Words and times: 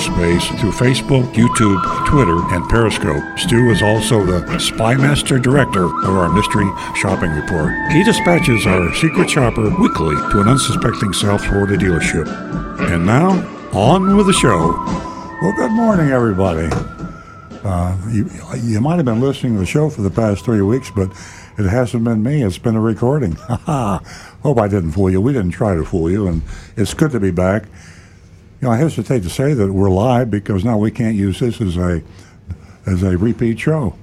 cyberspace 0.00 0.58
through 0.58 0.72
Facebook, 0.72 1.32
YouTube, 1.34 2.06
Twitter, 2.06 2.38
and 2.54 2.68
Periscope. 2.68 3.22
Stu 3.38 3.70
is 3.70 3.82
also 3.82 4.24
the 4.24 4.40
spymaster 4.58 5.40
director 5.40 5.84
of 5.84 6.16
our 6.16 6.32
mystery 6.32 6.68
shopping 6.96 7.30
report. 7.30 7.74
He 7.92 8.02
dispatches 8.02 8.66
our 8.66 8.94
secret 8.94 9.28
shopper 9.28 9.68
weekly 9.78 10.16
to 10.30 10.40
an 10.40 10.48
unsuspecting 10.48 11.12
South 11.12 11.44
Florida 11.44 11.76
dealership. 11.76 12.26
And 12.92 13.04
now, 13.04 13.30
on 13.72 14.16
with 14.16 14.26
the 14.26 14.32
show. 14.32 14.72
Well, 15.42 15.52
good 15.56 15.72
morning, 15.72 16.10
everybody. 16.10 16.68
Uh, 17.62 17.96
you, 18.10 18.30
you 18.62 18.80
might 18.80 18.96
have 18.96 19.04
been 19.04 19.20
listening 19.20 19.54
to 19.54 19.60
the 19.60 19.66
show 19.66 19.90
for 19.90 20.00
the 20.00 20.10
past 20.10 20.44
three 20.44 20.62
weeks, 20.62 20.90
but 20.90 21.10
it 21.58 21.68
hasn't 21.68 22.04
been 22.04 22.22
me. 22.22 22.42
It's 22.42 22.58
been 22.58 22.74
a 22.74 22.80
recording. 22.80 23.32
Hope 23.48 24.58
I 24.58 24.66
didn't 24.68 24.92
fool 24.92 25.10
you. 25.10 25.20
We 25.20 25.34
didn't 25.34 25.50
try 25.50 25.74
to 25.74 25.84
fool 25.84 26.10
you, 26.10 26.26
and 26.26 26.42
it's 26.76 26.94
good 26.94 27.10
to 27.10 27.20
be 27.20 27.30
back. 27.30 27.64
You 28.60 28.68
know, 28.68 28.74
I 28.74 28.76
hesitate 28.76 29.22
to 29.22 29.30
say 29.30 29.54
that 29.54 29.72
we're 29.72 29.88
live 29.88 30.30
because 30.30 30.66
now 30.66 30.76
we 30.76 30.90
can't 30.90 31.16
use 31.16 31.40
this 31.40 31.62
as 31.62 31.78
a 31.78 32.02
as 32.84 33.02
a 33.02 33.16
repeat 33.16 33.58
show. 33.58 33.96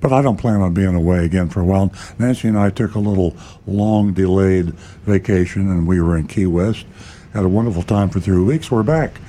But 0.00 0.12
I 0.12 0.22
don't 0.22 0.36
plan 0.36 0.60
on 0.60 0.74
being 0.74 0.96
away 0.96 1.24
again 1.24 1.48
for 1.48 1.60
a 1.60 1.64
while. 1.64 1.92
Nancy 2.18 2.48
and 2.48 2.58
I 2.58 2.70
took 2.70 2.96
a 2.96 2.98
little 2.98 3.36
long 3.64 4.12
delayed 4.12 4.74
vacation, 5.04 5.70
and 5.70 5.86
we 5.86 6.00
were 6.00 6.16
in 6.16 6.26
Key 6.26 6.46
West. 6.46 6.84
Had 7.32 7.44
a 7.44 7.48
wonderful 7.48 7.84
time 7.84 8.10
for 8.10 8.18
three 8.18 8.42
weeks. 8.42 8.72
We're 8.72 8.82
back 8.82 9.20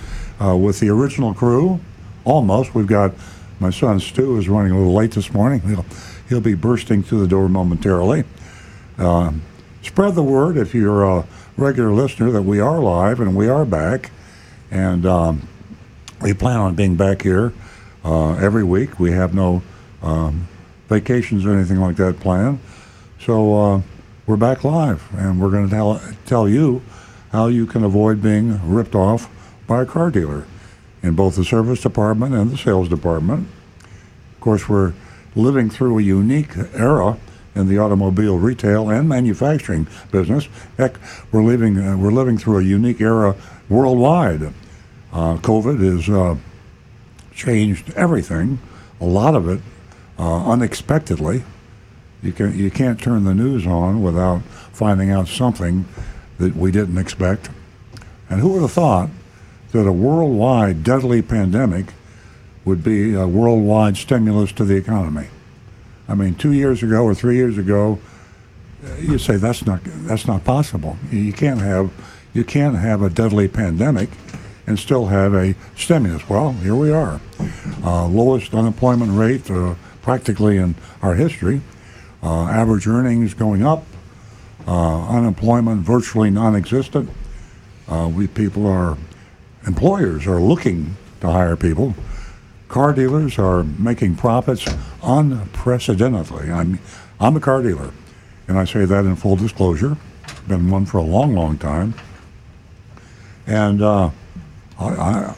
uh, 0.44 0.58
with 0.58 0.80
the 0.80 0.90
original 0.90 1.36
crew, 1.36 1.80
almost. 2.26 2.74
We've 2.74 2.88
got 2.88 3.14
my 3.60 3.70
son 3.70 4.00
Stu 4.00 4.40
is 4.40 4.50
running 4.50 4.72
a 4.72 4.78
little 4.80 4.96
late 4.96 5.12
this 5.12 5.32
morning. 5.32 5.60
He'll 5.60 5.86
he'll 6.30 6.42
be 6.42 6.56
bursting 6.56 7.04
through 7.04 7.20
the 7.20 7.28
door 7.28 7.48
momentarily. 7.48 8.24
Uh, 8.98 9.34
spread 9.84 10.16
the 10.16 10.24
word 10.24 10.58
if 10.58 10.74
you're 10.74 11.04
a 11.04 11.28
regular 11.58 11.92
listener 11.92 12.32
that 12.32 12.42
we 12.42 12.60
are 12.60 12.80
live 12.80 13.20
and 13.20 13.36
we 13.36 13.48
are 13.48 13.66
back. 13.66 14.10
And 14.74 15.06
um, 15.06 15.48
we 16.20 16.34
plan 16.34 16.58
on 16.58 16.74
being 16.74 16.96
back 16.96 17.22
here 17.22 17.54
uh, 18.04 18.34
every 18.38 18.64
week. 18.64 19.00
We 19.00 19.12
have 19.12 19.36
no 19.36 19.62
um, 20.02 20.48
vacations 20.90 21.46
or 21.46 21.54
anything 21.54 21.80
like 21.80 21.96
that 21.98 22.20
planned. 22.20 22.60
So 23.20 23.56
uh, 23.56 23.82
we're 24.26 24.36
back 24.36 24.64
live, 24.64 25.08
and 25.16 25.40
we're 25.40 25.52
going 25.52 25.70
to 25.70 25.76
tell, 25.76 26.02
tell 26.26 26.50
you 26.50 26.82
how 27.32 27.48
you 27.48 27.68
can 27.68 27.84
avoid 27.84 28.20
being 28.24 28.68
ripped 28.68 28.96
off 28.96 29.30
by 29.68 29.84
a 29.84 29.86
car 29.86 30.10
dealer 30.10 30.48
in 31.04 31.14
both 31.14 31.36
the 31.36 31.46
service 31.46 31.82
department 31.82 32.34
and 32.34 32.50
the 32.50 32.58
sales 32.58 32.90
department. 32.90 33.48
Of 34.34 34.40
course, 34.40 34.68
we're 34.68 34.94
living 35.36 35.70
through 35.70 36.00
a 36.00 36.02
unique 36.02 36.58
era 36.74 37.20
in 37.54 37.68
the 37.68 37.78
automobile 37.78 38.40
retail 38.40 38.90
and 38.90 39.08
manufacturing 39.08 39.86
business. 40.12 40.50
Heck, 40.78 40.98
we're 41.32 41.44
living 41.44 41.78
uh, 41.78 41.96
we're 41.96 42.12
living 42.12 42.40
through 42.40 42.58
a 42.58 42.64
unique 42.64 43.00
era 43.00 43.36
worldwide. 43.70 44.52
Uh, 45.14 45.38
COVID 45.38 45.80
has 45.80 46.10
uh, 46.10 46.36
changed 47.36 47.94
everything, 47.94 48.58
a 49.00 49.06
lot 49.06 49.36
of 49.36 49.48
it 49.48 49.62
uh, 50.18 50.50
unexpectedly. 50.50 51.44
You 52.24 52.32
can 52.32 52.58
you 52.58 52.72
can't 52.72 53.00
turn 53.00 53.24
the 53.24 53.36
news 53.36 53.68
on 53.68 54.02
without 54.02 54.42
finding 54.72 55.12
out 55.12 55.28
something 55.28 55.86
that 56.40 56.56
we 56.56 56.72
didn't 56.72 56.98
expect. 56.98 57.50
And 58.28 58.40
who 58.40 58.54
would 58.54 58.62
have 58.62 58.72
thought 58.72 59.10
that 59.72 59.88
a 59.88 59.92
worldwide 59.92 60.84
deadly 60.84 61.22
pandemic 61.22 61.88
would 62.66 62.84
be 62.84 63.14
a 63.14 63.28
worldwide 63.28 63.98
stimulus 63.98 64.52
to 64.54 64.66
the 64.66 64.76
economy? 64.76 65.28
I 66.08 66.16
mean, 66.16 66.34
two 66.34 66.54
years 66.54 66.82
ago 66.82 67.04
or 67.04 67.14
three 67.14 67.36
years 67.36 67.58
ago, 67.60 68.00
you 69.00 69.20
say 69.20 69.36
that's 69.36 69.66
not 69.66 69.82
that's 69.84 70.26
not 70.26 70.44
possible. 70.44 70.98
You 71.12 71.34
can't 71.34 71.62
have 71.62 71.92
you 72.34 72.44
can't 72.44 72.78
have 72.78 73.04
a 73.04 73.12
deadly 73.12 73.48
pandemic 73.48 74.10
and 74.66 74.80
still 74.80 75.08
have 75.08 75.34
a 75.34 75.56
stimulus. 75.76 76.28
Well, 76.30 76.54
here 76.54 76.76
we 76.76 76.92
are. 76.92 77.20
Uh, 77.84 78.08
lowest 78.08 78.54
unemployment 78.54 79.12
rate 79.12 79.50
uh, 79.52 79.76
practically 80.02 80.58
in 80.58 80.76
our 81.02 81.16
history. 81.16 81.62
Uh, 82.22 82.46
average 82.46 82.88
earnings 82.88 83.34
going 83.34 83.66
up. 83.66 83.84
Uh, 84.66 85.10
unemployment 85.10 85.82
virtually 85.82 86.30
non-existent. 86.30 87.10
Uh, 87.88 88.10
we 88.14 88.28
people 88.28 88.66
are 88.66 88.98
employers 89.68 90.26
are 90.26 90.40
looking 90.40 90.96
to 91.20 91.30
hire 91.30 91.58
people. 91.58 91.94
Car 92.70 92.94
dealers 92.94 93.38
are 93.38 93.64
making 93.64 94.16
profits 94.16 94.66
unprecedentedly. 95.04 96.50
I'm 96.50 96.80
I'm 97.20 97.36
a 97.36 97.42
car 97.42 97.62
dealer, 97.62 97.92
and 98.48 98.58
I 98.58 98.64
say 98.64 98.86
that 98.86 99.06
in 99.06 99.16
full 99.18 99.36
disclosure. 99.36 99.98
Been 100.48 100.70
one 100.70 100.86
for 100.86 100.98
a 100.98 101.04
long, 101.04 101.36
long 101.36 101.58
time. 101.58 101.94
And 103.46 103.82
uh, 103.82 104.12
I, 104.84 105.36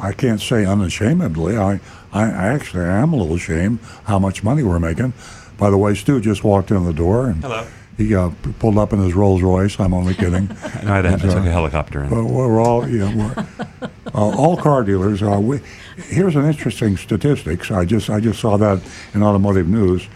I, 0.00 0.08
I 0.08 0.12
can't 0.12 0.40
say 0.40 0.64
unashamedly. 0.64 1.56
I, 1.56 1.80
I 2.12 2.24
actually 2.28 2.84
am 2.84 3.12
a 3.12 3.16
little 3.16 3.36
ashamed 3.36 3.80
how 4.04 4.18
much 4.18 4.42
money 4.42 4.62
we're 4.62 4.78
making. 4.78 5.12
By 5.58 5.70
the 5.70 5.78
way, 5.78 5.94
Stu 5.94 6.20
just 6.20 6.44
walked 6.44 6.70
in 6.70 6.84
the 6.84 6.92
door 6.92 7.28
and 7.28 7.42
Hello. 7.42 7.66
he 7.96 8.14
uh, 8.14 8.30
pulled 8.58 8.78
up 8.78 8.92
in 8.92 9.00
his 9.00 9.14
Rolls 9.14 9.42
Royce. 9.42 9.78
I'm 9.78 9.94
only 9.94 10.14
kidding. 10.14 10.48
No, 10.48 10.54
I, 10.92 10.98
I 10.98 11.16
took 11.16 11.30
uh, 11.30 11.38
a 11.38 11.42
helicopter 11.42 12.02
in. 12.04 12.10
But 12.10 12.24
we're 12.24 12.60
all, 12.60 12.88
you 12.88 12.98
know, 12.98 13.16
we're, 13.16 13.90
uh, 14.14 14.36
all 14.36 14.56
car 14.56 14.82
dealers. 14.82 15.22
Uh, 15.22 15.38
we, 15.40 15.60
here's 15.96 16.36
an 16.36 16.44
interesting 16.44 16.96
statistics. 16.96 17.70
I 17.70 17.84
just 17.84 18.10
I 18.10 18.20
just 18.20 18.40
saw 18.40 18.56
that 18.56 18.82
in 19.14 19.22
automotive 19.22 19.68
news. 19.68 20.08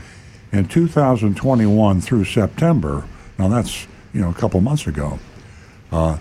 In 0.52 0.66
2021 0.68 2.00
through 2.00 2.24
September, 2.24 3.04
now 3.38 3.48
that's 3.48 3.86
you 4.12 4.20
know 4.20 4.30
a 4.30 4.34
couple 4.34 4.60
months 4.60 4.86
ago. 4.86 5.18
Uh, 5.92 6.18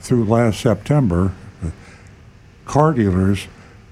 through 0.00 0.24
last 0.24 0.60
September, 0.60 1.32
car 2.66 2.92
dealers 2.92 3.46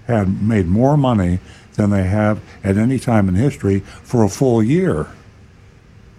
had 0.07 0.43
made 0.43 0.67
more 0.67 0.97
money 0.97 1.39
than 1.75 1.91
they 1.91 2.05
have 2.05 2.41
at 2.63 2.77
any 2.77 2.99
time 2.99 3.29
in 3.29 3.35
history 3.35 3.81
for 3.81 4.23
a 4.23 4.29
full 4.29 4.63
year. 4.63 5.09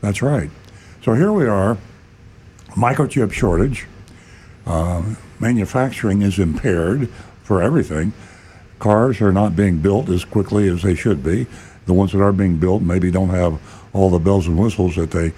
That's 0.01 0.21
right. 0.21 0.49
So 1.03 1.13
here 1.13 1.31
we 1.31 1.45
are, 1.45 1.77
microchip 2.69 3.31
shortage. 3.31 3.85
Uh, 4.65 5.15
manufacturing 5.39 6.21
is 6.21 6.39
impaired 6.39 7.09
for 7.43 7.61
everything. 7.61 8.13
Cars 8.79 9.21
are 9.21 9.31
not 9.31 9.55
being 9.55 9.79
built 9.79 10.09
as 10.09 10.25
quickly 10.25 10.67
as 10.67 10.81
they 10.81 10.95
should 10.95 11.23
be. 11.23 11.47
The 11.85 11.93
ones 11.93 12.11
that 12.11 12.21
are 12.21 12.33
being 12.33 12.57
built 12.57 12.81
maybe 12.81 13.11
don't 13.11 13.29
have 13.29 13.61
all 13.93 14.09
the 14.09 14.19
bells 14.19 14.47
and 14.47 14.57
whistles 14.57 14.95
that 14.95 15.11
they 15.11 15.33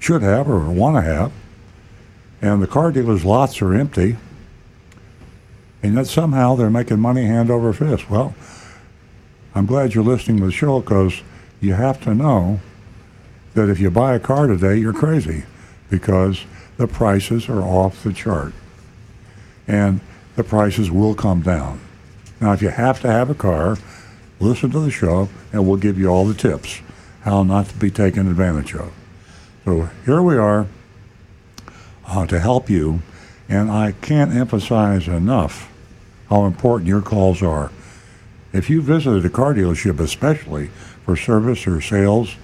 should 0.00 0.22
have 0.22 0.48
or 0.48 0.58
want 0.70 0.96
to 0.96 1.02
have. 1.02 1.32
And 2.42 2.60
the 2.60 2.66
car 2.66 2.90
dealers' 2.90 3.24
lots 3.24 3.62
are 3.62 3.72
empty. 3.72 4.16
And 5.82 5.94
yet 5.94 6.06
somehow 6.06 6.54
they're 6.54 6.70
making 6.70 7.00
money 7.00 7.24
hand 7.24 7.50
over 7.50 7.72
fist. 7.72 8.08
Well, 8.08 8.34
I'm 9.54 9.66
glad 9.66 9.94
you're 9.94 10.04
listening 10.04 10.38
to 10.38 10.46
the 10.46 10.52
show 10.52 10.80
because 10.80 11.22
you 11.60 11.74
have 11.74 12.00
to 12.04 12.14
know 12.14 12.60
that 13.54 13.68
if 13.68 13.80
you 13.80 13.90
buy 13.90 14.14
a 14.14 14.20
car 14.20 14.46
today, 14.46 14.76
you're 14.76 14.92
crazy 14.92 15.44
because 15.90 16.44
the 16.76 16.86
prices 16.86 17.48
are 17.48 17.62
off 17.62 18.02
the 18.02 18.12
chart. 18.12 18.52
And 19.66 20.00
the 20.36 20.44
prices 20.44 20.90
will 20.90 21.14
come 21.14 21.42
down. 21.42 21.80
Now, 22.40 22.52
if 22.52 22.62
you 22.62 22.68
have 22.68 23.00
to 23.02 23.08
have 23.08 23.28
a 23.28 23.34
car, 23.34 23.76
listen 24.40 24.70
to 24.70 24.80
the 24.80 24.90
show 24.90 25.28
and 25.52 25.66
we'll 25.66 25.76
give 25.76 25.98
you 25.98 26.08
all 26.08 26.24
the 26.24 26.34
tips 26.34 26.80
how 27.22 27.42
not 27.42 27.66
to 27.68 27.76
be 27.76 27.90
taken 27.90 28.28
advantage 28.28 28.74
of. 28.74 28.92
So 29.64 29.88
here 30.04 30.22
we 30.22 30.36
are 30.36 30.66
uh, 32.06 32.26
to 32.26 32.40
help 32.40 32.68
you, 32.68 33.00
and 33.48 33.70
I 33.70 33.92
can't 33.92 34.34
emphasize 34.34 35.06
enough 35.06 35.71
how 36.28 36.44
important 36.44 36.88
your 36.88 37.02
calls 37.02 37.42
are. 37.42 37.70
If 38.52 38.68
you 38.68 38.82
visited 38.82 39.24
a 39.24 39.30
car 39.30 39.54
dealership, 39.54 39.98
especially 39.98 40.68
for 41.04 41.16
service 41.16 41.66
or 41.66 41.80
sales, 41.80 42.36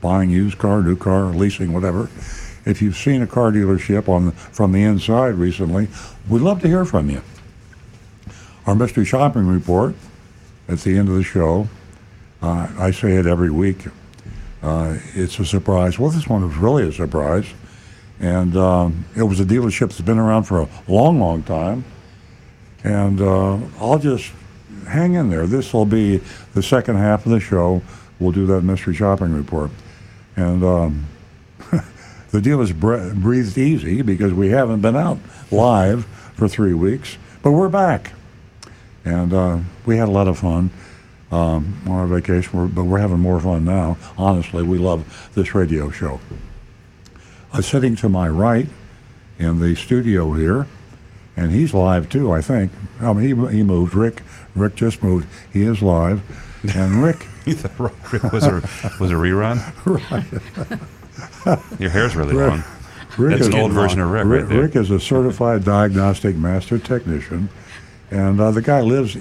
buying 0.00 0.30
used 0.30 0.58
car, 0.58 0.82
new 0.82 0.96
car, 0.96 1.26
leasing, 1.26 1.72
whatever, 1.72 2.08
if 2.64 2.80
you've 2.80 2.96
seen 2.96 3.22
a 3.22 3.26
car 3.26 3.50
dealership 3.50 4.08
on 4.08 4.32
from 4.32 4.72
the 4.72 4.82
inside 4.82 5.34
recently, 5.34 5.88
we'd 6.28 6.42
love 6.42 6.60
to 6.62 6.68
hear 6.68 6.84
from 6.84 7.10
you. 7.10 7.22
Our 8.66 8.74
mystery 8.74 9.04
shopping 9.04 9.46
report 9.46 9.94
at 10.68 10.80
the 10.80 10.98
end 10.98 11.08
of 11.08 11.14
the 11.14 11.22
show, 11.22 11.68
uh, 12.42 12.68
I 12.78 12.90
say 12.90 13.16
it 13.16 13.26
every 13.26 13.50
week. 13.50 13.86
Uh, 14.62 14.98
it's 15.14 15.38
a 15.38 15.44
surprise. 15.44 15.98
Well, 15.98 16.10
this 16.10 16.26
one 16.26 16.46
was 16.46 16.56
really 16.56 16.88
a 16.88 16.92
surprise, 16.92 17.46
and 18.20 18.56
um, 18.56 19.04
it 19.16 19.22
was 19.22 19.38
a 19.38 19.44
dealership 19.44 19.88
that's 19.88 20.00
been 20.00 20.18
around 20.18 20.44
for 20.44 20.62
a 20.62 20.68
long, 20.88 21.20
long 21.20 21.42
time 21.42 21.84
And 22.86 23.20
uh, 23.20 23.58
I'll 23.80 23.98
just 23.98 24.30
hang 24.86 25.14
in 25.14 25.28
there. 25.28 25.48
This 25.48 25.72
will 25.72 25.86
be 25.86 26.18
the 26.54 26.62
second 26.62 26.94
half 26.96 27.26
of 27.26 27.32
the 27.32 27.40
show. 27.40 27.82
We'll 28.20 28.30
do 28.30 28.46
that 28.46 28.62
mystery 28.62 28.94
shopping 28.94 29.34
report. 29.34 29.72
And 30.36 30.62
um, 30.62 31.06
the 32.30 32.40
deal 32.40 32.60
is 32.60 32.72
bre- 32.72 33.12
breathed 33.12 33.58
easy 33.58 34.02
because 34.02 34.32
we 34.32 34.50
haven't 34.50 34.82
been 34.82 34.94
out 34.94 35.18
live 35.50 36.04
for 36.36 36.46
three 36.46 36.74
weeks, 36.74 37.18
but 37.42 37.50
we're 37.50 37.68
back. 37.68 38.12
And 39.04 39.32
uh, 39.32 39.58
we 39.84 39.96
had 39.96 40.06
a 40.06 40.12
lot 40.12 40.28
of 40.28 40.38
fun 40.38 40.70
um, 41.32 41.82
on 41.86 41.92
our 41.92 42.06
vacation, 42.06 42.68
but 42.68 42.84
we're 42.84 43.00
having 43.00 43.18
more 43.18 43.40
fun 43.40 43.64
now. 43.64 43.96
Honestly, 44.16 44.62
we 44.62 44.78
love 44.78 45.28
this 45.34 45.56
radio 45.56 45.90
show. 45.90 46.20
Uh, 47.52 47.60
sitting 47.60 47.96
to 47.96 48.08
my 48.08 48.28
right 48.28 48.68
in 49.40 49.58
the 49.58 49.74
studio 49.74 50.34
here, 50.34 50.68
and 51.36 51.52
he's 51.52 51.74
live 51.74 52.08
too, 52.08 52.32
I 52.32 52.40
think. 52.40 52.72
I 53.00 53.12
mean, 53.12 53.22
he, 53.50 53.56
he 53.56 53.62
moved. 53.62 53.94
Rick, 53.94 54.22
Rick 54.54 54.74
just 54.74 55.02
moved. 55.02 55.26
He 55.52 55.62
is 55.62 55.82
live, 55.82 56.22
and 56.74 57.02
Rick. 57.02 57.26
Rick 57.46 58.32
was 58.32 58.44
a 58.44 58.54
was 58.98 59.10
a 59.12 59.14
rerun? 59.14 59.60
right. 61.46 61.80
Your 61.80 61.90
hair's 61.90 62.16
really 62.16 62.34
Rick- 62.34 62.50
long. 62.50 62.64
Rick 63.16 63.38
That's 63.38 63.48
is, 63.48 63.54
an 63.54 63.60
old 63.60 63.72
version 63.72 64.00
of 64.00 64.10
Rick, 64.10 64.26
Rick, 64.26 64.40
right 64.42 64.48
there. 64.48 64.62
Rick 64.62 64.76
is 64.76 64.90
a 64.90 65.00
certified 65.00 65.64
diagnostic 65.64 66.36
master 66.36 66.78
technician, 66.78 67.48
and 68.10 68.40
uh, 68.40 68.50
the 68.50 68.60
guy 68.60 68.80
lives, 68.80 69.16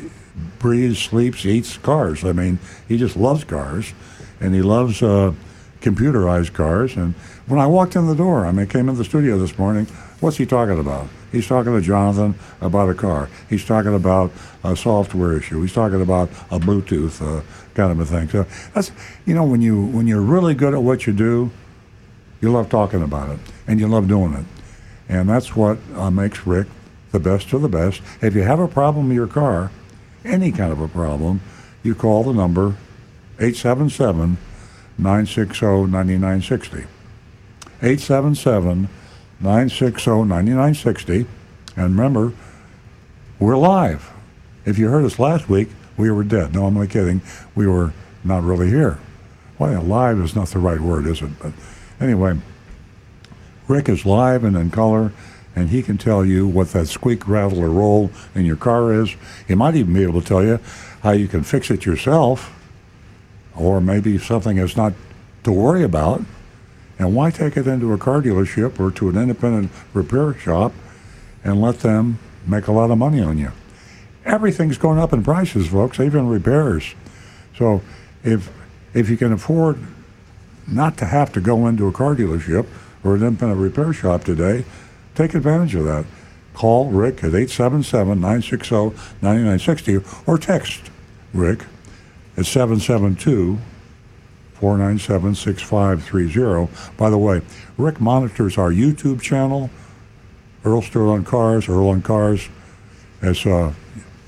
breathes, 0.59 0.99
sleeps, 0.99 1.45
eats 1.45 1.77
cars. 1.77 2.25
I 2.25 2.33
mean, 2.33 2.59
he 2.87 2.97
just 2.97 3.15
loves 3.15 3.43
cars, 3.45 3.93
and 4.41 4.53
he 4.53 4.61
loves 4.61 5.01
uh, 5.01 5.33
computerized 5.81 6.53
cars. 6.53 6.97
And 6.97 7.13
when 7.47 7.59
I 7.59 7.67
walked 7.67 7.95
in 7.95 8.07
the 8.07 8.15
door, 8.15 8.45
I 8.45 8.51
mean, 8.51 8.67
came 8.67 8.89
in 8.89 8.95
the 8.95 9.05
studio 9.05 9.37
this 9.37 9.57
morning. 9.57 9.87
What's 10.19 10.37
he 10.37 10.45
talking 10.45 10.79
about? 10.79 11.07
He's 11.31 11.47
talking 11.47 11.73
to 11.73 11.81
Jonathan 11.81 12.35
about 12.61 12.89
a 12.89 12.93
car. 12.93 13.29
He's 13.49 13.65
talking 13.65 13.93
about 13.93 14.31
a 14.63 14.75
software 14.75 15.37
issue. 15.37 15.61
He's 15.61 15.73
talking 15.73 16.01
about 16.01 16.29
a 16.49 16.59
Bluetooth 16.59 17.21
uh, 17.21 17.43
kind 17.73 17.91
of 17.91 17.99
a 17.99 18.05
thing. 18.05 18.29
So 18.29 18.45
that's 18.73 18.91
you 19.25 19.35
know 19.35 19.43
when 19.43 19.61
you 19.61 19.85
when 19.87 20.07
you're 20.07 20.21
really 20.21 20.53
good 20.53 20.73
at 20.73 20.81
what 20.81 21.05
you 21.05 21.13
do, 21.13 21.51
you 22.41 22.51
love 22.51 22.69
talking 22.69 23.03
about 23.03 23.29
it 23.29 23.39
and 23.67 23.79
you 23.79 23.87
love 23.87 24.07
doing 24.07 24.33
it. 24.33 24.45
And 25.09 25.29
that's 25.29 25.55
what 25.55 25.77
uh, 25.95 26.09
makes 26.09 26.47
Rick 26.47 26.67
the 27.11 27.19
best 27.19 27.53
of 27.53 27.61
the 27.61 27.69
best. 27.69 28.01
If 28.21 28.35
you 28.35 28.43
have 28.43 28.59
a 28.59 28.67
problem 28.67 29.09
with 29.09 29.15
your 29.15 29.27
car, 29.27 29.71
any 30.23 30.51
kind 30.51 30.71
of 30.71 30.79
a 30.79 30.87
problem, 30.87 31.41
you 31.83 31.93
call 31.93 32.23
the 32.23 32.33
number 32.33 32.77
877 33.39 34.37
960 34.97 35.65
9960. 35.65 36.87
877 37.81 38.89
960 39.39 40.23
9960. 40.23 41.25
And 41.75 41.97
remember, 41.97 42.33
we're 43.39 43.57
live. 43.57 44.11
If 44.65 44.77
you 44.77 44.89
heard 44.89 45.05
us 45.05 45.19
last 45.19 45.49
week, 45.49 45.69
we 45.97 46.09
were 46.09 46.23
dead. 46.23 46.53
No, 46.53 46.65
I'm 46.65 46.75
only 46.75 46.87
kidding. 46.87 47.21
We 47.53 47.67
were 47.67 47.93
not 48.23 48.43
really 48.43 48.69
here. 48.69 48.99
Well, 49.59 49.81
live 49.81 50.19
is 50.19 50.35
not 50.35 50.49
the 50.49 50.59
right 50.59 50.79
word, 50.79 51.05
is 51.07 51.21
it? 51.21 51.31
But 51.39 51.53
anyway, 51.99 52.37
Rick 53.67 53.89
is 53.89 54.05
live 54.05 54.43
and 54.43 54.55
in 54.55 54.71
color, 54.71 55.11
and 55.55 55.69
he 55.69 55.81
can 55.81 55.97
tell 55.97 56.25
you 56.25 56.47
what 56.47 56.69
that 56.71 56.87
squeak, 56.87 57.27
rattle, 57.27 57.59
or 57.59 57.69
roll 57.69 58.11
in 58.33 58.45
your 58.45 58.57
car 58.57 58.93
is. 58.93 59.15
He 59.47 59.55
might 59.55 59.75
even 59.75 59.93
be 59.93 60.03
able 60.03 60.21
to 60.21 60.27
tell 60.27 60.43
you 60.43 60.59
how 61.01 61.11
you 61.11 61.27
can 61.27 61.43
fix 61.43 61.71
it 61.71 61.85
yourself, 61.85 62.51
or 63.55 63.79
maybe 63.79 64.17
something 64.17 64.57
that's 64.57 64.75
not 64.75 64.93
to 65.43 65.51
worry 65.51 65.83
about. 65.83 66.21
And 66.97 67.13
why 67.15 67.31
take 67.31 67.57
it 67.57 67.67
into 67.67 67.91
a 67.93 67.97
car 67.97 68.21
dealership 68.21 68.79
or 68.79 68.91
to 68.91 69.09
an 69.09 69.17
independent 69.17 69.71
repair 69.93 70.33
shop 70.33 70.71
and 71.43 71.61
let 71.61 71.79
them 71.79 72.19
make 72.47 72.67
a 72.67 72.71
lot 72.71 72.91
of 72.91 72.97
money 72.97 73.21
on 73.21 73.37
you? 73.37 73.51
Everything's 74.23 74.77
going 74.77 74.97
up 74.97 75.11
in 75.13 75.21
prices, 75.23 75.67
folks, 75.67 75.99
even 75.99 76.27
repairs. 76.27 76.95
So 77.57 77.81
if 78.23 78.49
if 78.93 79.09
you 79.09 79.17
can 79.17 79.33
afford 79.33 79.77
not 80.67 80.97
to 80.97 81.05
have 81.05 81.31
to 81.33 81.41
go 81.41 81.67
into 81.67 81.87
a 81.87 81.91
car 81.91 82.15
dealership 82.15 82.65
or 83.03 83.15
an 83.15 83.23
independent 83.23 83.59
repair 83.59 83.91
shop 83.93 84.23
today, 84.23 84.65
take 85.13 85.35
advantage 85.35 85.75
of 85.75 85.83
that. 85.83 86.05
Call 86.53 86.89
Rick 86.89 87.23
at 87.23 87.33
877-960-9960 87.33 90.27
or 90.27 90.37
text 90.37 90.89
Rick 91.33 91.65
at 92.37 92.45
772 92.45 93.59
497 94.59 95.35
6530. 95.35 96.95
By 96.97 97.09
the 97.09 97.17
way, 97.17 97.41
Rick 97.77 97.99
monitors 97.99 98.57
our 98.57 98.71
YouTube 98.71 99.21
channel, 99.21 99.69
Earl 100.63 100.81
Stewart 100.81 101.09
on 101.09 101.25
Cars, 101.25 101.67
Earl 101.67 101.89
on 101.89 102.01
Cars. 102.01 102.47
It's 103.21 103.45
uh, 103.45 103.73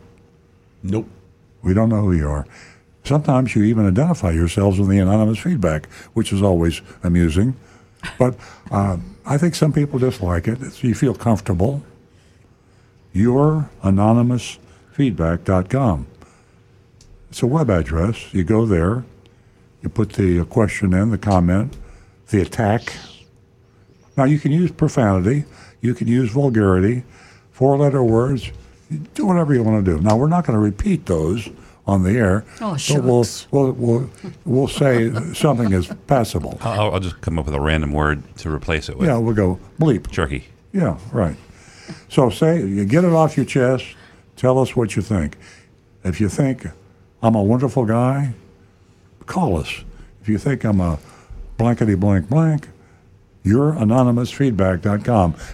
Nope. 0.82 1.08
We 1.62 1.74
don't 1.74 1.90
know 1.90 2.02
who 2.02 2.14
you 2.14 2.30
are. 2.30 2.46
Sometimes 3.06 3.56
you 3.56 3.64
even 3.64 3.88
identify 3.88 4.32
yourselves 4.32 4.80
in 4.80 4.88
the 4.88 5.00
anonymous 5.00 5.40
feedback, 5.40 5.88
which 6.14 6.32
is 6.32 6.42
always 6.42 6.82
amusing. 7.04 7.58
But 8.18 8.38
uh, 8.72 8.98
I 9.26 9.38
think 9.38 9.56
some 9.56 9.74
people 9.74 10.00
just 10.00 10.22
like 10.22 10.48
it. 10.48 10.62
It's, 10.62 10.82
you 10.84 10.96
feel 10.96 11.14
comfortable. 11.14 11.84
YourAnonymousFeedback.com. 13.16 16.08
It's 17.30 17.42
a 17.42 17.48
web 17.48 17.70
address. 17.70 18.34
You 18.34 18.44
go 18.44 18.66
there, 18.66 19.06
you 19.82 19.88
put 19.90 20.14
the 20.14 20.44
question 20.46 20.94
in, 20.94 21.10
the 21.10 21.18
comment, 21.18 21.76
the 22.30 22.42
attack. 22.42 22.94
Now, 24.16 24.26
you 24.26 24.40
can 24.40 24.52
use 24.52 24.72
profanity, 24.72 25.46
you 25.82 25.94
can 25.94 26.08
use 26.08 26.32
vulgarity, 26.32 27.04
four 27.52 27.78
letter 27.78 28.04
words, 28.04 28.52
do 29.14 29.26
whatever 29.26 29.54
you 29.54 29.64
want 29.64 29.84
to 29.84 29.96
do. 29.96 30.02
Now, 30.02 30.18
we're 30.18 30.28
not 30.28 30.46
going 30.46 30.58
to 30.58 30.64
repeat 30.64 31.06
those 31.06 31.50
on 31.86 32.04
the 32.04 32.12
air. 32.12 32.46
Oh, 32.62 32.78
but 32.90 33.04
we'll, 33.04 33.26
we'll, 33.52 33.72
we'll, 33.74 34.10
we'll 34.46 34.68
say 34.68 35.12
something 35.34 35.72
is 35.74 35.92
passable. 36.08 36.58
I'll, 36.62 36.94
I'll 36.94 37.00
just 37.00 37.20
come 37.22 37.38
up 37.38 37.46
with 37.46 37.56
a 37.56 37.60
random 37.60 37.92
word 37.92 38.24
to 38.38 38.50
replace 38.50 38.88
it 38.90 38.98
with. 38.98 39.08
Yeah, 39.08 39.18
we'll 39.18 39.36
go 39.36 39.60
bleep. 39.80 40.10
Jerky. 40.10 40.46
Yeah, 40.72 40.98
right. 41.12 41.36
So 42.08 42.30
say 42.30 42.66
you 42.66 42.86
get 42.86 43.04
it 43.04 43.12
off 43.12 43.36
your 43.36 43.46
chest. 43.46 43.86
Tell 44.36 44.60
us 44.60 44.76
what 44.76 44.96
you 44.96 45.02
think. 45.02 45.38
If 46.04 46.20
you 46.22 46.30
think 46.30 46.66
I'm 47.22 47.36
a 47.36 47.44
wonderful 47.44 47.86
guy, 47.86 48.34
call 49.26 49.58
us. 49.58 49.84
If 50.22 50.30
you 50.30 50.38
think 50.38 50.64
I'm 50.64 50.80
a 50.80 51.00
blankety 51.58 51.96
blank 51.96 52.30
blank, 52.30 52.70
you're 53.44 53.72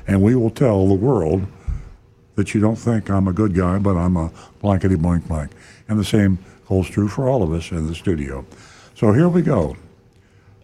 and 0.08 0.22
we 0.22 0.36
will 0.36 0.52
tell 0.52 0.88
the 0.88 0.94
world 0.94 1.48
that 2.36 2.54
you 2.54 2.62
don't 2.62 2.76
think 2.76 3.10
I'm 3.10 3.28
a 3.28 3.34
good 3.34 3.54
guy, 3.54 3.80
but 3.80 3.98
I'm 3.98 4.16
a 4.16 4.32
blankety 4.62 4.96
blank 4.96 5.28
blank. 5.28 5.52
And 5.88 6.00
the 6.00 6.06
same 6.06 6.38
holds 6.66 6.90
true 6.90 7.08
for 7.08 7.28
all 7.28 7.42
of 7.42 7.52
us 7.52 7.72
in 7.72 7.88
the 7.88 7.96
studio. 7.96 8.46
So 8.96 9.12
here 9.12 9.28
we 9.28 9.42
go. 9.42 9.76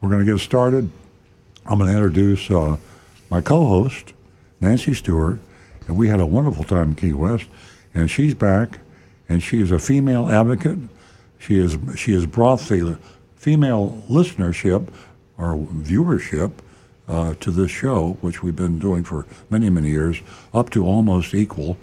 We're 0.02 0.10
going 0.10 0.26
to 0.26 0.32
get 0.32 0.40
started. 0.40 0.90
I'm 1.66 1.80
going 1.80 1.92
to 1.92 1.98
introduce 1.98 2.52
uh, 2.52 2.78
my 3.32 3.42
co-host, 3.42 4.14
Nancy 4.62 4.94
Stewart, 4.94 5.40
and 5.88 5.98
we 5.98 6.08
had 6.08 6.20
a 6.20 6.26
wonderful 6.26 6.64
time 6.64 6.90
in 6.90 6.96
Key 6.96 7.14
West. 7.14 7.48
And 7.94 8.10
she's 8.10 8.36
back, 8.36 8.80
and 9.28 9.42
she 9.42 9.62
is 9.62 9.72
a 9.72 9.80
female 9.80 10.30
advocate. 10.30 10.78
She 11.40 11.60
is 11.60 11.78
she 11.96 12.14
has 12.14 12.26
brought 12.26 12.60
the 12.60 13.00
female 13.36 14.04
listenership 14.10 14.90
or 15.38 15.56
viewership 15.58 16.52
uh, 17.08 17.36
to 17.40 17.52
this 17.52 17.72
show, 17.72 18.18
which 18.22 18.42
we've 18.44 18.56
been 18.56 18.80
doing 18.80 19.04
for 19.04 19.26
many 19.50 19.70
many 19.70 19.90
years, 19.90 20.22
up 20.54 20.70
to 20.72 20.86
almost 20.86 21.34
equal, 21.34 21.78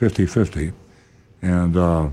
50-50. 0.00 0.72
and 1.42 1.76
uh, 1.76 2.08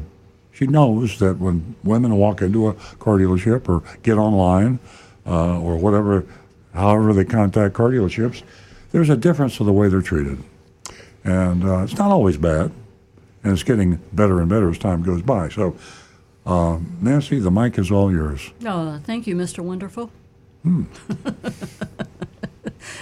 she 0.54 0.68
knows 0.68 1.18
that 1.20 1.40
when 1.40 1.76
women 1.84 2.16
walk 2.18 2.42
into 2.42 2.68
a 2.68 2.74
car 3.00 3.18
dealership 3.18 3.68
or 3.68 3.82
get 4.04 4.18
online 4.18 4.80
uh, 5.26 5.60
or 5.60 5.78
whatever, 5.78 6.26
however 6.74 7.14
they 7.14 7.26
contact 7.26 7.74
car 7.74 7.90
dealerships, 7.90 8.44
there's 8.92 9.10
a 9.10 9.18
difference 9.18 9.58
to 9.58 9.64
the 9.64 9.74
way 9.74 9.88
they're 9.88 10.02
treated. 10.02 10.38
And 11.24 11.64
uh, 11.64 11.80
it's 11.80 11.98
not 11.98 12.12
always 12.12 12.38
bad, 12.38 12.72
and 13.44 13.54
it's 13.54 13.64
getting 13.64 14.00
better 14.14 14.40
and 14.40 14.50
better 14.50 14.70
as 14.70 14.78
time 14.78 15.02
goes 15.04 15.22
by. 15.22 15.50
So, 15.50 15.76
uh, 16.46 16.80
Nancy, 17.00 17.40
the 17.40 17.52
mic 17.52 17.78
is 17.80 17.90
all 17.92 18.12
yours. 18.12 18.52
Oh, 18.66 19.00
thank 19.04 19.28
you, 19.28 19.36
Mr. 19.36 19.60
Wonderful. 19.60 20.12
Hmm. 20.64 20.84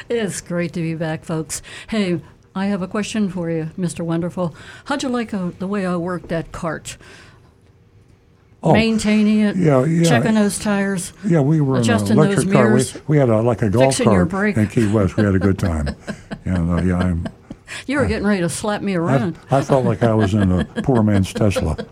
it's 0.10 0.42
great 0.42 0.74
to 0.74 0.82
be 0.82 0.96
back, 0.96 1.24
folks. 1.24 1.62
Hey, 1.88 2.22
I 2.56 2.66
have 2.68 2.82
a 2.82 2.88
question 2.88 3.30
for 3.30 3.50
you, 3.50 3.70
Mr. 3.78 4.02
Wonderful. 4.02 4.56
How'd 4.86 5.04
you 5.04 5.10
like 5.10 5.34
uh, 5.34 5.52
the 5.60 5.68
way 5.68 5.86
I 5.86 5.96
worked 5.96 6.30
that 6.30 6.52
cart? 6.52 6.98
Oh, 8.62 8.74
Maintaining 8.74 9.40
it, 9.40 9.56
yeah, 9.56 9.86
yeah. 9.86 10.04
checking 10.04 10.36
those 10.36 10.60
tires. 10.60 11.14
Yeah, 11.26 11.40
we 11.40 11.62
were 11.62 11.76
in 11.76 11.78
an 11.78 11.84
Adjusting 11.84 12.18
those 12.18 12.26
electric 12.26 12.52
car. 12.52 12.64
We, 12.66 12.70
mirrors, 12.70 13.08
we 13.08 13.18
had 13.18 13.30
a, 13.30 13.42
like 13.42 13.62
a 13.62 13.70
golf 13.70 13.98
cart 14.02 14.58
in 14.58 14.68
Key 14.68 14.92
West. 14.92 15.16
We 15.16 15.24
had 15.24 15.36
a 15.36 15.40
good 15.40 15.58
time. 15.58 15.96
and 16.46 16.70
uh, 16.70 16.82
yeah, 16.82 16.98
I'm, 16.98 17.26
You 17.88 18.00
were 18.00 18.06
getting 18.06 18.28
ready 18.28 18.42
to 18.42 18.50
slap 18.50 18.82
me 18.82 18.94
I, 18.94 18.98
around. 18.98 19.40
I 19.50 19.62
felt 19.62 19.86
like 19.86 20.04
I 20.04 20.14
was 20.14 20.34
in 20.34 20.52
a 20.52 20.66
poor 20.84 21.04
man's 21.04 21.32
Tesla. 21.34 21.78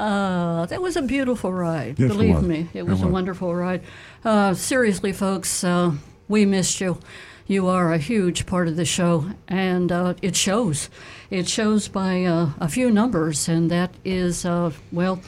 Uh, 0.00 0.64
that 0.66 0.80
was 0.80 0.96
a 0.96 1.02
beautiful 1.02 1.52
ride. 1.52 1.98
Yes, 1.98 2.10
it 2.10 2.14
Believe 2.14 2.36
was. 2.36 2.44
me, 2.44 2.68
it 2.72 2.78
It 2.80 2.86
was 2.86 3.02
a 3.02 3.06
wonderful 3.06 3.54
ride. 3.54 3.82
Uh, 4.24 4.54
seriously, 4.54 5.12
folks, 5.12 5.62
uh, 5.62 5.92
we 6.26 6.46
missed 6.46 6.80
you. 6.80 6.98
You 7.46 7.66
are 7.66 7.92
a 7.92 7.98
huge 7.98 8.46
part 8.46 8.66
of 8.66 8.76
the 8.76 8.86
show, 8.86 9.26
and 9.46 9.92
uh, 9.92 10.14
it 10.22 10.36
shows. 10.36 10.88
It 11.28 11.48
shows 11.48 11.88
by 11.88 12.24
uh, 12.24 12.50
a 12.58 12.68
few 12.68 12.90
numbers, 12.90 13.46
and 13.48 13.70
that 13.70 13.90
is, 14.02 14.46
uh, 14.46 14.70
well, 14.90 15.20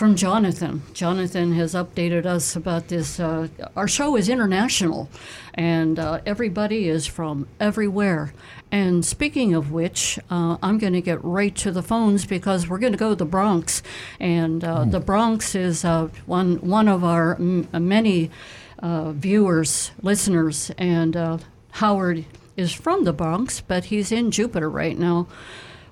from 0.00 0.16
Jonathan. 0.16 0.80
Jonathan 0.94 1.52
has 1.52 1.74
updated 1.74 2.24
us 2.24 2.56
about 2.56 2.88
this. 2.88 3.20
Uh, 3.20 3.48
our 3.76 3.86
show 3.86 4.16
is 4.16 4.30
international, 4.30 5.10
and 5.52 5.98
uh, 5.98 6.22
everybody 6.24 6.88
is 6.88 7.06
from 7.06 7.46
everywhere. 7.60 8.32
And 8.72 9.04
speaking 9.04 9.52
of 9.52 9.72
which, 9.72 10.18
uh, 10.30 10.56
I'm 10.62 10.78
going 10.78 10.94
to 10.94 11.02
get 11.02 11.22
right 11.22 11.54
to 11.56 11.70
the 11.70 11.82
phones 11.82 12.24
because 12.24 12.66
we're 12.66 12.78
going 12.78 12.94
to 12.94 12.98
go 12.98 13.10
to 13.10 13.14
the 13.14 13.26
Bronx, 13.26 13.82
and 14.18 14.64
uh, 14.64 14.86
the 14.86 15.00
Bronx 15.00 15.54
is 15.54 15.84
uh, 15.84 16.08
one 16.24 16.56
one 16.62 16.88
of 16.88 17.04
our 17.04 17.34
m- 17.34 17.68
many 17.70 18.30
uh, 18.78 19.12
viewers, 19.12 19.90
listeners, 20.00 20.70
and 20.78 21.14
uh, 21.14 21.36
Howard 21.72 22.24
is 22.56 22.72
from 22.72 23.04
the 23.04 23.12
Bronx, 23.12 23.60
but 23.60 23.84
he's 23.84 24.10
in 24.10 24.30
Jupiter 24.30 24.70
right 24.70 24.98
now. 24.98 25.28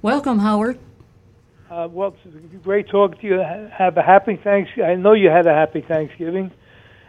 Welcome, 0.01 0.39
Howard. 0.39 0.79
Uh, 1.71 1.87
well, 1.91 2.17
it's 2.25 2.65
great 2.65 2.89
talking 2.89 3.21
to 3.21 3.27
you. 3.27 3.39
Have 3.39 3.97
a 3.99 4.03
happy 4.03 4.37
Thanksgiving. 4.37 4.91
I 4.91 4.95
know 4.95 5.13
you 5.13 5.29
had 5.29 5.47
a 5.47 5.53
happy 5.53 5.83
Thanksgiving, 5.83 6.51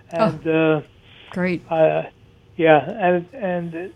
and 0.10 0.48
uh, 0.48 0.82
Great. 1.32 1.62
uh, 1.72 2.04
yeah, 2.58 2.78
and 2.78 3.26
and 3.34 3.94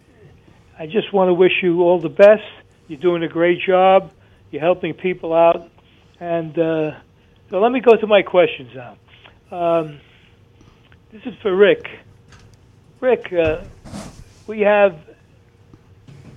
I 0.79 0.86
just 0.86 1.12
want 1.12 1.27
to 1.29 1.34
wish 1.34 1.51
you 1.62 1.82
all 1.82 2.00
the 2.00 2.08
best. 2.08 2.43
You're 2.88 3.00
doing 3.00 3.24
a 3.24 3.27
great 3.27 3.60
job. 3.60 4.12
You're 4.51 4.62
helping 4.62 4.93
people 4.93 5.34
out, 5.34 5.70
and 6.22 6.58
uh, 6.58 6.91
so 7.50 7.60
let 7.60 7.74
me 7.74 7.82
go 7.82 7.98
to 7.98 8.08
my 8.08 8.22
questions 8.22 8.72
now. 8.74 8.98
Um, 9.51 10.00
this 11.12 11.24
is 11.25 11.34
for 11.41 11.53
Rick. 11.53 11.89
Rick, 13.01 13.34
uh, 13.34 13.63
we 14.48 14.62
have 14.62 14.98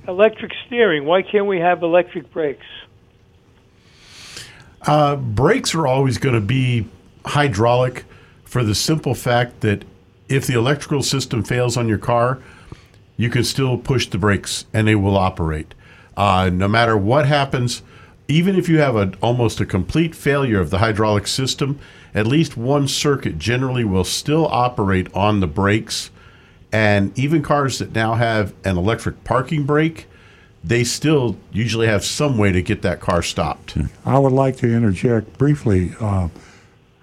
electric 0.09 0.51
steering. 0.67 1.05
Why 1.05 1.23
can't 1.23 1.47
we 1.47 1.61
have 1.61 1.85
electric 1.85 2.33
brakes? 2.33 2.67
Uh, 4.87 5.17
brakes 5.17 5.75
are 5.75 5.87
always 5.87 6.17
going 6.17 6.35
to 6.35 6.41
be 6.41 6.87
hydraulic 7.25 8.05
for 8.45 8.63
the 8.63 8.75
simple 8.75 9.15
fact 9.15 9.61
that 9.61 9.85
if 10.29 10.47
the 10.47 10.55
electrical 10.55 11.03
system 11.03 11.43
fails 11.43 11.77
on 11.77 11.89
your 11.89 11.99
car, 11.99 12.41
you 13.17 13.29
can 13.29 13.43
still 13.43 13.77
push 13.77 14.07
the 14.07 14.19
brakes 14.19 14.65
and 14.73 14.87
they 14.87 14.95
will 14.95 15.17
operate. 15.17 15.75
Uh, 16.17 16.51
no 16.53 16.69
matter 16.69 16.97
what 16.97 17.27
happens, 17.27 17.83
even 18.29 18.57
if 18.57 18.69
you 18.69 18.79
have 18.79 18.97
a, 18.97 19.13
almost 19.21 19.61
a 19.61 19.67
complete 19.67 20.15
failure 20.15 20.61
of 20.61 20.71
the 20.71 20.79
hydraulic 20.79 21.27
system, 21.27 21.79
at 22.15 22.27
least 22.27 22.57
one 22.57 22.87
circuit 22.87 23.39
generally 23.39 23.85
will 23.85 24.05
still 24.05 24.47
operate 24.47 25.13
on 25.15 25.41
the 25.41 25.47
brakes. 25.47 26.11
And 26.73 27.17
even 27.19 27.43
cars 27.43 27.79
that 27.79 27.95
now 27.95 28.15
have 28.15 28.55
an 28.65 28.79
electric 28.79 29.25
parking 29.25 29.65
brake, 29.65 30.07
they 30.67 30.83
still 30.83 31.37
usually 31.53 31.87
have 31.87 32.05
some 32.05 32.37
way 32.37 32.51
to 32.51 32.61
get 32.61 32.83
that 32.83 33.01
car 33.01 33.23
stopped. 33.23 33.77
I 34.05 34.19
would 34.19 34.33
like 34.33 34.57
to 34.59 34.73
interject 34.73 35.39
briefly, 35.39 35.93
uh, 36.01 36.29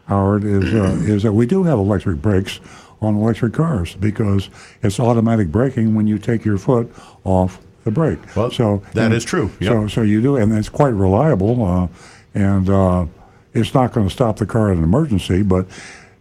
Howard, 0.07 0.43
is, 0.43 0.73
uh, 0.73 0.97
is 1.01 1.23
that 1.23 1.31
we 1.31 1.45
do 1.45 1.63
have 1.63 1.79
electric 1.79 2.21
brakes 2.21 2.59
on 2.99 3.15
electric 3.15 3.53
cars 3.53 3.95
because 3.95 4.49
it's 4.81 4.99
automatic 4.99 5.47
braking 5.47 5.95
when 5.95 6.07
you 6.07 6.19
take 6.19 6.43
your 6.43 6.57
foot 6.57 6.93
off 7.23 7.59
the 7.85 7.91
brake. 7.91 8.19
Well, 8.35 8.51
so 8.51 8.83
that 8.93 9.05
and 9.05 9.13
is 9.13 9.23
true, 9.23 9.49
yep. 9.59 9.71
So, 9.71 9.87
so 9.87 10.01
you 10.01 10.21
do, 10.21 10.35
and 10.35 10.53
it's 10.53 10.69
quite 10.69 10.93
reliable, 10.93 11.63
uh, 11.65 11.87
and 12.33 12.69
uh, 12.69 13.05
it's 13.53 13.73
not 13.73 13.93
going 13.93 14.07
to 14.07 14.13
stop 14.13 14.37
the 14.37 14.45
car 14.45 14.71
in 14.71 14.79
an 14.79 14.83
emergency. 14.83 15.41
But 15.41 15.67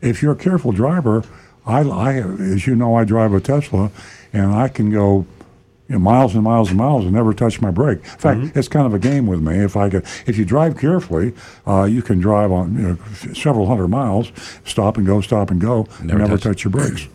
if 0.00 0.22
you're 0.22 0.32
a 0.32 0.36
careful 0.36 0.72
driver, 0.72 1.24
I, 1.66 1.80
I, 1.80 2.14
as 2.14 2.66
you 2.66 2.74
know, 2.76 2.94
I 2.96 3.04
drive 3.04 3.32
a 3.32 3.40
Tesla, 3.40 3.90
and 4.32 4.52
I 4.52 4.68
can 4.68 4.90
go 4.90 5.26
you 5.92 5.98
know, 5.98 6.02
miles 6.02 6.34
and 6.34 6.42
miles 6.42 6.70
and 6.70 6.78
miles 6.78 7.04
and 7.04 7.12
never 7.12 7.34
touch 7.34 7.60
my 7.60 7.70
brake. 7.70 7.98
In 7.98 8.04
fact, 8.18 8.40
Mm-hmm. 8.40 8.58
it's 8.58 8.68
kind 8.68 8.86
of 8.86 8.94
a 8.94 8.98
game 8.98 9.26
with 9.26 9.40
me. 9.42 9.58
If 9.58 9.76
I 9.76 9.90
could, 9.90 10.04
if 10.26 10.38
you 10.38 10.44
drive 10.46 10.78
carefully, 10.78 11.34
uh, 11.66 11.84
you 11.84 12.00
can 12.00 12.18
drive 12.18 12.50
on 12.50 12.74
you 12.76 12.82
know, 12.88 12.98
several 13.34 13.66
hundred 13.66 13.88
miles, 13.88 14.32
stop 14.64 14.96
and 14.96 15.06
go, 15.06 15.20
stop 15.20 15.50
and 15.50 15.60
go, 15.60 15.86
and 15.98 16.06
Never 16.08 16.18
never 16.20 16.32
touch- 16.38 16.42
touch 16.44 16.64
your 16.64 16.70
brakes. 16.70 17.06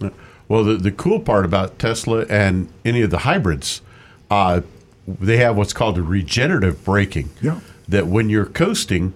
Well, 0.48 0.64
the, 0.64 0.76
the 0.76 0.92
cool 0.92 1.20
part 1.20 1.44
about 1.44 1.80
Tesla 1.80 2.26
and 2.30 2.70
any 2.86 3.02
of 3.02 3.10
the 3.10 3.20
hybrids, 3.20 3.82
uh, 4.30 4.62
they 5.08 5.38
have 5.38 5.58
what's 5.58 5.74
called 5.74 5.98
a 5.98 6.04
regenerative 6.04 6.86
braking. 6.86 7.30
Yeah. 7.42 7.60
That 7.88 8.06
when 8.08 8.30
you're 8.30 8.46
coasting, 8.46 9.14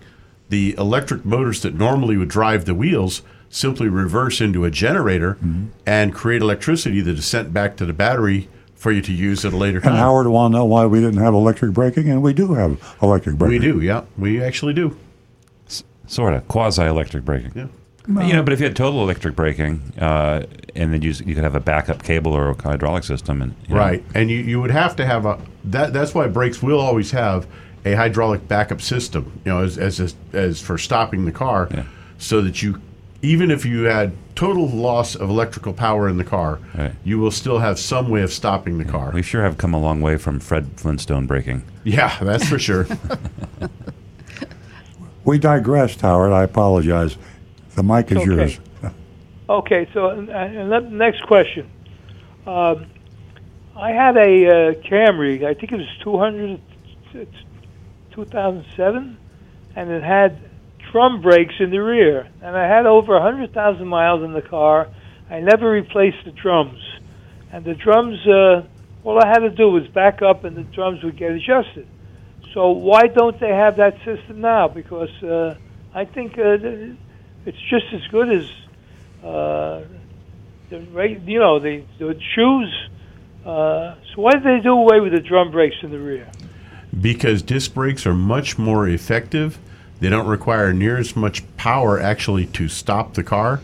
the 0.50 0.74
electric 0.80 1.24
motors 1.24 1.62
that 1.62 1.76
normally 1.76 2.18
would 2.18 2.30
drive 2.30 2.66
the 2.66 2.74
wheels 2.74 3.22
simply 3.50 3.88
reverse 3.90 4.42
into 4.42 4.66
a 4.66 4.72
generator 4.72 5.36
Mm-hmm. 5.36 5.66
and 5.86 6.14
create 6.16 6.42
electricity 6.42 7.00
that 7.02 7.18
is 7.20 7.26
sent 7.26 7.54
back 7.54 7.76
to 7.78 7.86
the 7.86 7.94
battery 7.94 8.48
for 8.82 8.92
you 8.92 9.00
to 9.04 9.14
use 9.14 9.46
at 9.46 9.54
a 9.54 9.58
later 9.58 9.78
And 9.78 9.84
time. 9.86 9.96
Howard 9.98 10.26
want 10.26 10.54
to 10.54 10.58
know 10.58 10.66
why 10.66 10.88
we 10.88 11.00
didn't 11.00 11.20
have 11.22 11.36
electric 11.36 11.72
braking, 11.72 12.10
and 12.10 12.24
we 12.24 12.34
do 12.34 12.56
have 12.56 12.98
electric 13.04 13.38
braking. 13.38 13.60
we 13.62 13.66
do, 13.74 13.80
yeah. 13.80 14.02
We 14.18 14.42
actually 14.42 14.74
do. 14.74 14.98
Sort 16.08 16.34
of 16.34 16.48
quasi 16.48 16.82
electric 16.82 17.24
braking. 17.24 17.52
Yeah. 17.54 17.68
But, 18.08 18.26
You 18.26 18.34
know, 18.34 18.42
but 18.42 18.54
if 18.54 18.60
you 18.60 18.66
had 18.66 18.76
total 18.76 19.04
electric 19.04 19.36
braking, 19.36 19.94
uh, 20.00 20.48
and 20.76 20.92
then 20.92 21.04
you, 21.04 21.12
you 21.12 21.36
could 21.36 21.44
have 21.44 21.54
a 21.54 21.60
backup 21.60 22.02
cable 22.02 22.34
or 22.34 22.50
a 22.50 22.60
hydraulic 22.60 23.04
system, 23.04 23.44
and 23.44 23.54
you 23.68 23.76
know, 23.76 23.80
Right, 23.82 24.04
and 24.16 24.32
you, 24.32 24.38
you 24.40 24.60
would 24.60 24.72
have 24.72 24.96
to 24.96 25.06
have 25.06 25.28
a 25.28 25.38
that. 25.66 25.94
That's 25.94 26.16
why 26.16 26.28
brakes 26.28 26.64
will 26.64 26.80
always 26.80 27.12
have 27.12 27.46
a 27.86 27.94
hydraulic 27.94 28.48
backup 28.48 28.82
system. 28.82 29.32
You 29.46 29.52
know, 29.52 29.64
as 29.64 29.78
as 29.78 30.16
as 30.34 30.60
for 30.60 30.80
stopping 30.80 31.26
the 31.26 31.32
car, 31.32 31.68
Yeah. 31.72 31.84
so 32.18 32.42
that 32.42 32.64
you 32.64 32.82
even 33.22 33.52
if 33.52 33.66
you 33.66 33.84
had 33.84 34.12
total 34.36 34.68
loss 34.68 35.16
of 35.16 35.30
electrical 35.30 35.74
power 35.74 36.10
in 36.10 36.18
the 36.18 36.24
car, 36.24 36.60
Right. 36.76 36.92
you 37.04 37.20
will 37.20 37.32
still 37.32 37.60
have 37.60 37.78
some 37.80 38.10
way 38.10 38.22
of 38.24 38.32
stopping 38.34 38.78
the 38.78 38.86
car. 38.86 39.12
we 39.14 39.22
sure 39.22 39.44
have 39.44 39.58
come 39.58 39.74
a 39.74 39.80
long 39.80 40.02
way 40.02 40.18
from 40.18 40.40
Fred 40.40 40.68
Flintstone 40.78 41.28
braking. 41.28 41.64
Yeah, 41.84 42.16
that's 42.22 42.48
for 42.48 42.58
sure. 42.60 42.88
We 45.24 45.38
digressed, 45.38 46.02
Howard. 46.02 46.32
I 46.34 46.42
apologize. 46.44 47.16
The 47.76 47.84
mic 47.84 48.12
is 48.12 48.18
Okay. 48.18 48.26
yours. 48.26 48.60
Okay, 49.50 49.86
so 49.94 50.08
uh, 50.08 50.14
and 50.14 50.72
the 50.72 50.80
next 50.80 51.24
question. 51.24 51.70
Um, 52.48 52.86
I 53.76 53.92
had 53.92 54.16
a 54.16 54.48
uh, 54.48 54.74
Camry. 54.82 55.44
I 55.46 55.54
think 55.54 55.74
it 55.74 55.76
was 55.76 55.90
200, 56.04 56.58
2007, 58.12 59.18
and 59.76 59.90
it 59.92 60.04
had 60.04 60.40
drum 60.92 61.22
brakes 61.22 61.56
in 61.60 61.72
the 61.72 61.80
rear. 61.80 62.30
And 62.42 62.56
I 62.56 62.68
had 62.68 62.86
over 62.86 63.14
100,000 63.14 63.88
miles 63.88 64.24
in 64.24 64.34
the 64.34 64.42
car. 64.42 64.88
I 65.30 65.40
never 65.40 65.70
replaced 65.70 66.26
the 66.26 66.32
drums, 66.32 66.80
and 67.52 67.64
the 67.64 67.74
drums. 67.74 68.20
Uh, 68.28 68.64
all 69.04 69.18
I 69.18 69.28
had 69.28 69.40
to 69.40 69.50
do 69.50 69.70
was 69.72 69.88
back 69.88 70.22
up, 70.22 70.44
and 70.44 70.56
the 70.56 70.64
drums 70.64 71.04
would 71.04 71.18
get 71.18 71.32
adjusted. 71.32 71.88
So 72.54 72.72
why 72.72 73.08
don't 73.08 73.40
they 73.40 73.50
have 73.50 73.78
that 73.78 73.96
system 74.04 74.42
now? 74.42 74.68
Because 74.68 75.12
uh, 75.24 75.56
I 75.94 76.04
think 76.04 76.38
uh, 76.38 76.58
it's 77.46 77.62
just 77.70 77.86
as 77.94 78.06
good 78.12 78.30
as 78.30 78.46
uh, 79.24 79.84
the 80.70 81.18
you 81.26 81.40
know 81.40 81.60
the 81.60 81.86
the 81.98 82.20
shoes. 82.36 82.90
Uh, 83.46 83.96
so 84.14 84.22
why 84.22 84.34
did 84.34 84.44
they 84.44 84.60
do 84.62 84.74
away 84.74 85.00
with 85.00 85.14
the 85.14 85.22
drum 85.22 85.52
brakes 85.52 85.78
in 85.82 85.92
the 85.92 86.00
rear? 86.00 86.30
because 87.00 87.42
disc 87.42 87.74
brakes 87.74 88.06
are 88.06 88.14
much 88.14 88.58
more 88.58 88.88
effective. 88.88 89.60
They 90.02 90.10
don't 90.10 90.28
require 90.28 90.74
near 90.74 90.98
as 90.98 91.16
much 91.16 91.44
power 91.58 92.00
actually 92.00 92.48
to 92.48 92.68
stop 92.68 93.14
the 93.14 93.24
car, 93.24 93.62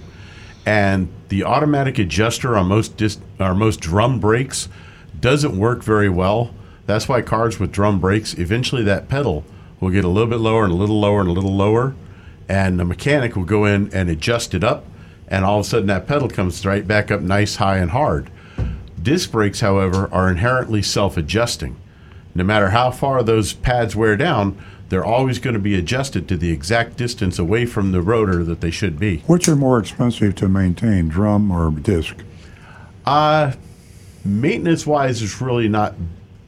and 0.67 1.09
the 1.29 1.43
automatic 1.43 1.97
adjuster 1.97 2.55
on 2.55 2.67
most 2.67 2.95
disc 2.95 3.19
or 3.39 3.55
most 3.55 3.79
drum 3.79 4.19
brakes 4.19 4.69
doesn't 5.19 5.57
work 5.57 5.83
very 5.83 6.09
well. 6.09 6.53
That's 6.85 7.09
why 7.09 7.23
cars 7.23 7.59
with 7.59 7.71
drum 7.71 7.99
brakes 7.99 8.35
eventually 8.35 8.83
that 8.83 9.09
pedal 9.09 9.45
will 9.79 9.89
get 9.89 10.05
a 10.05 10.09
little 10.09 10.29
bit 10.29 10.39
lower 10.39 10.63
and 10.63 10.71
a 10.71 10.75
little 10.75 10.99
lower 10.99 11.21
and 11.21 11.29
a 11.29 11.33
little 11.33 11.55
lower, 11.55 11.95
and 12.47 12.79
the 12.79 12.85
mechanic 12.85 13.35
will 13.35 13.43
go 13.43 13.65
in 13.65 13.91
and 13.91 14.07
adjust 14.07 14.53
it 14.53 14.63
up, 14.63 14.85
and 15.27 15.43
all 15.43 15.59
of 15.59 15.65
a 15.65 15.69
sudden 15.69 15.87
that 15.87 16.05
pedal 16.05 16.29
comes 16.29 16.63
right 16.63 16.87
back 16.87 17.09
up 17.09 17.21
nice, 17.21 17.55
high, 17.55 17.77
and 17.77 17.89
hard. 17.91 18.29
Disc 19.01 19.31
brakes, 19.31 19.61
however, 19.61 20.07
are 20.11 20.29
inherently 20.29 20.83
self 20.83 21.17
adjusting. 21.17 21.77
No 22.35 22.43
matter 22.43 22.69
how 22.69 22.91
far 22.91 23.23
those 23.23 23.53
pads 23.53 23.95
wear 23.95 24.15
down, 24.15 24.55
they're 24.89 25.05
always 25.05 25.39
going 25.39 25.53
to 25.53 25.59
be 25.59 25.75
adjusted 25.75 26.27
to 26.29 26.37
the 26.37 26.51
exact 26.51 26.97
distance 26.97 27.37
away 27.37 27.65
from 27.65 27.91
the 27.91 28.01
rotor 28.01 28.43
that 28.43 28.61
they 28.61 28.71
should 28.71 28.99
be. 28.99 29.17
Which 29.27 29.47
are 29.47 29.55
more 29.55 29.79
expensive 29.79 30.35
to 30.35 30.47
maintain, 30.47 31.09
drum 31.09 31.51
or 31.51 31.71
disc? 31.71 32.15
Uh, 33.05 33.53
maintenance 34.23 34.85
wise, 34.85 35.21
it's 35.21 35.41
really 35.41 35.67
not 35.67 35.95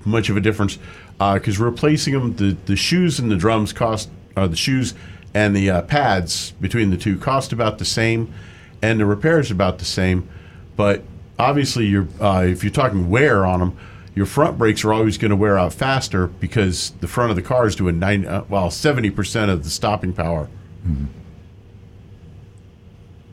much 0.05 0.29
of 0.29 0.37
a 0.37 0.41
difference 0.41 0.77
because 1.17 1.59
replacing 1.59 2.13
them, 2.13 2.35
the, 2.35 2.57
the 2.65 2.75
shoes 2.75 3.19
and 3.19 3.29
the 3.29 3.35
drums 3.35 3.73
cost, 3.73 4.09
uh, 4.37 4.47
the 4.47 4.55
shoes 4.55 4.93
and 5.33 5.55
the 5.55 5.69
uh, 5.69 5.81
pads 5.83 6.51
between 6.61 6.89
the 6.89 6.97
two 6.97 7.17
cost 7.17 7.51
about 7.51 7.77
the 7.77 7.85
same, 7.85 8.33
and 8.81 8.99
the 8.99 9.05
repairs 9.05 9.51
about 9.51 9.79
the 9.79 9.85
same. 9.85 10.27
But 10.75 11.03
obviously, 11.37 11.85
you're, 11.85 12.07
uh, 12.21 12.45
if 12.47 12.63
you're 12.63 12.71
talking 12.71 13.09
wear 13.09 13.45
on 13.45 13.59
them, 13.59 13.77
your 14.15 14.25
front 14.25 14.57
brakes 14.57 14.83
are 14.83 14.93
always 14.93 15.17
going 15.17 15.29
to 15.29 15.35
wear 15.35 15.57
out 15.57 15.73
faster 15.73 16.27
because 16.27 16.91
the 16.99 17.07
front 17.07 17.29
of 17.29 17.35
the 17.35 17.41
car 17.41 17.67
is 17.67 17.75
doing 17.75 17.99
nine, 17.99 18.25
uh, 18.25 18.43
well, 18.49 18.71
seventy 18.71 19.09
percent 19.09 19.49
of 19.51 19.63
the 19.63 19.69
stopping 19.69 20.13
power. 20.13 20.49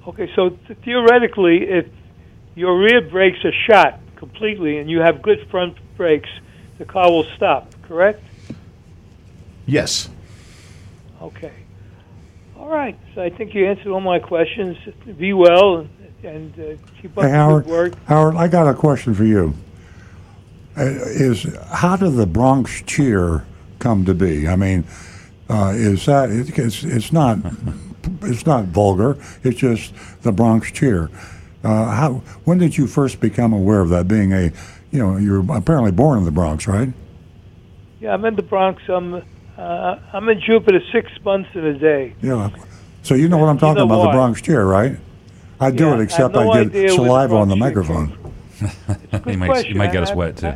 Okay, 0.07 0.31
so 0.35 0.51
th- 0.51 0.79
theoretically, 0.85 1.65
if 1.65 1.87
your 2.55 2.79
rear 2.79 3.01
brakes 3.01 3.39
are 3.45 3.53
shot 3.69 4.01
completely 4.17 4.79
and 4.79 4.89
you 4.91 5.01
have 5.01 5.23
good 5.23 5.47
front 5.51 5.77
brakes, 5.97 6.29
the 6.79 6.85
car 6.85 7.11
will 7.11 7.27
stop, 7.37 7.73
correct? 7.83 8.23
Yes. 9.67 10.09
Okay. 11.21 11.53
All 12.57 12.69
right. 12.69 12.97
So 13.15 13.23
I 13.23 13.31
think 13.31 13.55
you 13.55 13.67
answered 13.67 13.89
all 13.89 14.01
my 14.01 14.19
questions. 14.19 14.77
Be 15.19 15.33
well 15.33 15.79
and, 15.79 15.91
and 16.23 16.55
uh, 16.55 16.83
keep 17.01 17.17
up 17.19 17.25
Hey, 17.25 17.31
the 17.31 17.37
Howard, 17.37 17.65
good 17.65 17.71
work. 17.71 18.05
Howard, 18.07 18.37
I 18.37 18.49
got 18.49 18.69
a 18.69 18.75
question 18.75 19.15
for 19.15 19.25
you. 19.25 19.55
Uh, 20.77 20.83
is 20.85 21.47
how 21.73 21.97
did 21.97 22.17
the 22.17 22.27
Bronx 22.27 22.83
cheer 22.83 23.47
come 23.79 24.05
to 24.05 24.15
be? 24.15 24.47
I 24.47 24.57
mean, 24.57 24.85
uh, 25.49 25.73
is 25.75 26.05
that 26.07 26.31
it, 26.31 26.59
it's 26.59 26.85
it's 26.85 27.13
not 27.13 27.39
it's 28.23 28.45
not 28.45 28.65
vulgar. 28.67 29.17
It's 29.43 29.59
just 29.59 29.95
the 30.23 30.33
Bronx 30.33 30.71
cheer. 30.71 31.11
Uh, 31.65 31.91
how 31.91 32.13
when 32.45 32.59
did 32.59 32.77
you 32.77 32.87
first 32.87 33.21
become 33.21 33.53
aware 33.53 33.81
of 33.81 33.89
that? 33.89 34.07
Being 34.07 34.33
a 34.33 34.53
you 34.91 34.99
know 34.99 35.17
you're 35.17 35.41
apparently 35.53 35.93
born 35.93 36.19
in 36.19 36.25
the 36.25 36.31
Bronx, 36.31 36.67
right? 36.67 36.93
Yeah, 38.01 38.13
I'm 38.13 38.25
in 38.25 38.37
the 38.37 38.43
Bronx. 38.43 38.83
I'm 38.89 39.15
uh, 39.57 39.99
I'm 40.13 40.29
in 40.29 40.41
Jupiter 40.41 40.81
six 40.93 41.11
months 41.25 41.49
in 41.55 41.65
a 41.65 41.79
day. 41.79 42.15
Yeah. 42.21 42.51
So 43.03 43.15
you 43.15 43.29
know 43.29 43.39
what 43.39 43.49
I'm 43.49 43.59
talking 43.59 43.79
know 43.79 43.85
about, 43.87 43.99
why. 44.01 44.07
the 44.07 44.13
Bronx 44.13 44.43
cheer, 44.43 44.65
right? 44.65 44.99
I 45.59 45.71
do 45.71 45.85
Yeah, 45.85 45.89
it, 45.89 45.93
have 45.93 46.01
except 46.01 46.35
no 46.35 46.51
I, 46.51 46.65
get 46.65 46.73
where 46.73 46.83
the 46.83 46.89
saliva 46.95 47.37
on 47.37 47.49
the 47.49 47.57
microphone. 47.57 48.09
came 48.09 49.23
you 49.27 49.39
might, 49.39 49.69
you 49.69 49.75
might 49.75 49.93
get 49.93 50.03
us 50.03 50.13
wet 50.15 50.37
too. 50.37 50.53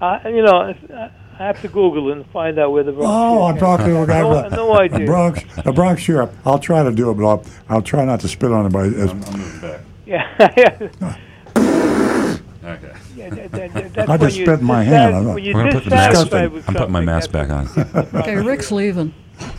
I- 0.00 0.20
Uh, 0.24 0.28
you 0.28 0.42
know, 0.42 0.56
I 0.58 1.10
I 1.40 1.46
have 1.46 1.60
to 1.62 1.68
Google 1.68 2.10
and 2.12 2.26
find 2.26 2.58
out 2.58 2.72
where 2.72 2.82
the 2.82 2.90
Bronx. 2.92 3.08
Oh, 3.08 3.38
cheer 3.46 3.52
I'm 3.52 3.58
talking 3.58 3.86
to 3.86 4.02
a 4.02 4.06
guy 4.06 4.20
No- 4.22 4.48
no 4.48 4.78
idea. 4.78 4.98
the 5.00 5.04
Bronx. 5.06 5.40
The 5.64 5.72
Bronx 5.72 6.02
cheer. 6.02 6.28
I'll 6.44 6.58
try 6.58 6.82
to 6.82 6.90
do 6.90 7.10
it, 7.10 7.14
but 7.14 7.26
I'll, 7.26 7.44
I'll 7.68 7.82
try 7.82 8.04
not 8.04 8.20
to 8.20 8.28
spit 8.28 8.50
on 8.52 8.64
anybody. 8.64 8.96
As, 9.00 9.14
moving 9.14 9.60
back. 9.60 9.80
Yeah, 10.06 10.52
yeah. 10.56 11.14
Okay. 12.68 12.92
yeah 13.16 13.30
that, 13.30 13.50
that, 13.52 13.72
that, 13.72 13.94
that's 13.94 14.08
I 14.10 14.16
when 14.16 14.20
just 14.28 14.36
you 14.36 14.44
spit 14.44 14.58
in 14.60 14.66
my 14.66 14.84
dissat- 14.84 14.88
hand. 14.88 15.16
I'm 15.16 15.24
not- 15.26 15.34
When 15.36 15.44
you're 15.44 15.54
gonna 15.54 15.72
put 15.72 15.84
the 15.84 15.90
mask. 15.90 16.10
dissatisfied 16.30 16.64
I'm 16.68 16.74
putting 16.74 16.92
my 16.92 17.00
mask 17.00 17.32
back 17.32 17.48
on. 17.50 17.66
Okay, 18.14 18.36
Rick's 18.36 18.70
leaving. 18.70 19.14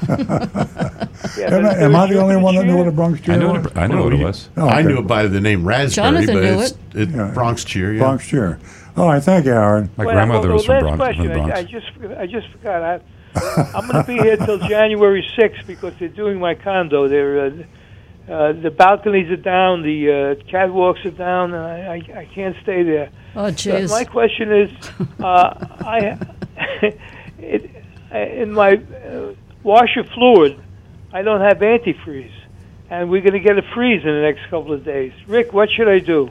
Yeah, 0.08 1.48
am 1.48 1.66
I, 1.66 1.76
am 1.78 1.96
I 1.96 2.06
the 2.08 2.20
only 2.22 2.36
one 2.36 2.54
that 2.56 2.66
knew 2.66 2.78
what 2.78 2.88
a 2.88 2.92
Bronx 2.92 3.20
cheer 3.22 3.36
I 3.36 3.38
know 3.38 3.54
was? 3.54 3.66
it, 3.66 3.78
I 3.78 3.88
know 3.88 4.04
what 4.04 4.14
it 4.14 4.24
was. 4.24 4.50
Oh, 4.58 4.68
I 4.68 4.82
knew 4.84 5.00
it 5.00 5.08
by 5.08 5.26
the 5.26 5.40
name 5.42 5.66
Raspberry, 5.66 6.06
Jonathan 6.26 6.36
but 6.36 6.44
knew 6.44 6.60
it's, 6.62 6.72
it. 6.72 6.78
it's 6.94 7.12
Yeah. 7.14 7.32
Bronx 7.34 7.64
cheer. 7.64 7.94
Yeah. 7.94 8.00
Bronx 8.00 8.28
cheer. 8.28 8.60
All 9.00 9.08
right, 9.08 9.24
thank 9.24 9.46
you, 9.46 9.54
Aaron. 9.54 9.90
My 9.96 10.04
Well, 10.04 10.14
grandmother 10.14 10.50
well, 10.50 10.58
was 10.58 10.66
from 10.66 10.84
last 10.84 10.98
Bronx. 10.98 11.16
From 11.16 11.28
the 11.28 11.34
question. 11.34 11.52
I, 11.54 11.60
I 11.60 11.64
just 11.64 12.20
I 12.20 12.26
just 12.28 12.48
forgot. 12.50 12.84
I, 12.84 13.72
I'm 13.74 13.88
going 13.90 14.04
to 14.04 14.08
be 14.08 14.18
here 14.18 14.36
till 14.36 14.58
January 14.58 15.26
6th 15.38 15.66
because 15.66 15.94
they're 16.00 16.10
doing 16.10 16.38
my 16.38 16.54
condo. 16.54 17.08
They're 17.08 17.46
uh, 17.46 17.52
uh, 18.30 18.52
the 18.52 18.70
balconies 18.70 19.32
are 19.32 19.38
down, 19.38 19.84
the 19.84 20.10
uh, 20.10 20.52
catwalks 20.52 21.06
are 21.06 21.12
down, 21.12 21.54
and 21.54 21.64
I, 21.64 21.96
I, 21.96 22.20
I 22.20 22.26
can't 22.26 22.58
stay 22.62 22.84
there. 22.84 23.10
Oh, 23.38 23.48
So 23.52 23.72
jeez. 23.72 23.90
my 23.90 24.04
question 24.04 24.52
is, 24.52 24.72
uh, 25.24 25.66
I 25.80 26.18
it, 27.40 27.72
in 28.12 28.52
my 28.52 28.74
uh, 28.74 29.34
washer 29.64 30.04
fluid, 30.04 30.62
I 31.14 31.22
don't 31.22 31.40
have 31.40 31.60
antifreeze, 31.60 32.34
and 32.90 33.10
we're 33.10 33.22
going 33.22 33.32
to 33.32 33.40
get 33.40 33.58
a 33.58 33.64
freeze 33.74 34.02
in 34.04 34.10
the 34.10 34.22
next 34.22 34.42
couple 34.50 34.74
of 34.74 34.84
days. 34.84 35.14
Rick, 35.26 35.54
what 35.54 35.70
should 35.70 35.88
I 35.88 36.00
do? 36.00 36.30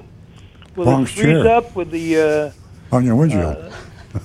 Will 0.76 0.84
Bronx 0.84 1.10
it 1.12 1.22
freeze 1.22 1.42
chair. 1.42 1.48
up 1.56 1.74
with 1.74 1.90
the? 1.90 2.16
Uh, 2.20 2.52
On 2.92 3.04
your 3.04 3.16
windshield. 3.16 3.72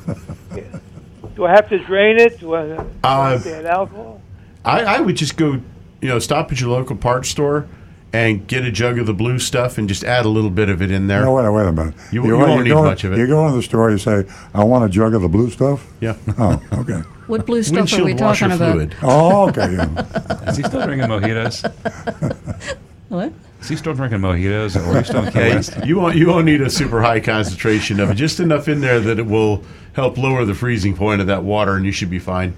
do 1.35 1.45
I 1.45 1.51
have 1.51 1.69
to 1.69 1.79
drain 1.79 2.17
it? 2.19 2.39
Do 2.39 2.53
I, 2.55 2.65
do 2.67 2.73
I 3.03 3.31
have 3.31 3.41
Uh, 3.41 3.43
to 3.43 3.55
add 3.57 3.65
alcohol? 3.65 4.21
I, 4.65 4.81
I 4.83 4.99
would 5.01 5.15
just 5.17 5.35
go, 5.35 5.53
you 6.01 6.07
know, 6.07 6.19
stop 6.19 6.51
at 6.51 6.59
your 6.61 6.69
local 6.69 6.95
parts 6.95 7.29
store 7.29 7.67
and 8.13 8.45
get 8.47 8.63
a 8.63 8.71
jug 8.71 8.99
of 8.99 9.07
the 9.07 9.13
blue 9.13 9.39
stuff 9.39 9.77
and 9.77 9.89
just 9.89 10.03
add 10.03 10.23
a 10.25 10.29
little 10.29 10.51
bit 10.51 10.69
of 10.69 10.81
it 10.81 10.91
in 10.91 11.07
there. 11.07 11.23
no, 11.23 11.33
wait, 11.33 11.49
wait 11.51 11.65
a 11.67 11.71
minute. 11.71 11.95
You- 12.11 12.25
you 12.25 12.37
won't 12.37 12.63
need 12.63 12.69
go, 12.69 12.83
much 12.83 13.03
of 13.03 13.13
it. 13.13 13.17
You 13.17 13.27
go 13.27 13.47
in 13.47 13.55
the 13.55 13.61
store, 13.63 13.89
you 13.91 13.97
say, 13.97 14.23
I 14.53 14.63
want 14.63 14.85
a 14.85 14.89
jug 14.89 15.13
of 15.15 15.21
the 15.23 15.27
blue 15.27 15.49
stuff. 15.49 15.85
Yeah. 15.99 16.15
Oh, 16.37 16.61
okay. 16.73 17.01
What 17.27 17.45
blue 17.45 17.63
stuff 17.63 17.91
are 17.93 17.97
we 18.03 18.13
Windshield 18.13 18.19
washer 18.21 18.47
talking 18.49 18.61
about? 18.61 18.71
fluid. 18.73 18.95
Oh, 19.01 19.47
okay. 19.49 19.71
yeah. 19.75 20.49
Is 20.49 20.57
he 20.57 20.63
still 20.63 20.85
drinking 20.85 21.07
mojitos? 21.07 21.63
What? 23.09 23.31
Is 23.63 23.69
he 23.69 23.75
still 23.77 23.93
drinking 23.93 24.19
mojitos, 24.19 24.75
or 24.75 24.83
are 24.91 24.97
you 24.97 25.03
still 25.05 25.23
in 25.23 25.31
Key 25.31 25.39
Yeah, 25.39 25.55
West? 25.55 25.85
you 25.85 25.95
won't 25.97 26.17
you 26.17 26.27
won't 26.27 26.43
need 26.45 26.59
a 26.59 26.69
super 26.69 27.01
high 27.01 27.21
concentration 27.21 28.01
of 28.01 28.09
it. 28.11 28.15
Just 28.15 28.41
enough 28.41 28.67
in 28.67 28.81
there 28.81 28.99
that 28.99 29.19
it 29.19 29.25
will 29.25 29.63
help 29.93 30.17
lower 30.17 30.43
the 30.43 30.53
freezing 30.53 30.93
point 30.97 31.21
of 31.21 31.27
that 31.27 31.43
water, 31.45 31.77
and 31.77 31.85
you 31.85 31.93
should 31.93 32.09
be 32.09 32.19
fine. 32.19 32.53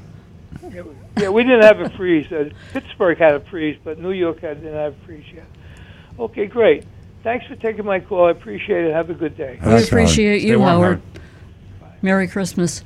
Yeah, 1.17 1.29
we 1.29 1.43
didn't 1.43 1.61
have 1.61 1.79
a 1.79 1.89
freeze. 1.91 2.29
Uh, 2.31 2.49
Pittsburgh 2.73 3.19
had 3.19 3.35
a 3.35 3.39
freeze, 3.39 3.77
but 3.83 3.99
New 3.99 4.11
York 4.13 4.39
had, 4.41 4.61
didn't 4.63 4.73
have 4.73 4.93
a 4.93 5.05
freeze 5.05 5.25
yet. 5.33 5.45
Okay, 6.19 6.47
great. 6.47 6.85
Thanks 7.23 7.45
for 7.45 7.55
taking 7.55 7.85
my 7.85 7.99
call. 7.99 8.25
I 8.25 8.31
appreciate 8.31 8.85
it. 8.85 8.91
Have 8.93 9.11
a 9.11 9.13
good 9.13 9.37
day. 9.37 9.59
We 9.61 9.65
Thanks, 9.65 9.87
appreciate 9.87 10.39
Stay 10.39 10.49
you, 10.49 10.59
warm, 10.59 10.71
Howard. 10.81 11.01
Merry 12.01 12.27
Christmas. 12.27 12.83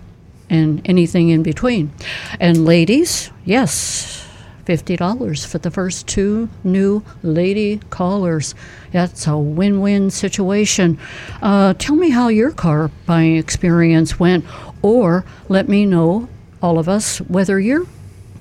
and 0.49 0.81
anything 0.85 1.29
in 1.29 1.41
between. 1.43 1.91
And 2.39 2.63
ladies, 2.65 3.31
yes, 3.43 4.25
$50 4.65 5.45
for 5.47 5.57
the 5.57 5.71
first 5.71 6.07
two 6.07 6.47
new 6.63 7.01
lady 7.23 7.79
callers. 7.89 8.53
That's 8.91 9.25
a 9.27 9.35
win 9.37 9.81
win 9.81 10.11
situation. 10.11 10.99
Uh, 11.41 11.73
tell 11.73 11.95
me 11.95 12.09
how 12.11 12.27
your 12.27 12.51
car 12.51 12.91
buying 13.07 13.35
experience 13.37 14.19
went, 14.19 14.45
or 14.81 15.25
let 15.49 15.67
me 15.67 15.85
know, 15.85 16.29
all 16.61 16.77
of 16.77 16.87
us, 16.87 17.17
whether 17.37 17.59
you're, 17.59 17.85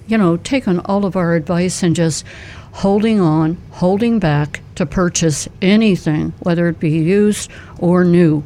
you 0.06 0.18
know, 0.18 0.36
taking 0.36 0.80
all 0.80 1.04
of 1.06 1.16
our 1.16 1.34
advice 1.34 1.82
and 1.82 1.96
just 1.96 2.24
holding 2.84 3.20
on, 3.20 3.56
holding 3.70 4.18
back 4.18 4.60
to 4.76 4.84
purchase 4.86 5.48
anything, 5.62 6.32
whether 6.40 6.68
it 6.68 6.78
be 6.78 6.90
used 6.90 7.50
or 7.78 8.04
new. 8.04 8.44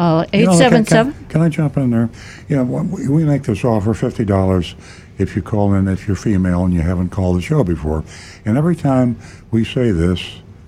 Uh, 0.00 0.24
You 0.32 0.46
know, 0.46 0.52
can- 0.58 0.62
877 0.62 1.12
Can, 1.12 1.24
can 1.28 1.40
I 1.42 1.48
jump 1.50 1.76
in 1.76 1.90
there? 1.90 2.08
Yeah, 2.48 2.62
we 2.62 3.06
we 3.06 3.24
make 3.24 3.42
this 3.42 3.64
offer 3.64 3.92
fifty 3.92 4.24
dollars 4.24 4.74
if 5.18 5.36
you 5.36 5.42
call 5.42 5.74
in 5.74 5.88
if 5.88 6.06
you're 6.08 6.16
female 6.16 6.64
and 6.64 6.72
you 6.72 6.80
haven't 6.80 7.10
called 7.10 7.36
the 7.36 7.42
show 7.42 7.62
before. 7.62 8.02
And 8.46 8.56
every 8.56 8.74
time 8.76 9.16
we 9.50 9.62
say 9.62 9.90
this, 9.90 10.20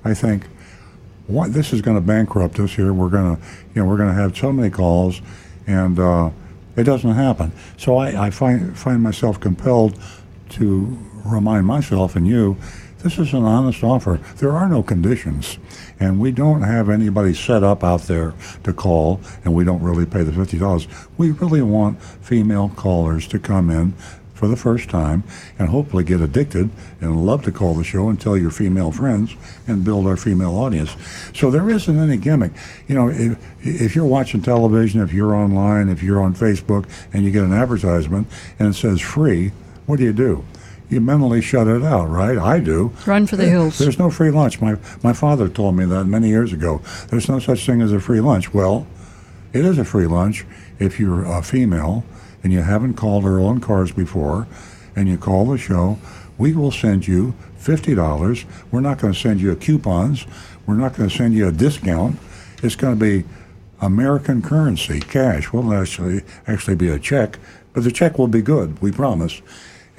I 0.05 0.13
think, 0.13 0.43
what 1.29 1.55
this 1.55 1.73
is 1.73 1.81
going 1.81 1.97
to 1.97 2.03
bankrupt 2.03 2.59
us 2.61 2.73
here. 2.75 2.93
We're 2.93 3.09
going 3.09 3.37
to, 3.37 3.43
you 3.75 3.83
know, 3.83 3.89
we're 3.89 3.97
going 3.97 4.15
to 4.15 4.21
have 4.23 4.37
so 4.37 4.53
many 4.53 4.69
calls, 4.69 5.23
and 5.67 5.99
uh, 5.99 6.29
it 6.77 6.85
doesn't 6.85 7.15
happen. 7.15 7.53
So 7.79 7.97
I, 7.97 8.27
I 8.27 8.31
find 8.31 8.77
find 8.79 9.03
myself 9.03 9.41
compelled 9.41 9.99
to 10.51 10.99
remind 11.25 11.65
myself 11.67 12.17
and 12.17 12.27
you, 12.27 12.57
this 12.99 13.19
is 13.19 13.33
an 13.33 13.45
honest 13.45 13.83
offer. 13.83 14.21
There 14.37 14.53
are 14.53 14.69
no 14.69 14.83
conditions, 14.83 15.59
and 16.01 16.19
we 16.19 16.33
don't 16.33 16.63
have 16.63 16.89
anybody 16.89 17.35
set 17.35 17.63
up 17.63 17.85
out 17.85 18.03
there 18.03 18.35
to 18.65 18.73
call, 18.73 19.21
and 19.45 19.55
we 19.55 19.65
don't 19.65 19.83
really 19.83 20.07
pay 20.07 20.23
the 20.23 20.33
fifty 20.33 20.59
dollars. 20.59 20.87
We 21.19 21.31
really 21.31 21.63
want 21.63 22.03
female 22.03 22.71
callers 22.75 23.27
to 23.29 23.39
come 23.39 23.71
in 23.71 23.95
for 24.43 24.49
the 24.49 24.57
first 24.57 24.91
time 24.91 25.23
and 25.57 25.69
hopefully 25.69 26.03
get 26.03 26.21
addicted 26.21 26.69
and 27.01 27.25
love 27.25 27.45
to 27.45 27.53
call 27.53 27.75
the 27.75 27.85
show 27.85 28.09
and 28.09 28.21
tell 28.21 28.37
your 28.37 28.51
female 28.51 28.91
friends 28.91 29.37
and 29.69 29.85
build 29.85 30.05
our 30.05 30.17
female 30.17 30.57
audience. 30.57 30.97
So 31.33 31.49
there 31.49 31.71
isn't 31.71 31.97
any 31.97 32.17
gimmick. 32.17 32.51
You 32.89 32.97
know, 32.97 33.09
if, 33.09 33.39
if 33.61 33.95
you're 33.95 34.05
watching 34.05 34.43
television, 34.43 35.01
if 35.01 35.13
you're 35.13 35.33
online, 35.33 35.89
if 35.89 36.03
you're 36.03 36.21
on 36.21 36.35
Facebook 36.35 36.89
and 37.13 37.25
you 37.25 37.31
get 37.31 37.45
an 37.45 37.53
advertisement 37.53 38.27
and 38.59 38.67
it 38.67 38.75
says 38.75 39.01
free, 39.01 39.53
what 39.87 39.99
do 39.99 40.05
you 40.05 40.13
do? 40.13 40.45
You 40.93 41.01
mentally 41.01 41.41
shut 41.41 41.69
it 41.69 41.83
out, 41.83 42.11
right? 42.11 42.37
I 42.37 42.61
do. 42.61 42.93
Run 43.07 43.27
for 43.27 43.37
the 43.37 43.49
hills. 43.49 43.79
There's 43.79 43.99
no 43.99 44.11
free 44.11 44.31
lunch. 44.31 44.61
My 44.61 44.77
my 45.03 45.15
father 45.15 45.49
told 45.49 45.75
me 45.75 45.87
that 45.87 46.05
many 46.05 46.29
years 46.29 46.53
ago. 46.53 46.83
There's 47.09 47.31
no 47.31 47.39
such 47.39 47.65
thing 47.65 47.81
as 47.81 47.93
a 47.93 47.99
free 47.99 48.21
lunch. 48.21 48.53
Well, 48.53 48.87
it 49.55 49.65
is 49.65 49.79
a 49.79 49.87
free 49.87 50.07
lunch 50.07 50.45
if 50.79 51.01
you're 51.01 51.25
a 51.25 51.43
female 51.43 52.05
and 52.43 52.53
you 52.53 52.61
haven't 52.61 52.95
called 52.95 53.25
Earl 53.25 53.51
and 53.51 53.63
Cars 53.63 53.91
before, 53.91 54.47
and 54.95 55.09
you 55.09 55.17
call 55.17 55.47
the 55.47 55.57
show. 55.57 55.99
We 56.37 56.53
will 56.53 56.71
send 56.73 57.09
you 57.09 57.35
fifty 57.57 57.95
dollars. 57.95 58.45
We're 58.71 58.81
not 58.81 58.99
going 58.99 59.15
to 59.15 59.19
send 59.19 59.41
you 59.41 59.57
coupons. 59.57 60.27
We're 60.67 60.75
not 60.75 60.95
going 60.95 61.09
to 61.09 61.17
send 61.17 61.33
you 61.33 61.49
a 61.49 61.53
discount. 61.53 62.19
It's 62.63 62.77
going 62.77 62.99
to 62.99 63.01
be 63.01 63.27
American 63.81 64.43
currency, 64.43 65.01
cash. 65.01 65.55
Will 65.55 65.73
actually 65.73 66.21
actually 66.47 66.77
be 66.77 66.89
a 66.89 66.99
check, 66.99 67.39
but 67.73 67.83
the 67.83 67.91
check 67.91 68.19
will 68.19 68.29
be 68.29 68.43
good. 68.43 68.81
We 68.83 68.93
promise. 68.93 69.41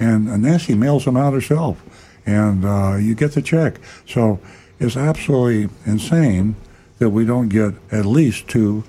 And 0.00 0.28
uh, 0.28 0.36
Nancy 0.36 0.74
mails 0.74 1.04
them 1.04 1.16
out 1.16 1.32
herself, 1.34 1.82
and 2.26 2.64
uh, 2.64 2.96
you 2.96 3.14
get 3.14 3.32
the 3.32 3.42
check. 3.42 3.76
So 4.06 4.40
it's 4.80 4.96
absolutely 4.96 5.68
insane 5.86 6.56
that 6.98 7.10
we 7.10 7.24
don't 7.24 7.48
get 7.48 7.74
at 7.92 8.04
least 8.06 8.48
two 8.48 8.82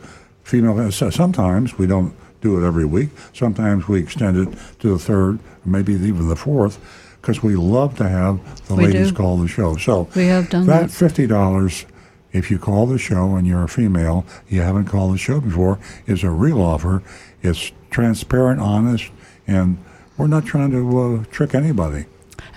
female. 0.44 0.92
so- 0.92 1.10
Sometimes 1.10 1.78
we 1.78 1.88
don't 1.88 2.14
do 2.42 2.62
it 2.64 2.68
every 2.68 2.86
week. 2.86 3.10
Sometimes 3.34 3.88
we 3.88 4.00
extend 4.00 4.38
it 4.38 4.58
to 4.80 4.90
the 4.94 5.00
third, 5.00 5.40
maybe 5.64 5.94
even 5.94 6.28
the 6.28 6.36
fourth, 6.36 6.80
because 7.22 7.42
we 7.42 7.56
love 7.56 7.98
to 7.98 8.08
have 8.08 8.40
the 8.68 8.76
We 8.76 8.86
ladies 8.88 9.10
do. 9.12 9.18
call 9.18 9.38
the 9.38 9.48
show. 9.48 9.78
So 9.78 10.08
We 10.16 10.26
have 10.28 10.50
done 10.50 10.66
that 10.68 10.82
that. 10.84 10.92
fifty 10.92 11.28
dollars. 11.28 11.86
If 12.34 12.52
you 12.52 12.60
call 12.60 12.86
the 12.86 12.98
show 12.98 13.36
and 13.36 13.48
you're 13.48 13.64
a 13.64 13.70
female, 13.70 14.26
you 14.50 14.60
haven't 14.62 14.86
called 14.86 15.14
the 15.14 15.18
show 15.18 15.40
before, 15.40 15.80
is 16.06 16.22
a 16.24 16.30
real 16.30 16.62
offer. 16.62 17.02
It's 17.42 17.72
transparent, 17.92 18.60
honest, 18.60 19.10
and 19.48 19.78
we're 20.18 20.28
not 20.28 20.46
trying 20.46 20.72
to 20.72 21.00
uh, 21.00 21.24
trick 21.32 21.54
anybody. 21.54 22.06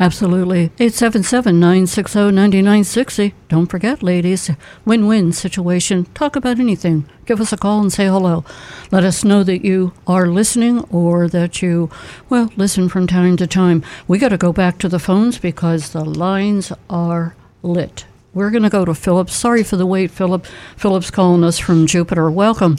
Absolutely. 0.01 0.71
877 0.79 1.59
960 1.59 2.31
9960. 2.31 3.35
Don't 3.49 3.67
forget, 3.67 4.01
ladies, 4.01 4.51
win 4.85 5.09
win 5.09 5.33
situation. 5.33 6.05
Talk 6.15 6.37
about 6.37 6.61
anything. 6.61 7.09
Give 7.27 7.41
us 7.41 7.53
a 7.53 7.57
call 7.57 7.81
and 7.81 7.93
say 7.93 8.07
hello. 8.07 8.45
Let 8.93 9.03
us 9.03 9.25
know 9.25 9.43
that 9.43 9.65
you 9.65 9.93
are 10.07 10.29
listening 10.29 10.85
or 10.85 11.29
that 11.29 11.63
you, 11.63 11.91
well, 12.29 12.53
listen 12.57 12.89
from 12.89 13.09
time 13.09 13.37
to 13.39 13.47
time. 13.49 13.83
We 14.07 14.19
got 14.19 14.29
to 14.29 14.39
go 14.39 14.53
back 14.53 14.79
to 14.79 14.89
the 14.89 15.01
phones 15.01 15.39
because 15.39 15.91
the 15.91 16.05
lines 16.05 16.73
are 16.89 17.35
lit. 17.63 18.05
We're 18.35 18.51
going 18.51 18.63
to 18.63 18.71
go 18.71 18.85
to 18.85 18.95
Philip. 18.95 19.31
Sorry 19.31 19.65
for 19.65 19.77
the 19.77 19.87
wait, 19.87 20.13
Philip. 20.13 20.47
Philip's 20.77 21.11
calling 21.11 21.43
us 21.43 21.59
from 21.59 21.87
Jupiter. 21.87 22.31
Welcome. 22.31 22.77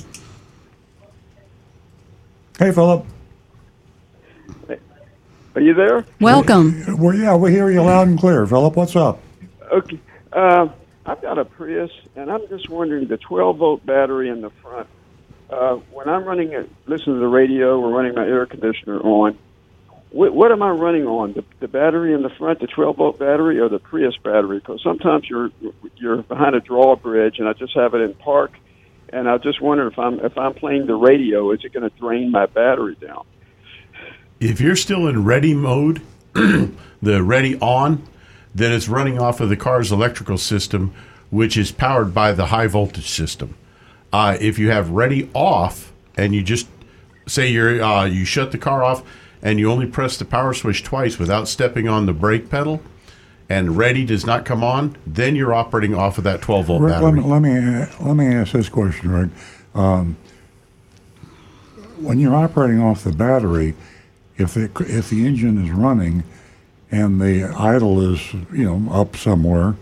Hey, 2.58 2.72
Philip. 2.72 3.06
Are 5.56 5.62
you 5.62 5.74
there? 5.74 6.06
Welcome. 6.20 6.98
Well, 7.00 7.16
yeah, 7.16 7.36
we 7.36 7.52
hear 7.52 7.72
you 7.72 7.82
loud 7.82 8.08
and 8.08 8.20
clear. 8.20 8.46
Philip, 8.46 8.76
what's 8.76 8.96
up? 8.96 9.20
Okay. 9.72 10.00
Uh, 10.32 10.68
I've 11.06 11.22
got 11.22 11.40
a 11.40 11.46
Prius, 11.46 11.92
and 12.16 12.32
I'm 12.32 12.48
just 12.50 12.70
wondering 12.70 13.08
the 13.08 13.18
12 13.18 13.58
volt 13.58 13.86
battery 13.86 14.30
in 14.30 14.42
the 14.42 14.52
front. 14.62 14.88
Uh, 15.50 15.76
when 15.92 16.08
I'm 16.08 16.24
running 16.26 16.54
it, 16.54 16.70
listening 16.86 17.16
to 17.16 17.20
the 17.20 17.28
radio 17.28 17.80
or 17.80 17.90
running 17.90 18.14
my 18.14 18.26
air 18.26 18.46
conditioner 18.46 19.00
on, 19.00 19.38
what, 20.12 20.34
what 20.36 20.52
am 20.52 20.62
I 20.62 20.70
running 20.70 21.06
on? 21.06 21.34
The, 21.34 21.44
the 21.60 21.68
battery 21.68 22.14
in 22.14 22.22
the 22.22 22.30
front, 22.30 22.60
the 22.60 22.68
12 22.68 22.98
volt 22.98 23.20
battery, 23.20 23.60
or 23.60 23.70
the 23.70 23.80
Prius 23.80 24.16
battery? 24.24 24.60
Because 24.60 24.82
sometimes 24.84 25.28
you're 25.28 25.50
you're 25.96 26.22
behind 26.22 26.56
a 26.56 26.60
drawbridge, 26.60 27.40
and 27.40 27.48
I 27.48 27.54
just 27.54 27.76
have 27.76 27.96
it 27.96 28.02
in 28.02 28.14
park, 28.14 28.52
and 29.12 29.28
I 29.28 29.38
just 29.40 29.62
wonder 29.62 29.88
if 29.88 29.98
I'm 29.98 30.20
if 30.20 30.38
I'm 30.38 30.54
playing 30.54 30.86
the 30.86 30.96
radio, 30.96 31.52
is 31.52 31.62
it 31.64 31.74
going 31.74 31.90
to 31.90 31.96
drain 31.98 32.32
my 32.32 32.46
battery 32.46 32.96
down? 32.96 33.26
If 34.40 34.62
you're 34.62 34.76
still 34.76 35.08
in 35.08 35.26
ready 35.26 35.54
mode, 35.54 36.02
the 36.34 37.24
ready 37.24 37.58
on, 37.60 38.04
then 38.56 38.72
it's 38.72 38.88
running 38.88 39.20
off 39.20 39.42
of 39.42 39.50
the 39.50 39.58
car's 39.58 39.92
electrical 39.92 40.38
system, 40.38 40.94
which 41.30 41.58
is 41.58 41.72
powered 41.72 42.14
by 42.14 42.32
the 42.32 42.48
high 42.48 42.68
voltage 42.68 43.10
system. 43.10 43.56
Uh, 44.12 44.38
if 44.40 44.58
you 44.58 44.72
have 44.72 44.90
ready 44.90 45.30
off 45.34 45.92
and 46.18 46.34
you 46.34 46.42
just 46.42 46.68
say 47.28 47.48
you're 47.48 47.82
uh, 47.82 48.06
you 48.06 48.26
shut 48.26 48.52
the 48.52 48.58
car 48.58 48.84
off 48.84 49.04
and 49.42 49.60
you 49.60 49.72
only 49.72 49.86
press 49.86 50.18
the 50.18 50.26
power 50.26 50.54
switch 50.54 50.84
twice 50.84 51.20
without 51.20 51.48
stepping 51.48 51.88
on 51.88 52.06
the 52.06 52.14
brake 52.14 52.50
pedal, 52.50 52.82
and 53.50 53.78
ready 53.78 54.06
does 54.06 54.26
not 54.26 54.46
come 54.46 54.64
on, 54.64 54.96
then 55.06 55.36
you're 55.36 55.54
operating 55.54 55.96
off 55.96 56.18
of 56.18 56.24
that 56.24 56.42
12 56.42 56.66
volt 56.66 56.82
Rick, 56.82 56.92
let 56.94 57.02
battery. 57.02 57.22
me, 57.22 57.28
let 57.28 57.40
me 57.42 57.86
let 58.06 58.16
me 58.16 58.26
ask 58.28 58.52
this 58.54 58.70
question, 58.70 59.12
Rick. 59.12 59.30
Um, 59.76 60.18
when 61.98 62.20
you're 62.20 62.36
operating 62.36 62.82
off 62.82 63.04
the 63.04 63.12
battery, 63.12 63.76
if 64.40 64.54
the 64.56 64.70
if 64.88 65.10
the 65.10 65.26
engine 65.28 65.64
is 65.64 65.70
running 65.72 66.24
and 66.92 67.22
the 67.22 67.44
idle 67.56 68.02
is 68.14 68.34
you 68.52 68.64
know 68.66 68.92
up 68.92 69.16
somewhere, 69.16 69.76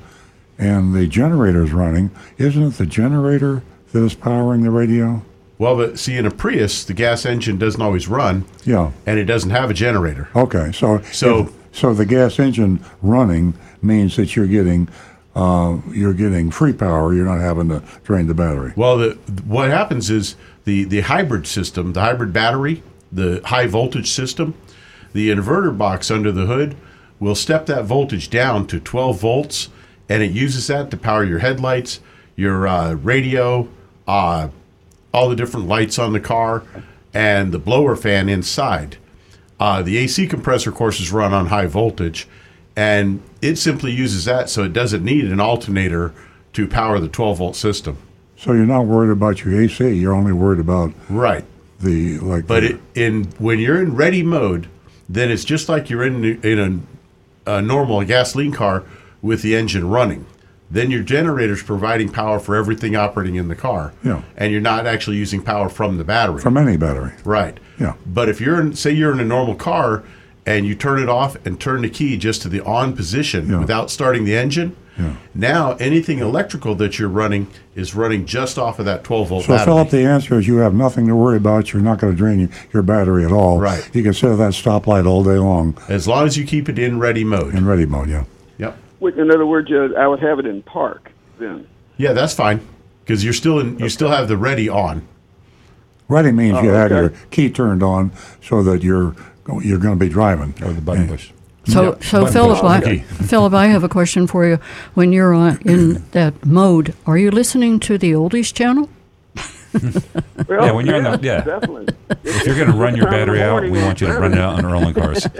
and 0.57 0.93
the 0.93 1.07
generator 1.07 1.63
is 1.63 1.71
running, 1.71 2.11
isn't 2.37 2.61
it 2.63 2.73
the 2.73 2.85
generator 2.85 3.63
that 3.93 4.03
is 4.03 4.13
powering 4.13 4.63
the 4.63 4.71
radio? 4.71 5.21
Well, 5.59 5.75
but 5.75 5.97
see, 5.97 6.15
in 6.17 6.25
a 6.25 6.31
Prius, 6.31 6.83
the 6.83 6.93
gas 6.93 7.25
engine 7.25 7.57
doesn't 7.57 7.81
always 7.81 8.07
run, 8.07 8.45
Yeah. 8.63 8.91
and 9.07 9.17
it 9.17 9.25
doesn't 9.25 9.49
have 9.49 9.71
a 9.71 9.73
generator. 9.73 10.27
Okay. 10.35 10.71
So 10.71 11.01
So- 11.11 11.39
if- 11.39 11.51
so 11.71 11.93
the 11.93 12.05
gas 12.05 12.39
engine 12.39 12.79
running 13.01 13.53
means 13.81 14.15
that 14.17 14.35
you're 14.35 14.47
getting 14.47 14.87
uh, 15.35 15.77
you're 15.91 16.13
getting 16.13 16.49
free 16.49 16.73
power. 16.73 17.13
You're 17.13 17.25
not 17.25 17.39
having 17.41 17.69
to 17.69 17.83
drain 18.03 18.25
the 18.25 18.33
battery. 18.33 18.73
Well, 18.75 18.97
the, 18.97 19.17
what 19.45 19.69
happens 19.69 20.09
is 20.09 20.35
the, 20.65 20.83
the 20.85 21.01
hybrid 21.01 21.45
system, 21.45 21.93
the 21.93 22.01
hybrid 22.01 22.33
battery, 22.33 22.81
the 23.11 23.41
high 23.45 23.67
voltage 23.67 24.09
system, 24.09 24.53
the 25.13 25.29
inverter 25.29 25.75
box 25.75 26.11
under 26.11 26.31
the 26.31 26.45
hood 26.45 26.75
will 27.19 27.35
step 27.35 27.65
that 27.65 27.85
voltage 27.85 28.29
down 28.29 28.67
to 28.67 28.79
12 28.79 29.19
volts, 29.19 29.69
and 30.09 30.21
it 30.21 30.31
uses 30.31 30.67
that 30.67 30.91
to 30.91 30.97
power 30.97 31.23
your 31.23 31.39
headlights, 31.39 31.99
your 32.35 32.67
uh, 32.67 32.93
radio, 32.93 33.67
uh, 34.07 34.49
all 35.13 35.29
the 35.29 35.35
different 35.35 35.67
lights 35.67 35.97
on 35.97 36.13
the 36.13 36.19
car, 36.19 36.63
and 37.13 37.51
the 37.51 37.59
blower 37.59 37.95
fan 37.95 38.29
inside. 38.29 38.97
Uh, 39.59 39.81
the 39.81 39.97
AC 39.97 40.27
compressor, 40.27 40.69
of 40.69 40.75
course, 40.75 40.99
is 40.99 41.11
run 41.11 41.33
on 41.33 41.47
high 41.47 41.65
voltage, 41.65 42.27
and 42.75 43.21
it 43.41 43.55
simply 43.55 43.91
uses 43.91 44.25
that, 44.25 44.49
so 44.49 44.63
it 44.63 44.73
doesn't 44.73 45.03
need 45.03 45.25
an 45.25 45.39
alternator 45.39 46.13
to 46.53 46.67
power 46.67 46.99
the 46.99 47.07
12 47.07 47.37
volt 47.39 47.55
system. 47.55 47.97
So 48.37 48.53
you're 48.53 48.67
not 48.67 48.85
worried 48.85 49.09
about 49.09 49.43
your 49.43 49.59
AC. 49.59 49.93
You're 49.93 50.13
only 50.13 50.31
worried 50.31 50.59
about 50.59 50.93
Right. 51.09 51.43
The 51.79 52.19
like. 52.19 52.47
But 52.47 52.61
the, 52.61 52.69
it, 52.71 52.79
in 52.95 53.23
when 53.39 53.59
you're 53.59 53.81
in 53.81 53.95
ready 53.95 54.23
mode, 54.23 54.67
then 55.09 55.31
it's 55.31 55.45
just 55.45 55.69
like 55.69 55.89
you're 55.89 56.03
in 56.05 56.23
in 56.43 56.85
a, 57.45 57.57
a 57.57 57.61
normal 57.61 58.03
gasoline 58.03 58.51
car 58.51 58.83
with 59.21 59.41
the 59.41 59.55
engine 59.55 59.87
running. 59.89 60.25
then 60.69 60.91
your 60.91 61.01
generator's 61.01 61.63
providing 61.63 62.09
power 62.09 62.39
for 62.39 62.55
everything 62.55 62.93
operating 62.95 63.35
in 63.35 63.47
the 63.47 63.55
car. 63.55 63.93
Yeah. 64.03 64.21
And 64.35 64.51
you're 64.51 64.59
not 64.61 64.85
actually 64.85 65.15
using 65.17 65.41
power 65.41 65.69
from 65.69 65.97
the 65.97 66.03
battery. 66.03 66.41
From 66.41 66.57
any 66.57 66.75
battery. 66.77 67.13
right. 67.23 67.57
Yeah. 67.79 67.93
But 68.05 68.27
if 68.27 68.41
you're 68.41 68.59
in, 68.59 68.75
say 68.75 68.91
you're 68.91 69.13
in 69.13 69.19
a 69.21 69.25
normal 69.25 69.55
car 69.55 70.03
and 70.45 70.65
you 70.65 70.75
turn 70.75 71.01
it 71.01 71.07
off 71.09 71.37
and 71.45 71.57
turn 71.59 71.83
the 71.83 71.89
key 71.89 72.17
just 72.17 72.41
to 72.41 72.49
the 72.49 72.59
on 72.65 72.93
position 72.95 73.49
Yeah. 73.49 73.59
without 73.59 73.89
starting 73.89 74.25
the 74.25 74.35
engine, 74.35 74.75
Yeah. 74.97 75.15
now 75.35 75.73
anything 75.73 76.19
electrical 76.19 76.73
that 76.75 76.97
you're 76.97 77.07
running 77.07 77.47
is 77.75 77.93
running 77.93 78.25
just 78.25 78.57
off 78.57 78.79
of 78.79 78.85
that 78.85 79.03
12 79.03 79.27
volt 79.27 79.43
So, 79.43 79.49
battery. 79.49 79.65
Philip, 79.65 79.89
the 79.91 80.03
answer 80.03 80.39
is 80.39 80.47
you 80.47 80.57
have 80.57 80.73
nothing 80.73 81.05
to 81.07 81.15
worry 81.15 81.37
about. 81.37 81.71
You're 81.71 81.83
not 81.83 81.99
going 81.99 82.13
to 82.13 82.17
drain 82.17 82.39
your, 82.39 82.49
your 82.73 82.83
battery 82.83 83.23
at 83.23 83.31
all. 83.31 83.59
Right. 83.59 83.87
You 83.93 84.01
can 84.01 84.13
sit 84.13 84.31
at 84.31 84.37
that 84.37 84.53
stoplight 84.53 85.05
all 85.05 85.23
day 85.23 85.37
long 85.37 85.77
as 85.87 86.07
long 86.07 86.25
as 86.25 86.35
you 86.37 86.45
keep 86.45 86.67
it 86.67 86.79
in 86.79 86.97
ready 86.99 87.23
mode. 87.23 87.53
in 87.53 87.65
ready 87.65 87.85
mode, 87.85 88.09
yeah. 88.09 88.23
Yep. 88.57 88.77
Wait, 88.99 89.17
In 89.17 89.29
other 89.29 89.45
words, 89.45 89.71
uh, 89.71 89.89
I 89.97 90.07
would 90.07 90.19
have 90.21 90.39
it 90.39 90.45
in 90.47 90.63
park 90.63 91.11
then. 91.37 91.67
Yeah, 91.97 92.13
that's 92.13 92.33
fine 92.33 92.65
because 93.03 93.23
you're 93.23 93.33
still 93.33 93.59
in. 93.59 93.77
You 93.79 93.89
still 93.89 94.09
have 94.09 94.27
the 94.27 94.37
ready 94.37 94.67
on. 94.67 95.07
Ready 96.07 96.31
means 96.31 96.61
you 96.63 96.69
have 96.69 96.91
okay. 96.91 97.01
your 97.01 97.09
key 97.31 97.49
turned 97.49 97.83
on 97.83 98.11
so 98.41 98.63
that 98.63 98.81
you're 98.81 99.15
you're 99.61 99.77
going 99.77 99.97
to 99.97 100.03
be 100.03 100.09
driving. 100.09 100.53
Or 100.63 100.73
the 100.73 100.81
button 100.81 101.07
push. 101.07 101.31
So, 101.67 101.83
Yeah. 101.83 101.95
so 102.01 102.21
Button 102.21 102.33
Philip. 102.33 102.63
I, 102.63 102.97
Philip, 102.99 103.53
I 103.53 103.67
have 103.67 103.83
a 103.83 103.89
question 103.89 104.25
for 104.27 104.45
you. 104.47 104.57
When 104.93 105.11
you're 105.11 105.33
on, 105.33 105.59
in 105.63 106.03
that 106.11 106.45
mode, 106.45 106.93
are 107.05 107.17
you 107.17 107.29
listening 107.31 107.79
to 107.81 107.97
the 107.97 108.11
oldies 108.13 108.53
channel? 108.53 108.89
Well, 110.47 110.65
Yeah, 110.65 110.71
when 110.71 110.85
you're 110.85 110.95
in 110.95 111.03
the- 111.03 111.19
yeah. 111.21 111.43
definitely. 111.43 111.87
If 112.23 112.45
you're 112.45 112.55
going 112.55 112.71
to 112.71 112.77
run 112.77 112.95
your 112.95 113.05
battery 113.11 113.41
out, 113.43 113.63
we 113.63 113.71
want 113.83 113.99
you 114.01 114.07
to 114.07 114.13
run 114.13 114.33
it 114.33 114.39
out 114.39 114.55
on 114.63 114.65
rolling 114.65 114.93
cars. 114.93 115.27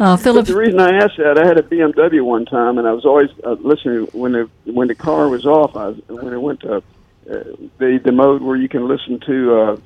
Uh, 0.00 0.16
Philip, 0.16 0.46
The 0.46 0.56
reason 0.56 0.80
I 0.80 0.96
asked 0.96 1.18
that, 1.18 1.38
I 1.38 1.46
had 1.46 1.56
a 1.56 1.62
BMW 1.62 2.24
one 2.24 2.44
time, 2.46 2.78
and 2.78 2.86
I 2.88 2.92
was 2.92 3.04
always 3.04 3.30
uh, 3.44 3.52
listening 3.60 4.08
when 4.12 4.32
the 4.32 4.50
when 4.64 4.88
the 4.88 4.94
car 4.94 5.28
was 5.28 5.46
off. 5.46 5.76
I 5.76 5.88
was, 5.88 6.00
when 6.08 6.32
it 6.32 6.40
went 6.40 6.60
to 6.60 6.76
uh, 6.78 6.80
the 7.78 8.00
the 8.04 8.10
mode 8.12 8.42
where 8.42 8.56
you 8.56 8.68
can 8.68 8.88
listen 8.88 9.20
to 9.20 9.54
uh, 9.54 9.76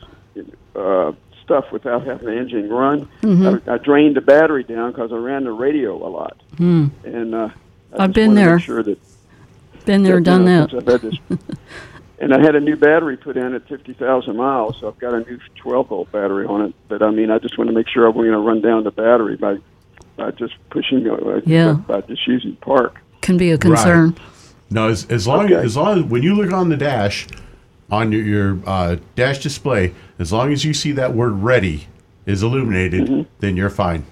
uh, 0.79 1.13
stuff 1.49 1.73
without 1.73 2.05
having 2.07 2.27
the 2.27 2.37
engine 2.37 2.69
run. 2.69 3.09
I, 3.25 3.73
I 3.75 3.79
drained 3.79 4.17
the 4.17 4.21
battery 4.21 4.65
down 4.65 4.93
because 4.93 5.11
I 5.13 5.17
ran 5.17 5.45
the 5.45 5.53
radio 5.53 5.97
a 5.97 6.11
lot, 6.11 6.37
and 6.59 7.35
uh, 7.35 7.49
I 7.99 8.05
I've 8.05 8.13
been 8.13 8.35
there. 8.35 8.61
Sure 8.61 8.83
that 8.83 8.99
been 9.87 10.03
there, 10.03 10.19
you 10.19 10.25
done 10.25 10.45
know, 10.45 10.67
that. 10.67 10.75
I've 10.75 10.87
had 10.87 11.01
this- 11.01 11.39
and 12.19 12.35
I 12.35 12.41
had 12.43 12.55
a 12.55 12.61
new 12.61 12.77
battery 12.77 13.17
put 13.17 13.39
in 13.39 13.55
at 13.55 13.67
50,000 13.67 14.37
miles, 14.37 14.77
so 14.79 14.89
I've 14.89 14.99
got 14.99 15.15
a 15.15 15.21
new 15.21 15.39
12 15.57 15.89
volt 15.89 16.13
battery 16.13 16.45
on 16.45 16.61
it. 16.67 16.75
But 16.89 17.03
I 17.03 17.11
mean, 17.11 17.31
I 17.31 17.39
just 17.39 17.57
want 17.57 17.69
to 17.69 17.75
make 17.75 17.89
sure 17.89 18.05
I'm 18.07 18.13
going 18.13 18.31
to 18.31 18.37
run 18.39 18.61
down 18.61 18.85
the 18.85 18.91
battery 18.91 19.37
by, 19.37 19.57
by 20.17 20.33
just 20.33 20.53
pushing, 20.69 21.09
uh, 21.09 21.41
Yeah. 21.47 21.73
by 21.73 22.03
just 22.03 22.27
using 22.27 22.57
park. 22.57 22.99
Can 23.23 23.39
be 23.39 23.51
a 23.53 23.57
concern. 23.57 24.15
No, 24.69 24.89
as, 24.89 25.07
as 25.07 25.27
long 25.27 25.47
Okay. 25.47 25.55
as 25.65 25.75
long 25.79 26.01
as 26.01 26.05
when 26.05 26.23
you 26.23 26.35
look 26.35 26.53
on 26.53 26.69
the 26.69 26.77
dash, 26.77 27.27
on 27.91 28.13
your, 28.13 28.23
your 28.23 28.59
uh, 28.67 28.97
dash 29.17 29.43
display, 29.43 29.95
as 30.19 30.33
long 30.33 30.53
as 30.53 30.65
you 30.65 30.73
see 30.75 30.93
that 30.93 31.15
word 31.15 31.43
"ready" 31.43 31.87
is 32.27 32.43
illuminated, 32.43 33.07
Mm-hmm. 33.09 33.23
then 33.41 33.57
you're 33.57 33.71
fine. 33.71 34.05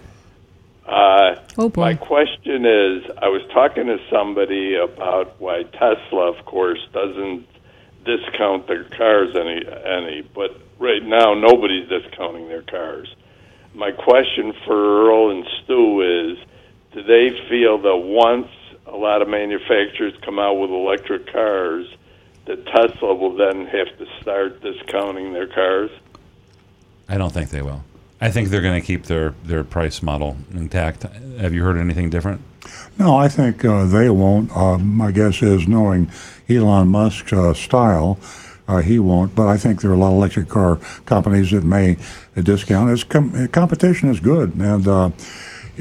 Uh, 0.87 1.35
Oh, 1.59 1.69
boy. 1.69 1.81
my 1.83 1.95
question 1.95 2.65
is, 2.65 3.03
I 3.21 3.29
was 3.29 3.43
talking 3.53 3.87
to 3.87 3.99
somebody 4.09 4.77
about 4.77 5.35
why 5.41 5.65
Tesla, 5.65 6.31
of 6.33 6.45
course, 6.47 6.79
doesn't 6.93 7.45
discount 8.05 8.69
their 8.69 8.85
cars 8.85 9.35
any 9.35 9.63
any, 9.85 10.23
but 10.35 10.57
right 10.79 11.03
now 11.05 11.35
nobody's 11.35 11.89
discounting 11.89 12.49
their 12.49 12.63
cars. 12.63 13.09
My 13.75 13.91
question 13.91 14.53
for 14.65 14.77
Earl 15.09 15.31
and 15.33 15.45
Stu 15.65 16.01
is, 16.33 16.39
do 16.93 17.03
they 17.03 17.31
feel 17.49 17.79
that 17.79 17.97
once 17.97 18.49
a 18.87 18.97
lot 18.97 19.23
of 19.23 19.29
manufacturers 19.29 20.15
come 20.23 20.39
out 20.39 20.55
with 20.55 20.71
electric 20.71 21.33
cars, 21.33 21.87
that 22.47 22.65
Tesla 22.67 23.15
will 23.15 23.37
then 23.37 23.67
have 23.67 23.99
to 23.99 24.07
start 24.21 24.63
discounting 24.63 25.33
their 25.33 25.49
cars? 25.49 25.91
I 27.09 27.19
don't 27.19 27.33
think 27.33 27.51
they 27.51 27.63
will. 27.63 27.83
I 28.21 28.31
think 28.31 28.49
they're 28.49 28.63
going 28.63 28.81
to 28.81 28.87
keep 28.87 29.05
their, 29.05 29.35
their 29.45 29.63
price 29.65 30.03
model 30.03 30.37
intact. 30.53 31.03
Have 31.39 31.53
you 31.53 31.63
heard 31.63 31.77
anything 31.77 32.09
different? 32.09 32.41
No, 32.99 33.17
I 33.17 33.29
think 33.29 33.65
uh, 33.65 33.85
they 33.85 34.09
won't. 34.09 34.51
Uh, 34.57 34.79
my 34.79 35.11
guess 35.11 35.43
is, 35.43 35.69
knowing 35.69 36.11
Elon 36.49 36.89
Musk's 36.89 37.33
uh, 37.33 37.53
style, 37.53 38.19
uh, 38.67 38.79
he 38.79 38.99
won't. 38.99 39.35
But 39.35 39.49
I 39.49 39.57
think 39.57 39.83
there 39.83 39.91
are 39.91 39.95
a 39.95 39.99
lot 39.99 40.13
of 40.13 40.15
electric 40.15 40.49
car 40.49 40.77
companies 41.05 41.51
that 41.51 41.63
may 41.63 41.99
uh, 42.37 42.41
discount. 42.41 42.91
It's 42.91 43.05
com- 43.05 43.49
competition 43.49 44.09
is 44.09 44.19
good, 44.19 44.55
and 44.57 44.89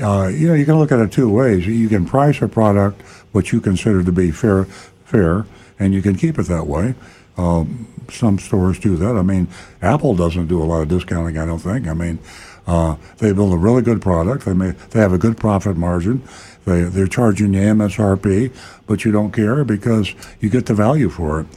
uh, 0.01 0.27
you 0.27 0.47
know 0.47 0.53
you 0.53 0.65
can 0.65 0.77
look 0.77 0.91
at 0.91 0.99
it 0.99 1.11
two 1.11 1.29
ways. 1.29 1.65
You 1.65 1.89
can 1.89 2.05
price 2.05 2.41
a 2.41 2.47
product 2.47 3.01
which 3.31 3.51
you 3.53 3.61
consider 3.61 4.03
to 4.03 4.11
be 4.11 4.31
fair, 4.31 4.65
fair, 5.05 5.45
and 5.79 5.93
you 5.93 6.01
can 6.01 6.15
keep 6.15 6.39
it 6.39 6.47
that 6.47 6.67
way. 6.67 6.95
Um, 7.37 7.87
some 8.09 8.39
stores 8.39 8.79
do 8.79 8.95
that. 8.97 9.15
I 9.15 9.21
mean, 9.21 9.47
Apple 9.81 10.15
doesn't 10.15 10.47
do 10.47 10.61
a 10.61 10.65
lot 10.65 10.81
of 10.81 10.89
discounting. 10.89 11.37
I 11.37 11.45
don't 11.45 11.59
think. 11.59 11.87
I 11.87 11.93
mean, 11.93 12.19
uh, 12.67 12.95
they 13.17 13.31
build 13.33 13.53
a 13.53 13.57
really 13.57 13.81
good 13.81 14.01
product. 14.01 14.45
They 14.45 14.53
may 14.53 14.71
they 14.71 14.99
have 14.99 15.13
a 15.13 15.17
good 15.17 15.37
profit 15.37 15.77
margin. 15.77 16.23
They 16.65 16.83
they're 16.83 17.07
charging 17.07 17.53
you 17.53 17.61
MSRP, 17.61 18.53
but 18.87 19.05
you 19.05 19.11
don't 19.11 19.31
care 19.31 19.63
because 19.63 20.13
you 20.39 20.49
get 20.49 20.65
the 20.65 20.73
value 20.73 21.09
for 21.09 21.41
it. 21.41 21.47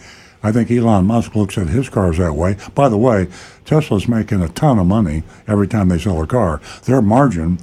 I 0.43 0.53
think 0.53 0.71
Elon 0.71 1.07
Musk 1.07 1.35
looks 1.35 1.59
at 1.59 1.69
his 1.69 1.89
cars 1.89 2.19
that 2.19 2.35
way. 2.35 2.57
By 2.75 2.89
the 2.89 2.97
way, 2.97 3.29
Tesla's 3.65 4.07
making 4.07 4.41
a 4.41 4.49
ton 4.49 4.79
of 4.79 4.87
money 4.87 5.25
every 5.49 5.67
time 5.67 5.89
they 5.89 5.99
sell 5.99 6.23
a 6.23 6.27
car. 6.27 6.61
Their 6.85 7.03
margin 7.03 7.59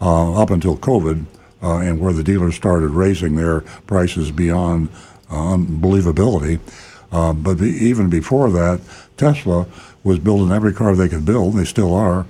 up 0.00 0.50
until 0.50 0.76
COVID 0.76 1.24
uh, 1.62 1.78
and 1.78 2.00
where 2.00 2.12
the 2.12 2.22
dealers 2.22 2.54
started 2.54 2.88
raising 2.90 3.36
their 3.36 3.60
prices 3.86 4.30
beyond 4.30 4.88
uh, 5.30 5.34
unbelievability. 5.34 6.60
Uh, 7.12 7.32
but 7.32 7.58
be, 7.58 7.68
even 7.68 8.08
before 8.08 8.50
that, 8.50 8.80
Tesla 9.16 9.66
was 10.02 10.18
building 10.18 10.52
every 10.52 10.72
car 10.72 10.94
they 10.94 11.08
could 11.08 11.24
build. 11.24 11.54
They 11.54 11.64
still 11.64 11.94
are. 11.94 12.26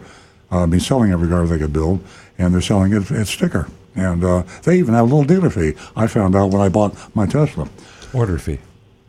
Uh, 0.51 0.63
I 0.63 0.67
mean, 0.67 0.81
selling 0.81 1.13
every 1.13 1.29
car 1.29 1.47
they 1.47 1.59
could 1.59 1.73
build, 1.73 2.05
and 2.39 2.53
they're 2.53 2.61
selling 2.61 2.93
it 2.93 3.11
at 3.11 3.27
sticker. 3.29 3.69
And 3.95 4.25
uh, 4.25 4.43
they 4.63 4.79
even 4.79 4.95
have 4.95 5.05
a 5.11 5.15
little 5.15 5.25
dealer 5.25 5.51
fee. 5.51 5.75
I 5.95 6.07
found 6.07 6.35
out 6.35 6.51
when 6.51 6.63
I 6.63 6.69
bought 6.69 7.15
my 7.15 7.27
Tesla. 7.27 7.69
Order 8.13 8.39
fee. 8.39 8.59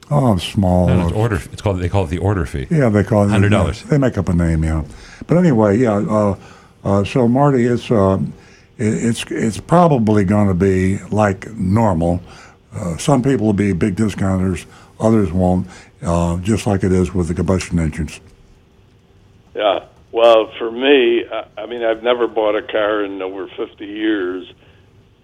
Oh, 0.09 0.37
small. 0.37 0.87
No, 0.87 0.97
no, 0.97 1.07
it's 1.07 1.15
order. 1.15 1.35
It's 1.35 1.61
called. 1.61 1.79
They 1.79 1.87
call 1.87 2.03
it 2.03 2.09
the 2.09 2.17
order 2.17 2.45
fee. 2.45 2.67
Yeah, 2.69 2.89
they 2.89 3.03
call 3.03 3.23
it 3.23 3.27
$100. 3.27 3.83
They 3.83 3.97
make 3.97 4.17
up 4.17 4.27
a 4.27 4.33
name, 4.33 4.63
yeah. 4.63 4.83
But 5.25 5.37
anyway, 5.37 5.77
yeah. 5.77 5.93
Uh, 5.93 6.35
uh, 6.83 7.03
so 7.05 7.27
Marty, 7.27 7.65
it's 7.65 7.89
uh, 7.89 8.19
it, 8.19 8.27
it's 8.81 9.23
it's 9.29 9.59
probably 9.59 10.23
going 10.23 10.47
to 10.47 10.53
be 10.53 10.97
like 11.09 11.49
normal. 11.53 12.21
Uh, 12.73 12.97
some 12.97 13.21
people 13.21 13.45
will 13.45 13.53
be 13.53 13.73
big 13.73 13.95
discounters, 13.95 14.65
others 14.99 15.31
won't. 15.31 15.67
Uh, 16.01 16.37
just 16.39 16.65
like 16.65 16.83
it 16.83 16.91
is 16.91 17.13
with 17.13 17.27
the 17.27 17.33
combustion 17.33 17.77
engines. 17.77 18.19
Yeah. 19.53 19.85
Well, 20.11 20.51
for 20.57 20.71
me, 20.71 21.25
I, 21.31 21.45
I 21.57 21.65
mean, 21.67 21.83
I've 21.83 22.01
never 22.01 22.27
bought 22.27 22.55
a 22.55 22.63
car 22.63 23.03
in 23.03 23.21
over 23.21 23.47
50 23.47 23.85
years 23.85 24.51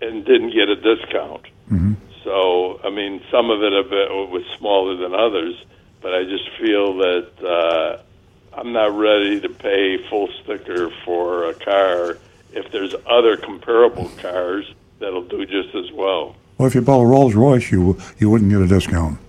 and 0.02 0.24
didn't 0.24 0.52
get 0.52 0.70
a 0.70 0.76
discount. 0.76 1.46
Mm-hmm. 1.72 1.94
So, 2.24 2.80
I 2.84 2.92
mean, 2.92 3.22
some 3.32 3.50
of 3.50 3.64
it 3.64 3.74
a 3.74 3.84
bit 3.84 4.12
was 4.30 4.44
smaller 4.58 4.96
than 4.98 5.16
others, 5.16 5.56
but 6.02 6.14
I 6.14 6.26
just 6.26 6.50
feel 6.60 6.98
that 6.98 7.32
uh, 7.44 8.58
I'm 8.58 8.72
not 8.72 8.96
ready 8.96 9.42
to 9.42 9.50
pay 9.50 9.98
full 10.10 10.30
sticker 10.44 10.92
for 11.04 11.50
a 11.50 11.54
car 11.56 12.18
if 12.58 12.72
there's 12.72 12.96
other 13.06 13.38
comparable 13.38 14.10
cars 14.22 14.74
that'll 15.00 15.24
do 15.24 15.46
just 15.46 15.76
as 15.76 15.92
well. 15.92 16.36
Well, 16.58 16.68
if 16.68 16.76
you 16.76 16.82
bought 16.82 17.02
a 17.02 17.06
Rolls 17.06 17.36
Royce, 17.36 17.72
you 17.72 18.00
you 18.18 18.30
wouldn't 18.30 18.50
get 18.50 18.62
a 18.62 18.68
discount. 18.68 19.20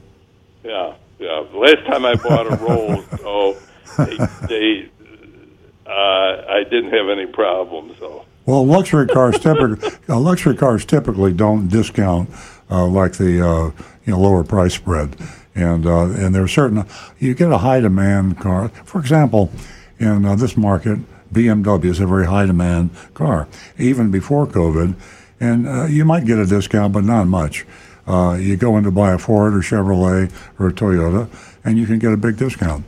Yeah. 0.64 0.94
Yeah, 1.18 1.44
the 1.50 1.58
last 1.58 1.84
time 1.86 2.04
I 2.04 2.14
bought 2.14 2.46
a 2.46 2.56
Rolls, 2.56 3.04
oh, 3.24 3.58
they, 3.98 4.16
they 4.46 4.90
uh, 5.84 6.44
I 6.48 6.64
didn't 6.64 6.92
have 6.92 7.08
any 7.08 7.26
problems. 7.26 7.98
So 7.98 8.24
Well, 8.46 8.64
luxury 8.64 9.06
cars 9.08 9.38
typically 9.38 9.90
uh, 10.08 10.18
luxury 10.18 10.56
cars 10.56 10.84
typically 10.84 11.32
don't 11.32 11.68
discount 11.68 12.30
uh, 12.70 12.86
like 12.86 13.14
the 13.14 13.44
uh, 13.44 13.82
you 14.06 14.12
know 14.12 14.20
lower 14.20 14.44
price 14.44 14.74
spread, 14.74 15.16
and 15.54 15.86
uh, 15.86 16.04
and 16.04 16.34
there's 16.34 16.52
certain 16.52 16.86
you 17.18 17.34
get 17.34 17.50
a 17.50 17.58
high 17.58 17.80
demand 17.80 18.38
car. 18.38 18.68
For 18.84 19.00
example, 19.00 19.50
in 19.98 20.24
uh, 20.24 20.36
this 20.36 20.56
market, 20.56 21.00
BMW 21.32 21.86
is 21.86 22.00
a 22.00 22.06
very 22.06 22.26
high 22.26 22.46
demand 22.46 22.90
car, 23.14 23.48
even 23.78 24.10
before 24.10 24.46
COVID, 24.46 24.94
and 25.40 25.68
uh, 25.68 25.84
you 25.84 26.04
might 26.04 26.24
get 26.24 26.38
a 26.38 26.46
discount, 26.46 26.92
but 26.92 27.04
not 27.04 27.26
much. 27.26 27.66
Uh, 28.06 28.36
you 28.40 28.56
go 28.56 28.76
in 28.78 28.84
to 28.84 28.90
buy 28.90 29.12
a 29.12 29.18
Ford 29.18 29.54
or 29.54 29.58
Chevrolet 29.58 30.32
or 30.58 30.68
a 30.68 30.72
Toyota, 30.72 31.28
and 31.64 31.78
you 31.78 31.86
can 31.86 31.98
get 31.98 32.12
a 32.12 32.16
big 32.16 32.36
discount. 32.36 32.84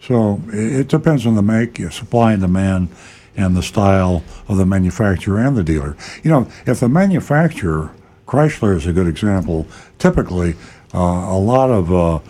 So 0.00 0.42
it 0.48 0.88
depends 0.88 1.26
on 1.26 1.34
the 1.34 1.42
make, 1.42 1.78
supply 1.92 2.32
and 2.32 2.42
demand, 2.42 2.88
and 3.36 3.56
the 3.56 3.62
style 3.62 4.22
of 4.48 4.58
the 4.58 4.66
manufacturer 4.66 5.38
and 5.38 5.56
the 5.56 5.64
dealer. 5.64 5.96
You 6.22 6.30
know, 6.30 6.48
if 6.66 6.80
the 6.80 6.88
manufacturer, 6.88 7.92
Chrysler 8.26 8.76
is 8.76 8.86
a 8.86 8.92
good 8.92 9.06
example, 9.06 9.66
typically 9.98 10.54
uh, 10.92 10.98
a 10.98 11.38
lot 11.38 11.70
of 11.70 11.92
uh, 11.92 12.20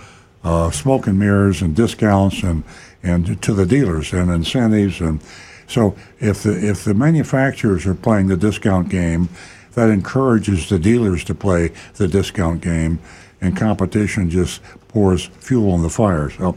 uh, 0.44 0.70
smoke 0.70 1.06
and 1.06 1.18
mirrors 1.18 1.62
and 1.62 1.74
discounts 1.74 2.42
and, 2.42 2.64
and 3.02 3.40
to 3.42 3.52
the 3.52 3.66
dealers 3.66 4.12
and 4.12 4.30
incentives. 4.30 5.00
And 5.00 5.20
so 5.66 5.96
if 6.20 6.42
the, 6.42 6.68
if 6.68 6.84
the 6.84 6.94
manufacturers 6.94 7.86
are 7.86 7.94
playing 7.94 8.28
the 8.28 8.36
discount 8.36 8.88
game, 8.88 9.28
that 9.72 9.90
encourages 9.90 10.68
the 10.68 10.78
dealers 10.78 11.24
to 11.24 11.34
play 11.34 11.72
the 11.94 12.08
discount 12.08 12.60
game, 12.60 12.98
and 13.40 13.56
competition 13.56 14.30
just 14.30 14.62
pours 14.88 15.26
fuel 15.26 15.72
on 15.72 15.82
the 15.82 15.90
fire. 15.90 16.30
So 16.30 16.56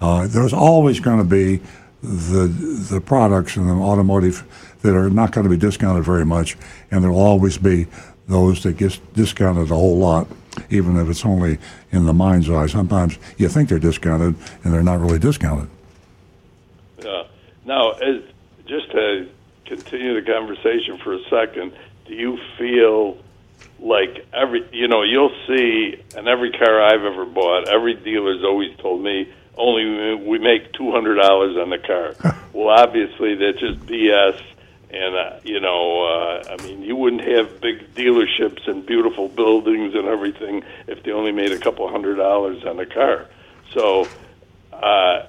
uh, 0.00 0.26
there's 0.28 0.52
always 0.52 1.00
going 1.00 1.18
to 1.18 1.24
be 1.24 1.60
the 2.02 2.48
the 2.48 3.00
products 3.00 3.56
in 3.56 3.66
the 3.66 3.74
automotive 3.74 4.44
that 4.82 4.96
are 4.96 5.10
not 5.10 5.30
going 5.30 5.44
to 5.44 5.50
be 5.50 5.56
discounted 5.56 6.04
very 6.04 6.24
much, 6.24 6.56
and 6.90 7.02
there'll 7.02 7.20
always 7.20 7.58
be 7.58 7.86
those 8.28 8.62
that 8.62 8.76
get 8.76 8.98
discounted 9.14 9.70
a 9.70 9.74
whole 9.74 9.98
lot, 9.98 10.26
even 10.70 10.96
if 10.96 11.08
it's 11.08 11.24
only 11.24 11.58
in 11.92 12.06
the 12.06 12.12
mind's 12.12 12.50
eye. 12.50 12.66
Sometimes 12.66 13.18
you 13.36 13.48
think 13.48 13.68
they're 13.68 13.78
discounted, 13.78 14.34
and 14.64 14.72
they're 14.72 14.82
not 14.82 15.00
really 15.00 15.18
discounted. 15.18 15.68
Yeah. 17.04 17.24
Now, 17.64 17.92
as, 17.92 18.22
just 18.72 18.90
to 18.92 19.28
continue 19.66 20.20
the 20.20 20.26
conversation 20.26 20.98
for 21.04 21.12
a 21.12 21.22
second, 21.28 21.72
do 22.06 22.14
you 22.14 22.38
feel 22.58 23.18
like 23.78 24.26
every, 24.32 24.66
you 24.72 24.88
know, 24.88 25.02
you'll 25.02 25.34
see 25.46 26.02
in 26.16 26.26
every 26.26 26.52
car 26.52 26.82
I've 26.82 27.04
ever 27.04 27.26
bought, 27.26 27.68
every 27.68 27.94
dealer's 27.94 28.42
always 28.42 28.74
told 28.78 29.02
me 29.02 29.30
only 29.58 30.14
we 30.14 30.38
make 30.38 30.72
two 30.72 30.90
hundred 30.90 31.16
dollars 31.16 31.56
on 31.58 31.68
the 31.68 31.78
car. 31.78 32.14
well, 32.54 32.68
obviously 32.70 33.34
that's 33.34 33.60
just 33.60 33.80
BS. 33.80 34.40
And 34.90 35.14
uh, 35.14 35.40
you 35.44 35.60
know, 35.60 36.04
uh, 36.04 36.56
I 36.58 36.62
mean, 36.62 36.82
you 36.82 36.96
wouldn't 36.96 37.22
have 37.22 37.60
big 37.60 37.94
dealerships 37.94 38.66
and 38.68 38.84
beautiful 38.84 39.28
buildings 39.28 39.94
and 39.94 40.06
everything 40.06 40.64
if 40.86 41.02
they 41.02 41.12
only 41.12 41.32
made 41.32 41.52
a 41.52 41.58
couple 41.58 41.88
hundred 41.90 42.16
dollars 42.16 42.64
on 42.64 42.78
a 42.78 42.86
car. 42.86 43.26
So, 43.72 44.06
uh, 44.72 45.26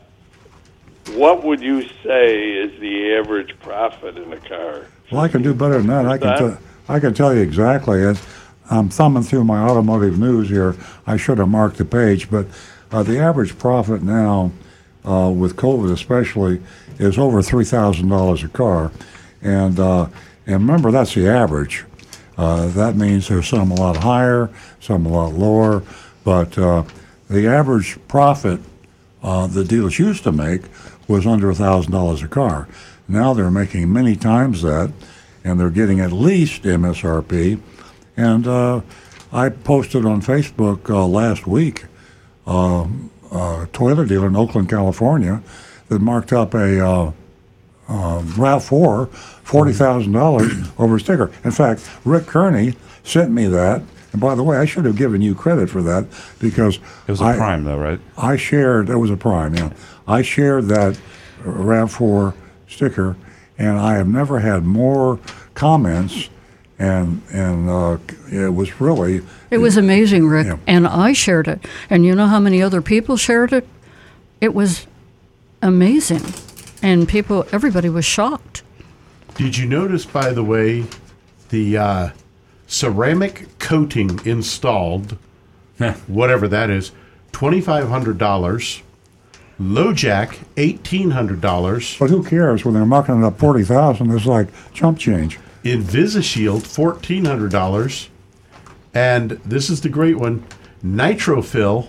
what 1.11 1.43
would 1.43 1.61
you 1.61 1.83
say 2.03 2.51
is 2.51 2.79
the 2.79 3.15
average 3.15 3.57
profit 3.59 4.17
in 4.17 4.31
a 4.31 4.37
car? 4.37 4.87
Well, 5.11 5.21
I 5.21 5.27
can 5.27 5.41
do 5.41 5.53
better 5.53 5.77
than 5.77 5.87
that. 5.87 6.05
I 6.05 6.17
can, 6.17 6.51
t- 6.51 6.63
I 6.87 6.99
can 6.99 7.13
tell 7.13 7.33
you 7.33 7.41
exactly. 7.41 8.03
As 8.03 8.25
I'm 8.69 8.89
thumbing 8.89 9.23
through 9.23 9.43
my 9.43 9.59
automotive 9.61 10.17
news 10.17 10.49
here, 10.49 10.75
I 11.05 11.17
should 11.17 11.37
have 11.37 11.49
marked 11.49 11.77
the 11.77 11.85
page, 11.85 12.31
but 12.31 12.47
uh, 12.91 13.03
the 13.03 13.19
average 13.19 13.57
profit 13.57 14.01
now, 14.01 14.51
uh, 15.05 15.31
with 15.35 15.55
COVID 15.55 15.91
especially, 15.91 16.61
is 16.99 17.17
over 17.17 17.41
three 17.41 17.65
thousand 17.65 18.07
dollars 18.07 18.43
a 18.43 18.47
car, 18.47 18.91
and 19.41 19.79
uh, 19.79 20.07
and 20.45 20.61
remember 20.61 20.91
that's 20.91 21.13
the 21.13 21.27
average. 21.27 21.85
Uh, 22.37 22.67
that 22.67 22.95
means 22.95 23.27
there's 23.27 23.47
some 23.47 23.71
a 23.71 23.75
lot 23.75 23.97
higher, 23.97 24.49
some 24.79 25.05
a 25.05 25.09
lot 25.09 25.33
lower, 25.33 25.83
but 26.23 26.57
uh, 26.57 26.83
the 27.29 27.47
average 27.47 27.97
profit 28.07 28.59
uh, 29.23 29.47
the 29.47 29.63
dealers 29.63 29.97
used 29.97 30.23
to 30.23 30.31
make 30.31 30.63
was 31.07 31.25
under 31.25 31.49
a 31.49 31.55
thousand 31.55 31.91
dollars 31.91 32.23
a 32.23 32.27
car. 32.27 32.67
Now 33.07 33.33
they're 33.33 33.51
making 33.51 33.91
many 33.91 34.15
times 34.15 34.61
that, 34.61 34.91
and 35.43 35.59
they're 35.59 35.69
getting 35.69 35.99
at 35.99 36.11
least 36.11 36.63
MSRP. 36.63 37.59
And 38.15 38.47
uh, 38.47 38.81
I 39.31 39.49
posted 39.49 40.05
on 40.05 40.21
Facebook 40.21 40.89
uh, 40.89 41.05
last 41.07 41.45
week 41.47 41.85
uh, 42.47 42.85
a 43.31 43.67
Toyota 43.73 44.07
dealer 44.07 44.27
in 44.27 44.35
Oakland, 44.35 44.69
California, 44.69 45.41
that 45.89 45.99
marked 45.99 46.31
up 46.31 46.53
a 46.53 46.79
uh, 46.85 47.11
uh, 47.89 48.21
Rav4 48.21 49.09
forty 49.11 49.73
thousand 49.73 50.13
dollars 50.13 50.51
over 50.77 50.95
a 50.95 50.99
sticker. 50.99 51.31
In 51.43 51.51
fact, 51.51 51.89
Rick 52.05 52.27
Kearney 52.27 52.75
sent 53.03 53.31
me 53.31 53.47
that. 53.47 53.81
And 54.13 54.21
by 54.21 54.35
the 54.35 54.43
way, 54.43 54.57
I 54.57 54.65
should 54.65 54.85
have 54.85 54.95
given 54.95 55.21
you 55.23 55.33
credit 55.33 55.71
for 55.71 55.81
that 55.81 56.05
because 56.39 56.75
It 57.07 57.11
was 57.11 57.19
a 57.19 57.25
I- 57.25 57.35
prime, 57.35 57.63
though, 57.63 57.79
right? 57.79 57.99
I 58.15 58.37
shared, 58.37 58.89
it 58.89 58.97
was 58.97 59.09
a 59.09 59.17
prime, 59.17 59.55
yeah. 59.55 59.71
I 60.07 60.21
shared 60.21 60.67
that 60.67 60.99
RAV4 61.43 62.33
sticker, 62.67 63.15
and 63.57 63.77
I 63.79 63.95
have 63.95 64.07
never 64.07 64.39
had 64.39 64.63
more 64.63 65.19
comments, 65.53 66.29
and 66.79 67.21
and 67.31 67.69
uh, 67.69 67.97
it 68.31 68.53
was 68.53 68.81
really, 68.81 69.21
It 69.51 69.59
was 69.59 69.77
amazing, 69.77 70.27
Rick. 70.27 70.47
Yeah. 70.47 70.57
And 70.67 70.87
I 70.87 71.13
shared 71.13 71.47
it. 71.47 71.65
And 71.89 72.05
you 72.05 72.15
know 72.15 72.27
how 72.27 72.39
many 72.39 72.61
other 72.61 72.81
people 72.81 73.17
shared 73.17 73.53
it? 73.53 73.67
It 74.41 74.53
was 74.53 74.87
amazing. 75.61 76.21
And 76.81 77.07
people, 77.07 77.45
everybody 77.51 77.87
was 77.89 78.03
shocked. 78.03 78.63
Did 79.35 79.57
you 79.57 79.65
notice, 79.65 80.05
by 80.05 80.33
the 80.33 80.43
way, 80.43 80.85
the 81.49 81.77
uh, 81.77 82.09
ceramic 82.67 83.47
coating 83.59 84.19
installed, 84.25 85.17
whatever 86.07 86.47
that 86.47 86.69
is, 86.69 86.91
$2,500. 87.31 88.81
LoJack, 89.59 90.37
$1,800. 90.55 91.99
but 91.99 92.09
who 92.09 92.23
cares 92.23 92.65
when 92.65 92.73
they're 92.73 92.85
marking 92.85 93.21
it 93.21 93.25
up 93.25 93.37
40000 93.37 94.11
It's 94.11 94.25
like 94.25 94.47
chump 94.73 94.97
change. 94.97 95.39
InvisiShield, 95.63 96.63
$1,400. 96.63 98.07
And 98.93 99.31
this 99.45 99.69
is 99.69 99.81
the 99.81 99.89
great 99.89 100.17
one 100.17 100.43
Nitrofill, 100.83 101.87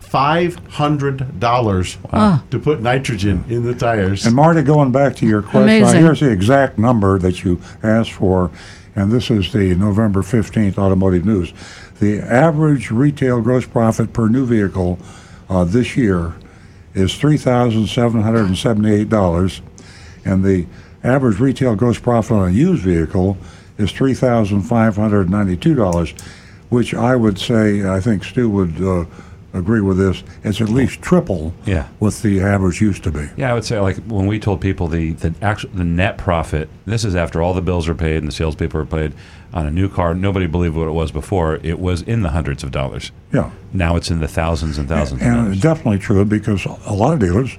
$500 0.00 2.50
to 2.50 2.58
put 2.58 2.82
nitrogen 2.82 3.44
in 3.48 3.64
the 3.64 3.74
tires. 3.74 4.26
And 4.26 4.36
Marty, 4.36 4.62
going 4.62 4.92
back 4.92 5.16
to 5.16 5.26
your 5.26 5.42
question, 5.42 5.82
Amazing. 5.82 6.00
here's 6.02 6.20
the 6.20 6.30
exact 6.30 6.78
number 6.78 7.18
that 7.18 7.44
you 7.44 7.60
asked 7.82 8.12
for, 8.12 8.50
and 8.94 9.10
this 9.10 9.30
is 9.30 9.52
the 9.52 9.74
November 9.74 10.22
15th 10.22 10.78
Automotive 10.78 11.24
News. 11.24 11.52
The 11.98 12.20
average 12.20 12.90
retail 12.90 13.40
gross 13.40 13.66
profit 13.66 14.12
per 14.12 14.28
new 14.28 14.44
vehicle 14.46 14.98
uh, 15.48 15.64
this 15.64 15.96
year 15.96 16.34
is 16.94 17.12
$3,778, 17.12 19.60
and 20.24 20.44
the 20.44 20.66
average 21.04 21.38
retail 21.38 21.76
gross 21.76 21.98
profit 21.98 22.32
on 22.32 22.48
a 22.48 22.52
used 22.52 22.82
vehicle 22.82 23.36
is 23.78 23.92
$3,592, 23.92 26.20
which 26.68 26.92
I 26.94 27.14
would 27.14 27.38
say, 27.38 27.88
I 27.88 28.00
think 28.00 28.24
Stu 28.24 28.50
would 28.50 28.82
uh, 28.82 29.04
agree 29.56 29.80
with 29.80 29.96
this, 29.98 30.22
it's 30.44 30.60
at 30.60 30.68
least 30.68 31.00
triple 31.02 31.52
Yeah. 31.64 31.86
what 31.98 32.14
the 32.14 32.40
average 32.40 32.80
used 32.80 33.02
to 33.04 33.10
be. 33.10 33.28
Yeah, 33.36 33.50
I 33.50 33.54
would 33.54 33.64
say 33.64 33.80
like 33.80 33.96
when 34.06 34.26
we 34.26 34.38
told 34.38 34.60
people 34.60 34.88
the 34.88 35.12
the 35.12 35.34
actual 35.42 35.70
the 35.74 35.84
net 35.84 36.18
profit. 36.18 36.68
This 36.84 37.04
is 37.04 37.14
after 37.14 37.42
all 37.42 37.54
the 37.54 37.62
bills 37.62 37.88
are 37.88 37.94
paid 37.94 38.16
and 38.18 38.28
the 38.28 38.32
salespeople 38.32 38.80
are 38.80 38.86
paid 38.86 39.12
on 39.54 39.66
a 39.66 39.70
new 39.70 39.88
car. 39.88 40.14
Nobody 40.14 40.46
believed 40.46 40.76
what 40.76 40.88
it 40.88 40.92
was 40.92 41.10
before. 41.12 41.58
It 41.62 41.78
was 41.78 42.02
in 42.02 42.22
the 42.22 42.30
hundreds 42.30 42.62
of 42.62 42.70
dollars. 42.70 43.10
Yeah. 43.32 43.50
Now 43.72 43.96
it's 43.96 44.10
in 44.10 44.20
the 44.20 44.28
thousands 44.28 44.78
and 44.78 44.88
thousands 44.88 45.20
of 45.22 45.26
And 45.26 45.36
dollars. 45.36 45.52
it's 45.54 45.62
definitely 45.62 45.98
true 45.98 46.24
because 46.24 46.66
a 46.86 46.92
lot 46.92 47.12
of 47.14 47.18
dealers 47.20 47.56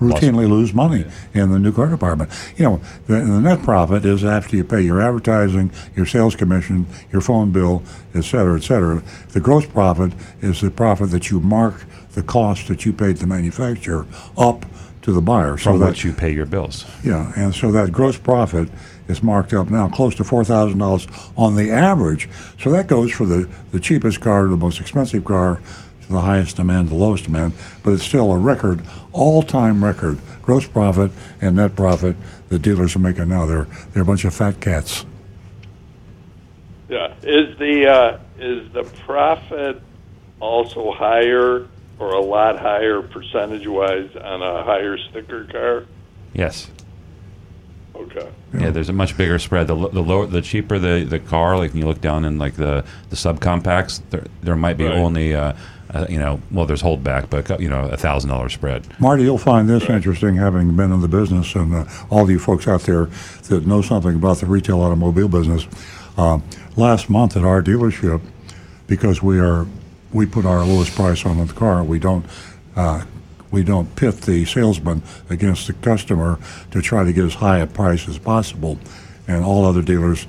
routinely 0.00 0.48
lose 0.48 0.72
money 0.72 1.04
in 1.34 1.50
the 1.52 1.58
new 1.58 1.72
car 1.72 1.88
department. 1.88 2.30
You 2.56 2.64
know, 2.64 2.80
the, 3.06 3.14
the 3.20 3.40
net 3.40 3.62
profit 3.62 4.04
is 4.04 4.24
after 4.24 4.56
you 4.56 4.64
pay 4.64 4.80
your 4.80 5.00
advertising, 5.00 5.70
your 5.94 6.06
sales 6.06 6.34
commission, 6.34 6.86
your 7.12 7.20
phone 7.20 7.52
bill, 7.52 7.82
et 8.14 8.24
cetera, 8.24 8.56
et 8.56 8.62
cetera. 8.62 9.02
The 9.28 9.40
gross 9.40 9.66
profit 9.66 10.12
is 10.40 10.60
the 10.62 10.70
profit 10.70 11.10
that 11.10 11.30
you 11.30 11.40
mark 11.40 11.84
the 12.12 12.22
cost 12.22 12.66
that 12.68 12.84
you 12.84 12.92
paid 12.92 13.18
the 13.18 13.26
manufacturer 13.26 14.06
up 14.36 14.64
to 15.02 15.12
the 15.12 15.20
buyer. 15.20 15.56
So 15.56 15.72
from 15.72 15.80
that 15.80 16.02
you 16.02 16.12
pay 16.12 16.32
your 16.32 16.46
bills. 16.46 16.84
yeah, 17.04 17.32
and 17.36 17.54
so 17.54 17.70
that 17.72 17.92
gross 17.92 18.18
profit 18.18 18.68
is 19.08 19.22
marked 19.22 19.52
up 19.52 19.70
now 19.70 19.88
close 19.88 20.14
to 20.16 20.24
four 20.24 20.44
thousand 20.44 20.78
dollars 20.78 21.06
on 21.36 21.56
the 21.56 21.70
average. 21.70 22.28
So 22.58 22.70
that 22.70 22.86
goes 22.86 23.10
for 23.12 23.26
the, 23.26 23.48
the 23.72 23.80
cheapest 23.80 24.20
car 24.20 24.42
to 24.44 24.48
the 24.48 24.56
most 24.56 24.80
expensive 24.80 25.24
car 25.24 25.60
the 26.10 26.20
highest 26.20 26.56
demand, 26.56 26.88
the 26.88 26.94
lowest 26.94 27.24
demand. 27.24 27.52
But 27.82 27.92
it's 27.92 28.02
still 28.04 28.32
a 28.32 28.38
record, 28.38 28.82
all 29.12 29.42
time 29.42 29.82
record, 29.84 30.18
gross 30.42 30.66
profit 30.66 31.10
and 31.40 31.56
net 31.56 31.76
profit 31.76 32.16
the 32.48 32.58
dealers 32.58 32.96
are 32.96 32.98
making 33.00 33.28
now. 33.28 33.46
They're 33.46 33.66
they're 33.92 34.02
a 34.02 34.06
bunch 34.06 34.24
of 34.24 34.34
fat 34.34 34.60
cats. 34.60 35.06
Yeah. 36.88 37.14
Is 37.22 37.56
the 37.58 37.86
uh, 37.86 38.18
is 38.38 38.70
the 38.72 38.82
profit 39.06 39.80
also 40.40 40.92
higher 40.92 41.68
or 41.98 42.12
a 42.14 42.20
lot 42.20 42.58
higher 42.58 43.02
percentage 43.02 43.66
wise 43.66 44.10
on 44.16 44.42
a 44.42 44.64
higher 44.64 44.98
sticker 44.98 45.44
car? 45.44 45.86
Yes. 46.34 46.70
Okay. 47.94 48.28
Yeah. 48.54 48.70
there's 48.70 48.88
a 48.88 48.92
much 48.94 49.16
bigger 49.16 49.38
spread. 49.38 49.66
The, 49.66 49.74
the 49.74 50.00
lower, 50.02 50.26
the 50.26 50.40
cheaper 50.40 50.78
the, 50.78 51.04
the 51.04 51.18
car, 51.18 51.58
like 51.58 51.72
when 51.72 51.82
you 51.82 51.86
look 51.86 52.00
down 52.00 52.24
in 52.24 52.38
like 52.38 52.54
the, 52.54 52.84
the 53.10 53.16
subcompacts, 53.16 54.00
there 54.10 54.24
there 54.42 54.56
might 54.56 54.76
be 54.78 54.84
Right. 54.86 54.96
only 54.96 55.34
uh, 55.34 55.52
uh, 55.92 56.06
you 56.08 56.18
know 56.18 56.40
well 56.50 56.66
there's 56.66 56.82
holdback, 56.82 57.30
but 57.30 57.60
you 57.60 57.68
know 57.68 57.88
a 57.88 57.96
thousand 57.96 58.30
dollar 58.30 58.48
spread. 58.48 58.86
Marty, 59.00 59.24
you'll 59.24 59.38
find 59.38 59.68
this 59.68 59.88
interesting, 59.88 60.36
having 60.36 60.76
been 60.76 60.92
in 60.92 61.00
the 61.00 61.08
business, 61.08 61.54
and 61.54 61.74
uh, 61.74 61.84
all 62.10 62.30
you 62.30 62.38
folks 62.38 62.68
out 62.68 62.82
there 62.82 63.06
that 63.48 63.66
know 63.66 63.82
something 63.82 64.14
about 64.14 64.38
the 64.38 64.46
retail 64.46 64.80
automobile 64.80 65.28
business. 65.28 65.66
Uh, 66.16 66.38
last 66.76 67.08
month 67.08 67.36
at 67.36 67.44
our 67.44 67.62
dealership, 67.62 68.20
because 68.86 69.22
we 69.22 69.38
are 69.40 69.66
we 70.12 70.26
put 70.26 70.44
our 70.44 70.64
lowest 70.64 70.94
price 70.94 71.24
on 71.24 71.44
the 71.44 71.52
car, 71.52 71.82
we 71.82 71.98
don't 71.98 72.24
uh, 72.76 73.04
we 73.50 73.64
don't 73.64 73.96
pit 73.96 74.14
the 74.22 74.44
salesman 74.44 75.02
against 75.28 75.66
the 75.66 75.72
customer 75.72 76.38
to 76.70 76.80
try 76.80 77.04
to 77.04 77.12
get 77.12 77.24
as 77.24 77.34
high 77.34 77.58
a 77.58 77.66
price 77.66 78.08
as 78.08 78.18
possible, 78.18 78.78
and 79.26 79.44
all 79.44 79.64
other 79.64 79.82
dealers. 79.82 80.26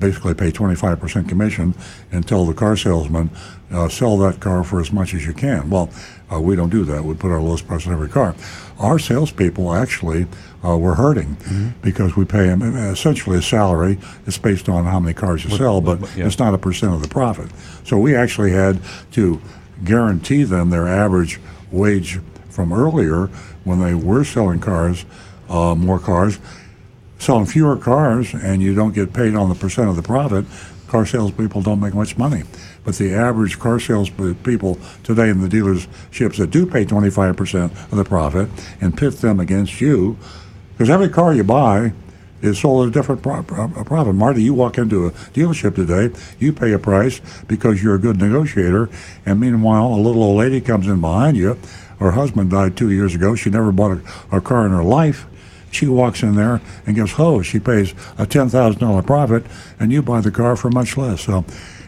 Uh, 0.00 0.06
basically 0.06 0.34
pay 0.34 0.50
25% 0.50 1.28
commission 1.28 1.74
and 2.12 2.26
tell 2.26 2.44
the 2.44 2.54
car 2.54 2.76
salesman, 2.76 3.30
uh, 3.70 3.88
sell 3.88 4.16
that 4.18 4.40
car 4.40 4.64
for 4.64 4.80
as 4.80 4.92
much 4.92 5.14
as 5.14 5.26
you 5.26 5.32
can. 5.32 5.70
Well, 5.70 5.90
uh, 6.32 6.40
we 6.40 6.56
don't 6.56 6.70
do 6.70 6.84
that. 6.84 7.04
We 7.04 7.14
put 7.14 7.30
our 7.30 7.40
lowest 7.40 7.66
price 7.66 7.86
on 7.86 7.92
every 7.92 8.08
car. 8.08 8.34
Our 8.78 8.98
salespeople 8.98 9.72
actually 9.74 10.26
uh, 10.64 10.76
were 10.76 10.94
hurting 10.94 11.36
because 11.82 12.16
we 12.16 12.24
pay 12.24 12.46
them 12.46 12.62
essentially 12.62 13.38
a 13.38 13.42
salary. 13.42 13.98
It's 14.26 14.38
based 14.38 14.68
on 14.68 14.84
how 14.84 15.00
many 15.00 15.14
cars 15.14 15.44
you 15.44 15.50
sell, 15.56 15.80
but 15.80 16.00
yeah. 16.16 16.26
it's 16.26 16.38
not 16.38 16.54
a 16.54 16.58
percent 16.58 16.94
of 16.94 17.02
the 17.02 17.08
profit. 17.08 17.50
So 17.84 17.98
we 17.98 18.14
actually 18.14 18.52
had 18.52 18.80
to 19.12 19.40
guarantee 19.84 20.44
them 20.44 20.70
their 20.70 20.88
average 20.88 21.40
wage 21.70 22.20
from 22.48 22.72
earlier 22.72 23.26
when 23.64 23.80
they 23.80 23.94
were 23.94 24.24
selling 24.24 24.60
cars, 24.60 25.04
uh, 25.48 25.74
more 25.74 25.98
cars, 25.98 26.38
selling 27.20 27.46
fewer 27.46 27.76
cars 27.76 28.34
and 28.34 28.62
you 28.62 28.74
don't 28.74 28.94
get 28.94 29.12
paid 29.12 29.36
on 29.36 29.48
the 29.48 29.54
percent 29.54 29.88
of 29.88 29.96
the 29.96 30.02
profit, 30.02 30.44
car 30.88 31.06
salespeople 31.06 31.62
don't 31.62 31.78
make 31.78 31.94
much 31.94 32.18
money. 32.18 32.42
But 32.82 32.96
the 32.96 33.14
average 33.14 33.58
car 33.58 33.78
sales 33.78 34.10
pe- 34.10 34.34
people 34.34 34.78
today 35.04 35.28
in 35.28 35.40
the 35.40 35.48
dealerships 35.48 36.38
that 36.38 36.50
do 36.50 36.66
pay 36.66 36.84
25% 36.84 37.64
of 37.92 37.96
the 37.96 38.04
profit 38.04 38.48
and 38.80 38.96
pit 38.96 39.14
them 39.18 39.38
against 39.38 39.80
you, 39.80 40.18
because 40.72 40.90
every 40.90 41.10
car 41.10 41.34
you 41.34 41.44
buy 41.44 41.92
is 42.40 42.58
sold 42.58 42.86
at 42.86 42.88
a 42.88 42.92
different 42.92 43.22
pro- 43.22 43.42
profit. 43.42 44.14
Marty, 44.14 44.42
you 44.42 44.54
walk 44.54 44.78
into 44.78 45.06
a 45.06 45.10
dealership 45.10 45.74
today, 45.74 46.18
you 46.38 46.54
pay 46.54 46.72
a 46.72 46.78
price 46.78 47.20
because 47.46 47.82
you're 47.82 47.96
a 47.96 47.98
good 47.98 48.18
negotiator, 48.18 48.88
and 49.26 49.38
meanwhile, 49.38 49.88
a 49.88 50.00
little 50.00 50.22
old 50.22 50.38
lady 50.38 50.60
comes 50.60 50.86
in 50.86 51.02
behind 51.02 51.36
you. 51.36 51.58
Her 51.98 52.12
husband 52.12 52.50
died 52.50 52.78
two 52.78 52.90
years 52.90 53.14
ago. 53.14 53.34
She 53.34 53.50
never 53.50 53.70
bought 53.70 53.98
a, 53.98 54.36
a 54.38 54.40
car 54.40 54.64
in 54.64 54.72
her 54.72 54.82
life. 54.82 55.26
She 55.70 55.86
walks 55.86 56.22
in 56.22 56.34
there 56.34 56.60
and 56.86 56.96
gets 56.96 57.12
ho. 57.12 57.42
She 57.42 57.60
pays 57.60 57.94
a 58.18 58.26
ten 58.26 58.48
thousand 58.48 58.80
dollar 58.80 59.02
profit, 59.02 59.44
and 59.78 59.92
you 59.92 60.02
buy 60.02 60.20
the 60.20 60.30
car 60.30 60.56
for 60.56 60.70
much 60.70 60.96
less. 60.96 61.22
So, 61.22 61.44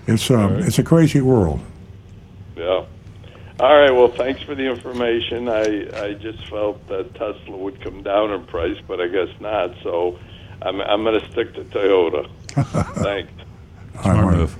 it's 0.06 0.30
um, 0.30 0.56
it's 0.56 0.78
a 0.78 0.84
crazy 0.84 1.20
world. 1.20 1.60
Yeah. 2.56 2.84
All 3.60 3.76
right. 3.76 3.90
Well, 3.90 4.08
thanks 4.08 4.42
for 4.42 4.54
the 4.54 4.64
information. 4.64 5.48
I 5.48 6.04
I 6.04 6.14
just 6.14 6.46
felt 6.48 6.86
that 6.88 7.14
Tesla 7.14 7.56
would 7.56 7.80
come 7.80 8.02
down 8.02 8.30
in 8.30 8.44
price, 8.46 8.78
but 8.86 9.00
I 9.00 9.08
guess 9.08 9.28
not. 9.40 9.74
So, 9.82 10.18
I'm 10.62 10.80
I'm 10.80 11.02
going 11.02 11.20
to 11.20 11.30
stick 11.32 11.54
to 11.54 11.64
Toyota. 11.64 12.30
thanks. 13.02 13.32
Smart 14.02 14.36
move. 14.36 14.56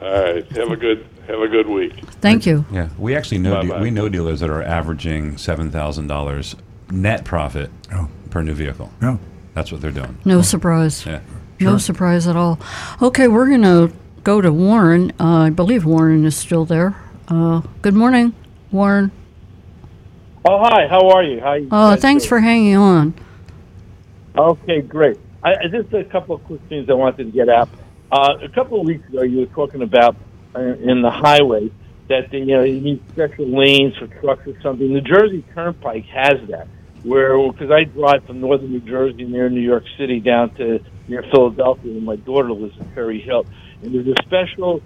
All 0.00 0.10
right. 0.10 0.46
Have 0.52 0.70
a 0.70 0.76
good 0.76 1.06
have 1.26 1.40
a 1.40 1.48
good 1.48 1.66
week. 1.66 1.92
Thank 2.20 2.46
you. 2.46 2.64
Yeah, 2.70 2.88
we 2.98 3.14
actually 3.14 3.38
know 3.38 3.62
de- 3.62 3.80
we 3.80 3.90
know 3.90 4.08
dealers 4.08 4.40
that 4.40 4.50
are 4.50 4.62
averaging 4.62 5.36
seven 5.38 5.70
thousand 5.70 6.06
dollars 6.08 6.56
net 6.90 7.24
profit 7.24 7.70
Oh. 7.92 8.08
per 8.30 8.42
new 8.42 8.54
vehicle. 8.54 8.90
Yeah. 9.02 9.16
That's 9.54 9.72
what 9.72 9.80
they're 9.80 9.90
doing. 9.90 10.16
No 10.24 10.42
surprise. 10.42 11.04
Yeah. 11.06 11.20
No 11.60 11.78
surprise 11.78 12.26
at 12.28 12.36
all. 12.36 12.58
Okay, 13.02 13.26
we're 13.26 13.48
going 13.48 13.62
to 13.62 13.92
go 14.22 14.40
to 14.40 14.52
Warren. 14.52 15.10
Uh, 15.18 15.46
I 15.46 15.50
believe 15.50 15.84
Warren 15.84 16.24
is 16.24 16.36
still 16.36 16.64
there. 16.64 16.94
Uh, 17.26 17.62
good 17.82 17.94
morning, 17.94 18.34
Warren. 18.70 19.10
Oh, 20.44 20.58
hi. 20.62 20.86
How 20.88 21.08
are 21.10 21.22
you? 21.24 21.40
How 21.40 21.54
you 21.54 21.68
Uh, 21.70 21.96
thanks 21.96 22.22
doing? 22.24 22.28
for 22.28 22.40
hanging 22.40 22.76
on. 22.76 23.14
Okay, 24.36 24.80
great. 24.82 25.18
I, 25.42 25.54
I- 25.54 25.66
just 25.68 25.92
a 25.92 26.04
couple 26.04 26.36
of 26.36 26.44
quick 26.44 26.60
things 26.68 26.88
I 26.88 26.94
wanted 26.94 27.16
to 27.18 27.24
get 27.32 27.48
at. 27.48 27.68
Uh, 28.12 28.34
a 28.42 28.48
couple 28.48 28.80
of 28.80 28.86
weeks 28.86 29.06
ago, 29.08 29.22
you 29.22 29.40
were 29.40 29.46
talking 29.46 29.82
about 29.82 30.16
uh, 30.54 30.60
in 30.60 31.02
the 31.02 31.10
highway 31.10 31.70
that 32.08 32.30
the, 32.30 32.38
you 32.38 32.46
know 32.56 32.62
you 32.62 32.80
need 32.80 33.02
special 33.10 33.46
lanes 33.46 33.94
for 33.98 34.06
trucks 34.06 34.46
or 34.46 34.58
something. 34.62 34.88
New 34.88 35.00
Jersey 35.02 35.44
Turnpike 35.54 36.06
has 36.06 36.38
that. 36.48 36.68
Where 37.08 37.50
because 37.50 37.70
I 37.70 37.84
drive 37.84 38.26
from 38.26 38.40
northern 38.40 38.70
New 38.70 38.80
Jersey 38.80 39.24
near 39.24 39.48
New 39.48 39.62
York 39.62 39.84
City 39.96 40.20
down 40.20 40.54
to 40.56 40.80
near 41.08 41.24
Philadelphia, 41.32 41.92
and 41.92 42.04
my 42.04 42.16
daughter 42.16 42.52
lives 42.52 42.76
in 42.78 42.92
Cherry 42.94 43.20
Hill, 43.20 43.46
and 43.82 43.94
there's 43.94 44.06
a 44.06 44.22
special 44.26 44.82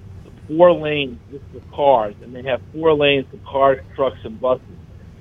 four 0.46 0.72
lanes 0.72 1.18
just 1.30 1.44
for 1.52 1.60
cars, 1.74 2.14
and 2.22 2.34
they 2.34 2.42
have 2.42 2.60
four 2.72 2.94
lanes 2.94 3.26
for 3.30 3.38
cars, 3.38 3.80
trucks, 3.96 4.18
and 4.24 4.40
buses. 4.40 4.64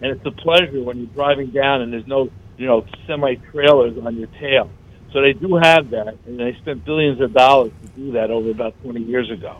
And 0.01 0.11
it's 0.11 0.25
a 0.25 0.31
pleasure 0.31 0.81
when 0.83 0.97
you're 0.97 1.07
driving 1.07 1.51
down 1.51 1.81
and 1.81 1.93
there's 1.93 2.07
no, 2.07 2.29
you 2.57 2.67
know, 2.67 2.85
semi 3.07 3.35
trailers 3.51 3.97
on 4.03 4.15
your 4.17 4.27
tail. 4.39 4.69
So 5.13 5.21
they 5.21 5.33
do 5.33 5.59
have 5.61 5.89
that, 5.89 6.17
and 6.25 6.39
they 6.39 6.55
spent 6.61 6.85
billions 6.85 7.19
of 7.19 7.33
dollars 7.33 7.71
to 7.81 7.87
do 7.89 8.11
that 8.13 8.31
over 8.31 8.49
about 8.49 8.81
20 8.83 9.01
years 9.01 9.29
ago. 9.29 9.57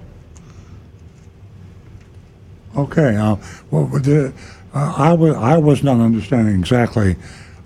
Okay. 2.75 3.17
Uh, 3.17 3.35
well, 3.69 3.85
the, 3.87 4.33
I 4.73 5.13
was 5.13 5.35
I 5.35 5.57
was 5.57 5.83
not 5.83 5.99
understanding 5.99 6.57
exactly 6.59 7.15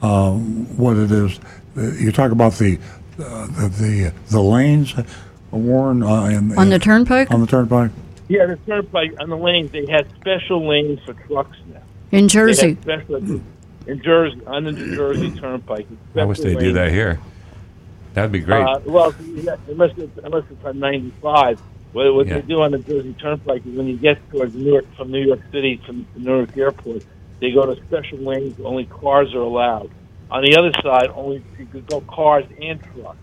uh, 0.02 0.32
what 0.34 0.98
it 0.98 1.12
is. 1.12 1.40
Uh, 1.78 1.92
you 1.94 2.12
talk 2.12 2.32
about 2.32 2.54
the 2.54 2.80
uh, 3.20 3.46
the, 3.48 3.70
the 3.70 4.14
the 4.30 4.42
lanes, 4.42 4.94
uh, 4.98 5.04
Warren, 5.52 6.02
uh, 6.04 6.26
in, 6.26 6.58
On 6.58 6.70
the 6.70 6.80
turnpike? 6.80 7.32
on 7.32 7.42
the 7.42 7.48
turnpike. 7.48 7.92
Yeah, 8.28 8.48
the 8.48 8.58
turnpike 8.66 9.14
on 9.20 9.30
the 9.30 9.38
lanes, 9.38 9.72
they 9.72 9.86
have 9.92 10.08
special 10.20 10.68
lanes 10.68 11.00
for 11.06 11.14
trucks 11.14 11.58
now. 11.72 11.82
In 12.12 12.24
They 12.24 12.28
Jersey. 12.28 12.78
special 12.82 13.16
in 13.88 14.02
Jersey 14.02 14.42
on 14.48 14.64
the 14.64 14.72
New 14.72 14.96
Jersey 14.96 15.32
Turnpike. 15.40 15.86
I 16.16 16.26
wish 16.26 16.40
they 16.40 16.54
do 16.56 16.60
lanes. 16.60 16.74
that 16.74 16.92
here. 16.92 17.20
That'd 18.16 18.32
be 18.32 18.40
great. 18.40 18.64
Uh, 18.66 18.80
well, 18.86 19.14
yeah, 19.22 19.58
unless 19.68 19.96
it's, 19.98 20.18
unless 20.24 20.44
it's 20.50 20.66
on 20.66 20.80
95. 20.80 21.62
What, 21.96 22.14
what 22.14 22.28
Yeah. 22.28 22.36
they 22.36 22.42
do 22.42 22.62
on 22.62 22.72
the 22.72 22.80
Jersey 22.80 23.16
Turnpike 23.22 23.66
is 23.66 23.74
when 23.74 23.88
you 23.88 23.96
get 23.96 24.18
towards 24.30 24.54
New 24.54 24.70
York 24.74 24.86
from 24.98 25.12
New 25.12 25.22
York 25.26 25.40
City 25.54 25.80
from 25.86 26.06
the 26.14 26.20
Newark 26.20 26.58
Airport, 26.58 27.04
they 27.40 27.52
go 27.52 27.66
to 27.74 27.82
special 27.86 28.18
lanes. 28.18 28.60
Only 28.60 28.84
cars 28.84 29.34
are 29.34 29.40
allowed. 29.40 29.90
On 30.30 30.44
the 30.44 30.58
other 30.58 30.72
side, 30.84 31.10
only 31.16 31.42
you 31.58 31.66
could 31.68 31.88
go 31.88 32.02
cars 32.02 32.44
and 32.62 32.82
trucks. 32.84 33.18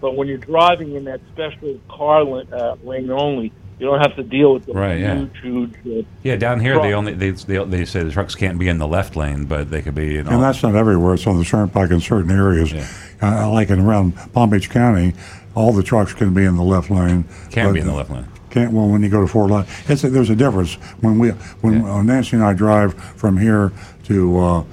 But 0.00 0.14
when 0.16 0.28
you're 0.28 0.38
driving 0.38 0.94
in 0.94 1.04
that 1.06 1.20
special 1.32 1.80
car 1.88 2.22
la- 2.22 2.42
uh, 2.56 2.76
lane 2.84 3.10
only, 3.10 3.52
you 3.80 3.86
don't 3.86 3.98
have 3.98 4.14
to 4.14 4.22
deal 4.22 4.54
with 4.54 4.66
the 4.66 4.72
Right, 4.72 5.00
yeah. 5.00 5.26
huge, 5.42 5.74
huge. 5.82 6.04
Uh, 6.04 6.08
yeah, 6.22 6.36
down 6.36 6.60
here 6.60 6.80
they 6.80 6.92
only 6.92 7.14
they, 7.14 7.30
they 7.30 7.64
they 7.64 7.84
say 7.84 8.04
the 8.04 8.12
trucks 8.12 8.36
can't 8.36 8.56
be 8.56 8.68
in 8.68 8.78
the 8.78 8.86
left 8.86 9.16
lane, 9.16 9.46
but 9.46 9.68
they 9.72 9.82
could 9.82 9.96
be 9.96 10.18
in 10.18 10.28
all. 10.28 10.34
And 10.34 10.42
that's 10.44 10.62
not 10.62 10.76
everywhere. 10.76 11.14
It's 11.14 11.26
on 11.26 11.38
the 11.38 11.44
turnpike 11.44 11.90
in 11.90 12.00
certain 12.00 12.30
areas. 12.30 12.70
Yeah. 12.72 12.86
Uh, 13.20 13.50
like 13.50 13.70
in 13.70 13.80
around 13.80 14.12
Palm 14.32 14.50
Beach 14.50 14.70
County, 14.70 15.14
all 15.54 15.72
the 15.72 15.82
trucks 15.82 16.12
can 16.14 16.32
be 16.34 16.44
in 16.44 16.56
the 16.56 16.62
left 16.62 16.90
lane. 16.90 17.24
Can't 17.50 17.74
be 17.74 17.80
in 17.80 17.86
the 17.86 17.94
left 17.94 18.10
lane. 18.10 18.26
Can't 18.50 18.72
well 18.72 18.88
when 18.88 19.02
you 19.02 19.08
go 19.08 19.20
to 19.22 19.26
Fort 19.26 19.50
Lauderdale. 19.50 19.74
It's 19.88 20.04
a, 20.04 20.10
there's 20.10 20.28
a 20.30 20.36
difference 20.36 20.74
when 21.00 21.18
we 21.18 21.30
when 21.62 21.82
Yeah. 21.84 21.94
uh, 21.94 22.02
Nancy 22.02 22.36
and 22.36 22.44
I 22.44 22.52
drive 22.52 22.94
from 22.94 23.38
here 23.38 23.72
to 24.04 24.38
uh, 24.38 24.58
uh, 24.60 24.64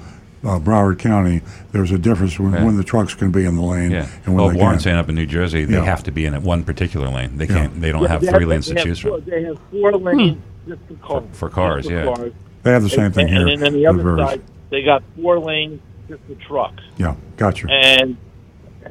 Broward 0.58 0.98
County. 0.98 1.40
There's 1.72 1.90
a 1.90 1.98
difference 1.98 2.38
when, 2.38 2.52
Yeah. 2.52 2.64
when 2.64 2.76
the 2.76 2.84
trucks 2.84 3.14
can 3.14 3.30
be 3.30 3.44
in 3.46 3.56
the 3.56 3.62
lane 3.62 3.90
Yeah. 3.90 4.06
and 4.26 4.34
when 4.34 4.44
Well, 4.44 4.54
Warren's 4.54 4.58
can't. 4.58 4.82
saying 4.82 4.96
up 4.96 5.08
in 5.08 5.14
New 5.14 5.26
Jersey, 5.26 5.64
they 5.64 5.74
Yeah. 5.74 5.84
have 5.84 6.02
to 6.04 6.10
be 6.10 6.26
in 6.26 6.34
at 6.34 6.42
one 6.42 6.62
particular 6.64 7.08
lane. 7.08 7.38
They 7.38 7.46
can't. 7.46 7.80
They 7.80 7.90
don't 7.92 8.02
Yeah, 8.02 8.08
have 8.08 8.20
they 8.20 8.26
three 8.28 8.40
have- 8.40 8.48
lanes 8.48 8.66
to 8.68 8.74
choose 8.74 8.98
four, 8.98 9.18
from. 9.20 9.30
They 9.30 9.44
have 9.44 9.58
four 9.70 9.92
lanes 9.92 10.38
just 10.68 10.80
for 10.88 10.94
cars. 11.06 11.24
For 11.32 11.48
cars, 11.48 11.84
just 11.86 11.92
yeah. 11.92 12.04
cars. 12.14 12.32
They 12.62 12.72
have 12.72 12.82
the 12.82 12.90
same 12.90 13.04
and, 13.06 13.14
thing 13.14 13.28
here. 13.28 13.48
And 13.48 13.62
then 13.62 13.72
the 13.72 13.78
with 13.80 13.88
other 13.88 14.02
various- 14.02 14.30
side, 14.30 14.40
they 14.70 14.82
got 14.82 15.02
four 15.20 15.38
lanes 15.38 15.80
just 16.08 16.20
for 16.26 16.34
trucks. 16.46 16.82
Yeah, 16.98 17.14
gotcha. 17.38 17.68
and 17.70 18.16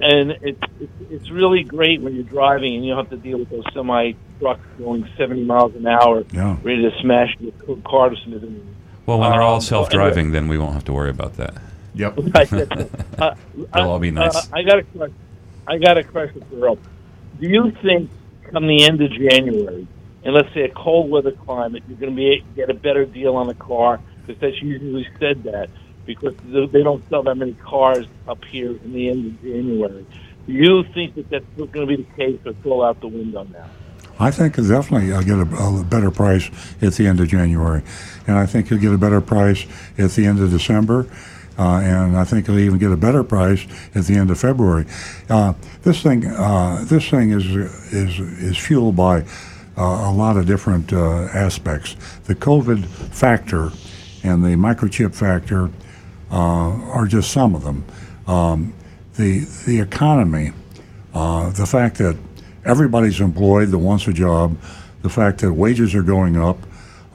and 0.01 0.31
it's 0.41 0.61
it's 0.79 0.91
it's 1.09 1.29
really 1.29 1.63
great 1.63 2.01
when 2.01 2.15
you're 2.15 2.23
driving 2.23 2.75
and 2.75 2.85
you 2.85 2.93
don't 2.95 3.05
have 3.05 3.09
to 3.11 3.17
deal 3.17 3.39
with 3.39 3.49
those 3.49 3.63
semi 3.73 4.13
trucks 4.39 4.61
going 4.77 5.07
70 5.17 5.43
miles 5.43 5.75
an 5.75 5.85
hour, 5.87 6.23
Yeah. 6.31 6.57
ready 6.63 6.83
to 6.83 6.91
smash 7.01 7.35
your 7.39 7.77
car 7.85 8.09
to 8.09 8.15
smithereens. 8.17 8.75
Well, 9.05 9.19
when 9.19 9.31
they're 9.31 9.41
all 9.41 9.55
Um, 9.55 9.61
self-driving, 9.61 10.31
then 10.31 10.47
we 10.47 10.57
won't 10.57 10.73
have 10.73 10.85
to 10.85 10.93
worry 10.93 11.09
about 11.09 11.35
that. 11.37 11.55
Yep. 11.95 12.17
uh, 13.19 13.33
They'll 13.73 13.89
all 13.89 13.99
be 13.99 14.11
nice. 14.11 14.35
Uh, 14.35 14.55
I 14.55 14.61
got 14.63 14.79
a 14.79 14.83
question. 14.83 15.15
I 15.67 15.77
got 15.77 15.97
a 15.97 16.03
question 16.03 16.43
for 16.49 16.65
Earl. 16.65 16.75
Do 17.39 17.47
you 17.49 17.71
think, 17.81 18.09
come 18.51 18.67
the 18.67 18.83
end 18.83 19.01
of 19.01 19.11
January, 19.11 19.87
and 20.23 20.33
let's 20.33 20.53
say 20.53 20.61
a 20.61 20.69
cold 20.69 21.09
weather 21.11 21.31
climate, 21.31 21.83
you're 21.87 21.97
going 21.97 22.11
to 22.11 22.15
be 22.15 22.43
get 22.55 22.69
a 22.69 22.73
better 22.73 23.05
deal 23.05 23.35
on 23.35 23.49
a 23.49 23.53
car? 23.53 23.99
Because 24.25 24.39
that's 24.41 24.61
usually 24.61 25.07
said 25.19 25.43
that 25.43 25.69
because 26.05 26.33
they 26.51 26.83
don't 26.83 27.07
sell 27.09 27.23
that 27.23 27.35
many 27.35 27.53
cars 27.53 28.07
up 28.27 28.43
here 28.45 28.71
in 28.71 28.93
the 28.93 29.09
end 29.09 29.25
of 29.25 29.41
January. 29.41 30.05
Do 30.47 30.53
you 30.53 30.83
think 30.93 31.15
that 31.15 31.29
that's 31.29 31.45
going 31.55 31.71
to 31.71 31.85
be 31.85 31.95
the 31.97 32.15
case, 32.15 32.39
or 32.45 32.53
throw 32.53 32.83
out 32.83 32.99
the 33.01 33.07
window 33.07 33.43
now? 33.43 33.69
I 34.19 34.31
think 34.31 34.55
definitely 34.55 35.13
I'll 35.13 35.23
get 35.23 35.37
a, 35.37 35.79
a 35.79 35.83
better 35.83 36.11
price 36.11 36.49
at 36.81 36.93
the 36.93 37.07
end 37.07 37.19
of 37.19 37.27
January, 37.27 37.83
and 38.27 38.37
I 38.37 38.45
think 38.45 38.69
you'll 38.69 38.81
get 38.81 38.93
a 38.93 38.97
better 38.97 39.21
price 39.21 39.65
at 39.97 40.11
the 40.11 40.25
end 40.25 40.39
of 40.41 40.49
December. 40.49 41.07
Uh, 41.57 41.81
and 41.81 42.17
I 42.17 42.23
think 42.23 42.47
you'll 42.47 42.59
even 42.59 42.79
get 42.79 42.89
a 42.89 42.97
better 42.97 43.21
price 43.21 43.67
at 43.93 44.05
the 44.05 44.15
end 44.15 44.31
of 44.31 44.39
February. 44.39 44.85
Uh, 45.29 45.53
this 45.83 46.01
thing, 46.01 46.25
uh, 46.25 46.85
this 46.87 47.09
thing 47.09 47.31
is 47.31 47.45
is 47.93 48.19
is 48.19 48.57
fueled 48.57 48.95
by 48.95 49.25
uh, 49.77 50.09
a 50.09 50.13
lot 50.13 50.37
of 50.37 50.45
different 50.45 50.93
uh, 50.93 51.23
aspects. 51.33 51.95
The 52.25 52.35
COVID 52.35 52.85
factor 52.85 53.71
and 54.23 54.43
the 54.43 54.55
microchip 54.55 55.13
factor 55.13 55.69
are 56.31 57.05
just 57.05 57.31
some 57.31 57.55
of 57.55 57.63
them. 57.63 57.85
Um, 58.27 58.73
the 59.15 59.39
the 59.65 59.79
economy, 59.79 60.53
uh, 61.13 61.49
the 61.51 61.65
fact 61.65 61.97
that 61.97 62.17
everybody's 62.65 63.19
employed 63.19 63.69
that 63.69 63.77
wants 63.77 64.07
a 64.07 64.13
job, 64.13 64.57
the 65.01 65.09
fact 65.09 65.39
that 65.39 65.53
wages 65.53 65.95
are 65.95 66.03
going 66.03 66.37
up, 66.37 66.57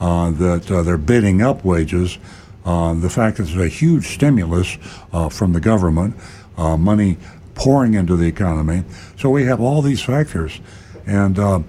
uh, 0.00 0.30
that 0.32 0.70
uh, 0.70 0.82
they're 0.82 0.98
bidding 0.98 1.42
up 1.42 1.64
wages, 1.64 2.18
uh, 2.64 2.94
the 2.94 3.10
fact 3.10 3.36
that 3.36 3.44
there's 3.44 3.64
a 3.64 3.68
huge 3.68 4.06
stimulus 4.08 4.78
uh, 5.12 5.28
from 5.28 5.52
the 5.52 5.60
government, 5.60 6.16
uh, 6.56 6.76
money 6.76 7.16
pouring 7.54 7.94
into 7.94 8.16
the 8.16 8.26
economy. 8.26 8.82
So 9.16 9.30
we 9.30 9.44
have 9.44 9.60
all 9.60 9.82
these 9.82 10.02
factors, 10.02 10.60
and 11.06 11.38
uh, 11.38 11.60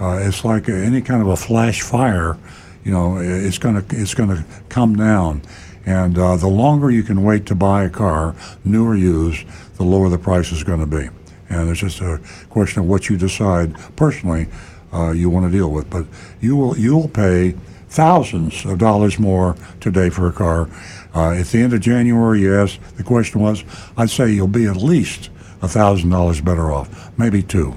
uh, 0.00 0.20
it's 0.22 0.44
like 0.44 0.68
any 0.68 1.02
kind 1.02 1.22
of 1.22 1.28
a 1.28 1.36
flash 1.36 1.82
fire. 1.82 2.36
You 2.84 2.92
know, 2.92 3.18
it's 3.18 3.58
gonna 3.58 3.84
it's 3.90 4.14
gonna 4.14 4.44
come 4.68 4.96
down, 4.96 5.42
and 5.86 6.16
uh, 6.18 6.36
the 6.36 6.48
longer 6.48 6.90
you 6.90 7.02
can 7.02 7.22
wait 7.22 7.46
to 7.46 7.54
buy 7.54 7.84
a 7.84 7.90
car, 7.90 8.34
new 8.64 8.86
or 8.86 8.96
used, 8.96 9.46
the 9.76 9.84
lower 9.84 10.08
the 10.08 10.18
price 10.18 10.50
is 10.52 10.64
going 10.64 10.80
to 10.80 10.86
be. 10.86 11.08
And 11.50 11.68
it's 11.70 11.80
just 11.80 12.00
a 12.00 12.20
question 12.48 12.80
of 12.82 12.88
what 12.88 13.08
you 13.08 13.16
decide 13.16 13.74
personally 13.96 14.48
uh, 14.92 15.10
you 15.12 15.28
want 15.30 15.46
to 15.50 15.52
deal 15.56 15.70
with. 15.70 15.90
But 15.90 16.06
you 16.40 16.56
will 16.56 16.76
you'll 16.78 17.08
pay 17.08 17.54
thousands 17.88 18.64
of 18.64 18.78
dollars 18.78 19.18
more 19.18 19.56
today 19.80 20.10
for 20.10 20.26
a 20.26 20.32
car. 20.32 20.68
Uh, 21.14 21.32
at 21.32 21.46
the 21.46 21.58
end 21.60 21.72
of 21.72 21.80
January, 21.80 22.42
yes. 22.42 22.78
The 22.96 23.04
question 23.04 23.40
was, 23.40 23.62
I'd 23.96 24.10
say 24.10 24.30
you'll 24.32 24.48
be 24.48 24.66
at 24.66 24.76
least 24.76 25.30
a 25.62 25.68
thousand 25.68 26.10
dollars 26.10 26.40
better 26.40 26.72
off, 26.72 27.16
maybe 27.18 27.42
two. 27.42 27.74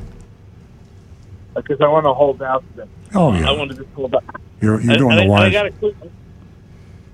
Because 1.55 1.81
I 1.81 1.87
want 1.87 2.05
to 2.05 2.13
hold 2.13 2.41
out. 2.41 2.63
Oh 3.15 3.33
yeah, 3.33 3.49
I 3.49 3.51
want 3.51 3.71
to 3.71 3.77
just 3.77 3.89
hold 3.95 4.13
out. 4.15 4.23
you're 4.61 4.79
you're 4.81 4.91
And- 4.91 4.99
doing 4.99 5.19
and 5.19 5.19
the 5.19 5.23
I, 5.23 5.25
and 5.25 5.33
I 5.33 5.39
wise. 5.43 5.51
got 5.53 5.65
a 5.65 5.71
quick. 5.71 5.95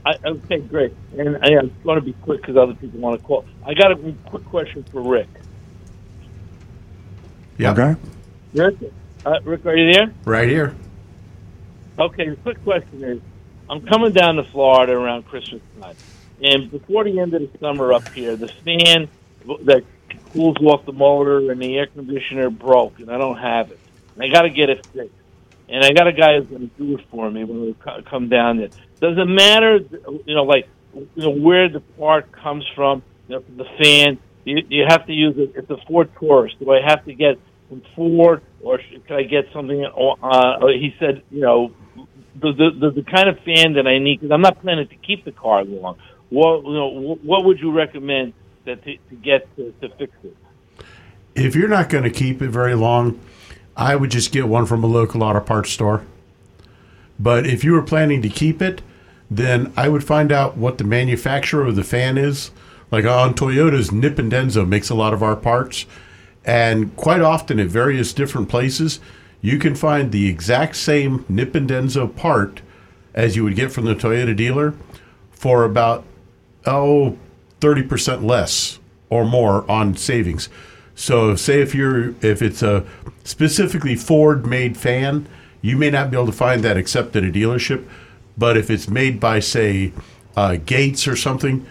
I, 0.06 0.16
okay, 0.26 0.60
great. 0.60 0.94
And 1.18 1.38
I, 1.38 1.58
I'm 1.58 1.74
going 1.84 2.00
to 2.00 2.06
be 2.06 2.14
quick 2.14 2.42
because 2.42 2.58
other 2.58 2.74
people 2.74 3.00
want 3.00 3.20
to 3.20 3.26
call. 3.26 3.46
I 3.66 3.74
got 3.74 3.92
a 3.92 4.14
quick 4.26 4.46
question 4.46 4.84
for 4.84 5.02
Rick. 5.02 5.30
Yeah. 7.58 7.72
Okay. 7.72 7.96
Rick, 8.54 8.76
uh, 9.26 9.40
Rick, 9.44 9.66
are 9.66 9.76
you 9.76 9.94
there? 9.94 10.14
Right 10.26 10.50
here. 10.50 10.76
Okay, 11.98 12.30
the 12.30 12.36
quick 12.38 12.62
question 12.64 13.04
is 13.04 13.22
I'm 13.70 13.86
coming 13.86 14.12
down 14.12 14.36
to 14.36 14.44
Florida 14.44 14.94
around 14.94 15.26
Christmas 15.28 15.62
time. 15.80 15.96
And 16.42 16.70
before 16.70 17.04
the 17.04 17.20
end 17.20 17.34
of 17.34 17.42
the 17.42 17.58
summer 17.60 17.94
up 17.94 18.08
here, 18.10 18.36
the 18.36 18.48
fan 18.48 19.08
that 19.66 19.84
cools 20.34 20.58
off 20.58 20.86
the 20.86 20.92
motor 20.92 21.52
and 21.52 21.62
the 21.62 21.78
air 21.78 21.88
conditioner 21.88 22.50
broke, 22.50 23.00
and 23.00 23.10
I 23.10 23.18
don't 23.18 23.38
have 23.38 23.72
it. 23.72 23.80
And 24.16 24.24
I 24.24 24.28
got 24.28 24.42
to 24.42 24.50
get 24.50 24.70
it 24.70 24.86
fixed. 24.88 25.16
And 25.70 25.84
I 25.84 25.92
got 25.94 26.08
a 26.08 26.12
guy 26.12 26.38
who's 26.38 26.48
going 26.48 26.70
to 26.70 26.76
do 26.78 26.98
it 26.98 27.06
for 27.10 27.32
me 27.32 27.44
when 27.44 27.62
we 27.62 27.76
come 28.04 28.28
down 28.28 28.58
there. 28.58 28.70
Does 29.04 29.18
it 29.18 29.26
matter, 29.26 29.80
you 30.26 30.34
know, 30.34 30.46
like 30.46 30.70
you 30.94 31.08
know, 31.18 31.32
where 31.32 31.68
the 31.68 31.82
part 31.82 32.32
comes 32.32 32.66
from, 32.74 33.04
you 33.28 33.36
know, 33.36 33.44
the 33.58 33.66
fan? 33.78 34.18
You, 34.46 34.64
you 34.70 34.86
have 34.88 35.06
to 35.08 35.12
use 35.12 35.36
it. 35.38 35.52
It's 35.58 35.70
a 35.70 35.76
Ford 35.86 36.10
Taurus. 36.16 36.54
Do 36.58 36.72
I 36.72 36.80
have 36.82 37.04
to 37.04 37.14
get 37.14 37.38
from 37.68 37.82
Ford, 37.98 38.42
or 38.62 38.80
can 39.06 39.18
I 39.18 39.24
get 39.24 39.52
something? 39.52 39.84
Uh, 39.84 40.68
he 40.68 40.96
said, 41.00 41.22
you 41.32 41.42
know, 41.42 41.74
the, 42.40 42.54
the 42.54 42.70
the 42.80 42.92
the 42.92 43.04
kind 43.04 43.28
of 43.28 43.40
fan 43.40 43.74
that 43.74 43.88
I 43.88 44.00
need 44.00 44.22
because 44.22 44.32
I'm 44.32 44.40
not 44.40 44.62
planning 44.62 44.88
to 44.88 44.96
keep 44.96 45.26
the 45.26 45.34
car 45.34 45.66
long. 45.66 45.98
What 46.30 46.64
you 46.64 46.74
know, 46.74 47.18
what 47.22 47.44
would 47.44 47.60
you 47.60 47.74
recommend 47.74 48.32
that 48.64 48.86
to, 48.86 48.96
to 48.96 49.16
get 49.16 49.54
to, 49.58 49.74
to 49.82 49.90
fix 49.98 50.14
it? 50.24 50.38
If 51.36 51.58
you're 51.58 51.68
not 51.68 51.90
going 51.90 52.06
to 52.06 52.10
keep 52.10 52.42
it 52.42 52.52
very 52.52 52.76
long, 52.76 53.20
I 53.76 53.98
would 53.98 54.12
just 54.12 54.32
get 54.32 54.48
one 54.48 54.66
from 54.66 54.82
a 54.82 54.88
local 54.88 55.24
auto 55.24 55.42
parts 55.42 55.72
store. 55.72 56.06
But 57.20 57.46
if 57.46 57.66
you 57.66 57.74
were 57.74 57.82
planning 57.82 58.22
to 58.22 58.30
keep 58.30 58.62
it, 58.62 58.82
then 59.38 59.74
I 59.76 59.90
would 59.90 60.04
find 60.04 60.32
out 60.32 60.58
what 60.58 60.78
the 60.78 60.84
manufacturer 60.84 61.66
of 61.66 61.76
the 61.76 61.84
fan 61.84 62.18
is. 62.18 62.52
Like 62.92 63.06
on 63.06 63.34
Toyota's, 63.34 63.92
Nippon 63.92 64.30
Denso 64.30 64.68
makes 64.68 64.90
a 64.90 64.96
lot 64.96 65.14
of 65.14 65.24
our 65.24 65.36
parts. 65.36 65.86
And 66.46 66.96
quite 66.96 67.22
often 67.22 67.60
at 67.60 67.68
various 67.68 68.14
different 68.14 68.50
places, 68.50 69.00
you 69.42 69.58
can 69.58 69.76
find 69.76 70.12
the 70.12 70.28
exact 70.28 70.76
same 70.76 71.26
Nippon 71.28 71.68
Denso 71.68 72.14
part 72.16 72.62
as 73.14 73.36
you 73.36 73.44
would 73.44 73.56
get 73.56 73.72
from 73.72 73.86
the 73.86 73.96
Toyota 73.96 74.36
dealer 74.36 74.74
for 75.32 75.64
about, 75.64 76.04
oh, 76.66 77.18
30% 77.60 78.24
less 78.24 78.80
or 79.10 79.26
more 79.26 79.70
on 79.70 79.96
savings. 79.96 80.50
So 80.96 81.36
say 81.36 81.62
if 81.62 81.74
you're 81.74 82.10
if 82.22 82.42
it's 82.42 82.62
a 82.62 82.86
specifically 83.24 83.96
Ford 83.96 84.46
made 84.46 84.78
fan, 84.78 85.28
you 85.62 85.78
may 85.78 85.90
not 85.90 86.12
be 86.12 86.18
able 86.18 86.28
to 86.28 86.32
find 86.32 86.64
that 86.64 86.78
except 86.78 87.16
at 87.16 87.24
a 87.24 87.32
dealership. 87.32 87.88
But 88.38 88.58
if 88.58 88.70
it's 88.70 88.88
made 88.88 89.20
by 89.20 89.40
say 89.40 89.94
uh, 90.36 90.58
Gates 90.66 91.08
or 91.08 91.16
something, 91.16 91.66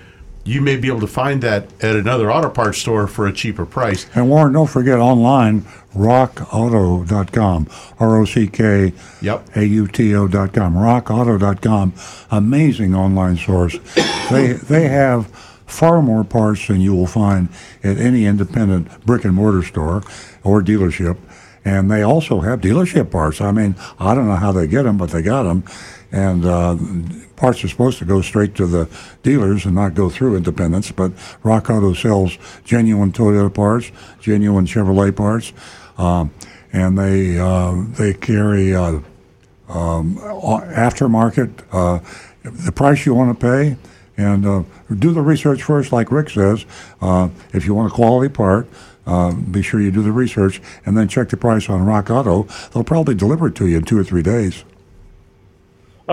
you 0.44 0.60
may 0.60 0.76
be 0.76 0.88
able 0.88 1.00
to 1.00 1.06
find 1.06 1.40
that 1.42 1.66
at 1.82 1.94
another 1.94 2.32
auto 2.32 2.50
parts 2.50 2.78
store 2.78 3.06
for 3.06 3.26
a 3.26 3.32
cheaper 3.32 3.64
price. 3.64 4.06
And 4.14 4.28
Warren, 4.28 4.52
don't 4.52 4.68
forget 4.68 4.98
online, 4.98 5.62
rockauto.com, 5.94 7.68
R 8.00 8.20
O 8.20 8.24
C 8.24 8.48
K. 8.48 8.92
A 9.54 9.62
U 9.62 9.86
T 9.86 10.14
O.com, 10.14 10.74
rockauto.com. 10.74 11.94
Amazing 12.30 12.94
online 12.94 13.36
source. 13.36 13.78
they, 14.30 14.52
they 14.52 14.88
have 14.88 15.26
far 15.66 16.02
more 16.02 16.24
parts 16.24 16.66
than 16.66 16.80
you 16.80 16.94
will 16.94 17.06
find 17.06 17.48
at 17.82 17.96
any 17.98 18.26
independent 18.26 19.04
brick 19.06 19.24
and 19.24 19.34
mortar 19.34 19.62
store 19.62 20.02
or 20.42 20.60
dealership. 20.60 21.16
And 21.64 21.88
they 21.88 22.02
also 22.02 22.40
have 22.40 22.60
dealership 22.60 23.12
parts. 23.12 23.40
I 23.40 23.52
mean, 23.52 23.76
I 24.00 24.16
don't 24.16 24.26
know 24.26 24.34
how 24.36 24.50
they 24.50 24.66
get 24.66 24.82
them, 24.82 24.98
but 24.98 25.10
they 25.10 25.22
got 25.22 25.44
them. 25.44 25.62
And 26.12 26.44
uh, 26.44 26.76
parts 27.36 27.64
are 27.64 27.68
supposed 27.68 27.98
to 27.98 28.04
go 28.04 28.20
straight 28.20 28.54
to 28.56 28.66
the 28.66 28.88
dealers 29.22 29.64
and 29.64 29.74
not 29.74 29.94
go 29.94 30.10
through 30.10 30.36
independents. 30.36 30.92
But 30.92 31.12
Rock 31.42 31.70
Auto 31.70 31.94
sells 31.94 32.38
genuine 32.64 33.12
Toyota 33.12 33.52
parts, 33.52 33.90
genuine 34.20 34.66
Chevrolet 34.66 35.16
parts, 35.16 35.52
um, 35.96 36.30
and 36.72 36.98
they 36.98 37.38
uh, 37.38 37.82
they 37.98 38.12
carry 38.12 38.74
uh, 38.74 39.00
um, 39.68 40.16
aftermarket 40.16 41.64
uh, 41.72 42.00
the 42.42 42.72
price 42.72 43.06
you 43.06 43.14
want 43.14 43.38
to 43.38 43.46
pay. 43.46 43.76
And 44.16 44.46
uh, 44.46 44.62
do 44.94 45.12
the 45.12 45.22
research 45.22 45.62
first, 45.62 45.90
like 45.90 46.12
Rick 46.12 46.30
says. 46.30 46.66
Uh, 47.00 47.30
if 47.54 47.64
you 47.64 47.72
want 47.72 47.90
a 47.90 47.94
quality 47.94 48.32
part, 48.32 48.68
uh, 49.06 49.32
be 49.32 49.62
sure 49.62 49.80
you 49.80 49.90
do 49.90 50.02
the 50.02 50.12
research 50.12 50.60
and 50.84 50.96
then 50.96 51.08
check 51.08 51.30
the 51.30 51.36
price 51.36 51.68
on 51.68 51.84
Rock 51.84 52.10
Auto. 52.10 52.44
They'll 52.72 52.84
probably 52.84 53.14
deliver 53.14 53.48
it 53.48 53.54
to 53.56 53.66
you 53.66 53.78
in 53.78 53.84
two 53.84 53.98
or 53.98 54.04
three 54.04 54.22
days. 54.22 54.64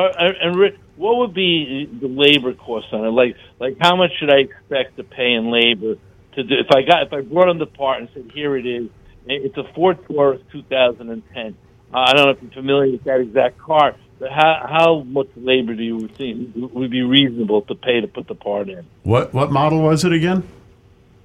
Uh, 0.06 0.32
and 0.42 0.56
Rick, 0.56 0.76
what 0.96 1.18
would 1.18 1.34
be 1.34 1.86
the 2.00 2.08
labor 2.08 2.54
cost 2.54 2.88
on 2.92 3.06
it? 3.06 3.10
Like, 3.10 3.36
like 3.60 3.78
how 3.80 3.96
much 3.96 4.12
should 4.20 4.32
I 4.32 4.40
expect 4.40 4.98
to 4.98 5.04
pay 5.04 5.34
in 5.34 5.52
labor 5.52 5.96
to 6.36 6.44
do? 6.44 6.56
If 6.56 6.68
I 6.76 6.82
got, 6.84 7.04
if 7.04 7.14
I 7.14 7.22
brought 7.22 7.50
in 7.50 7.58
the 7.58 7.66
part 7.66 8.00
and 8.00 8.10
said, 8.14 8.32
"Here 8.34 8.56
it 8.58 8.66
is," 8.66 8.90
it's 9.26 9.58
a 9.58 9.64
Ford 9.74 9.98
Taurus 10.08 10.42
2010. 10.52 11.56
Uh, 11.92 11.98
I 11.98 12.14
don't 12.14 12.26
know 12.26 12.32
if 12.32 12.42
you're 12.42 12.52
familiar 12.52 12.92
with 12.92 13.04
that 13.06 13.22
exact 13.22 13.58
car, 13.58 13.96
but 14.20 14.32
how 14.32 14.66
how 14.70 15.00
much 15.04 15.28
labor 15.36 15.74
do 15.74 15.84
you 15.84 16.08
think 16.08 16.52
would 16.56 16.92
be 16.92 17.02
reasonable 17.02 17.62
to 17.64 17.76
pay 17.76 18.02
to 18.02 18.08
put 18.08 18.28
the 18.28 18.36
part 18.36 18.70
in? 18.70 18.86
What 19.04 19.34
what 19.34 19.52
model 19.52 19.82
was 19.82 20.04
it 20.06 20.14
again? 20.14 20.44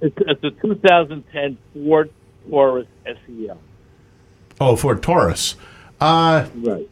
It's, 0.01 0.15
it's 0.19 0.43
a 0.43 0.51
2010 0.51 1.57
Ford 1.73 2.11
Taurus 2.49 2.87
SEL. 3.05 3.59
Oh, 4.59 4.75
Ford 4.75 5.01
Taurus. 5.01 5.55
Uh, 5.99 6.47
Right. 6.55 6.89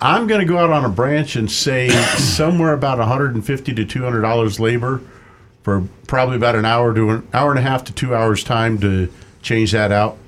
I'm 0.00 0.26
going 0.26 0.40
to 0.40 0.46
go 0.46 0.58
out 0.58 0.70
on 0.70 0.84
a 0.84 0.88
branch 0.88 1.36
and 1.36 1.50
say 1.50 1.88
somewhere 2.16 2.72
about 2.72 2.98
150 2.98 3.74
to 3.74 3.84
200 3.84 4.20
dollars 4.20 4.60
labor 4.60 5.00
for 5.62 5.84
probably 6.06 6.36
about 6.36 6.56
an 6.56 6.64
hour 6.64 6.94
to 6.94 7.10
an 7.10 7.28
hour 7.32 7.50
and 7.50 7.58
a 7.58 7.62
half 7.62 7.84
to 7.84 7.92
two 7.92 8.14
hours 8.14 8.44
time 8.44 8.78
to 8.80 9.10
change 9.42 9.72
that 9.72 9.90
out. 9.92 10.18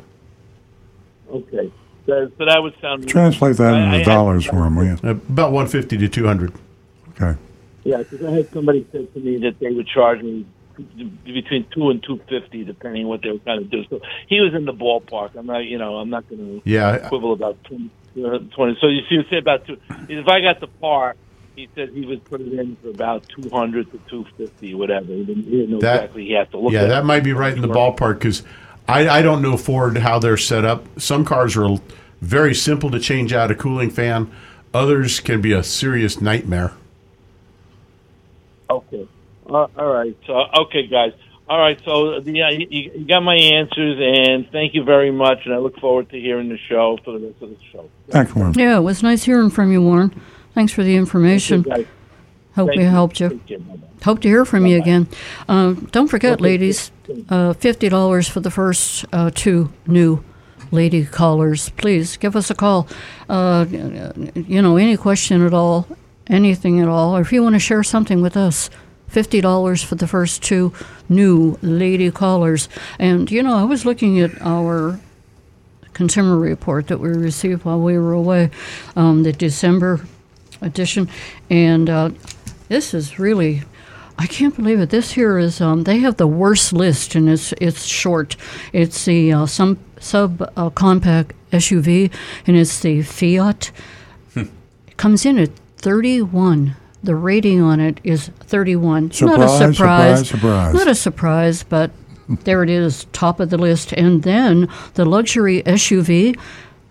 Okay. 1.30 1.70
So, 2.06 2.30
so 2.38 2.44
that 2.46 2.62
would 2.62 2.74
sound. 2.80 3.06
Translate 3.08 3.56
that 3.56 3.74
into 3.74 3.98
I- 3.98 4.02
dollars 4.04 4.46
for 4.46 4.56
them, 4.62 4.76
will 4.76 4.84
you? 4.84 4.98
Uh, 5.02 5.10
About 5.10 5.52
150 5.52 5.98
to 5.98 6.08
200. 6.08 6.52
Okay. 7.10 7.38
Yeah, 7.84 7.98
because 7.98 8.24
I 8.24 8.30
had 8.30 8.50
somebody 8.52 8.86
say 8.92 9.06
to 9.06 9.20
me 9.20 9.36
that 9.38 9.58
they 9.60 9.70
would 9.72 9.86
charge 9.88 10.22
me 10.22 10.46
between 11.24 11.66
two 11.74 11.91
and 11.91 12.03
two 12.03 12.20
fifty, 12.29 12.64
depending 12.64 13.05
on 13.05 13.09
what 13.09 13.22
they 13.22 13.31
were 13.31 13.39
trying 13.39 13.59
to 13.61 13.64
do. 13.64 13.85
So 13.89 14.01
he 14.29 14.41
was 14.41 14.55
in 14.55 14.64
the 14.64 14.72
ballpark. 14.72 15.37
I'm 15.37 15.47
not, 15.47 15.64
you 15.64 15.79
know, 15.79 15.97
I'm 15.97 16.11
not 16.11 16.29
going 16.29 16.61
to 16.62 16.68
Yeah, 16.68 16.99
quibble 17.09 17.33
about 17.33 17.62
20, 17.64 17.91
uh, 18.24 18.39
20. 18.55 18.79
So 18.81 18.89
you 18.89 19.01
see, 19.09 19.16
you 19.16 19.24
say 19.31 19.39
about 19.39 19.66
two. 19.66 19.79
If 20.09 20.29
I 20.29 20.41
got 20.41 20.61
the 20.61 20.66
par, 20.66 21.16
he 21.55 21.68
said 21.74 21.91
he 21.91 22.05
would 22.05 22.24
put 22.24 22.41
it 22.41 22.53
in 22.53 22.77
for 22.77 22.91
about 22.91 23.27
two 23.29 23.49
hundred 23.51 23.91
to 23.93 23.99
two 24.09 24.27
fifty, 24.37 24.74
whatever. 24.74 25.07
He 25.07 25.24
didn't, 25.24 25.45
he 25.45 25.51
didn't 25.51 25.70
know 25.70 25.81
That- 25.81 25.95
exactly. 25.97 26.27
He 26.27 26.33
had 26.33 26.51
to 26.51 26.59
look. 26.59 26.72
yeah, 26.72 26.83
at 26.83 26.89
that 26.89 27.03
it. 27.03 27.07
might 27.07 27.24
be 27.24 27.33
right 27.33 27.55
in 27.55 27.62
the 27.62 27.68
ballpark 27.68 28.14
because 28.18 28.43
I, 28.89 29.09
I 29.09 29.22
don't 29.22 29.41
know 29.43 29.57
Ford 29.57 29.97
how 29.99 30.18
they're 30.18 30.37
set 30.37 30.64
up. 30.64 30.85
Some 31.01 31.24
cars 31.24 31.57
are 31.57 31.77
very 32.20 32.55
simple 32.55 32.91
to 32.91 33.01
change 33.01 33.33
out 33.33 33.51
a 33.51 33.55
cooling 33.55 33.91
fan. 33.91 34.31
Others 34.74 35.20
can 35.20 35.41
be 35.41 35.53
a 35.53 35.62
serious 35.62 36.20
nightmare. 36.20 36.72
Okay. 38.68 39.07
Uh, 39.49 39.66
all 39.76 39.92
right. 39.92 40.16
So, 40.26 40.34
okay, 40.62 40.86
guys. 40.86 41.12
All 41.49 41.59
right. 41.59 41.80
So, 41.84 42.18
yeah, 42.20 42.51
you, 42.51 42.66
you 42.70 43.07
got 43.07 43.20
my 43.20 43.36
answers, 43.36 43.99
and 44.01 44.51
thank 44.51 44.74
you 44.74 44.82
very 44.82 45.11
much. 45.11 45.38
And 45.44 45.55
I 45.55 45.59
look 45.59 45.78
forward 45.78 46.11
to 46.11 46.20
hearing 46.20 46.49
the 46.49 46.59
show 46.68 46.99
for 47.05 47.18
the 47.18 47.26
rest 47.26 47.42
of 47.42 47.51
the 47.51 47.57
show. 47.72 47.88
Thanks, 48.09 48.34
Warren. 48.34 48.55
Yeah, 48.55 48.78
it 48.78 48.82
was 48.82 49.03
nice 49.03 49.24
hearing 49.24 49.51
from 49.51 49.70
you, 49.70 49.80
Warren. 49.82 50.20
Thanks 50.55 50.72
for 50.72 50.82
the 50.82 50.97
information. 50.97 51.61
Okay, 51.61 51.70
guys. 51.70 51.86
Hope 52.57 52.68
Thank 52.68 52.78
we 52.78 52.84
helped 52.84 53.20
you. 53.20 53.28
Take 53.28 53.47
care. 53.47 53.59
Hope 54.03 54.20
to 54.22 54.28
hear 54.28 54.44
from 54.44 54.66
you 54.66 54.78
again. 54.78 55.09
Uh, 55.49 55.74
don't 55.90 56.09
forget, 56.09 56.40
ladies, 56.40 56.90
uh, 57.28 57.53
fifty 57.53 57.88
dollars 57.88 58.28
for 58.28 58.40
the 58.40 58.51
first 58.51 59.05
uh, 59.12 59.30
two 59.34 59.72
new 59.86 60.24
lady 60.70 61.05
callers. 61.05 61.70
Please 61.70 62.16
give 62.16 62.34
us 62.34 62.51
a 62.51 62.55
call. 62.55 62.88
Uh, 63.28 63.66
you 63.68 64.62
know, 64.62 64.76
any 64.76 64.97
question 64.97 65.44
at 65.44 65.53
all, 65.53 65.86
anything 66.28 66.80
at 66.80 66.88
all, 66.88 67.16
or 67.16 67.20
if 67.20 67.32
you 67.32 67.42
want 67.42 67.55
to 67.55 67.59
share 67.59 67.82
something 67.82 68.22
with 68.22 68.36
us. 68.36 68.70
Fifty 69.09 69.40
dollars 69.40 69.82
for 69.82 69.94
the 69.94 70.07
first 70.07 70.42
two 70.42 70.72
new 71.09 71.59
lady 71.62 72.11
callers, 72.11 72.68
and 72.98 73.30
you 73.30 73.42
know 73.42 73.54
I 73.57 73.64
was 73.64 73.84
looking 73.84 74.20
at 74.20 74.30
our 74.42 75.00
consumer 75.92 76.36
report 76.36 76.88
that 76.88 76.98
we 76.98 77.09
received 77.09 77.64
while 77.64 77.80
we 77.80 77.98
were 77.98 78.12
away, 78.12 78.50
um, 78.96 79.22
the 79.22 79.32
December 79.32 80.04
edition, 80.61 81.09
and 81.48 81.88
uh, 81.88 82.11
this 82.68 82.94
is 82.94 83.18
really. 83.18 83.62
I 84.18 84.26
can't 84.26 84.57
believe 84.57 84.80
it. 84.80 84.88
This 84.88 85.12
here 85.12 85.36
is 85.38 85.61
um, 85.61 85.84
they 85.84 85.98
have 85.98 86.16
the 86.16 86.26
worst 86.26 86.72
list, 86.72 87.14
and 87.14 87.28
it's 87.28 87.52
it's 87.61 87.84
short. 87.84 88.34
It's 88.72 89.04
the 89.04 89.32
uh, 89.32 89.46
some 89.46 89.78
sub 90.00 90.50
uh, 90.57 90.70
compact 90.70 91.34
SUV, 91.52 92.11
and 92.46 92.57
it's 92.57 92.80
the 92.80 93.02
Fiat. 93.02 93.70
It 94.34 94.96
comes 94.96 95.26
in 95.26 95.38
at 95.38 95.50
thirty 95.76 96.22
one. 96.22 96.76
The 97.07 97.14
rating 97.14 97.61
on 97.62 97.78
it 97.78 98.00
is 98.02 98.28
thirty 98.40 98.74
one. 98.74 99.04
Not 99.20 99.40
a 99.40 99.48
Surprise, 99.48 99.48
surprise. 99.48 100.28
surprise, 100.28 100.28
surprise. 100.28 100.74
Not 100.74 100.88
a 100.88 100.94
surprise, 100.94 101.62
but 101.62 101.90
there 102.42 102.64
it 102.64 102.68
is, 102.68 103.07
top 103.12 103.38
of 103.38 103.50
the 103.50 103.57
list. 103.59 103.92
And 103.92 104.24
then 104.24 104.68
the 104.94 105.04
luxury 105.04 105.62
SUV, 105.62 106.36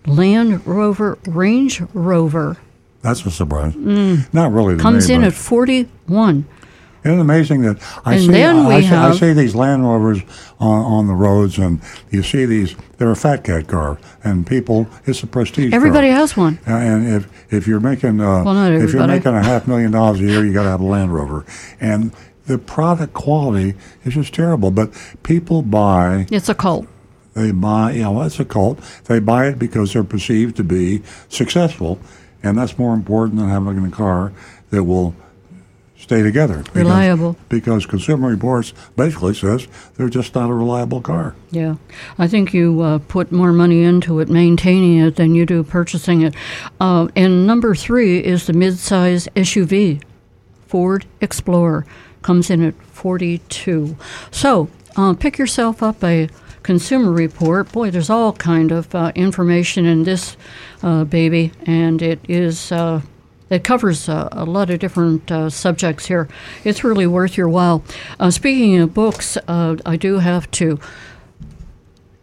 Land 0.06 0.66
Rover 0.66 1.18
Range 1.26 1.82
Rover, 1.92 2.56
That's 3.02 3.26
a 3.26 3.30
surprise. 3.30 3.76
Not 3.76 4.52
really. 4.52 4.76
Mm. 4.76 4.80
comes 4.80 5.08
me, 5.10 5.16
in 5.16 5.24
at 5.24 5.34
forty 5.34 5.86
one. 6.06 6.46
Isn't 7.06 7.18
it 7.18 7.22
amazing 7.22 7.60
that 7.62 7.78
I 8.04 8.14
And 8.14 8.22
see 8.24 8.42
I, 8.42 8.80
see, 8.80 8.88
I 8.94 9.12
see 9.12 9.32
these 9.32 9.54
Land 9.54 9.84
Rovers 9.84 10.20
on, 10.58 10.80
on 10.84 11.06
the 11.06 11.14
roads, 11.14 11.56
and 11.58 11.80
you 12.10 12.22
see 12.22 12.44
these. 12.46 12.74
They're 12.98 13.10
a 13.12 13.16
fat 13.16 13.44
cat 13.44 13.68
car, 13.68 13.98
and 14.24 14.46
people. 14.46 14.88
It's 15.06 15.22
a 15.22 15.26
prestige. 15.26 15.70
car. 15.70 15.76
Everybody 15.76 16.08
has 16.08 16.36
one. 16.36 16.58
And 16.66 17.06
if 17.06 17.52
if 17.52 17.66
you're 17.68 17.80
making 17.80 18.20
uh, 18.20 18.42
Well, 18.44 18.54
not 18.54 18.72
if 18.72 18.92
you're 18.92 19.06
making 19.06 19.34
a 19.34 19.42
half 19.42 19.68
million 19.68 19.92
dollars 19.92 20.20
a 20.20 20.24
year, 20.24 20.44
you 20.44 20.52
got 20.52 20.64
to 20.64 20.70
have 20.70 20.80
a 20.80 20.84
Land 20.84 21.14
Rover, 21.14 21.44
and 21.80 22.12
the 22.46 22.58
product 22.58 23.12
quality 23.14 23.74
is 24.04 24.14
just 24.14 24.34
terrible. 24.34 24.70
But 24.70 24.90
people 25.22 25.62
buy 25.62 26.26
It's 26.30 26.48
a 26.48 26.54
cult. 26.54 26.86
they 27.34 27.52
buy 27.52 27.92
you 27.92 28.02
know 28.02 28.22
it's 28.22 28.40
a 28.40 28.44
cult. 28.44 28.80
They 29.04 29.20
buy 29.20 29.46
it 29.48 29.58
because 29.58 29.92
they're 29.92 30.04
perceived 30.04 30.56
to 30.56 30.64
be 30.64 31.02
successful, 31.28 32.00
and 32.42 32.58
that's 32.58 32.78
more 32.78 32.94
important 32.94 33.38
than 33.38 33.48
having 33.48 33.84
a 33.84 33.90
car 33.90 34.32
that 34.70 34.84
will 34.84 35.14
stay 36.06 36.22
together. 36.22 36.58
Because- 36.58 36.74
Reliable. 36.76 37.36
Because 37.48 37.84
Consumer 37.84 38.28
Reports 38.28 38.72
basically 38.94 39.34
says 39.34 39.66
they're 39.96 40.08
just 40.08 40.36
not 40.36 40.50
a 40.50 40.54
reliable 40.54 41.00
car. 41.00 41.34
Yeah, 41.50 41.74
I 42.16 42.28
think 42.28 42.54
you 42.54 42.80
uh, 42.80 42.98
put 43.08 43.32
more 43.32 43.52
money 43.52 43.82
into 43.82 44.20
it, 44.20 44.28
maintaining 44.28 44.98
it, 44.98 45.16
than 45.16 45.34
you 45.34 45.44
do 45.44 45.64
purchasing 45.64 46.22
it. 46.22 46.34
Uh, 46.80 47.08
and 47.16 47.44
number 47.44 47.74
three 47.74 48.20
is 48.20 48.46
the 48.46 48.52
midsize 48.52 49.26
SUV, 49.34 50.00
Ford 50.68 51.06
Explorer, 51.20 51.84
comes 52.22 52.50
in 52.50 52.62
at 52.62 52.74
forty-two. 52.92 53.96
So 54.30 54.68
uh, 54.96 55.14
pick 55.14 55.38
yourself 55.38 55.82
up 55.82 56.04
a 56.04 56.28
consumer 56.62 57.10
report. 57.10 57.72
Boy, 57.72 57.90
there's 57.90 58.10
all 58.10 58.32
kind 58.32 58.70
of 58.70 58.94
uh, 58.94 59.10
information 59.16 59.86
in 59.86 60.04
this 60.04 60.36
uh, 60.84 61.02
baby, 61.02 61.50
and 61.66 62.00
it 62.00 62.20
is. 62.28 62.70
It 63.48 63.62
covers 63.62 64.08
uh, 64.08 64.28
a 64.32 64.44
lot 64.44 64.70
of 64.70 64.80
different 64.80 65.30
uh, 65.30 65.50
subjects 65.50 66.06
here. 66.06 66.28
It's 66.64 66.82
really 66.82 67.06
worth 67.06 67.36
your 67.36 67.48
while. 67.48 67.84
Uh, 68.18 68.30
speaking 68.30 68.78
of 68.78 68.92
books, 68.92 69.36
uh, 69.46 69.76
I 69.86 69.96
do 69.96 70.18
have 70.18 70.50
to 70.52 70.80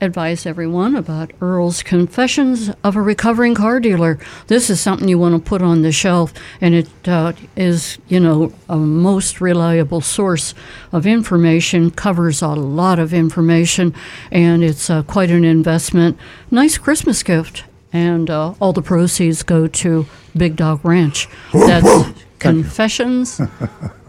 advise 0.01 0.45
everyone 0.45 0.95
about 0.95 1.31
Earl's 1.41 1.81
Confessions 1.81 2.69
of 2.83 2.97
a 2.97 3.01
Recovering 3.01 3.55
Car 3.55 3.79
Dealer. 3.79 4.19
This 4.47 4.69
is 4.69 4.81
something 4.81 5.07
you 5.07 5.17
want 5.17 5.33
to 5.33 5.49
put 5.49 5.61
on 5.61 5.81
the 5.81 5.93
shelf, 5.93 6.33
and 6.59 6.75
it 6.75 6.89
uh, 7.07 7.31
is, 7.55 7.97
you 8.09 8.19
know, 8.19 8.53
a 8.67 8.75
most 8.75 9.39
reliable 9.39 10.01
source 10.01 10.53
of 10.91 11.07
information, 11.07 11.89
covers 11.89 12.41
a 12.41 12.49
lot 12.49 12.99
of 12.99 13.13
information, 13.13 13.93
and 14.29 14.61
it's 14.61 14.89
uh, 14.89 15.03
quite 15.03 15.31
an 15.31 15.45
investment. 15.45 16.17
Nice 16.51 16.77
Christmas 16.77 17.23
gift. 17.23 17.63
And 17.93 18.29
uh, 18.29 18.55
all 18.59 18.73
the 18.73 18.81
proceeds 18.81 19.43
go 19.43 19.67
to 19.67 20.05
Big 20.35 20.55
Dog 20.55 20.83
Ranch. 20.83 21.27
That's 21.53 22.09
Confessions 22.39 23.39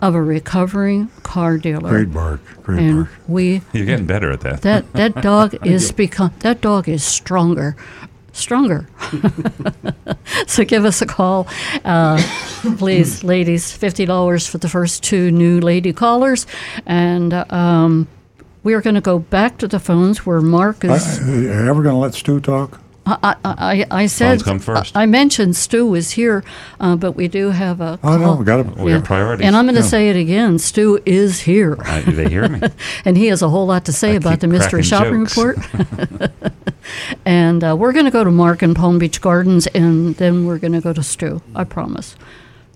of 0.03 0.15
a 0.15 0.23
Recovering 0.23 1.09
Car 1.23 1.59
Dealer. 1.59 1.91
Great 1.91 2.13
bark, 2.13 2.41
great 2.65 2.81
And 2.81 3.05
bark. 3.05 3.11
we 3.29 3.61
You're 3.73 3.87
getting 3.87 4.07
better 4.07 4.33
at 4.33 4.41
that. 4.41 4.63
that 4.63 4.93
that 4.95 5.23
dog 5.23 5.55
is 5.67 5.93
become 5.93 6.33
that 6.41 6.61
dog 6.61 6.89
is 6.89 7.05
stronger 7.05 7.77
stronger 8.33 8.89
so 10.49 10.65
give 10.65 10.85
us 10.85 11.01
a 11.01 11.07
call 11.07 11.47
uh, 11.85 12.21
please 12.79 13.23
ladies 13.23 13.67
$50 13.67 14.49
for 14.51 14.59
the 14.59 14.69
first 14.69 15.05
two 15.05 15.31
new 15.31 15.61
lady 15.61 15.93
callers 15.93 16.45
and 16.85 17.33
um, 17.53 18.09
we 18.65 18.75
are 18.75 18.81
going 18.83 18.97
to 18.97 19.01
go 19.01 19.21
back 19.21 19.59
to 19.59 19.69
the 19.69 19.79
phones 19.79 20.27
where 20.27 20.41
mark 20.41 20.85
is 20.85 21.21
I- 21.21 21.23
are 21.23 21.41
you 21.41 21.49
ever 21.53 21.83
going 21.85 21.95
to 21.95 21.99
let 22.01 22.15
Stu 22.15 22.41
talk? 22.41 22.81
I, 23.07 23.19
I, 23.23 23.37
I, 23.45 23.87
I 23.91 24.07
said 24.07 24.43
come 24.43 24.59
first. 24.59 24.97
I, 24.97 25.03
I 25.03 25.07
mentioned 25.07 25.57
Stu 25.57 25.95
is 25.95 26.13
here, 26.13 26.43
uh, 26.81 26.97
but 26.97 27.13
we 27.13 27.29
do 27.29 27.51
have 27.51 27.81
a. 27.81 27.99
Oh 28.03 28.17
no, 28.17 28.37
we 28.37 28.45
got 28.45 28.63
to. 28.77 28.83
We 28.83 28.93
have 28.93 29.05
priorities. 29.05 29.47
And 29.47 29.55
I'm 29.55 29.67
going 29.67 29.75
to 29.75 29.83
Yeah. 29.83 29.87
say 29.87 30.09
it 30.09 30.17
again. 30.17 30.59
Stu 30.59 31.01
is 31.05 31.41
here. 31.41 31.77
I, 31.85 32.01
they 32.01 32.29
hear 32.31 32.49
me. 32.49 32.61
and 33.05 33.17
he 33.17 33.27
has 33.27 33.43
a 33.43 33.49
whole 33.49 33.67
lot 33.67 33.85
to 33.87 33.93
say 33.93 34.13
I 34.13 34.15
about 34.15 34.41
the 34.41 34.47
mystery 34.49 34.83
shopping 34.83 35.27
cracking 35.27 35.63
report. 35.63 36.31
and 37.27 37.63
uh, 37.63 37.77
we're 37.79 37.93
going 37.93 38.07
to 38.07 38.11
go 38.11 38.25
to 38.25 38.31
Mark 38.31 38.63
in 38.63 38.75
Palm 38.75 38.99
Beach 38.99 39.21
Gardens, 39.21 39.67
and 39.69 40.15
then 40.17 40.47
we're 40.47 40.59
going 40.59 40.73
to 40.73 40.81
go 40.81 40.93
to 40.93 41.03
Stu. 41.03 41.43
I 41.55 41.65
promise. 41.65 42.17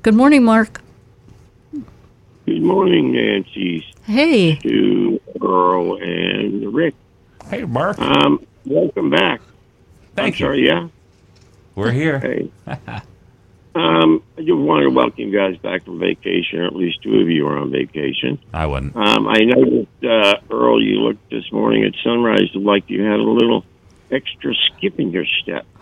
Good 0.03 0.15
morning, 0.15 0.45
Mark. 0.45 0.83
Good 2.45 2.63
morning, 2.63 3.13
Nancy, 3.13 3.85
Hey, 4.05 4.59
Stu, 4.59 5.21
Earl, 5.43 5.97
and 5.97 6.73
Rick. 6.73 6.95
Hey, 7.51 7.65
Mark. 7.65 7.99
Um, 7.99 8.47
welcome 8.65 9.11
back. 9.11 9.41
Thank 10.19 10.35
I'm 10.37 10.41
you. 10.41 10.47
sorry, 10.47 10.67
yeah. 10.67 10.89
We're 11.75 11.93
here. 11.93 12.19
Hey. 12.19 12.51
um, 13.75 14.23
I 14.37 14.41
just 14.41 14.53
wanted 14.53 14.85
to 14.85 14.91
welcome 14.91 15.15
you 15.29 15.33
guys 15.33 15.57
back 15.59 15.85
from 15.85 15.99
vacation, 16.01 16.59
or 16.61 16.67
at 16.67 16.75
least 16.75 17.03
two 17.03 17.21
of 17.21 17.29
you 17.31 17.47
are 17.47 17.57
on 17.59 17.71
vacation. 17.71 18.39
I 18.53 18.67
wasn't. 18.67 18.97
Um, 18.97 19.29
I 19.29 19.39
noticed, 19.41 20.05
uh, 20.05 20.35
Earl, 20.51 20.83
you 20.83 21.01
looked 21.01 21.31
this 21.31 21.51
morning 21.53 21.85
at 21.85 21.93
sunrise 22.03 22.51
like 22.55 22.91
you 22.91 23.03
had 23.03 23.21
a 23.21 23.23
little 23.23 23.65
extra 24.11 24.55
skip 24.55 24.99
in 24.99 25.11
your 25.13 25.27
step. 25.43 25.67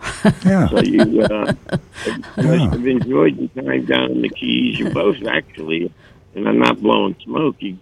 Yeah. 0.45 0.67
So 0.67 0.81
you 0.81 1.21
uh, 1.23 1.53
Yeah. 2.05 2.17
must 2.43 2.73
have 2.75 2.85
enjoyed 2.87 3.37
your 3.37 3.63
time 3.63 3.85
down 3.85 4.11
in 4.11 4.21
the 4.21 4.29
Keys. 4.29 4.77
You 4.77 4.89
both 4.89 5.25
actually, 5.25 5.91
and 6.35 6.47
I'm 6.47 6.59
not 6.59 6.81
blowing 6.81 7.15
smoke. 7.23 7.55
You 7.59 7.77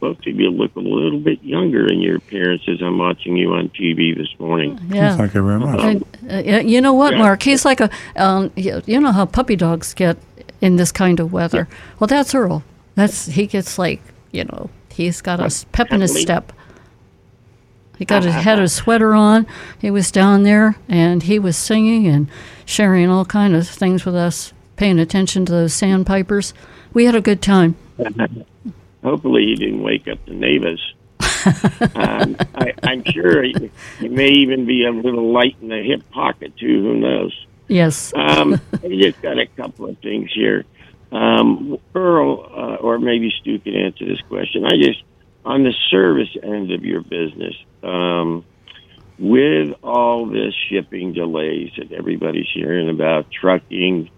both 0.00 0.18
of 0.18 0.26
you 0.40 0.50
look 0.50 0.74
a 0.76 0.80
little 0.80 1.18
bit 1.20 1.42
younger 1.42 1.86
in 1.86 2.00
your 2.00 2.16
appearance 2.16 2.62
as 2.68 2.80
I'm 2.82 2.98
watching 2.98 3.36
you 3.36 3.52
on 3.52 3.68
TV 3.68 4.16
this 4.16 4.28
morning. 4.38 4.80
yeah. 4.88 5.16
Thank 5.16 5.34
you 5.34 5.44
very 5.44 5.60
much. 5.60 5.78
And, 5.80 6.04
uh, 6.32 6.60
you 6.60 6.80
know 6.80 6.94
what, 6.94 7.12
Yeah. 7.12 7.18
Mark? 7.18 7.42
He's 7.42 7.64
like 7.64 7.80
a. 7.80 7.90
Um, 8.16 8.50
you, 8.56 8.82
you 8.86 8.98
know 9.00 9.12
how 9.12 9.26
puppy 9.26 9.56
dogs 9.56 9.94
get 9.94 10.16
in 10.60 10.76
this 10.76 10.90
kind 10.92 11.20
of 11.20 11.32
weather. 11.32 11.68
Well, 11.98 12.08
that's 12.08 12.34
Earl. 12.34 12.64
That's 12.94 13.26
he 13.26 13.46
gets 13.46 13.78
like 13.78 14.02
you 14.32 14.44
know 14.44 14.70
he's 14.90 15.20
got 15.20 15.40
a 15.40 15.44
s- 15.44 15.64
pep 15.72 15.92
in 15.92 16.00
his 16.00 16.18
step. 16.20 16.52
He 17.98 18.04
got 18.06 18.24
his 18.24 18.34
had 18.34 18.58
a 18.58 18.68
sweater 18.68 19.14
on. 19.14 19.46
He 19.78 19.90
was 19.90 20.10
down 20.10 20.42
there 20.44 20.76
and 20.88 21.22
he 21.22 21.38
was 21.38 21.56
singing 21.56 22.06
and 22.06 22.28
sharing 22.64 23.10
all 23.10 23.26
kind 23.26 23.54
of 23.54 23.68
things 23.68 24.06
with 24.06 24.14
us, 24.16 24.52
paying 24.76 24.98
attention 24.98 25.44
to 25.46 25.52
those 25.52 25.74
sandpipers. 25.74 26.54
We 26.94 27.04
had 27.04 27.14
a 27.14 27.20
good 27.20 27.42
time. 27.42 27.76
Hopefully, 29.02 29.46
he 29.46 29.54
didn't 29.54 29.82
wake 29.82 30.08
up 30.08 30.24
the 30.26 30.34
neighbors. 30.34 30.94
um, 31.94 32.36
I, 32.54 32.74
I'm 32.82 33.04
sure 33.04 33.42
he, 33.42 33.70
you 34.00 34.10
may 34.10 34.28
even 34.28 34.66
be 34.66 34.84
a 34.84 34.90
little 34.90 35.32
light 35.32 35.56
in 35.62 35.68
the 35.68 35.82
hip 35.82 36.10
pocket 36.10 36.56
too. 36.56 36.82
Who 36.82 36.94
knows? 36.98 37.46
Yes. 37.68 38.12
Um, 38.14 38.60
I 38.72 38.88
just 38.88 39.22
got 39.22 39.38
a 39.38 39.46
couple 39.46 39.88
of 39.88 39.98
things 39.98 40.30
here. 40.34 40.64
Um, 41.12 41.78
Earl, 41.94 42.50
uh, 42.52 42.74
or 42.76 42.98
maybe 42.98 43.32
Stu 43.40 43.58
can 43.58 43.74
answer 43.74 44.04
this 44.04 44.20
question. 44.28 44.64
I 44.64 44.76
just, 44.76 45.02
on 45.44 45.62
the 45.62 45.72
service 45.90 46.36
end 46.42 46.72
of 46.72 46.84
your 46.84 47.00
business, 47.00 47.54
um, 47.82 48.44
with 49.18 49.74
all 49.82 50.26
this 50.26 50.54
shipping 50.68 51.12
delays 51.12 51.70
that 51.76 51.92
everybody's 51.92 52.48
hearing 52.52 52.88
about, 52.88 53.30
trucking, 53.30 54.10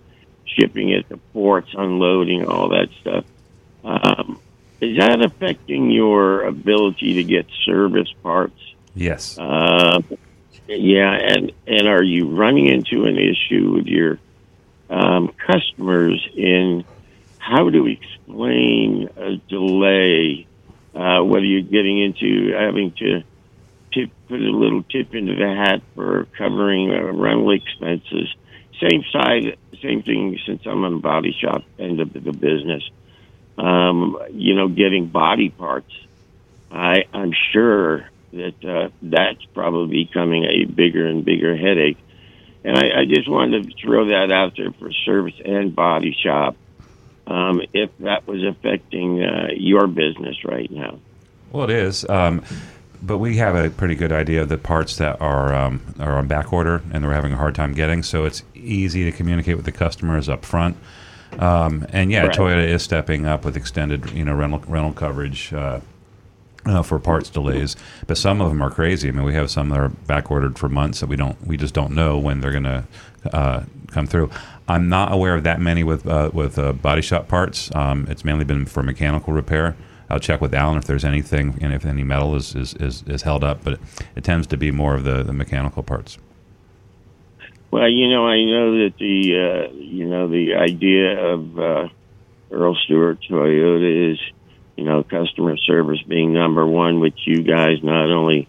shipping 0.45 0.95
at 0.95 1.09
the 1.09 1.17
ports, 1.33 1.71
unloading, 1.75 2.47
all 2.47 2.69
that 2.69 2.89
stuff, 3.01 3.25
um, 3.85 4.41
is 4.83 4.99
that 4.99 5.25
affecting 5.25 5.93
your 5.93 6.43
ability 6.43 7.15
to 7.15 7.25
get 7.25 7.47
service 7.65 8.13
parts? 8.21 8.59
Yes. 8.95 9.39
Uh, 9.39 10.03
yeah, 10.67 11.13
and 11.13 11.53
and 11.69 11.87
are 11.87 12.03
you 12.03 12.29
running 12.29 12.67
into 12.67 13.05
an 13.05 13.17
issue 13.17 13.75
with 13.75 13.87
your 13.87 14.19
um, 14.91 15.33
customers 15.47 16.29
in 16.37 16.85
how 17.39 17.71
to 17.71 17.87
explain 17.87 19.09
a 19.17 19.37
delay? 19.49 20.47
Uh, 20.95 21.23
whether 21.23 21.45
you're 21.45 21.63
getting 21.63 22.03
into 22.03 22.53
having 22.53 22.93
to 22.93 23.23
tip, 23.93 24.11
put 24.29 24.41
a 24.41 24.51
little 24.51 24.83
tip 24.83 25.15
into 25.15 25.35
the 25.37 25.47
hat 25.47 25.81
for 25.95 26.27
covering 26.37 26.91
uh, 26.91 27.13
rental 27.13 27.53
expenses. 27.53 28.35
Same 28.81 29.05
side, 29.13 29.57
same 29.81 30.03
thing. 30.03 30.39
Since 30.45 30.63
I'm 30.67 30.85
on 30.85 30.95
the 30.95 30.99
body 30.99 31.35
shop 31.41 31.63
end 31.79 32.01
of 32.01 32.13
the 32.13 32.33
business, 32.33 32.83
um, 33.59 34.19
you 34.31 34.55
know, 34.55 34.69
getting 34.69 35.07
body 35.07 35.51
parts. 35.51 35.93
I 36.71 37.05
I'm 37.13 37.33
sure 37.53 38.09
that 38.33 38.65
uh, 38.65 38.89
that's 39.03 39.45
probably 39.55 40.05
becoming 40.05 40.45
a 40.45 40.65
bigger 40.65 41.07
and 41.07 41.25
bigger 41.25 41.57
headache. 41.57 41.99
And 42.65 42.77
I, 42.77 43.01
I 43.01 43.05
just 43.05 43.29
wanted 43.29 43.69
to 43.69 43.77
throw 43.77 44.07
that 44.07 44.33
out 44.33 44.57
there 44.57 44.73
for 44.73 44.93
service 45.05 45.35
and 45.45 45.75
body 45.75 46.17
shop, 46.23 46.57
um, 47.27 47.61
if 47.73 47.91
that 47.99 48.27
was 48.27 48.43
affecting 48.45 49.23
uh, 49.23 49.49
your 49.55 49.87
business 49.87 50.45
right 50.45 50.71
now. 50.71 50.99
Well, 51.51 51.65
it 51.65 51.71
is. 51.71 52.09
Um, 52.09 52.43
but 53.03 53.19
we 53.19 53.37
have 53.39 53.57
a 53.57 53.69
pretty 53.69 53.97
good 53.97 54.13
idea 54.13 54.43
of 54.43 54.49
the 54.49 54.59
parts 54.59 54.97
that 54.97 55.21
are 55.21 55.53
um, 55.53 55.83
are 55.99 56.17
on 56.17 56.29
back 56.29 56.53
order 56.53 56.83
and 56.93 57.03
they're 57.03 57.13
having 57.13 57.33
a 57.33 57.37
hard 57.37 57.55
time 57.55 57.75
getting. 57.75 58.03
So 58.03 58.25
it's 58.25 58.45
easy 58.55 59.05
to 59.05 59.13
communicate 59.13 59.57
with 59.57 59.65
the 59.65 59.73
customers 59.73 60.29
up 60.29 60.45
front. 60.45 60.77
Um, 61.39 61.87
and 61.91 62.11
yeah, 62.11 62.27
Right. 62.27 62.37
Toyota 62.37 62.67
is 62.67 62.83
stepping 62.83 63.27
up 63.27 63.45
with 63.45 63.57
extended, 63.57 64.11
you 64.11 64.25
know, 64.25 64.35
rental 64.35 64.61
rental 64.69 64.93
coverage 64.93 65.53
uh, 65.53 65.81
uh, 66.67 66.83
for 66.83 66.99
parts 66.99 67.31
delays. 67.31 67.77
But 68.07 68.19
some 68.19 68.41
of 68.41 68.49
them 68.49 68.63
are 68.63 68.71
crazy. 68.71 69.09
I 69.09 69.13
mean, 69.13 69.25
we 69.25 69.35
have 69.35 69.51
some 69.51 69.69
that 69.71 69.79
are 69.79 69.89
back 69.89 70.31
ordered 70.31 70.59
for 70.59 70.69
months 70.69 71.01
that 71.01 71.09
we 71.09 71.17
don't, 71.17 71.45
we 71.47 71.57
just 71.57 71.75
don't 71.75 71.93
know 71.95 72.19
when 72.19 72.41
they're 72.41 72.53
going 72.53 72.65
to 72.65 72.85
uh, 73.33 73.65
come 73.89 74.07
through. 74.07 74.31
I'm 74.69 74.89
not 74.89 75.13
aware 75.13 75.35
of 75.35 75.43
that 75.45 75.61
many 75.61 75.83
with 75.85 76.07
uh, 76.07 76.31
with 76.33 76.59
uh, 76.59 76.73
body 76.73 77.03
shop 77.03 77.29
parts. 77.29 77.75
Um, 77.75 78.07
it's 78.09 78.25
mainly 78.25 78.45
been 78.45 78.65
for 78.67 78.83
mechanical 78.83 79.33
repair. 79.33 79.77
I'll 80.09 80.21
check 80.21 80.41
with 80.43 80.55
Alan 80.55 80.77
if 80.77 80.85
there's 80.85 81.05
anything 81.05 81.59
and 81.63 81.73
if 81.73 81.87
any 81.87 82.05
metal 82.05 82.37
is, 82.37 82.55
is, 82.55 82.75
is, 82.75 83.03
is 83.05 83.23
held 83.23 83.43
up, 83.43 83.65
but 83.65 83.75
it, 83.75 83.81
it 84.17 84.25
tends 84.25 84.47
to 84.49 84.59
be 84.59 84.71
more 84.71 84.95
of 84.95 85.05
the, 85.05 85.23
the 85.23 85.33
mechanical 85.33 85.83
parts. 85.83 86.19
Well, 87.73 87.89
you 87.89 88.11
know, 88.11 88.27
I 88.27 88.45
know 88.45 88.85
that 88.85 88.99
the 88.99 89.71
uh, 89.71 89.73
you 89.73 90.05
know 90.05 90.29
the 90.29 90.57
idea 90.57 91.19
of 91.19 91.59
uh, 91.59 91.89
Earl 92.51 92.77
Stewart 92.85 93.19
Toyota 93.23 94.13
is 94.13 94.21
you 94.77 94.85
know 94.85 95.03
customer 95.03 95.57
service 95.57 96.03
being 96.03 96.35
number 96.35 96.67
one, 96.67 97.01
which 97.01 97.19
you 97.25 97.43
guys 97.43 97.83
not 97.83 98.11
only 98.11 98.47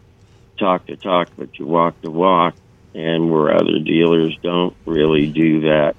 talk 0.59 0.88
the 0.88 0.97
talk 0.97 1.30
but 1.38 1.57
you 1.57 1.65
walk 1.65 2.01
the 2.01 2.11
walk, 2.11 2.55
and 2.93 3.32
where 3.32 3.55
other 3.55 3.80
dealers 3.80 4.38
don't 4.43 4.76
really 4.86 5.28
do 5.28 5.61
that 5.61 5.95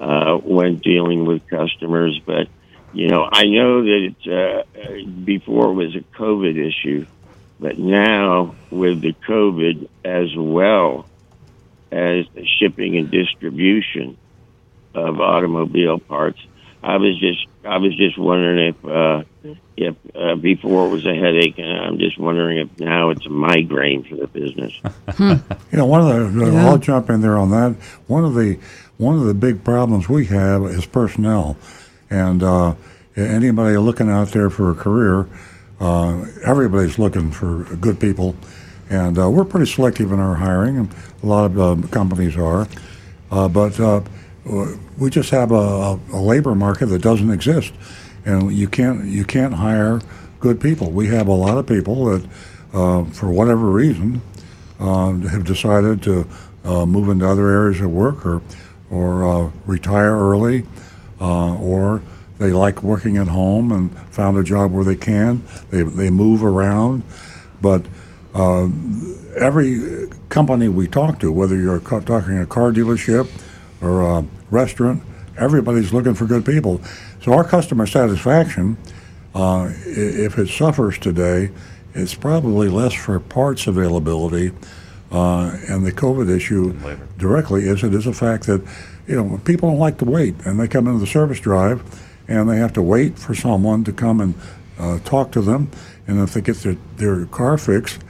uh, 0.00 0.38
when 0.38 0.76
dealing 0.76 1.26
with 1.26 1.46
customers. 1.48 2.18
But 2.24 2.48
you 2.94 3.08
know, 3.08 3.28
I 3.30 3.44
know 3.44 3.82
that 3.84 4.64
uh, 4.72 5.04
before 5.26 5.72
it 5.72 5.74
was 5.74 5.94
a 5.94 6.00
COVID 6.16 6.56
issue, 6.56 7.04
but 7.60 7.78
now 7.78 8.54
with 8.70 9.02
the 9.02 9.12
COVID 9.28 9.90
as 10.06 10.34
well 10.34 11.04
as 11.92 12.26
the 12.34 12.46
shipping 12.58 12.96
and 12.96 13.10
distribution 13.10 14.16
of 14.94 15.20
automobile 15.20 15.98
parts. 15.98 16.38
I 16.82 16.96
was 16.98 17.18
just 17.18 17.46
I 17.64 17.78
was 17.78 17.96
just 17.96 18.16
wondering 18.16 18.68
if 18.68 18.84
uh, 18.84 19.22
if 19.76 19.96
uh, 20.14 20.36
before 20.36 20.86
it 20.86 20.90
was 20.90 21.04
a 21.06 21.14
headache, 21.14 21.58
and 21.58 21.68
I'm 21.68 21.98
just 21.98 22.18
wondering 22.18 22.58
if 22.58 22.78
now 22.78 23.10
it's 23.10 23.26
a 23.26 23.30
migraine 23.30 24.04
for 24.04 24.16
the 24.16 24.26
business. 24.26 24.72
You 25.72 25.78
know, 25.78 25.86
one 25.86 26.00
of 26.00 26.34
the 26.34 26.46
Yeah. 26.52 26.68
I'll 26.68 26.78
jump 26.78 27.10
in 27.10 27.20
there 27.20 27.36
on 27.36 27.50
that. 27.50 27.74
One 28.06 28.24
of 28.24 28.34
the 28.34 28.58
one 28.98 29.16
of 29.16 29.24
the 29.24 29.34
big 29.34 29.64
problems 29.64 30.08
we 30.08 30.26
have 30.26 30.62
is 30.64 30.86
personnel, 30.86 31.56
and 32.08 32.42
uh, 32.42 32.74
anybody 33.16 33.76
looking 33.76 34.08
out 34.08 34.28
there 34.28 34.48
for 34.48 34.70
a 34.70 34.74
career, 34.74 35.26
uh, 35.80 36.24
everybody's 36.44 36.98
looking 36.98 37.30
for 37.30 37.64
good 37.76 37.98
people, 38.00 38.36
and 38.88 39.18
uh, 39.18 39.30
we're 39.30 39.44
pretty 39.44 39.70
selective 39.70 40.12
in 40.12 40.20
our 40.20 40.34
hiring, 40.34 40.78
and 40.78 40.94
a 41.22 41.26
lot 41.26 41.44
of 41.44 41.58
uh, 41.58 41.88
companies 41.88 42.36
are, 42.36 42.68
uh, 43.30 43.48
but 43.48 43.78
uh, 43.80 44.00
we 44.98 45.10
just 45.10 45.30
have 45.30 45.50
a, 45.50 45.98
a 46.12 46.20
labor 46.20 46.54
market 46.54 46.86
that 46.86 47.02
doesn't 47.02 47.30
exist, 47.30 47.72
and 48.24 48.52
you 48.52 48.68
can't 48.68 49.04
you 49.06 49.24
can't 49.24 49.54
hire 49.54 50.00
good 50.40 50.60
people. 50.60 50.90
We 50.90 51.08
have 51.08 51.26
a 51.26 51.32
lot 51.32 51.58
of 51.58 51.66
people 51.66 52.04
that, 52.06 52.28
uh, 52.72 53.04
for 53.06 53.30
whatever 53.30 53.66
reason, 53.66 54.22
uh, 54.78 55.12
have 55.28 55.44
decided 55.44 56.02
to 56.04 56.26
move 56.64 57.08
into 57.08 57.28
other 57.28 57.48
areas 57.48 57.80
of 57.80 57.90
work 57.90 58.24
or 58.24 58.42
or 58.90 59.52
retire 59.66 60.16
early, 60.16 60.64
or 61.18 62.02
they 62.38 62.52
like 62.52 62.82
working 62.82 63.16
at 63.16 63.28
home 63.28 63.72
and 63.72 63.98
found 64.10 64.36
a 64.36 64.44
job 64.44 64.70
where 64.70 64.84
they 64.84 64.94
can. 64.94 65.42
They 65.70 65.82
they 65.82 66.10
move 66.10 66.44
around, 66.44 67.02
but 67.60 67.84
uh, 68.36 68.68
every 69.38 70.08
company 70.28 70.68
we 70.68 70.86
talk 70.86 71.18
to, 71.20 71.32
whether 71.32 71.56
you're 71.56 71.80
talking 71.80 72.38
a 72.38 72.46
car 72.46 72.70
dealership 72.70 73.28
or 73.80 74.02
a 74.02 74.24
restaurant, 74.50 75.02
everybody's 75.38 75.92
looking 75.92 76.14
for 76.14 76.26
good 76.26 76.44
people. 76.44 76.80
So 77.22 77.32
our 77.32 77.44
customer 77.44 77.86
satisfaction, 77.86 78.76
uh, 79.34 79.72
if 79.86 80.38
it 80.38 80.48
suffers 80.48 80.98
today, 80.98 81.50
it's 81.94 82.14
probably 82.14 82.68
less 82.68 82.92
for 82.92 83.18
parts 83.18 83.66
availability 83.66 84.52
uh, 85.10 85.56
and 85.68 85.86
the 85.86 85.92
COVID 85.92 86.34
issue 86.34 86.76
directly 87.16 87.68
is 87.68 87.82
it 87.84 87.94
is 87.94 88.06
a 88.06 88.12
fact 88.12 88.46
that 88.46 88.62
you 89.06 89.16
know 89.16 89.40
people 89.44 89.70
don't 89.70 89.78
like 89.78 89.98
to 89.98 90.04
wait 90.04 90.34
and 90.44 90.58
they 90.58 90.68
come 90.68 90.86
into 90.86 90.98
the 90.98 91.06
service 91.06 91.40
drive 91.40 91.82
and 92.28 92.50
they 92.50 92.58
have 92.58 92.72
to 92.72 92.82
wait 92.82 93.18
for 93.18 93.34
someone 93.34 93.84
to 93.84 93.92
come 93.92 94.20
and 94.20 94.34
uh, 94.78 94.98
talk 95.00 95.30
to 95.32 95.40
them 95.40 95.70
and 96.06 96.20
if 96.20 96.34
they 96.34 96.40
get 96.40 96.56
their, 96.58 96.76
their 96.96 97.26
car 97.26 97.56
fixed 97.56 98.00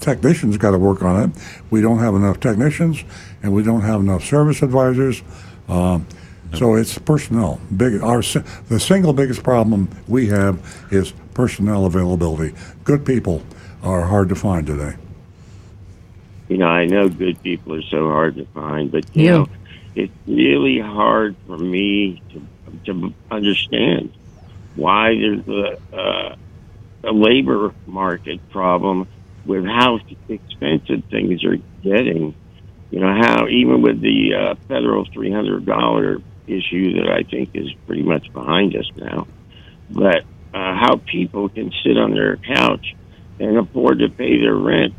technicians 0.00 0.56
got 0.56 0.72
to 0.72 0.78
work 0.78 1.02
on 1.02 1.30
it. 1.30 1.36
We 1.70 1.80
don't 1.80 1.98
have 1.98 2.14
enough 2.14 2.40
technicians 2.40 3.04
and 3.42 3.52
we 3.52 3.62
don't 3.62 3.82
have 3.82 4.00
enough 4.00 4.24
service 4.24 4.62
advisors 4.62 5.22
um, 5.68 6.06
so 6.54 6.76
it's 6.76 6.96
personnel. 6.98 7.60
Big 7.76 8.00
our 8.02 8.22
the 8.68 8.78
single 8.80 9.12
biggest 9.12 9.42
problem 9.42 9.88
we 10.06 10.28
have 10.28 10.86
is 10.90 11.12
personnel 11.34 11.86
availability. 11.86 12.54
Good 12.84 13.04
people 13.04 13.42
are 13.82 14.02
hard 14.02 14.28
to 14.30 14.34
find 14.34 14.66
today. 14.66 14.94
You 16.48 16.58
know, 16.58 16.66
I 16.66 16.86
know 16.86 17.08
good 17.08 17.42
people 17.42 17.74
are 17.74 17.82
so 17.82 18.08
hard 18.08 18.36
to 18.36 18.46
find, 18.46 18.90
but 18.90 19.04
you 19.14 19.24
Yeah. 19.24 19.30
know, 19.38 19.46
it's 19.96 20.12
really 20.26 20.78
hard 20.78 21.36
for 21.46 21.58
me 21.58 22.22
to 22.32 22.42
to 22.84 23.14
understand 23.30 24.12
why 24.76 25.14
there's 25.18 25.48
a, 25.48 25.78
uh, 25.96 26.36
a 27.04 27.12
labor 27.12 27.72
market 27.86 28.38
problem 28.50 29.08
with 29.46 29.64
how 29.64 29.98
expensive 30.28 31.04
things 31.10 31.44
are 31.44 31.56
getting. 31.82 32.34
You 32.90 33.00
know 33.00 33.14
how 33.20 33.48
even 33.48 33.82
with 33.82 34.00
the 34.00 34.34
uh, 34.34 34.54
federal 34.68 35.06
three 35.12 35.32
hundred 35.32 35.66
dollar 35.66 36.18
issue 36.46 36.94
that 36.94 37.08
I 37.10 37.28
think 37.28 37.50
is 37.54 37.68
pretty 37.86 38.02
much 38.02 38.32
behind 38.32 38.76
us 38.76 38.88
now, 38.96 39.26
but 39.90 40.22
uh, 40.54 40.74
how 40.74 40.96
people 40.96 41.48
can 41.48 41.72
sit 41.84 41.98
on 41.98 42.14
their 42.14 42.36
couch 42.36 42.94
and 43.38 43.58
afford 43.58 43.98
to 43.98 44.08
pay 44.08 44.40
their 44.40 44.54
rent 44.54 44.94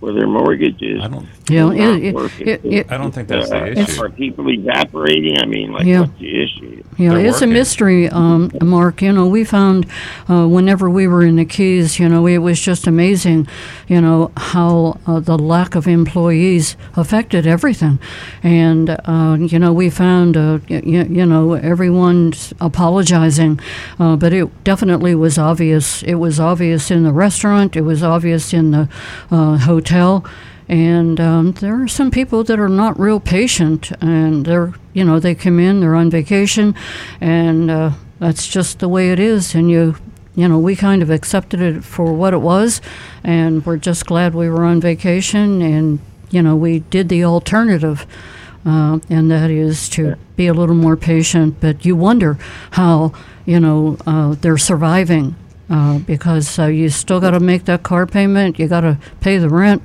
for 0.00 0.12
their 0.12 0.26
mortgages. 0.28 1.00
I 1.02 1.08
don't. 1.08 1.26
Yeah, 1.50 1.72
it- 1.72 2.14
it- 2.14 2.40
it- 2.40 2.60
it- 2.64 2.86
I 2.90 2.96
don't 2.98 3.12
think 3.12 3.26
that's 3.28 3.48
the 3.50 3.62
Uh, 3.62 3.66
issue. 3.66 4.02
Are 4.02 4.08
people 4.10 4.48
evaporating? 4.50 5.38
I 5.42 5.46
mean, 5.46 5.72
like, 5.72 5.86
Yeah. 5.86 6.00
what's 6.00 6.18
the 6.20 6.42
issue? 6.42 6.82
Yeah, 6.98 7.10
They're 7.14 7.26
it's 7.26 7.42
a 7.42 7.46
mystery, 7.46 8.08
um, 8.08 8.50
Mark. 8.62 9.02
You 9.02 9.12
know, 9.12 9.26
we 9.26 9.44
found 9.44 9.86
uh, 10.28 10.46
whenever 10.46 10.90
we 10.90 11.06
were 11.08 11.22
in 11.22 11.36
the 11.36 11.44
Keys, 11.44 11.98
you 11.98 12.08
know, 12.08 12.26
it 12.26 12.38
was 12.38 12.60
just 12.60 12.86
amazing, 12.86 13.46
you 13.88 14.00
know, 14.00 14.30
how 14.36 14.98
uh, 15.06 15.20
the 15.20 15.38
lack 15.38 15.74
of 15.74 15.86
employees 15.88 16.76
affected 16.96 17.46
everything. 17.46 17.98
And, 18.42 18.90
uh, 19.04 19.36
you 19.40 19.58
know, 19.58 19.72
we 19.72 19.90
found, 19.90 20.36
uh, 20.36 20.58
y- 20.68 20.82
y- 20.84 21.06
you 21.08 21.24
know, 21.26 21.54
everyone's 21.54 22.52
apologizing, 22.60 23.58
uh, 23.98 24.16
but 24.16 24.32
it 24.32 24.48
definitely 24.64 25.14
was 25.14 25.38
obvious. 25.38 26.02
It 26.02 26.16
was 26.16 26.38
obvious 26.40 26.90
in 26.90 27.04
the 27.04 27.12
restaurant, 27.12 27.76
it 27.76 27.82
was 27.82 28.02
obvious 28.02 28.52
in 28.52 28.70
the 28.72 28.88
uh, 29.30 29.56
hotel. 29.88 30.24
And 30.68 31.18
um, 31.18 31.52
there 31.52 31.82
are 31.82 31.88
some 31.88 32.10
people 32.10 32.44
that 32.44 32.60
are 32.60 32.68
not 32.68 33.00
real 33.00 33.20
patient, 33.20 33.90
and 34.02 34.44
they're, 34.44 34.74
you 34.92 35.02
know, 35.02 35.18
they 35.18 35.34
come 35.34 35.58
in, 35.58 35.80
they're 35.80 35.94
on 35.94 36.10
vacation, 36.10 36.74
and 37.22 37.70
uh, 37.70 37.92
that's 38.18 38.46
just 38.46 38.78
the 38.80 38.88
way 38.88 39.10
it 39.10 39.18
is. 39.18 39.54
And 39.54 39.70
you, 39.70 39.96
you 40.34 40.46
know, 40.46 40.58
we 40.58 40.76
kind 40.76 41.00
of 41.00 41.08
accepted 41.08 41.62
it 41.62 41.84
for 41.84 42.12
what 42.12 42.34
it 42.34 42.42
was, 42.42 42.82
and 43.24 43.64
we're 43.64 43.78
just 43.78 44.04
glad 44.04 44.34
we 44.34 44.50
were 44.50 44.64
on 44.64 44.78
vacation, 44.78 45.62
and 45.62 46.00
you 46.30 46.42
know, 46.42 46.54
we 46.54 46.80
did 46.80 47.08
the 47.08 47.24
alternative, 47.24 48.06
uh, 48.66 48.98
and 49.08 49.30
that 49.30 49.50
is 49.50 49.88
to 49.88 50.16
be 50.36 50.48
a 50.48 50.52
little 50.52 50.74
more 50.74 50.98
patient. 50.98 51.60
But 51.60 51.86
you 51.86 51.96
wonder 51.96 52.36
how 52.72 53.14
you 53.46 53.58
know 53.58 53.96
uh, 54.06 54.34
they're 54.34 54.58
surviving 54.58 55.34
uh, 55.70 55.98
because 56.00 56.58
uh, 56.58 56.66
you 56.66 56.88
still 56.88 57.20
got 57.20 57.30
to 57.30 57.40
make 57.40 57.64
that 57.66 57.82
car 57.82 58.06
payment, 58.06 58.58
you 58.58 58.68
got 58.68 58.80
to 58.80 58.98
pay 59.20 59.38
the 59.38 59.48
rent, 59.48 59.82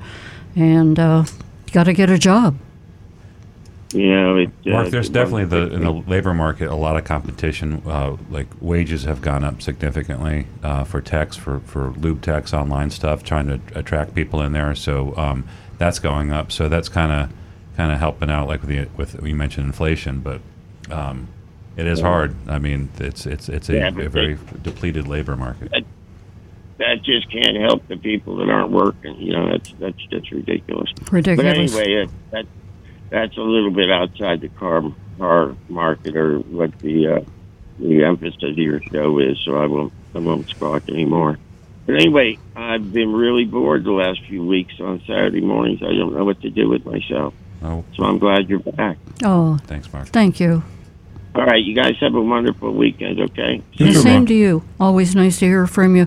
and 0.56 0.98
uh, 1.00 1.26
you 1.66 1.74
got 1.74 1.86
to 1.86 1.94
get 1.94 2.10
a 2.10 2.18
job. 2.18 2.58
Yeah, 3.94 4.24
know, 4.24 4.38
it, 4.38 4.50
uh, 4.66 4.70
Mark, 4.72 4.90
there's 4.90 5.10
definitely 5.10 5.46
the 5.46 5.72
in 5.72 5.84
the 5.84 5.92
labor 5.92 6.34
market 6.34 6.70
a 6.70 6.76
lot 6.76 6.98
of 6.98 7.04
competition. 7.04 7.84
Uh, 7.86 8.18
like 8.30 8.48
wages 8.60 9.04
have 9.04 9.22
gone 9.22 9.44
up 9.44 9.62
significantly 9.62 10.48
uh, 10.64 10.84
for 10.84 11.00
techs, 11.00 11.36
for 11.38 11.60
for 11.62 11.92
lube 11.92 12.22
techs, 12.22 12.54
online 12.54 12.90
stuff, 12.90 13.24
trying 13.24 13.48
to 13.48 13.60
attract 13.76 14.16
people 14.16 14.42
in 14.42 14.52
there. 14.52 14.74
So 14.74 15.16
um, 15.16 15.48
that's 15.78 16.00
going 16.00 16.32
up. 16.32 16.52
So 16.52 16.70
that's 16.70 16.90
kind 16.90 17.12
of 17.12 17.38
kind 17.78 17.92
of 17.92 18.00
helping 18.00 18.32
out. 18.32 18.48
Like 18.48 18.62
with 18.62 18.70
the 18.70 18.88
with 18.98 19.24
you 19.24 19.36
mentioned 19.36 19.68
inflation, 19.68 20.22
but 20.22 20.42
um, 20.90 21.28
it 21.78 21.86
is 21.88 22.00
hard. 22.00 22.36
I 22.48 22.60
mean, 22.60 22.90
it's 23.00 23.26
it's 23.26 23.50
it's 23.50 23.70
a, 23.70 23.74
Yeah, 23.76 23.88
a 23.88 24.10
very 24.10 24.38
depleted 24.62 25.08
labor 25.08 25.36
market. 25.36 25.72
that 26.78 27.04
just 27.04 27.30
can't 27.32 27.58
help 27.58 27.88
the 27.88 27.98
people 27.98 28.38
that 28.38 28.50
aren't 28.50 28.72
working. 28.72 29.16
You 29.18 29.34
know, 29.34 29.52
that's 29.52 29.74
that's 29.80 30.08
that's 30.12 30.32
ridiculous. 30.32 30.90
Ridiculous. 31.12 31.72
But 31.72 31.86
anyway, 31.86 32.04
it, 32.04 32.10
that 32.32 32.46
that's 33.10 33.38
a 33.38 33.42
little 33.42 33.72
bit 33.72 33.92
outside 33.92 34.42
the 34.42 34.50
car 34.50 34.84
car 35.18 35.56
market 35.70 36.16
or 36.16 36.40
what 36.40 36.78
the 36.80 37.08
uh, 37.08 37.20
the 37.80 38.04
emphasis 38.04 38.42
of 38.44 38.58
your 38.58 38.82
show 38.92 39.20
is. 39.20 39.40
So 39.46 39.58
I 39.58 39.66
won't 39.68 39.94
I 40.16 40.20
won't 40.20 40.48
squawk 40.50 40.90
anymore. 40.90 41.38
But 41.86 41.96
anyway, 41.96 42.38
I've 42.56 42.94
been 42.94 43.12
really 43.12 43.44
bored 43.44 43.84
the 43.84 43.92
last 43.92 44.22
few 44.30 44.46
weeks 44.46 44.74
on 44.80 45.02
Saturday 45.02 45.42
mornings. 45.42 45.82
I 45.84 45.88
don't 45.94 46.16
know 46.16 46.24
what 46.24 46.42
to 46.42 46.50
do 46.50 46.70
with 46.70 46.86
myself. 46.86 47.34
Oh, 47.62 47.84
So 47.96 48.04
I'm 48.04 48.20
glad 48.20 48.50
you're 48.50 48.60
back. 48.60 48.98
Oh, 49.24 49.58
thanks, 49.66 49.92
Mark. 49.92 50.08
thank 50.08 50.40
you. 50.40 50.64
All 51.36 51.46
right, 51.46 51.64
you 51.64 51.74
guys 51.76 51.96
have 52.00 52.14
a 52.14 52.22
wonderful 52.22 52.72
weekend. 52.74 53.20
Okay. 53.20 53.62
The 53.78 53.86
Yes, 53.86 54.04
same 54.04 54.14
Mark. 54.22 54.28
to 54.28 54.34
you. 54.36 54.64
Always 54.80 55.16
nice 55.16 55.40
to 55.40 55.46
hear 55.46 55.66
from 55.66 55.96
you. 55.96 56.04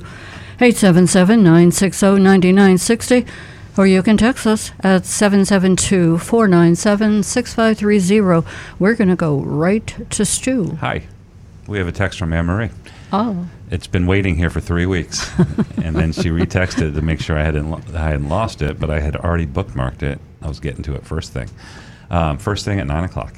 877 0.61 1.43
960 1.43 2.07
9960. 2.20 3.27
Or 3.77 3.87
you 3.87 4.03
can 4.03 4.16
text 4.16 4.47
us 4.47 4.70
at 4.81 5.05
772 5.05 6.18
497 6.18 7.22
6530. 7.24 8.47
We're 8.79 8.95
going 8.95 9.09
to 9.09 9.16
go 9.16 9.41
right 9.41 9.87
to 10.11 10.24
Stu. 10.24 10.77
Hi, 10.81 11.03
we 11.66 11.77
have 11.79 11.89
a 11.89 11.93
text 11.93 12.18
from 12.18 12.33
Anne 12.33 12.47
Marie. 12.47 12.70
Oh, 13.12 13.47
It's 13.70 13.87
been 13.87 14.07
waiting 14.07 14.37
here 14.37 14.49
for 14.49 14.61
three 14.61 14.87
weeks, 14.87 15.29
and 15.83 15.95
then 15.95 16.12
she 16.12 16.31
retexted 16.31 16.95
to 16.95 17.03
make 17.03 17.20
sure 17.20 17.37
I 17.39 17.43
hadn't 17.43 17.70
lo- 17.70 17.81
I 17.95 17.99
hadn't 18.11 18.29
lost 18.29 18.62
it, 18.62 18.81
but 18.81 18.91
I 18.91 19.01
had 19.01 19.14
already 19.16 19.47
bookmarked 19.47 20.03
it. 20.03 20.20
I 20.41 20.49
was 20.49 20.59
getting 20.61 20.83
to 20.85 20.95
it 20.95 21.05
first 21.05 21.33
thing, 21.33 21.49
um, 22.11 22.39
first 22.39 22.64
thing 22.64 22.81
at 22.81 22.87
nine 22.87 23.05
o'clock. 23.05 23.35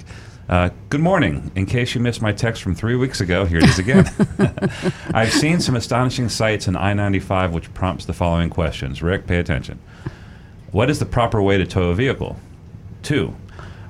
Uh, 0.48 0.70
good 0.88 1.02
morning. 1.02 1.50
In 1.56 1.66
case 1.66 1.94
you 1.94 2.00
missed 2.00 2.22
my 2.22 2.32
text 2.32 2.62
from 2.62 2.74
three 2.74 2.96
weeks 2.96 3.20
ago, 3.20 3.44
here 3.44 3.58
it 3.58 3.68
is 3.68 3.78
again. 3.78 4.10
I've 5.14 5.32
seen 5.32 5.60
some 5.60 5.76
astonishing 5.76 6.30
sights 6.30 6.66
in 6.66 6.74
I-95, 6.74 7.52
which 7.52 7.72
prompts 7.74 8.06
the 8.06 8.14
following 8.14 8.48
questions. 8.48 9.02
Rick, 9.02 9.26
pay 9.26 9.38
attention. 9.38 9.78
What 10.72 10.88
is 10.88 11.00
the 11.00 11.04
proper 11.04 11.42
way 11.42 11.58
to 11.58 11.66
tow 11.66 11.90
a 11.90 11.94
vehicle? 11.94 12.38
Two, 13.02 13.36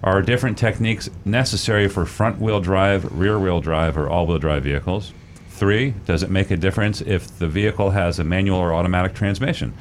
are 0.03 0.21
different 0.21 0.59
techniques 0.59 1.09
necessary 1.25 1.87
for 1.87 2.05
front 2.05 2.41
wheel 2.41 2.61
drive, 2.61 3.17
rear 3.17 3.39
wheel 3.39 3.61
drive, 3.61 3.97
or 3.97 4.09
all 4.09 4.27
wheel 4.27 4.39
drive 4.39 4.65
vehicles? 4.65 5.13
Three, 5.51 5.95
does 6.07 6.25
it 6.25 6.31
make 6.31 6.51
a 6.51 6.57
difference 6.57 7.01
if 7.01 7.39
the 7.39 7.47
vehicle 7.47 7.91
has 7.91 8.19
a 8.19 8.25
manual 8.25 8.59
or 8.59 8.75
automatic 8.75 9.15
transmission? 9.15 9.75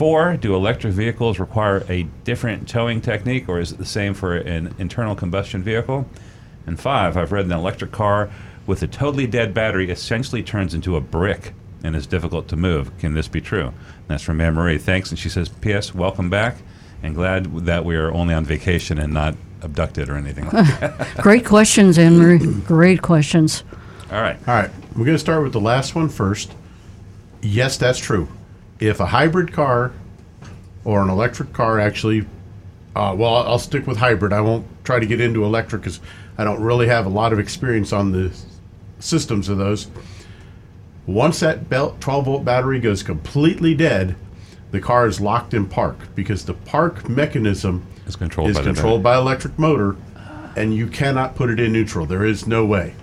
Four, 0.00 0.38
do 0.38 0.54
electric 0.54 0.94
vehicles 0.94 1.38
require 1.38 1.84
a 1.86 2.04
different 2.24 2.66
towing 2.66 3.02
technique, 3.02 3.50
or 3.50 3.60
is 3.60 3.70
it 3.70 3.76
the 3.76 3.84
same 3.84 4.14
for 4.14 4.34
an 4.34 4.74
internal 4.78 5.14
combustion 5.14 5.62
vehicle? 5.62 6.06
And 6.64 6.80
five, 6.80 7.18
I've 7.18 7.32
read 7.32 7.44
an 7.44 7.52
electric 7.52 7.92
car 7.92 8.30
with 8.66 8.82
a 8.82 8.86
totally 8.86 9.26
dead 9.26 9.52
battery 9.52 9.90
essentially 9.90 10.42
turns 10.42 10.72
into 10.72 10.96
a 10.96 11.02
brick 11.02 11.52
and 11.84 11.94
is 11.94 12.06
difficult 12.06 12.48
to 12.48 12.56
move. 12.56 12.96
Can 12.96 13.12
this 13.12 13.28
be 13.28 13.42
true? 13.42 13.66
And 13.66 14.08
that's 14.08 14.22
from 14.22 14.40
Anne 14.40 14.54
Marie. 14.54 14.78
Thanks. 14.78 15.10
And 15.10 15.18
she 15.18 15.28
says, 15.28 15.50
P.S. 15.50 15.94
Welcome 15.94 16.30
back, 16.30 16.56
and 17.02 17.14
glad 17.14 17.54
that 17.66 17.84
we 17.84 17.94
are 17.94 18.10
only 18.10 18.32
on 18.32 18.46
vacation 18.46 18.98
and 18.98 19.12
not 19.12 19.36
abducted 19.60 20.08
or 20.08 20.16
anything 20.16 20.46
like 20.46 20.80
that. 20.80 21.16
great 21.18 21.44
questions, 21.44 21.98
Anne 21.98 22.16
Marie. 22.16 22.38
Great 22.62 23.02
questions. 23.02 23.64
All 24.10 24.22
right. 24.22 24.38
All 24.48 24.54
right, 24.54 24.70
we're 24.96 25.04
going 25.04 25.16
to 25.16 25.18
start 25.18 25.42
with 25.42 25.52
the 25.52 25.60
last 25.60 25.94
one 25.94 26.08
first. 26.08 26.54
Yes, 27.42 27.76
that's 27.76 27.98
true. 27.98 28.28
If 28.80 28.98
a 28.98 29.06
hybrid 29.06 29.52
car 29.52 29.92
or 30.84 31.02
an 31.02 31.10
electric 31.10 31.52
car 31.52 31.78
actually, 31.78 32.26
uh, 32.96 33.14
well, 33.16 33.36
I'll 33.36 33.58
stick 33.58 33.86
with 33.86 33.98
hybrid. 33.98 34.32
I 34.32 34.40
won't 34.40 34.66
try 34.84 34.98
to 34.98 35.06
get 35.06 35.20
into 35.20 35.44
electric 35.44 35.82
because 35.82 36.00
I 36.38 36.44
don't 36.44 36.62
really 36.62 36.88
have 36.88 37.04
a 37.04 37.10
lot 37.10 37.32
of 37.32 37.38
experience 37.38 37.92
on 37.92 38.12
the 38.12 38.34
systems 38.98 39.48
of 39.48 39.58
those. 39.58 39.88
Once 41.06 41.40
that 41.40 41.68
belt 41.68 42.00
12 42.00 42.24
volt 42.24 42.44
battery 42.44 42.80
goes 42.80 43.02
completely 43.02 43.74
dead, 43.74 44.16
the 44.70 44.80
car 44.80 45.06
is 45.06 45.20
locked 45.20 45.52
in 45.52 45.66
park 45.66 45.96
because 46.14 46.44
the 46.44 46.54
park 46.54 47.08
mechanism 47.08 47.84
It's 48.06 48.16
controlled 48.16 48.50
is 48.50 48.56
by 48.56 48.62
controlled 48.62 49.02
by 49.02 49.16
electric 49.16 49.58
motor, 49.58 49.96
and 50.56 50.74
you 50.74 50.86
cannot 50.86 51.34
put 51.34 51.50
it 51.50 51.60
in 51.60 51.72
neutral. 51.72 52.06
There 52.06 52.24
is 52.24 52.46
no 52.46 52.64
way. 52.64 52.94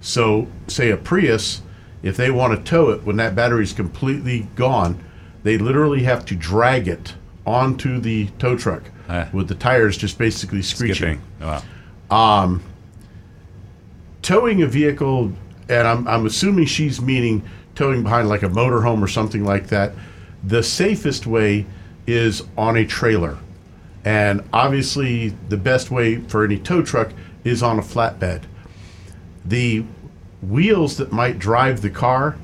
So, 0.00 0.48
say 0.66 0.90
a 0.90 0.96
Prius, 0.96 1.62
if 2.06 2.16
they 2.16 2.30
want 2.30 2.56
to 2.56 2.70
tow 2.70 2.90
it 2.90 3.02
when 3.04 3.16
that 3.16 3.34
battery 3.34 3.62
is 3.64 3.72
completely 3.72 4.48
gone, 4.54 5.02
they 5.42 5.58
literally 5.58 6.02
have 6.04 6.24
to 6.26 6.34
drag 6.36 6.88
it 6.88 7.14
onto 7.46 7.98
the 8.00 8.26
tow 8.38 8.56
truck 8.56 8.82
Ah. 9.08 9.28
with 9.32 9.46
the 9.48 9.54
tires 9.54 9.96
just 9.96 10.18
basically 10.18 10.62
screeching. 10.62 11.20
Skipping. 11.38 11.62
Wow. 12.10 12.60
Towing 14.22 14.62
a 14.62 14.66
vehicle, 14.66 15.32
and 15.68 15.86
I'm, 15.86 16.08
I'm 16.08 16.26
assuming 16.26 16.66
she's 16.66 17.00
meaning 17.00 17.42
towing 17.76 18.02
behind 18.02 18.28
like 18.28 18.42
a 18.42 18.48
motorhome 18.48 19.00
or 19.02 19.06
something 19.08 19.44
like 19.44 19.68
that. 19.68 19.92
The 20.42 20.62
safest 20.62 21.26
way 21.26 21.66
is 22.06 22.42
on 22.56 22.76
a 22.76 22.84
trailer. 22.84 23.38
And 24.04 24.42
obviously, 24.52 25.30
the 25.48 25.56
best 25.56 25.90
way 25.90 26.16
for 26.22 26.44
any 26.44 26.58
tow 26.58 26.82
truck 26.82 27.12
is 27.44 27.62
on 27.62 27.78
a 27.78 27.82
flatbed. 27.82 28.42
The 29.44 29.84
wheels 30.42 30.96
that 30.98 31.12
might 31.12 31.38
drive 31.38 31.82
the 31.82 31.90
car, 31.90 32.36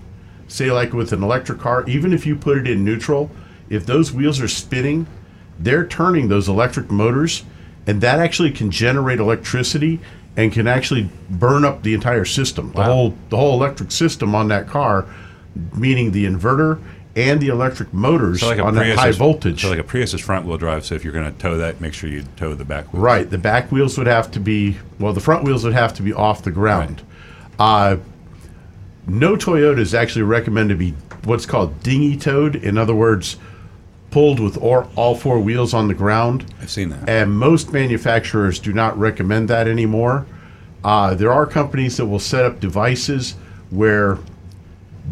say 0.48 0.70
like 0.70 0.92
with 0.92 1.12
an 1.12 1.22
electric 1.22 1.58
car, 1.58 1.84
even 1.86 2.12
if 2.12 2.26
you 2.26 2.36
put 2.36 2.58
it 2.58 2.68
in 2.68 2.84
neutral, 2.84 3.30
if 3.68 3.86
those 3.86 4.12
wheels 4.12 4.40
are 4.40 4.48
spinning, 4.48 5.06
they're 5.58 5.86
turning 5.86 6.28
those 6.28 6.48
electric 6.48 6.90
motors, 6.90 7.44
and 7.86 8.00
that 8.00 8.18
actually 8.18 8.50
can 8.50 8.70
generate 8.70 9.18
electricity 9.18 10.00
and 10.36 10.52
can 10.52 10.66
actually 10.66 11.10
burn 11.30 11.64
up 11.64 11.82
the 11.82 11.94
entire 11.94 12.24
system, 12.24 12.72
the 12.72 12.82
whole 12.82 13.14
the 13.28 13.36
whole 13.36 13.54
electric 13.54 13.90
system 13.90 14.34
on 14.34 14.48
that 14.48 14.66
car, 14.66 15.06
meaning 15.74 16.12
the 16.12 16.24
inverter 16.24 16.80
and 17.14 17.40
the 17.40 17.48
electric 17.48 17.92
motors 17.92 18.40
So 18.40 18.48
like 18.48 18.58
on 18.58 18.74
that 18.74 18.82
Prius 18.82 18.98
high 18.98 19.08
is, 19.08 19.16
voltage. 19.16 19.62
So 19.62 19.68
like 19.70 19.78
a 19.78 19.84
Prius 19.84 20.14
is 20.14 20.20
front 20.20 20.46
wheel 20.46 20.56
drive. 20.56 20.84
So 20.84 20.94
if 20.94 21.04
you're 21.04 21.12
going 21.12 21.30
to 21.30 21.38
tow 21.38 21.58
that, 21.58 21.80
make 21.80 21.92
sure 21.94 22.08
you 22.08 22.24
tow 22.36 22.54
the 22.54 22.64
back 22.64 22.92
wheel. 22.92 23.02
Right. 23.02 23.28
The 23.28 23.38
back 23.38 23.70
wheels 23.70 23.98
would 23.98 24.06
have 24.06 24.30
to 24.32 24.40
be 24.40 24.78
well. 24.98 25.12
The 25.12 25.20
front 25.20 25.44
wheels 25.44 25.64
would 25.64 25.74
have 25.74 25.92
to 25.94 26.02
be 26.02 26.12
off 26.12 26.42
the 26.42 26.50
ground. 26.50 27.02
Uh, 27.58 27.96
no 29.06 29.36
Toyota 29.36 29.78
is 29.78 29.94
actually 29.94 30.22
recommended 30.22 30.74
to 30.74 30.78
be 30.78 30.94
what's 31.24 31.46
called 31.46 31.82
dinghy 31.82 32.16
towed. 32.16 32.56
In 32.56 32.78
other 32.78 32.94
words, 32.94 33.36
pulled 34.10 34.38
with 34.38 34.58
or, 34.60 34.88
all 34.94 35.14
four 35.14 35.40
wheels 35.40 35.74
on 35.74 35.88
the 35.88 35.94
ground. 35.94 36.44
I've 36.60 36.70
seen 36.70 36.90
that. 36.90 37.08
And 37.08 37.32
most 37.32 37.72
manufacturers 37.72 38.58
do 38.58 38.72
not 38.72 38.96
recommend 38.98 39.48
that 39.48 39.66
anymore. 39.66 40.26
Uh, 40.84 41.14
there 41.14 41.32
are 41.32 41.46
companies 41.46 41.96
that 41.96 42.06
will 42.06 42.18
set 42.18 42.44
up 42.44 42.60
devices 42.60 43.36
where 43.70 44.18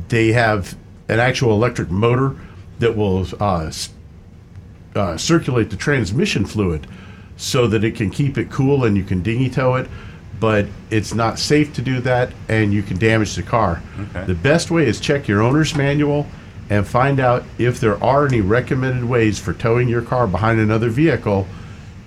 they 0.08 0.32
have 0.32 0.76
an 1.08 1.18
actual 1.18 1.52
electric 1.52 1.90
motor 1.90 2.36
that 2.78 2.96
will 2.96 3.26
uh, 3.40 3.70
uh, 4.94 5.16
circulate 5.16 5.70
the 5.70 5.76
transmission 5.76 6.44
fluid 6.44 6.86
so 7.36 7.66
that 7.66 7.84
it 7.84 7.94
can 7.94 8.10
keep 8.10 8.36
it 8.36 8.50
cool 8.50 8.84
and 8.84 8.96
you 8.96 9.02
can 9.02 9.22
dinghy 9.22 9.48
tow 9.48 9.76
it. 9.76 9.88
But 10.40 10.66
it's 10.90 11.14
not 11.14 11.38
safe 11.38 11.74
to 11.74 11.82
do 11.82 12.00
that 12.00 12.32
and 12.48 12.72
you 12.72 12.82
can 12.82 12.98
damage 12.98 13.34
the 13.36 13.42
car. 13.42 13.82
Okay. 14.00 14.24
The 14.24 14.34
best 14.34 14.70
way 14.70 14.86
is 14.86 14.98
check 14.98 15.28
your 15.28 15.42
owner's 15.42 15.76
manual 15.76 16.26
and 16.70 16.86
find 16.86 17.20
out 17.20 17.44
if 17.58 17.78
there 17.78 18.02
are 18.02 18.26
any 18.26 18.40
recommended 18.40 19.04
ways 19.04 19.38
for 19.38 19.52
towing 19.52 19.88
your 19.88 20.02
car 20.02 20.26
behind 20.26 20.58
another 20.58 20.88
vehicle 20.88 21.46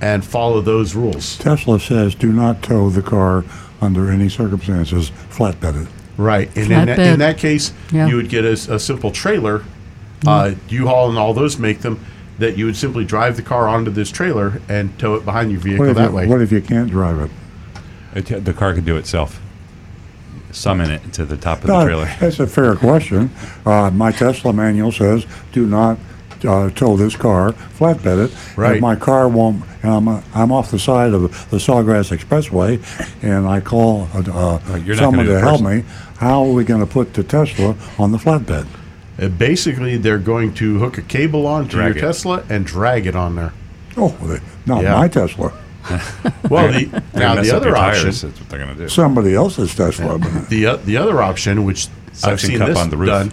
and 0.02 0.26
follow 0.26 0.62
those 0.62 0.96
rules. 0.96 1.38
Tesla 1.38 1.80
says 1.80 2.16
do 2.16 2.34
not 2.34 2.64
tow 2.64 2.90
the 2.90 3.02
car 3.04 3.46
under 3.82 4.10
any 4.10 4.30
circumstances 4.30 5.12
flatbedded. 5.30 5.88
Right, 6.18 6.48
and 6.56 6.72
in 6.72 6.86
that, 6.86 7.00
in 7.00 7.20
that 7.20 7.38
case, 7.38 7.74
Yeah. 7.92 8.08
you 8.08 8.16
would 8.18 8.30
get 8.30 8.46
a 8.46 8.80
simple 8.80 9.12
trailer. 9.12 9.64
Uh, 10.26 10.54
U-Haul 10.70 11.10
and 11.10 11.18
all 11.18 11.34
those 11.34 11.58
make 11.60 11.82
them 11.82 12.00
that 12.40 12.58
you 12.58 12.66
would 12.66 12.78
simply 12.78 13.04
drive 13.06 13.36
the 13.36 13.42
car 13.42 13.68
onto 13.68 13.92
this 13.92 14.10
trailer 14.10 14.62
and 14.70 14.98
tow 14.98 15.16
it 15.16 15.26
behind 15.26 15.52
your 15.52 15.60
vehicle 15.60 15.94
that 15.94 16.10
you, 16.10 16.16
way. 16.16 16.28
what 16.28 16.42
if 16.42 16.52
you 16.52 16.62
can't 16.62 16.90
drive 16.90 17.20
it? 17.20 17.30
It, 18.16 18.46
the 18.46 18.54
car 18.54 18.74
can 18.74 18.84
do 18.86 18.98
itself. 18.98 19.40
summon 20.52 20.92
it 20.92 21.14
to 21.14 21.26
the 21.26 21.38
top 21.38 21.62
of 21.62 21.68
the 21.68 21.80
No, 21.80 21.86
trailer. 21.86 22.06
That's 22.20 22.40
a 22.40 22.48
fair 22.48 22.76
question. 22.76 23.32
Uh, 23.66 23.90
my 23.92 24.12
Tesla 24.12 24.54
manual 24.54 24.92
says 24.92 25.26
do 25.52 25.66
not 25.66 25.98
uh, 26.46 26.70
tow 26.72 26.96
this 26.98 27.16
car, 27.16 27.54
flatbed 27.54 28.26
it. 28.28 28.58
Right. 28.58 28.76
If 28.76 28.82
my 28.82 28.96
car 28.96 29.28
won't, 29.30 29.64
and 29.82 29.92
I'm, 29.92 30.08
uh, 30.08 30.22
I'm 30.36 30.52
off 30.52 30.72
the 30.72 30.78
side 30.80 31.14
of 31.14 31.22
the 31.50 31.58
Sawgrass 31.58 32.16
Expressway, 32.16 32.80
and 33.24 33.48
I 33.48 33.62
call 33.62 34.08
uh, 34.14 34.60
uh, 34.70 34.76
you're 34.76 34.96
someone 34.98 35.26
gonna 35.26 35.28
do 35.28 35.32
to 35.32 35.38
it 35.38 35.42
help 35.42 35.52
personally. 35.62 35.78
me, 35.78 35.84
how 36.18 36.44
are 36.44 36.52
we 36.52 36.64
going 36.66 36.82
to 36.82 36.86
put 36.86 37.14
the 37.14 37.24
Tesla 37.24 37.76
on 37.98 38.12
the 38.12 38.18
flatbed? 38.18 38.68
Uh, 39.20 39.28
basically, 39.30 39.96
they're 39.98 40.18
going 40.20 40.54
to 40.56 40.80
hook 40.80 40.98
a 40.98 41.02
cable 41.02 41.48
onto 41.48 41.72
Drag 41.72 41.96
your 41.96 41.98
it. 42.04 42.08
Tesla 42.08 42.44
and 42.50 42.66
drag 42.66 43.08
it 43.08 43.16
on 43.16 43.36
there. 43.36 43.54
Oh, 43.96 44.10
they- 44.24 44.40
not 44.66 44.84
Yeah. 44.84 44.96
my 44.96 45.08
Tesla. 45.08 45.54
Well, 46.50 46.72
the, 46.72 47.04
now 47.16 47.36
the 47.42 47.56
other 47.56 47.76
option, 47.76 48.04
tires. 48.04 48.22
That's 48.22 48.40
what 48.40 48.50
they're 48.50 48.60
going 48.60 48.76
to 48.76 48.84
do. 48.84 48.90
Somebody 48.90 49.34
else's 49.34 49.74
Tesla. 49.74 50.18
but- 50.20 50.50
the 50.50 50.68
o- 50.68 50.78
the 50.78 50.98
other 50.98 51.22
option, 51.22 51.64
which 51.66 51.88
I've 52.24 52.40
seen 52.42 52.60
cup 52.60 52.68
this 52.70 52.78
on 52.78 52.90
the 52.90 52.98
roof. 52.98 53.08
done. 53.10 53.32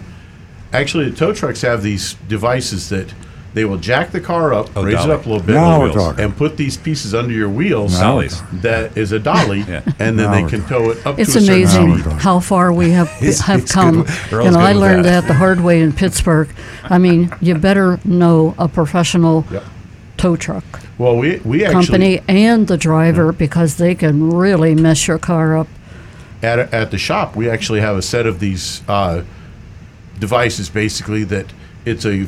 Actually, 0.73 1.09
the 1.09 1.15
tow 1.17 1.33
trucks 1.33 1.61
have 1.61 1.83
these 1.83 2.13
devices 2.27 2.89
that 2.89 3.13
they 3.53 3.65
will 3.65 3.77
jack 3.77 4.11
the 4.11 4.21
car 4.21 4.53
up, 4.53 4.69
Oh, 4.77 4.83
raise 4.83 4.95
dolly. 4.95 5.11
it 5.11 5.13
up 5.13 5.25
a 5.25 5.29
little 5.29 5.45
bit, 5.45 5.53
Now 5.53 5.81
we're 5.81 6.21
and 6.21 6.35
put 6.35 6.55
these 6.55 6.77
pieces 6.77 7.13
under 7.13 7.33
your 7.33 7.49
wheels. 7.49 7.99
Dollies. 7.99 8.41
That 8.61 8.97
is 8.97 9.11
a 9.11 9.19
dolly, 9.19 9.59
Yeah. 9.67 9.81
and 9.99 10.17
then 10.17 10.31
Now 10.31 10.31
they 10.31 10.49
can 10.49 10.65
tow 10.65 10.91
it 10.91 11.05
up 11.05 11.19
It's 11.19 11.33
to 11.33 11.39
a 11.39 11.41
certain 11.41 11.55
amazing 11.63 11.97
speed. 11.99 12.13
how 12.13 12.39
far 12.39 12.71
we 12.71 12.91
have 12.91 13.09
He's- 13.19 13.41
have 13.41 13.61
he's 13.61 13.71
come. 13.73 14.03
good 14.29 14.45
You 14.45 14.51
know, 14.51 14.59
I 14.59 14.71
learned 14.71 15.03
that. 15.03 15.21
that 15.21 15.27
the 15.27 15.33
hard 15.33 15.59
way 15.59 15.81
in 15.81 15.91
Pittsburgh. 15.91 16.49
I 16.85 16.97
mean, 16.97 17.33
you 17.41 17.55
better 17.55 17.99
know 18.05 18.55
a 18.57 18.69
professional 18.69 19.45
Yep. 19.51 19.63
Tow 20.21 20.35
truck 20.35 20.63
Well, 20.99 21.17
we 21.17 21.37
we 21.43 21.65
actually 21.65 21.85
company 21.85 22.21
and 22.27 22.67
the 22.67 22.77
driver 22.77 23.31
because 23.31 23.77
they 23.77 23.95
can 23.95 24.31
really 24.31 24.75
mess 24.75 25.07
your 25.07 25.17
car 25.17 25.57
up. 25.57 25.67
at, 26.43 26.59
at 26.73 26.91
the 26.91 26.97
shop, 26.99 27.35
we 27.35 27.49
actually 27.49 27.81
have 27.81 27.97
a 27.97 28.01
set 28.03 28.27
of 28.27 28.39
these 28.39 28.83
uh, 28.87 29.23
devices. 30.19 30.69
Basically, 30.69 31.23
that 31.23 31.47
it's 31.85 32.05
a 32.05 32.27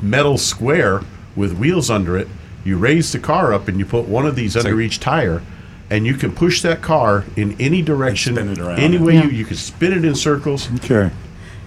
metal 0.00 0.38
square 0.38 1.02
with 1.36 1.52
wheels 1.58 1.90
under 1.90 2.16
it. 2.16 2.28
You 2.64 2.78
raise 2.78 3.12
the 3.12 3.18
car 3.18 3.52
up, 3.52 3.68
and 3.68 3.78
you 3.78 3.84
put 3.84 4.06
one 4.08 4.24
of 4.26 4.34
these 4.34 4.56
under 4.56 4.74
like- 4.74 4.86
each 4.86 4.98
tire, 5.00 5.42
and 5.90 6.06
you 6.06 6.14
can 6.14 6.32
push 6.32 6.62
that 6.62 6.80
car 6.80 7.24
in 7.36 7.56
any 7.60 7.82
direction, 7.82 8.36
spin 8.36 8.48
it 8.52 8.58
around. 8.58 8.78
any 8.78 8.96
way 8.98 9.14
Yeah. 9.14 9.24
you 9.24 9.30
you 9.30 9.44
can 9.44 9.56
spin 9.58 9.92
it 9.92 10.04
in 10.04 10.14
circles, 10.14 10.68
Okay, 10.76 11.10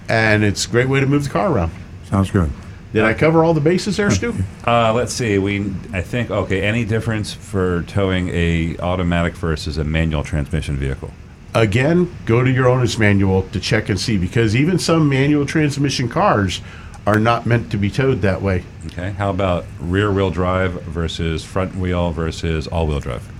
and 0.08 0.42
it's 0.42 0.66
a 0.66 0.68
great 0.68 0.88
way 0.88 0.98
to 0.98 1.06
move 1.06 1.22
the 1.24 1.30
car 1.30 1.52
around. 1.52 1.70
sounds 2.10 2.32
good. 2.32 2.50
Did 2.92 3.04
I 3.04 3.14
cover 3.14 3.44
all 3.44 3.52
the 3.52 3.60
bases 3.60 3.96
there, 3.96 4.10
Stu? 4.10 4.34
Uh, 4.66 4.92
let's 4.92 5.12
see. 5.12 5.38
We 5.38 5.72
I 5.92 6.02
think 6.02 6.28
okay. 6.28 6.62
Any 6.62 6.84
difference 6.84 7.32
for 7.32 7.82
towing 7.82 8.30
a 8.30 8.76
automatic 8.78 9.34
versus 9.36 9.78
a 9.78 9.84
manual 9.84 10.24
transmission 10.24 10.76
vehicle? 10.76 11.12
Again, 11.54 12.12
go 12.24 12.42
to 12.42 12.50
your 12.50 12.68
owner's 12.68 12.98
manual 12.98 13.42
to 13.52 13.60
check 13.60 13.88
and 13.90 13.98
see 14.00 14.18
because 14.18 14.56
even 14.56 14.80
some 14.80 15.08
manual 15.08 15.46
transmission 15.46 16.08
cars 16.08 16.62
are 17.06 17.20
not 17.20 17.46
meant 17.46 17.70
to 17.70 17.76
be 17.76 17.88
towed 17.88 18.22
that 18.22 18.42
way. 18.42 18.64
Okay. 18.86 19.12
How 19.12 19.30
about 19.30 19.64
rear 19.78 20.10
wheel 20.10 20.30
drive 20.30 20.72
versus 20.82 21.44
front 21.44 21.76
wheel 21.76 22.10
versus 22.10 22.66
all 22.66 22.88
wheel 22.88 23.00
drive? 23.00 23.30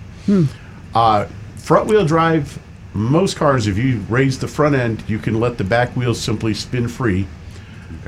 Uh, 0.94 1.26
front 1.56 1.88
wheel 1.88 2.06
drive, 2.06 2.58
most 2.94 3.36
cars, 3.36 3.66
if 3.66 3.76
you 3.76 3.98
raise 4.08 4.38
the 4.38 4.48
front 4.48 4.76
end, 4.76 5.02
you 5.08 5.18
can 5.18 5.40
let 5.40 5.58
the 5.58 5.64
back 5.64 5.96
wheels 5.96 6.20
simply 6.20 6.54
spin 6.54 6.86
free. 6.88 7.26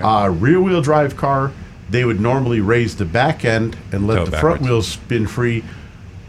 Uh, 0.03 0.28
rear 0.30 0.61
wheel 0.61 0.82
drive 0.82 1.16
car, 1.16 1.53
they 1.91 2.05
would 2.05 2.20
normally 2.20 2.61
raise 2.61 2.97
the 2.97 3.05
back 3.05 3.45
end 3.45 3.76
and 3.93 4.07
let 4.07 4.16
Go 4.16 4.24
the 4.26 4.30
front 4.32 4.43
backwards. 4.57 4.62
wheels 4.70 4.89
spin 4.89 5.26
free. 5.26 5.64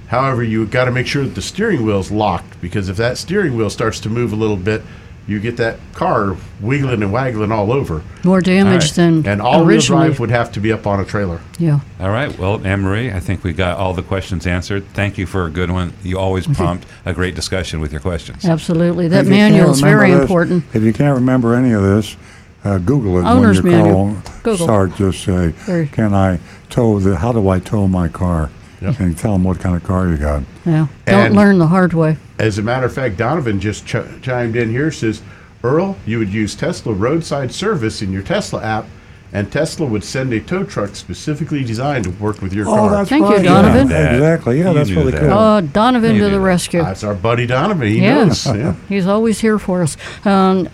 However, 0.07 0.43
you 0.43 0.65
got 0.65 0.85
to 0.85 0.91
make 0.91 1.05
sure 1.07 1.23
that 1.23 1.35
the 1.35 1.41
steering 1.41 1.85
wheel's 1.85 2.09
locked 2.11 2.59
because 2.61 2.89
if 2.89 2.97
that 2.97 3.17
steering 3.17 3.55
wheel 3.55 3.69
starts 3.69 3.99
to 4.01 4.09
move 4.09 4.33
a 4.33 4.35
little 4.35 4.55
bit, 4.57 4.81
you 5.27 5.39
get 5.39 5.57
that 5.57 5.77
car 5.93 6.35
wiggling 6.59 7.03
and 7.03 7.13
waggling 7.13 7.51
all 7.51 7.71
over. 7.71 8.01
More 8.23 8.41
damage 8.41 8.85
right. 8.85 8.93
than 8.95 9.27
And 9.27 9.39
all 9.39 9.63
wheel 9.63 9.79
drive 9.79 10.19
would 10.19 10.31
have 10.31 10.51
to 10.53 10.59
be 10.59 10.71
up 10.71 10.87
on 10.87 10.99
a 10.99 11.05
trailer. 11.05 11.39
yeah. 11.59 11.81
All 11.99 12.09
right. 12.09 12.35
Well, 12.39 12.65
Anne 12.65 12.81
Marie, 12.81 13.11
I 13.11 13.19
think 13.19 13.43
we 13.43 13.53
got 13.53 13.77
all 13.77 13.93
the 13.93 14.01
questions 14.01 14.47
answered. 14.47 14.87
Thank 14.95 15.19
you 15.19 15.27
for 15.27 15.45
a 15.45 15.51
good 15.51 15.69
one. 15.69 15.93
You 16.01 16.17
always 16.17 16.47
prompt 16.47 16.87
a 17.05 17.13
great 17.13 17.35
discussion 17.35 17.79
with 17.79 17.91
your 17.91 18.01
questions. 18.01 18.43
Absolutely. 18.43 19.07
That 19.09 19.19
If 19.19 19.27
you 19.27 19.33
can't 19.33 19.53
manual 19.53 19.71
is 19.73 19.81
very 19.81 20.09
this- 20.09 20.21
important. 20.21 20.63
If 20.73 20.81
you 20.81 20.93
can't 20.93 21.13
remember 21.13 21.53
any 21.53 21.73
of 21.73 21.83
this, 21.83 22.15
uh, 22.63 22.77
Google 22.79 23.19
it 23.19 23.23
Owner's 23.25 23.61
when 23.61 23.71
you 23.73 23.77
call. 23.79 24.05
manual. 24.07 24.21
Google. 24.43 24.65
Start 24.65 24.95
just 24.95 25.23
say, 25.23 25.49
Very- 25.49 25.87
"Can 25.87 26.13
I 26.13 26.39
tow 26.69 26.99
the? 26.99 27.17
How 27.17 27.31
do 27.31 27.47
I 27.49 27.59
tow 27.59 27.87
my 27.87 28.07
car?" 28.07 28.49
And 28.81 29.17
tell 29.17 29.33
them 29.33 29.43
what 29.43 29.59
kind 29.59 29.75
of 29.75 29.83
car 29.83 30.07
you 30.07 30.15
got. 30.15 30.43
Yeah. 30.65 30.87
Don't 31.05 31.15
And- 31.27 31.35
learn 31.35 31.57
the 31.59 31.67
hard 31.67 31.91
way. 31.93 32.15
As 32.37 32.57
a 32.57 32.61
matter 32.61 32.85
of 32.85 32.93
fact, 32.93 33.17
Donovan 33.17 33.59
just 33.59 33.85
ch- 33.85 33.97
chimed 34.21 34.55
in 34.55 34.69
here. 34.69 34.89
Says, 34.89 35.21
Earl, 35.65 35.97
you 36.05 36.17
would 36.19 36.29
use 36.33 36.55
Tesla 36.55 36.93
roadside 36.93 37.51
service 37.51 38.01
in 38.01 38.13
your 38.13 38.21
Tesla 38.21 38.63
app, 38.63 38.85
and 39.33 39.51
Tesla 39.51 39.85
would 39.85 40.05
send 40.05 40.31
a 40.31 40.39
tow 40.39 40.63
truck 40.63 40.95
specifically 40.95 41.65
designed 41.65 42.05
to 42.05 42.11
work 42.11 42.41
with 42.41 42.53
your 42.53 42.63
car. 42.63 43.05
Thank 43.05 43.25
you, 43.25 43.35
right. 43.35 43.43
Donovan. 43.43 43.89
Yeah, 43.89 44.13
exactly. 44.13 44.59
Yeah, 44.59 44.69
You 44.69 44.73
that's 44.75 44.89
knew 44.89 44.95
really 44.95 45.11
that. 45.11 45.21
cool. 45.23 45.31
Uh, 45.33 45.59
Donovan 45.59 46.15
You 46.15 46.19
to 46.23 46.29
the 46.29 46.35
that. 46.37 46.39
rescue. 46.39 46.81
That's 46.81 47.03
our 47.03 47.13
buddy 47.15 47.45
Donovan. 47.47 47.85
He 47.89 47.99
Yes. 48.01 48.45
knows. 48.45 48.55
Yeah. 48.57 48.75
He's 48.87 49.07
always 49.07 49.41
here 49.41 49.59
for 49.59 49.81
us. 49.83 49.97
Um, 50.23 50.69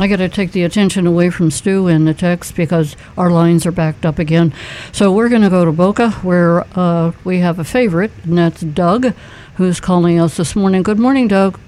I 0.00 0.06
got 0.06 0.16
to 0.16 0.28
take 0.28 0.52
the 0.52 0.62
attention 0.62 1.06
away 1.06 1.28
from 1.30 1.50
Stu 1.50 1.88
and 1.88 2.06
the 2.06 2.14
text 2.14 2.54
because 2.54 2.96
our 3.16 3.30
lines 3.30 3.66
are 3.66 3.72
backed 3.72 4.06
up 4.06 4.18
again. 4.20 4.52
So 4.92 5.12
we're 5.12 5.28
going 5.28 5.42
to 5.42 5.50
go 5.50 5.64
to 5.64 5.72
Boca 5.72 6.10
where 6.22 6.64
uh, 6.78 7.12
we 7.24 7.38
have 7.40 7.58
a 7.58 7.64
favorite, 7.64 8.12
and 8.22 8.38
that's 8.38 8.60
Doug, 8.60 9.12
who's 9.56 9.80
calling 9.80 10.20
us 10.20 10.36
this 10.36 10.54
morning. 10.54 10.82
Good 10.84 11.00
morning, 11.00 11.26
Doug. 11.26 11.58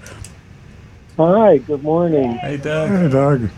Hi, 1.16 1.59
good 1.59 1.83
morning. 1.83 2.33
Hey, 2.35 2.57
Doug. 2.57 2.89
Hey, 2.91 3.09
Doug. 3.09 3.51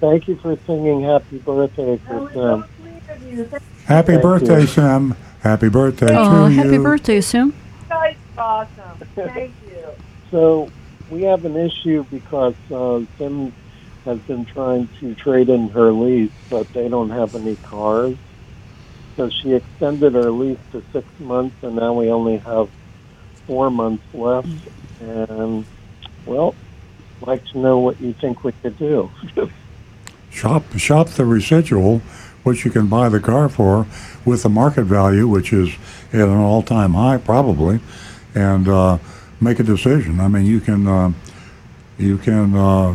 Thank 0.00 0.28
you 0.28 0.36
for 0.36 0.58
singing 0.66 1.02
happy 1.02 1.38
birthday 1.38 1.96
for 2.06 2.28
Tim. 2.30 2.64
Happy 3.86 4.12
Thank 4.12 4.22
birthday, 4.22 4.60
you. 4.62 4.66
Sam. 4.66 5.16
Happy 5.42 5.68
birthday 5.68 6.14
Oh, 6.14 6.48
to 6.48 6.54
happy 6.54 6.68
you. 6.74 6.82
birthday, 6.82 7.20
Sim. 7.20 7.54
That's 7.88 8.16
awesome. 8.36 8.98
Thank 9.14 9.52
you. 9.66 9.86
So 10.30 10.70
we 11.10 11.22
have 11.22 11.44
an 11.44 11.56
issue 11.56 12.04
because 12.10 12.54
uh, 12.70 13.00
Tim 13.18 13.52
has 14.04 14.18
been 14.20 14.44
trying 14.44 14.88
to 15.00 15.14
trade 15.14 15.48
in 15.48 15.68
her 15.70 15.92
lease, 15.92 16.30
but 16.50 16.72
they 16.72 16.88
don't 16.88 17.10
have 17.10 17.34
any 17.34 17.56
cars. 17.56 18.16
So 19.16 19.28
she 19.28 19.52
extended 19.52 20.14
her 20.14 20.30
lease 20.30 20.58
to 20.72 20.82
six 20.92 21.06
months, 21.20 21.56
and 21.62 21.76
now 21.76 21.92
we 21.92 22.10
only 22.10 22.38
have 22.38 22.68
four 23.46 23.70
months 23.70 24.02
left. 24.14 24.48
And 25.00 25.64
well, 26.26 26.54
I'd 27.20 27.26
like 27.26 27.44
to 27.46 27.58
know 27.58 27.78
what 27.78 28.00
you 28.00 28.12
think 28.14 28.44
we 28.44 28.52
could 28.52 28.78
do. 28.78 29.10
Shop 30.30 30.64
shop 30.78 31.08
the 31.08 31.26
residual, 31.26 31.98
which 32.42 32.64
you 32.64 32.70
can 32.70 32.86
buy 32.86 33.10
the 33.10 33.20
car 33.20 33.50
for, 33.50 33.86
with 34.24 34.42
the 34.42 34.48
market 34.48 34.84
value, 34.84 35.28
which 35.28 35.52
is 35.52 35.74
at 36.10 36.20
an 36.20 36.38
all-time 36.38 36.94
high 36.94 37.18
probably, 37.18 37.80
and 38.34 38.66
uh, 38.66 38.96
make 39.42 39.60
a 39.60 39.62
decision. 39.62 40.20
I 40.20 40.28
mean, 40.28 40.46
you 40.46 40.58
can 40.58 40.88
uh, 40.88 41.12
you 41.98 42.16
can. 42.16 42.56
Uh, 42.56 42.94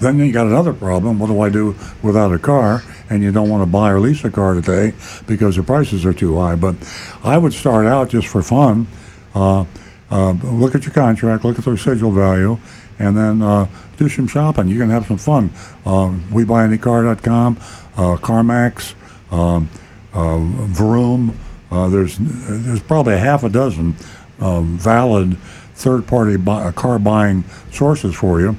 then 0.00 0.18
you 0.18 0.32
got 0.32 0.46
another 0.46 0.72
problem. 0.72 1.18
What 1.18 1.28
do 1.28 1.40
I 1.40 1.50
do 1.50 1.76
without 2.02 2.32
a 2.32 2.38
car? 2.38 2.82
And 3.08 3.22
you 3.22 3.32
don't 3.32 3.48
want 3.48 3.62
to 3.62 3.66
buy 3.66 3.90
or 3.90 4.00
lease 4.00 4.24
a 4.24 4.30
car 4.30 4.54
today 4.54 4.94
because 5.26 5.56
the 5.56 5.62
prices 5.62 6.04
are 6.04 6.12
too 6.12 6.38
high. 6.38 6.54
But 6.56 6.76
I 7.22 7.38
would 7.38 7.52
start 7.52 7.86
out 7.86 8.10
just 8.10 8.28
for 8.28 8.42
fun. 8.42 8.86
Uh, 9.34 9.64
uh, 10.10 10.32
look 10.32 10.74
at 10.74 10.84
your 10.84 10.92
contract, 10.92 11.44
look 11.44 11.58
at 11.58 11.64
the 11.64 11.70
residual 11.70 12.10
value, 12.10 12.58
and 12.98 13.16
then 13.16 13.42
uh, 13.42 13.66
do 13.96 14.08
some 14.08 14.26
shopping. 14.26 14.68
You 14.68 14.78
can 14.78 14.90
have 14.90 15.06
some 15.06 15.18
fun. 15.18 15.50
Uh, 15.86 16.10
WeBuyAnyCar.com, 16.30 17.56
uh, 17.96 18.16
CarMax, 18.16 18.94
um, 19.32 19.68
uh, 20.12 20.38
Vroom. 20.38 21.38
Uh, 21.70 21.88
there's 21.88 22.16
there's 22.18 22.82
probably 22.82 23.14
a 23.14 23.18
half 23.18 23.44
a 23.44 23.48
dozen 23.48 23.94
um, 24.40 24.76
valid 24.76 25.36
third-party 25.74 26.36
car 26.72 26.98
buying 26.98 27.44
sources 27.70 28.14
for 28.14 28.40
you, 28.40 28.56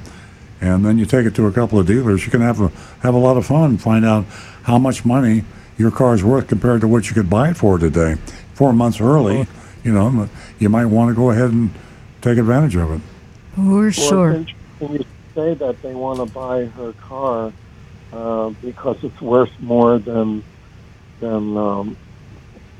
and 0.62 0.84
then 0.84 0.96
you 0.96 1.04
take 1.04 1.26
it 1.26 1.34
to 1.34 1.46
a 1.46 1.52
couple 1.52 1.78
of 1.78 1.86
dealers. 1.86 2.24
You 2.24 2.30
can 2.30 2.40
have 2.40 2.60
a 2.60 2.68
have 3.02 3.14
a 3.14 3.18
lot 3.18 3.36
of 3.36 3.44
fun. 3.44 3.76
Find 3.76 4.04
out 4.04 4.24
how 4.62 4.78
much 4.78 5.04
money 5.04 5.44
your 5.76 5.90
car 5.90 6.14
is 6.14 6.22
worth 6.22 6.46
compared 6.46 6.80
to 6.82 6.88
what 6.88 7.08
you 7.08 7.14
could 7.14 7.28
buy 7.28 7.50
it 7.50 7.56
for 7.56 7.78
today. 7.78 8.14
Four 8.54 8.72
months 8.72 9.00
early, 9.00 9.46
you 9.82 9.92
know, 9.92 10.28
you 10.60 10.68
might 10.68 10.86
want 10.86 11.10
to 11.10 11.14
go 11.14 11.30
ahead 11.30 11.50
and 11.50 11.70
take 12.20 12.38
advantage 12.38 12.76
of 12.76 12.92
it. 12.92 13.00
We're 13.58 13.82
Well, 13.82 13.90
sure. 13.90 14.30
it's 14.32 14.52
you 14.80 15.04
say 15.34 15.54
that 15.54 15.82
they 15.82 15.94
want 15.94 16.20
to 16.20 16.26
buy 16.32 16.66
her 16.66 16.92
car 16.92 17.52
uh, 18.12 18.50
because 18.62 19.02
it's 19.02 19.20
worth 19.20 19.50
more 19.60 19.98
than 19.98 20.44
than 21.18 21.56
um, 21.56 21.96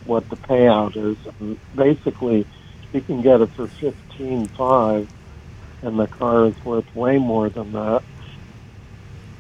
what 0.05 0.29
the 0.31 0.37
payout 0.37 0.97
is. 0.97 1.17
And 1.41 1.59
basically, 1.75 2.47
you 2.93 3.01
can 3.01 3.23
get 3.23 3.41
it 3.41 3.51
for 3.51 3.67
fifteen 3.67 4.47
five, 4.47 5.09
and 5.83 5.99
the 5.99 6.07
car 6.07 6.47
is 6.47 6.65
worth 6.65 6.95
way 6.95 7.19
more 7.19 7.49
than 7.49 7.73
that. 7.73 8.03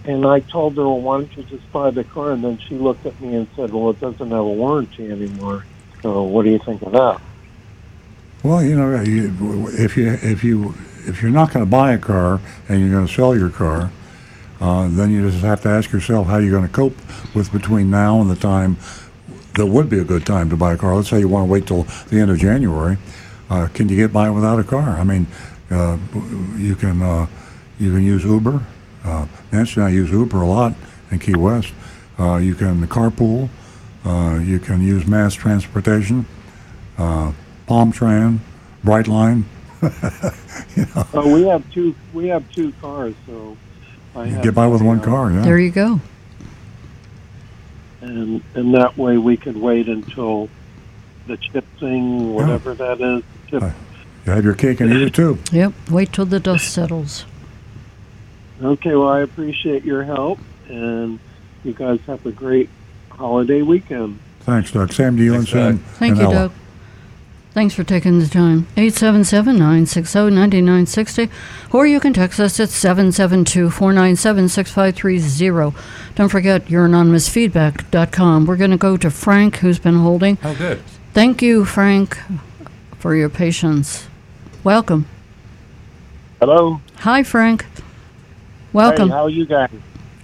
And 0.04 0.26
I 0.26 0.40
told 0.40 0.76
her, 0.76 0.82
well, 0.82 1.00
why 1.00 1.18
don't 1.18 1.36
you 1.36 1.44
just 1.44 1.70
buy 1.72 1.90
the 1.90 2.02
car? 2.02 2.32
And 2.32 2.42
then 2.42 2.58
she 2.58 2.74
looked 2.74 3.06
at 3.06 3.20
me 3.20 3.36
and 3.36 3.46
said, 3.54 3.72
well, 3.72 3.90
it 3.90 4.00
doesn't 4.00 4.30
have 4.30 4.38
a 4.38 4.44
warranty 4.44 5.10
anymore. 5.10 5.64
So 6.02 6.24
what 6.24 6.44
do 6.44 6.50
you 6.50 6.58
think 6.58 6.82
of 6.82 6.92
that? 6.92 7.20
Well, 8.42 8.64
you 8.64 8.76
know, 8.76 8.92
if 8.92 9.96
you 9.96 10.18
if 10.20 10.42
you 10.42 10.74
if 11.06 11.22
you're 11.22 11.30
not 11.30 11.52
going 11.52 11.64
to 11.64 11.70
buy 11.70 11.92
a 11.92 11.98
car 11.98 12.40
and 12.68 12.80
you're 12.80 12.90
going 12.90 13.06
to 13.06 13.12
sell 13.12 13.36
your 13.36 13.50
car, 13.50 13.92
uh, 14.60 14.88
then 14.88 15.12
you 15.12 15.30
just 15.30 15.44
have 15.44 15.60
to 15.62 15.68
ask 15.68 15.92
yourself 15.92 16.26
how 16.26 16.38
you're 16.38 16.50
going 16.50 16.66
to 16.66 16.72
cope 16.72 16.96
with 17.34 17.52
between 17.52 17.88
now 17.88 18.20
and 18.20 18.28
the 18.28 18.36
time 18.36 18.76
that 19.54 19.66
would 19.66 19.88
be 19.88 19.98
a 19.98 20.04
good 20.04 20.26
time 20.26 20.50
to 20.50 20.56
buy 20.56 20.72
a 20.72 20.76
car. 20.76 20.96
Let's 20.96 21.10
say 21.10 21.20
you 21.20 21.28
want 21.28 21.46
to 21.46 21.52
wait 21.52 21.66
till 21.66 21.84
the 22.08 22.18
end 22.18 22.30
of 22.32 22.38
January. 22.38 22.98
Uh, 23.48 23.68
can 23.74 23.88
you 23.88 23.96
get 23.96 24.12
by 24.12 24.30
without 24.30 24.58
a 24.58 24.64
car? 24.64 24.98
I 24.98 25.04
mean, 25.04 25.26
you 26.58 26.76
can 26.76 27.02
uh, 27.02 27.26
you 27.78 27.92
can 27.92 28.02
use 28.02 28.24
Uber. 28.24 28.62
Uh, 29.04 29.26
Nancy 29.50 29.80
and 29.80 29.88
I 29.88 29.90
use 29.90 30.10
Uber 30.10 30.42
a 30.42 30.46
lot 30.46 30.74
in 31.10 31.18
Key 31.18 31.34
West. 31.36 31.72
Uh, 32.18 32.36
you 32.36 32.54
can 32.54 32.86
carpool. 32.86 33.48
Uh, 34.04 34.38
you 34.42 34.58
can 34.58 34.82
use 34.82 35.06
mass 35.06 35.32
transportation, 35.34 36.26
uh, 36.98 37.32
Palmtran, 37.68 38.38
Brightline. 38.84 39.44
you 40.76 40.86
know, 40.94 41.06
Oh, 41.14 41.32
we 41.34 41.42
have 41.46 41.68
two. 41.72 41.94
We 42.12 42.28
have 42.28 42.50
two 42.52 42.72
cars, 42.80 43.14
so 43.26 43.56
I 44.14 44.24
you 44.26 44.42
get 44.42 44.54
by 44.54 44.66
with 44.66 44.82
one 44.82 45.00
uh, 45.00 45.04
car. 45.04 45.30
Yeah. 45.32 45.42
There 45.42 45.58
you 45.58 45.70
go. 45.70 46.00
and 48.00 48.42
and 48.54 48.74
that 48.74 48.96
way 48.98 49.18
we 49.18 49.36
could 49.36 49.56
wait 49.56 49.88
until 49.88 50.48
the 51.26 51.36
chip 51.36 51.64
thing, 51.78 52.34
whatever 52.34 52.74
that 52.74 53.00
is. 53.00 53.22
Chip. 53.48 53.62
You 54.26 54.32
have 54.32 54.44
your 54.44 54.54
cake 54.54 54.80
and 54.80 54.92
eat 54.92 55.02
it 55.02 55.14
too. 55.14 55.38
Yep. 55.50 55.72
Wait 55.90 56.12
till 56.12 56.26
the 56.26 56.38
dust 56.38 56.72
settles. 56.72 57.24
Okay, 58.62 58.94
well, 58.94 59.08
I 59.08 59.20
appreciate 59.20 59.84
your 59.84 60.04
help, 60.04 60.38
and 60.68 61.18
you 61.64 61.72
guys 61.72 61.98
have 62.06 62.24
a 62.24 62.30
great 62.30 62.70
holiday 63.10 63.62
weekend. 63.62 64.20
Thanks, 64.40 64.70
Doug. 64.70 64.92
Same 64.92 65.16
to 65.16 65.22
you 65.22 65.32
Thanks, 65.32 65.52
and 65.52 65.60
Sam. 65.60 65.76
Doug. 65.76 65.86
Thank 65.96 66.10
and 66.12 66.20
you, 66.20 66.24
Ella. 66.26 66.34
Doug. 66.34 66.52
Thanks 67.52 67.74
for 67.74 67.84
taking 67.84 68.18
the 68.18 68.28
time. 68.28 68.66
877 68.76 69.58
960 69.58 70.18
9960. 70.30 71.28
Or 71.70 71.86
you 71.86 72.00
can 72.00 72.14
text 72.14 72.40
us 72.40 72.58
at 72.58 72.70
772 72.70 73.68
497 73.70 74.48
6530. 74.48 75.76
Don't 76.14 76.30
forget 76.30 76.70
your 76.70 76.88
anonymousfeedback.com. 76.88 78.46
We're 78.46 78.56
going 78.56 78.70
to 78.70 78.78
go 78.78 78.96
to 78.96 79.10
Frank, 79.10 79.56
who's 79.56 79.78
been 79.78 79.96
holding. 79.96 80.38
Oh, 80.42 80.54
good. 80.54 80.80
Thank 81.12 81.42
you, 81.42 81.66
Frank, 81.66 82.16
for 82.98 83.14
your 83.14 83.28
patience. 83.28 84.08
Welcome. 84.64 85.06
Hello. 86.38 86.80
Hi, 86.98 87.24
Frank. 87.24 87.66
Welcome. 88.72 89.08
Hey, 89.08 89.14
how 89.14 89.24
are 89.24 89.30
you 89.30 89.44
guys? 89.44 89.70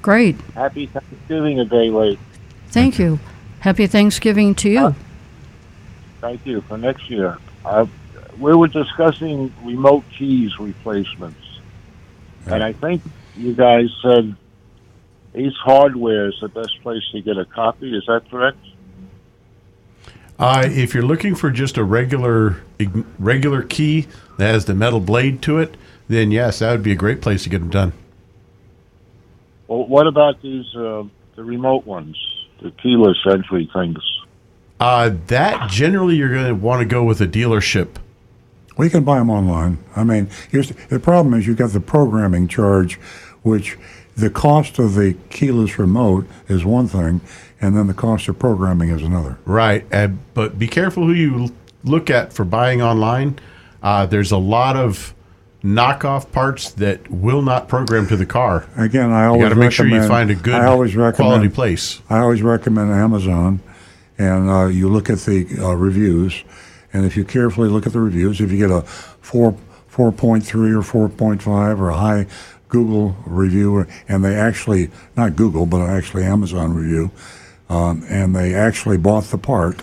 Great. 0.00 0.36
Happy 0.54 0.86
Thanksgiving 0.86 1.58
a 1.58 1.64
day 1.64 1.90
late. 1.90 2.20
Thank 2.68 3.00
you. 3.00 3.18
Happy 3.60 3.88
Thanksgiving 3.88 4.54
to 4.56 4.70
you. 4.70 4.94
Thank 6.20 6.46
you 6.46 6.60
for 6.62 6.78
next 6.78 7.10
year. 7.10 7.38
Uh, 7.64 7.86
we 8.38 8.54
were 8.54 8.68
discussing 8.68 9.52
remote 9.64 10.04
keys 10.16 10.56
replacements, 10.60 11.60
and 12.46 12.62
I 12.62 12.72
think 12.74 13.02
you 13.36 13.54
guys 13.54 13.88
said 14.02 14.36
Ace 15.34 15.52
Hardware 15.64 16.28
is 16.28 16.38
the 16.40 16.48
best 16.48 16.80
place 16.82 17.02
to 17.10 17.20
get 17.20 17.36
a 17.38 17.44
copy. 17.44 17.96
Is 17.96 18.04
that 18.06 18.30
correct? 18.30 18.58
Uh, 20.38 20.64
if 20.66 20.94
you're 20.94 21.04
looking 21.04 21.34
for 21.34 21.50
just 21.50 21.76
a 21.76 21.84
regular 21.84 22.62
regular 23.18 23.62
key 23.62 24.06
that 24.36 24.52
has 24.52 24.66
the 24.66 24.74
metal 24.74 25.00
blade 25.00 25.42
to 25.42 25.58
it, 25.58 25.76
then 26.06 26.30
yes, 26.30 26.60
that 26.60 26.70
would 26.70 26.82
be 26.82 26.92
a 26.92 26.96
great 26.96 27.20
place 27.20 27.42
to 27.42 27.48
get 27.48 27.58
them 27.58 27.70
done. 27.70 27.92
Well, 29.66 29.86
what 29.86 30.06
about 30.06 30.40
these 30.40 30.66
uh, 30.76 31.04
the 31.34 31.44
remote 31.44 31.86
ones, 31.86 32.16
the 32.62 32.70
keyless 32.70 33.18
entry 33.28 33.68
things? 33.72 33.98
Uh, 34.80 35.10
that 35.26 35.68
generally 35.68 36.14
you're 36.14 36.32
going 36.32 36.46
to 36.46 36.54
want 36.54 36.80
to 36.80 36.86
go 36.86 37.02
with 37.02 37.20
a 37.20 37.26
dealership. 37.26 37.96
We 38.76 38.88
can 38.88 39.02
buy 39.02 39.18
them 39.18 39.28
online. 39.28 39.78
I 39.96 40.04
mean, 40.04 40.30
here's 40.50 40.70
the 40.70 41.00
problem 41.00 41.34
is 41.34 41.48
you've 41.48 41.56
got 41.56 41.72
the 41.72 41.80
programming 41.80 42.46
charge, 42.46 42.94
which 43.42 43.76
the 44.18 44.30
cost 44.30 44.78
of 44.78 44.94
the 44.94 45.14
keyless 45.30 45.78
remote 45.78 46.26
is 46.48 46.64
one 46.64 46.88
thing, 46.88 47.20
and 47.60 47.76
then 47.76 47.86
the 47.86 47.94
cost 47.94 48.28
of 48.28 48.38
programming 48.38 48.90
is 48.90 49.02
another. 49.02 49.38
Right, 49.44 49.86
uh, 49.92 50.08
but 50.34 50.58
be 50.58 50.66
careful 50.66 51.06
who 51.06 51.12
you 51.12 51.54
look 51.84 52.10
at 52.10 52.32
for 52.32 52.44
buying 52.44 52.82
online. 52.82 53.38
Uh, 53.80 54.06
there's 54.06 54.32
a 54.32 54.38
lot 54.38 54.76
of 54.76 55.14
knockoff 55.62 56.32
parts 56.32 56.72
that 56.72 57.08
will 57.10 57.42
not 57.42 57.68
program 57.68 58.08
to 58.08 58.16
the 58.16 58.26
car. 58.26 58.68
Again, 58.76 59.12
I 59.12 59.26
always 59.26 59.44
got 59.44 59.48
to 59.50 59.54
make 59.54 59.72
sure 59.72 59.86
you 59.86 60.06
find 60.06 60.30
a 60.30 60.34
good 60.34 60.54
I 60.54 60.66
always 60.66 60.96
recommend, 60.96 61.16
quality 61.16 61.48
place. 61.48 62.00
I 62.10 62.18
always 62.18 62.42
recommend 62.42 62.90
Amazon, 62.90 63.60
and 64.18 64.50
uh, 64.50 64.66
you 64.66 64.88
look 64.88 65.08
at 65.10 65.18
the 65.20 65.46
uh, 65.60 65.74
reviews, 65.74 66.42
and 66.92 67.04
if 67.04 67.16
you 67.16 67.24
carefully 67.24 67.68
look 67.68 67.86
at 67.86 67.92
the 67.92 68.00
reviews, 68.00 68.40
if 68.40 68.50
you 68.50 68.58
get 68.58 68.70
a 68.70 68.82
four 68.82 69.56
four 69.86 70.10
point 70.10 70.44
three 70.44 70.72
or 70.72 70.82
four 70.82 71.08
point 71.08 71.40
five 71.40 71.80
or 71.80 71.90
a 71.90 71.96
high 71.96 72.26
Google 72.68 73.16
review, 73.24 73.86
and 74.08 74.24
they 74.24 74.34
actually 74.34 74.90
not 75.16 75.36
Google 75.36 75.66
but 75.66 75.80
actually 75.80 76.24
Amazon 76.24 76.74
review, 76.74 77.10
um, 77.68 78.04
and 78.08 78.34
they 78.34 78.54
actually 78.54 78.96
bought 78.96 79.24
the 79.24 79.38
part, 79.38 79.82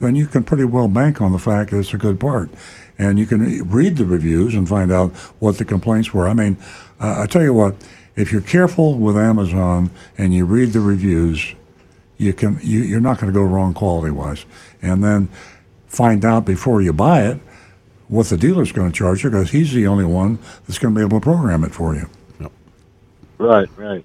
then 0.00 0.16
you 0.16 0.26
can 0.26 0.42
pretty 0.42 0.64
well 0.64 0.88
bank 0.88 1.20
on 1.20 1.32
the 1.32 1.38
fact 1.38 1.70
that 1.70 1.78
it's 1.78 1.94
a 1.94 1.98
good 1.98 2.18
part. 2.18 2.50
And 2.98 3.18
you 3.18 3.26
can 3.26 3.68
read 3.68 3.96
the 3.96 4.04
reviews 4.04 4.54
and 4.54 4.68
find 4.68 4.92
out 4.92 5.12
what 5.38 5.58
the 5.58 5.64
complaints 5.64 6.12
were. 6.12 6.28
I 6.28 6.34
mean, 6.34 6.56
uh, 7.00 7.22
I 7.22 7.26
tell 7.26 7.42
you 7.42 7.54
what, 7.54 7.76
if 8.14 8.30
you're 8.30 8.42
careful 8.42 8.98
with 8.98 9.16
Amazon 9.16 9.90
and 10.18 10.34
you 10.34 10.44
read 10.44 10.72
the 10.72 10.80
reviews, 10.80 11.54
you 12.18 12.32
can 12.32 12.58
you, 12.62 12.80
you're 12.80 13.00
not 13.00 13.18
going 13.18 13.32
to 13.32 13.36
go 13.36 13.44
wrong 13.44 13.74
quality 13.74 14.10
wise. 14.10 14.44
And 14.82 15.02
then 15.02 15.28
find 15.86 16.24
out 16.24 16.44
before 16.44 16.82
you 16.82 16.92
buy 16.92 17.22
it 17.22 17.40
what 18.12 18.26
the 18.26 18.36
dealer's 18.36 18.72
going 18.72 18.92
to 18.92 18.94
charge 18.94 19.24
you 19.24 19.30
because 19.30 19.52
he's 19.52 19.72
the 19.72 19.86
only 19.86 20.04
one 20.04 20.38
that's 20.66 20.78
going 20.78 20.94
to 20.94 20.98
be 20.98 21.02
able 21.02 21.18
to 21.18 21.24
program 21.24 21.64
it 21.64 21.72
for 21.72 21.94
you. 21.94 22.10
Right, 23.38 23.66
right. 23.76 24.04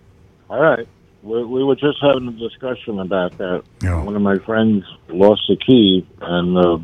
All 0.50 0.62
right. 0.62 0.88
We, 1.24 1.44
we 1.44 1.62
were 1.62 1.76
just 1.76 1.98
having 2.02 2.30
a 2.30 2.32
discussion 2.32 3.00
about 3.00 3.38
that. 3.38 3.64
Yeah. 3.84 4.02
One 4.02 4.16
of 4.16 4.22
my 4.22 4.38
friends 4.40 4.86
lost 5.10 5.42
the 5.50 5.58
key, 5.58 6.08
and 6.22 6.58
uh, 6.58 6.80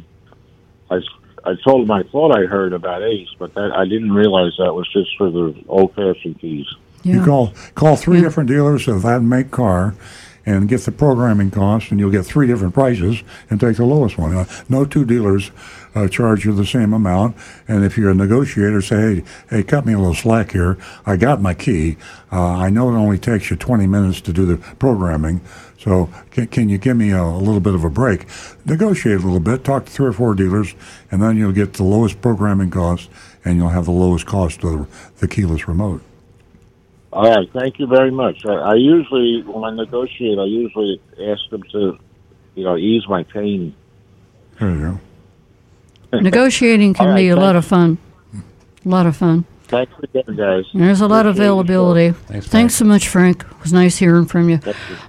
I, 0.92 1.00
I 1.46 1.56
told 1.64 1.84
him 1.84 1.92
I 1.92 2.04
thought 2.04 2.38
I 2.38 2.46
heard 2.46 2.74
about 2.74 3.02
Ace, 3.02 3.30
but 3.40 3.54
that 3.54 3.72
I 3.72 3.86
didn't 3.86 4.12
realize 4.12 4.52
that 4.58 4.74
was 4.74 4.92
just 4.92 5.18
for 5.18 5.32
the 5.32 5.56
old-fashioned 5.70 6.42
keys. 6.42 6.68
You 7.04 7.24
call 7.24 7.54
call 7.76 7.96
three 7.96 8.20
different 8.20 8.50
dealers 8.50 8.88
of 8.90 9.02
that 9.04 9.22
make 9.22 9.50
car, 9.50 9.96
and 10.46 10.68
get 10.68 10.82
the 10.82 10.92
programming 10.92 11.52
cost, 11.52 11.90
and 11.90 12.00
you'll 12.00 12.12
get 12.12 12.26
three 12.26 12.48
different 12.48 12.74
prices, 12.74 13.24
and 13.50 13.62
take 13.62 13.78
the 13.78 13.86
lowest 13.86 14.18
one. 14.18 14.36
Uh, 14.36 14.46
no 14.68 14.84
two 14.84 15.06
dealers 15.06 15.52
uh, 15.96 16.08
charge 16.08 16.46
you 16.46 16.54
the 16.54 16.66
same 16.66 16.94
amount, 16.94 17.36
and 17.68 17.84
if 17.84 17.98
you're 17.98 18.12
a 18.12 18.16
negotiator, 18.16 18.82
say, 18.82 18.96
hey, 18.96 19.24
hey, 19.50 19.64
cut 19.64 19.86
me 19.86 19.94
a 19.94 19.98
little 19.98 20.16
slack 20.16 20.52
here. 20.52 20.78
I 21.06 21.18
got 21.18 21.42
my 21.42 21.54
key. 21.54 21.98
Uh, 22.32 22.42
I 22.42 22.70
know 22.70 22.90
it 22.90 22.98
only 22.98 23.18
takes 23.18 23.50
you 23.50 23.56
20 23.56 23.88
minutes 23.88 24.22
to 24.22 24.34
do 24.34 24.46
the 24.46 24.58
programming, 24.76 25.42
so 25.78 26.10
can, 26.32 26.48
can 26.48 26.70
you 26.70 26.78
give 26.78 26.98
me 26.98 27.12
a, 27.12 27.22
a 27.22 27.38
little 27.38 27.60
bit 27.60 27.76
of 27.76 27.84
a 27.84 27.90
break? 27.90 28.26
Negotiate 28.66 29.20
a 29.20 29.24
little 29.24 29.40
bit, 29.40 29.64
talk 29.64 29.86
to 29.86 29.92
three 29.92 30.08
or 30.08 30.14
four 30.14 30.34
dealers, 30.34 30.74
and 31.12 31.22
then 31.22 31.38
you'll 31.38 31.52
get 31.52 31.74
the 31.74 31.84
lowest 31.84 32.22
programming 32.22 32.72
cost, 32.72 33.10
and 33.46 33.58
you'll 33.58 33.70
have 33.70 33.86
the 33.86 33.92
lowest 33.92 34.26
cost 34.26 34.64
of 34.64 34.72
the, 34.72 34.88
the 35.20 35.28
keyless 35.28 35.68
remote. 35.68 36.02
All 37.12 37.30
right, 37.30 37.48
thank 37.54 37.78
you 37.78 37.86
very 37.86 38.10
much. 38.10 38.44
I, 38.44 38.54
I 38.54 38.74
usually, 38.74 39.44
when 39.44 39.64
I 39.64 39.76
negotiate, 39.76 40.40
I 40.40 40.46
usually 40.46 41.00
ask 41.22 41.48
them 41.52 41.62
to, 41.72 42.00
you 42.56 42.64
know, 42.64 42.76
ease 42.76 43.04
my 43.08 43.22
pain. 43.22 43.76
There 44.60 44.72
you 44.72 44.82
go. 44.82 45.00
Negotiating 46.22 46.94
can 46.94 47.08
All 47.08 47.12
right, 47.14 47.22
be 47.22 47.30
a 47.30 47.36
lot 47.36 47.56
of 47.56 47.66
fun. 47.66 47.98
A 48.86 48.90
lot 48.90 49.06
of 49.06 49.16
fun. 49.16 49.46
Thanks 49.64 49.94
again, 50.04 50.36
guys. 50.36 50.66
And 50.74 50.84
There's 50.84 51.02
a 51.02 51.08
lot 51.08 51.26
of 51.26 51.36
availability. 51.36 52.12
Thanks, 52.12 52.48
Thanks 52.48 52.76
so 52.76 52.86
much, 52.86 53.08
Frank. 53.08 53.44
It 53.44 53.62
was 53.62 53.74
nice 53.74 53.98
hearing 53.98 54.26
from 54.26 54.50
you. 54.50 54.60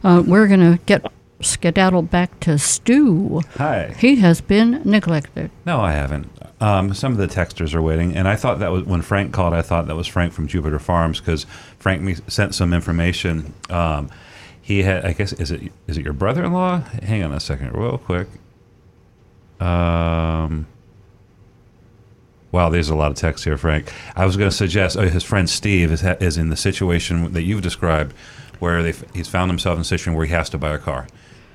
Uh, 0.02 0.22
we're 0.26 0.46
going 0.46 0.60
to 0.60 0.78
get 0.86 1.04
skedaddle 1.40 2.02
back 2.02 2.40
to 2.40 2.58
Stu. 2.58 3.42
Hi. 3.56 3.94
He 3.98 4.16
has 4.16 4.40
been 4.40 4.80
neglected. 4.84 5.50
No, 5.66 5.80
I 5.80 5.92
haven't. 5.92 6.30
Um, 6.60 6.94
some 6.94 7.12
of 7.12 7.18
the 7.18 7.26
texters 7.26 7.74
are 7.74 7.82
waiting, 7.82 8.16
and 8.16 8.26
I 8.26 8.36
thought 8.36 8.60
that 8.60 8.72
was 8.72 8.84
when 8.84 9.02
Frank 9.02 9.34
called. 9.34 9.52
I 9.52 9.60
thought 9.60 9.86
that 9.88 9.96
was 9.96 10.06
Frank 10.06 10.32
from 10.32 10.46
Jupiter 10.46 10.78
Farms 10.78 11.20
because 11.20 11.44
Frank 11.78 12.18
sent 12.28 12.54
some 12.54 12.72
information. 12.72 13.52
Um, 13.68 14.08
he 14.62 14.82
had, 14.82 15.04
I 15.04 15.12
guess, 15.12 15.34
is 15.34 15.50
it 15.50 15.72
is 15.86 15.98
it 15.98 16.04
your 16.04 16.14
brother-in-law? 16.14 16.78
Hang 17.02 17.22
on 17.22 17.32
a 17.32 17.40
second, 17.40 17.74
real 17.74 17.98
quick. 17.98 18.28
Um, 19.60 20.66
wow, 22.54 22.70
there's 22.70 22.88
a 22.88 22.94
lot 22.94 23.10
of 23.10 23.16
text 23.16 23.44
here, 23.44 23.58
Frank. 23.58 23.92
I 24.16 24.24
was 24.24 24.36
going 24.36 24.48
to 24.48 24.56
suggest 24.56 24.96
oh, 24.96 25.08
his 25.08 25.24
friend 25.24 25.50
Steve 25.50 25.90
is 25.92 26.00
ha- 26.00 26.16
is 26.20 26.38
in 26.38 26.48
the 26.50 26.56
situation 26.56 27.32
that 27.32 27.42
you've 27.42 27.62
described, 27.62 28.14
where 28.60 28.82
they 28.82 28.94
he's 29.12 29.28
found 29.28 29.50
himself 29.50 29.74
in 29.76 29.80
a 29.82 29.84
situation 29.84 30.14
where 30.14 30.24
he 30.24 30.32
has 30.32 30.48
to 30.50 30.58
buy 30.58 30.72
a 30.72 30.78
car 30.78 31.06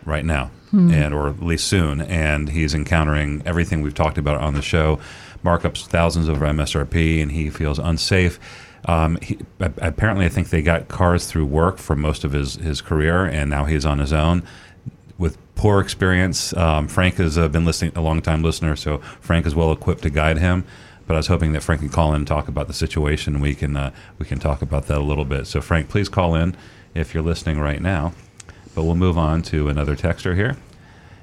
right 0.06 0.26
now, 0.26 0.52
Hmm. 0.72 0.92
and 0.92 1.14
or 1.14 1.30
at 1.30 1.42
least 1.42 1.68
soon, 1.68 2.02
and 2.02 2.50
he's 2.50 2.74
encountering 2.76 3.42
everything 3.46 3.82
we've 3.82 3.96
talked 3.96 4.18
about 4.18 4.42
on 4.42 4.54
the 4.54 4.62
show, 4.62 5.00
markups 5.44 5.86
thousands 5.88 6.28
over 6.30 6.46
MSRP, 6.46 7.22
and 7.22 7.32
he 7.32 7.50
feels 7.50 7.80
unsafe. 7.80 8.38
Um, 8.86 9.18
he, 9.22 9.38
apparently, 9.60 10.26
I 10.26 10.30
think 10.30 10.50
they 10.50 10.62
got 10.62 10.88
cars 10.88 11.26
through 11.26 11.46
work 11.46 11.78
for 11.80 11.96
most 11.96 12.24
of 12.24 12.32
his, 12.34 12.56
his 12.56 12.82
career, 12.82 13.26
and 13.26 13.50
now 13.50 13.66
he's 13.66 13.86
on 13.86 14.00
his 14.00 14.14
own 14.14 14.44
with 15.18 15.38
poor 15.56 15.82
experience. 15.82 16.54
Um, 16.56 16.88
Frank 16.88 17.16
has 17.16 17.38
uh, 17.38 17.50
been 17.50 17.66
listening 17.66 17.92
a 17.96 18.02
long 18.02 18.22
time 18.22 18.42
listener, 18.42 18.76
so 18.78 19.00
Frank 19.20 19.46
is 19.46 19.54
well 19.54 19.72
equipped 19.74 20.04
to 20.04 20.10
guide 20.10 20.38
him. 20.38 20.64
But 21.10 21.16
I 21.16 21.18
was 21.18 21.28
hoping 21.28 21.54
that 21.54 21.64
Frank 21.64 21.82
can 21.82 21.90
call 21.90 22.10
in 22.10 22.18
and 22.18 22.28
talk 22.28 22.48
about 22.48 22.68
the 22.68 22.74
situation. 22.74 23.40
We 23.40 23.56
can 23.56 23.76
uh, 23.76 23.92
we 24.20 24.28
can 24.28 24.38
talk 24.38 24.62
about 24.62 24.86
that 24.86 25.00
a 25.00 25.04
little 25.04 25.26
bit. 25.26 25.48
So 25.48 25.60
Frank, 25.60 25.90
please 25.90 26.08
call 26.08 26.36
in 26.36 26.56
if 26.94 27.16
you're 27.16 27.24
listening 27.24 27.60
right 27.60 27.82
now. 27.82 28.14
But 28.76 28.84
we'll 28.84 28.94
move 28.94 29.18
on 29.18 29.42
to 29.44 29.70
another 29.70 29.96
texter 29.96 30.36
here, 30.36 30.56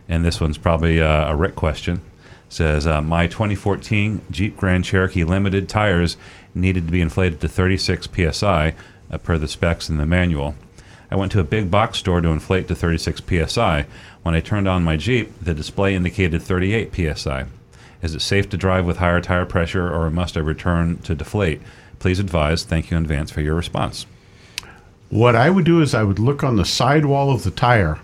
and 0.09 0.25
this 0.25 0.41
one's 0.41 0.59
probably 0.59 1.01
uh, 1.01 1.31
a 1.31 1.37
Rick 1.37 1.55
question. 1.55 2.01
Says 2.49 2.85
uh, 2.85 3.01
my 3.01 3.29
2014 3.29 4.23
Jeep 4.29 4.57
Grand 4.57 4.85
Cherokee 4.85 5.23
Limited 5.23 5.69
tires 5.69 6.17
needed 6.53 6.87
to 6.87 6.93
be 6.93 7.01
inflated 7.01 7.41
to 7.43 7.49
36 7.49 8.09
psi 8.13 8.75
uh, 9.13 9.19
per 9.19 9.39
the 9.39 9.47
specs 9.47 9.89
in 9.89 9.99
the 9.99 10.07
manual. 10.07 10.57
I 11.13 11.15
went 11.15 11.31
to 11.31 11.39
a 11.39 11.45
big 11.45 11.71
box 11.71 11.99
store 11.99 12.21
to 12.21 12.29
inflate 12.31 12.67
to 12.67 12.75
36 12.75 13.23
psi. 13.25 13.87
When 14.25 14.35
I 14.35 14.41
turned 14.41 14.67
on 14.67 14.83
my 14.83 14.97
Jeep, 14.97 15.33
the 15.41 15.55
display 15.55 15.95
indicated 15.95 16.43
38 16.43 17.17
psi. 17.17 17.47
Is 18.03 18.15
it 18.15 18.21
safe 18.21 18.49
to 18.51 18.57
drive 18.57 18.87
with 18.87 18.99
higher 18.99 19.21
tire 19.21 19.47
pressure, 19.47 19.93
or 19.93 20.11
must 20.11 20.37
I 20.37 20.41
return 20.41 20.99
to 20.99 21.15
deflate? 21.15 21.61
Please 21.99 22.19
advise. 22.19 22.65
Thank 22.65 22.91
you 22.91 22.97
in 22.97 23.03
advance 23.03 23.31
for 23.31 23.41
your 23.41 23.55
response. 23.55 24.07
What 25.09 25.37
I 25.37 25.51
would 25.51 25.65
do 25.65 25.81
is 25.81 25.95
I 25.95 26.03
would 26.03 26.19
look 26.19 26.43
on 26.43 26.57
the 26.57 26.65
sidewall 26.65 27.31
of 27.31 27.45
the 27.45 27.51
tire, 27.51 27.99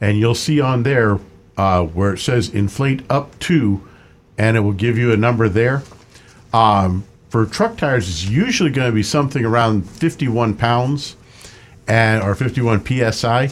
and 0.00 0.18
you'll 0.18 0.34
see 0.34 0.60
on 0.60 0.82
there 0.82 1.18
uh, 1.56 1.84
where 1.84 2.14
it 2.14 2.18
says 2.18 2.48
inflate 2.48 3.02
up 3.10 3.38
to, 3.40 3.86
and 4.38 4.56
it 4.56 4.60
will 4.60 4.72
give 4.72 4.98
you 4.98 5.12
a 5.12 5.16
number 5.16 5.48
there. 5.48 5.82
Um, 6.52 7.04
for 7.30 7.46
truck 7.46 7.76
tires, 7.76 8.08
it's 8.08 8.24
usually 8.28 8.70
going 8.70 8.90
to 8.90 8.94
be 8.94 9.02
something 9.02 9.44
around 9.44 9.88
51 9.88 10.56
pounds 10.56 11.16
and 11.86 12.22
or 12.22 12.34
51 12.34 12.84
psi. 13.12 13.50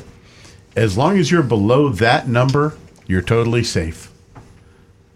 As 0.77 0.97
long 0.97 1.19
as 1.19 1.31
you're 1.31 1.43
below 1.43 1.89
that 1.89 2.29
number, 2.29 2.77
you're 3.07 3.23
totally 3.23 3.65
safe. 3.65 4.10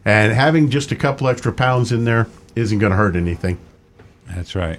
And 0.04 0.32
having 0.32 0.70
just 0.70 0.92
a 0.92 0.96
couple 0.96 1.28
extra 1.28 1.52
pounds 1.52 1.92
in 1.92 2.04
there 2.04 2.26
isn't 2.54 2.78
going 2.78 2.90
to 2.90 2.96
hurt 2.96 3.16
anything. 3.16 3.58
That's 4.26 4.54
right. 4.54 4.78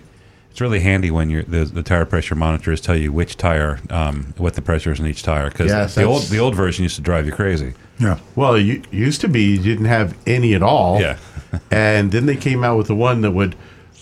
It's 0.51 0.61
really 0.61 0.79
handy 0.79 1.11
when 1.11 1.29
you're, 1.29 1.43
the, 1.43 1.65
the 1.65 1.83
tire 1.83 2.05
pressure 2.05 2.35
monitors 2.35 2.79
tell 2.79 2.95
you 2.95 3.11
which 3.11 3.35
tire, 3.35 3.79
um, 3.89 4.33
what 4.37 4.53
the 4.53 4.61
pressure 4.61 4.91
is 4.91 4.99
in 4.99 5.07
each 5.07 5.23
tire. 5.23 5.49
Because 5.49 5.69
Yes, 5.69 5.95
the 5.95 6.03
old 6.03 6.23
the 6.23 6.39
old 6.39 6.55
version 6.55 6.83
used 6.83 6.95
to 6.95 7.01
drive 7.01 7.25
you 7.25 7.33
crazy. 7.33 7.73
Yeah. 7.99 8.19
Well, 8.35 8.57
you 8.57 8.81
used 8.91 9.19
to 9.21 9.27
be 9.27 9.55
you 9.55 9.57
didn't 9.57 9.85
have 9.85 10.17
any 10.25 10.53
at 10.53 10.63
all. 10.63 11.01
Yeah. 11.01 11.17
and 11.71 12.11
then 12.11 12.25
they 12.25 12.37
came 12.37 12.63
out 12.63 12.77
with 12.77 12.87
the 12.87 12.95
one 12.95 13.19
that 13.21 13.31
would 13.31 13.55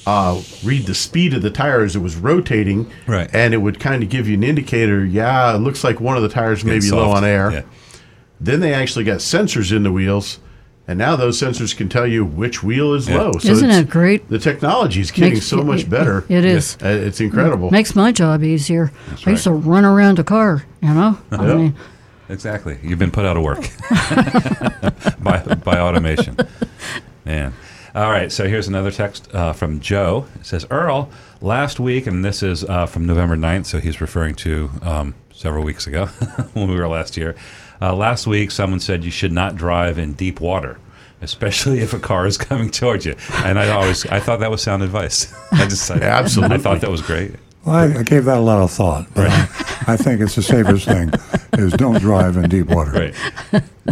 uh, 0.05 0.41
read 0.63 0.85
the 0.85 0.93
speed 0.93 1.33
of 1.33 1.41
the 1.41 1.49
tire 1.49 1.81
as 1.83 1.95
it 1.95 1.99
was 1.99 2.15
rotating. 2.15 2.91
Right. 3.07 3.29
And 3.33 3.53
it 3.53 3.57
would 3.57 3.79
kind 3.79 4.03
of 4.03 4.09
give 4.09 4.27
you 4.27 4.35
an 4.35 4.43
indicator. 4.43 5.03
Yeah, 5.03 5.55
it 5.55 5.59
looks 5.59 5.83
like 5.83 5.99
one 5.99 6.17
of 6.17 6.23
the 6.23 6.29
tires 6.29 6.63
may 6.63 6.79
be 6.79 6.91
low 6.91 7.09
on 7.09 7.23
air. 7.23 7.51
Yeah. 7.51 7.61
Then 8.39 8.59
they 8.59 8.73
actually 8.73 9.05
got 9.05 9.19
sensors 9.19 9.75
in 9.75 9.83
the 9.83 9.91
wheels. 9.91 10.39
And 10.87 10.99
now 10.99 11.15
those 11.15 11.39
sensors 11.39 11.75
can 11.75 11.87
tell 11.87 12.05
you 12.05 12.25
which 12.25 12.61
wheel 12.61 12.93
is 12.93 13.07
Yeah. 13.07 13.17
low. 13.21 13.31
Isn't 13.41 13.69
it's- 13.69 13.79
it 13.83 13.89
great? 13.89 14.27
The 14.29 14.37
technology 14.39 14.99
is 14.99 15.11
getting 15.11 15.35
Makes- 15.35 15.45
so 15.47 15.59
it- 15.61 15.65
much 15.65 15.81
it- 15.83 15.89
better. 15.89 16.25
it 16.27 16.43
is. 16.43 16.77
Uh, 16.83 16.87
It's 16.89 17.21
incredible. 17.21 17.71
Makes 17.71 17.95
my 17.95 18.11
job 18.11 18.43
easier. 18.43 18.91
I 19.25 19.29
used 19.31 19.45
to 19.45 19.51
run 19.51 19.85
around 19.85 20.19
a 20.19 20.23
car, 20.25 20.63
you 20.81 20.93
know? 20.93 21.17
I 21.31 21.47
Yep. 21.47 21.57
mean, 21.57 21.75
Exactly. 22.29 22.77
You've 22.81 22.99
been 22.99 23.11
put 23.11 23.25
out 23.25 23.35
of 23.37 23.43
work 23.43 23.69
by, 25.21 25.39
by 25.63 25.77
automation. 25.79 26.37
Man. 27.25 27.53
All 27.95 28.09
right. 28.09 28.31
So 28.31 28.47
here's 28.47 28.67
another 28.67 28.91
text 28.91 29.29
uh, 29.33 29.53
from 29.53 29.79
Joe. 29.79 30.25
It 30.39 30.45
says, 30.45 30.65
Earl, 30.71 31.09
last 31.41 31.79
week, 31.79 32.07
and 32.07 32.23
this 32.25 32.41
is 32.41 32.63
uh, 32.63 32.85
from 32.87 33.05
November 33.05 33.35
9th, 33.35 33.65
so 33.67 33.79
he's 33.79 34.01
referring 34.01 34.35
to 34.35 34.69
um, 34.81 35.15
several 35.33 35.63
weeks 35.63 35.85
ago 35.85 36.05
when 36.53 36.69
we 36.69 36.75
were 36.75 36.87
last 36.87 37.17
year. 37.17 37.35
Uh, 37.83 37.93
last 37.93 38.25
week, 38.25 38.49
someone 38.49 38.79
said 38.79 39.03
you 39.03 39.11
should 39.11 39.33
not 39.33 39.55
drive 39.57 39.97
in 39.97 40.13
deep 40.13 40.39
water. 40.39 40.77
Especially 41.21 41.79
if 41.79 41.93
a 41.93 41.99
car 41.99 42.25
is 42.25 42.37
coming 42.49 42.69
towards 42.69 43.05
you, 43.05 43.15
and 43.45 43.57
I 43.59 43.69
always 43.69 44.05
I 44.07 44.19
thought 44.19 44.39
that 44.41 44.51
was 44.51 44.61
sound 44.61 44.83
advice. 44.83 45.33
I 45.51 45.65
just 45.67 45.89
I, 45.91 45.95
Absolutely. 45.99 46.55
I 46.55 46.59
thought 46.59 46.81
that 46.81 46.89
was 46.91 47.01
great. 47.01 47.31
Well, 47.65 47.75
I, 47.75 47.99
I 47.99 48.03
gave 48.03 48.25
that 48.25 48.37
a 48.37 48.41
lot 48.41 48.61
of 48.61 48.71
thought, 48.71 49.07
but 49.15 49.27
I, 49.29 49.47
I 49.93 49.97
think 49.97 50.19
it's 50.19 50.35
the 50.35 50.41
safest 50.43 50.85
thing 50.85 51.11
is 51.53 51.71
don't 51.73 51.99
drive 51.99 52.35
in 52.35 52.49
deep 52.49 52.67
water. 52.67 52.91
Right. 52.91 53.15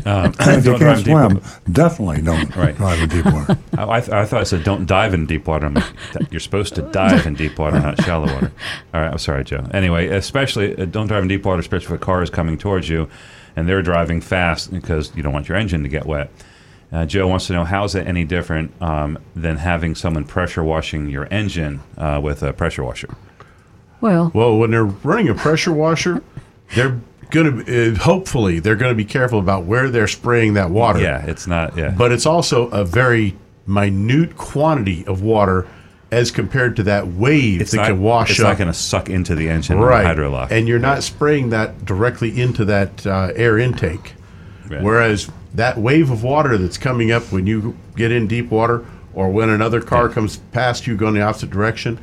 Um, 0.05 0.33
And 0.39 0.57
if 0.59 0.65
you 0.65 0.71
don't 0.71 0.79
drive 0.79 1.05
can't 1.05 1.35
in 1.35 1.41
swim, 1.41 1.73
definitely 1.73 2.21
don't 2.21 2.53
Right. 2.53 2.75
drive 2.75 2.99
in 3.01 3.07
deep 3.09 3.25
water. 3.25 3.57
I, 3.77 3.83
I, 3.89 3.99
th- 4.01 4.11
I 4.11 4.25
thought 4.25 4.41
I 4.41 4.43
said 4.43 4.65
don't 4.65 4.85
dive 4.85 5.13
in 5.13 5.25
deep 5.25 5.47
water. 5.47 5.67
I'm 5.67 5.75
like, 5.75 5.85
you're 6.31 6.41
supposed 6.41 6.75
to 6.75 6.81
dive 6.81 7.25
in 7.25 7.35
deep 7.35 7.57
water, 7.57 7.79
not 7.79 8.01
shallow 8.03 8.27
water. 8.33 8.51
All 8.93 8.99
right, 9.01 9.11
I'm 9.11 9.17
sorry, 9.19 9.45
Joe. 9.45 9.65
Anyway, 9.73 10.07
especially 10.09 10.75
uh, 10.77 10.83
don't 10.83 11.07
drive 11.07 11.21
in 11.23 11.29
deep 11.29 11.45
water, 11.45 11.61
especially 11.61 11.95
if 11.95 12.01
a 12.01 12.05
car 12.05 12.21
is 12.21 12.29
coming 12.29 12.57
towards 12.57 12.89
you, 12.89 13.09
and 13.55 13.67
they're 13.67 13.81
driving 13.81 14.21
fast 14.21 14.71
because 14.71 15.15
you 15.15 15.23
don't 15.23 15.33
want 15.33 15.49
your 15.49 15.57
engine 15.57 15.83
to 15.83 15.89
get 15.89 16.05
wet. 16.05 16.29
Uh, 16.91 17.05
Joe 17.05 17.27
wants 17.27 17.47
to 17.47 17.53
know 17.53 17.63
how 17.63 17.85
is 17.85 17.95
it 17.95 18.05
any 18.05 18.25
different 18.25 18.73
um, 18.81 19.17
than 19.35 19.57
having 19.57 19.95
someone 19.95 20.25
pressure 20.25 20.63
washing 20.63 21.09
your 21.09 21.27
engine 21.31 21.81
uh, 21.97 22.19
with 22.21 22.43
a 22.43 22.51
pressure 22.51 22.83
washer? 22.83 23.15
well, 24.01 24.31
Well, 24.33 24.57
when 24.57 24.71
they're 24.71 24.83
running 24.85 25.29
a 25.29 25.35
pressure 25.35 25.71
washer, 25.71 26.21
they're 26.75 26.99
going 27.29 27.63
to 27.65 27.91
uh, 27.93 27.95
hopefully 27.95 28.59
they're 28.59 28.75
going 28.75 28.91
to 28.91 28.95
be 28.95 29.05
careful 29.05 29.39
about 29.39 29.63
where 29.63 29.89
they're 29.89 30.07
spraying 30.07 30.55
that 30.55 30.69
water. 30.69 30.99
Yeah, 30.99 31.25
it's 31.25 31.47
not. 31.47 31.77
Yeah, 31.77 31.91
But 31.97 32.11
it's 32.11 32.25
also 32.25 32.67
a 32.69 32.83
very 32.83 33.37
minute 33.65 34.35
quantity 34.35 35.05
of 35.05 35.21
water 35.21 35.67
as 36.11 36.29
compared 36.29 36.75
to 36.75 36.83
that 36.83 37.07
wave 37.07 37.61
it's 37.61 37.71
that 37.71 37.77
not. 37.77 37.87
can 37.87 38.01
wash 38.01 38.31
it's 38.31 38.39
up. 38.39 38.47
not 38.49 38.57
going 38.57 38.67
to 38.67 38.73
suck 38.77 39.09
into 39.09 39.33
the 39.33 39.49
engine 39.49 39.79
right. 39.79 40.05
with 40.07 40.17
hydrolock. 40.17 40.51
And 40.51 40.67
you're 40.67 40.79
not 40.79 41.03
spraying 41.03 41.49
that 41.51 41.85
directly 41.85 42.39
into 42.39 42.65
that 42.65 43.05
uh, 43.07 43.31
air 43.35 43.57
intake. 43.57 44.13
Right. 44.69 44.81
Whereas 44.81 45.29
that 45.53 45.77
wave 45.77 46.09
of 46.11 46.23
water 46.23 46.57
that's 46.57 46.77
coming 46.77 47.11
up 47.11 47.23
when 47.31 47.47
you 47.47 47.77
get 47.95 48.11
in 48.11 48.27
deep 48.27 48.51
water 48.51 48.85
or 49.13 49.29
when 49.29 49.49
another 49.49 49.81
car 49.81 50.07
Yeah. 50.07 50.13
comes 50.13 50.37
past 50.51 50.85
you 50.85 50.97
going 50.97 51.13
the 51.13 51.21
opposite 51.21 51.49
direction, 51.49 51.97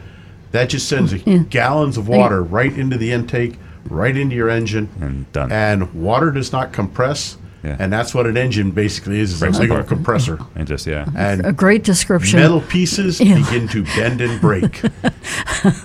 that 0.53 0.71
just 0.71 0.89
sends 0.89 1.13
Yeah. 1.13 1.39
gallons 1.51 1.99
of 1.99 2.09
water 2.09 2.43
right 2.43 2.73
into 2.73 2.97
the 2.97 3.13
intake, 3.13 3.59
right 3.85 4.17
into 4.17 4.35
your 4.35 4.49
engine. 4.49 4.89
And 5.01 5.31
done. 5.33 5.53
And 5.53 5.93
water 5.95 6.31
does 6.31 6.51
not 6.51 6.73
compress. 6.73 7.37
Yeah. 7.65 7.77
And 7.81 7.93
that's 7.93 8.15
what 8.15 8.27
an 8.27 8.37
engine 8.37 8.71
basically 8.71 9.19
is, 9.19 9.33
is 9.33 9.43
a 9.43 9.47
Breaks 9.47 9.59
big 9.59 9.71
apart. 9.71 9.89
compressor. 9.89 10.39
and 10.55 10.67
just 10.69 10.87
yeah, 10.87 11.09
And 11.17 11.45
a 11.45 11.53
great 11.53 11.83
description. 11.83 12.39
metal 12.39 12.61
pieces 12.61 13.21
Yeah. 13.21 13.37
begin 13.39 13.67
to 13.69 13.83
bend 13.97 14.21
and 14.21 14.41
break. 14.41 14.83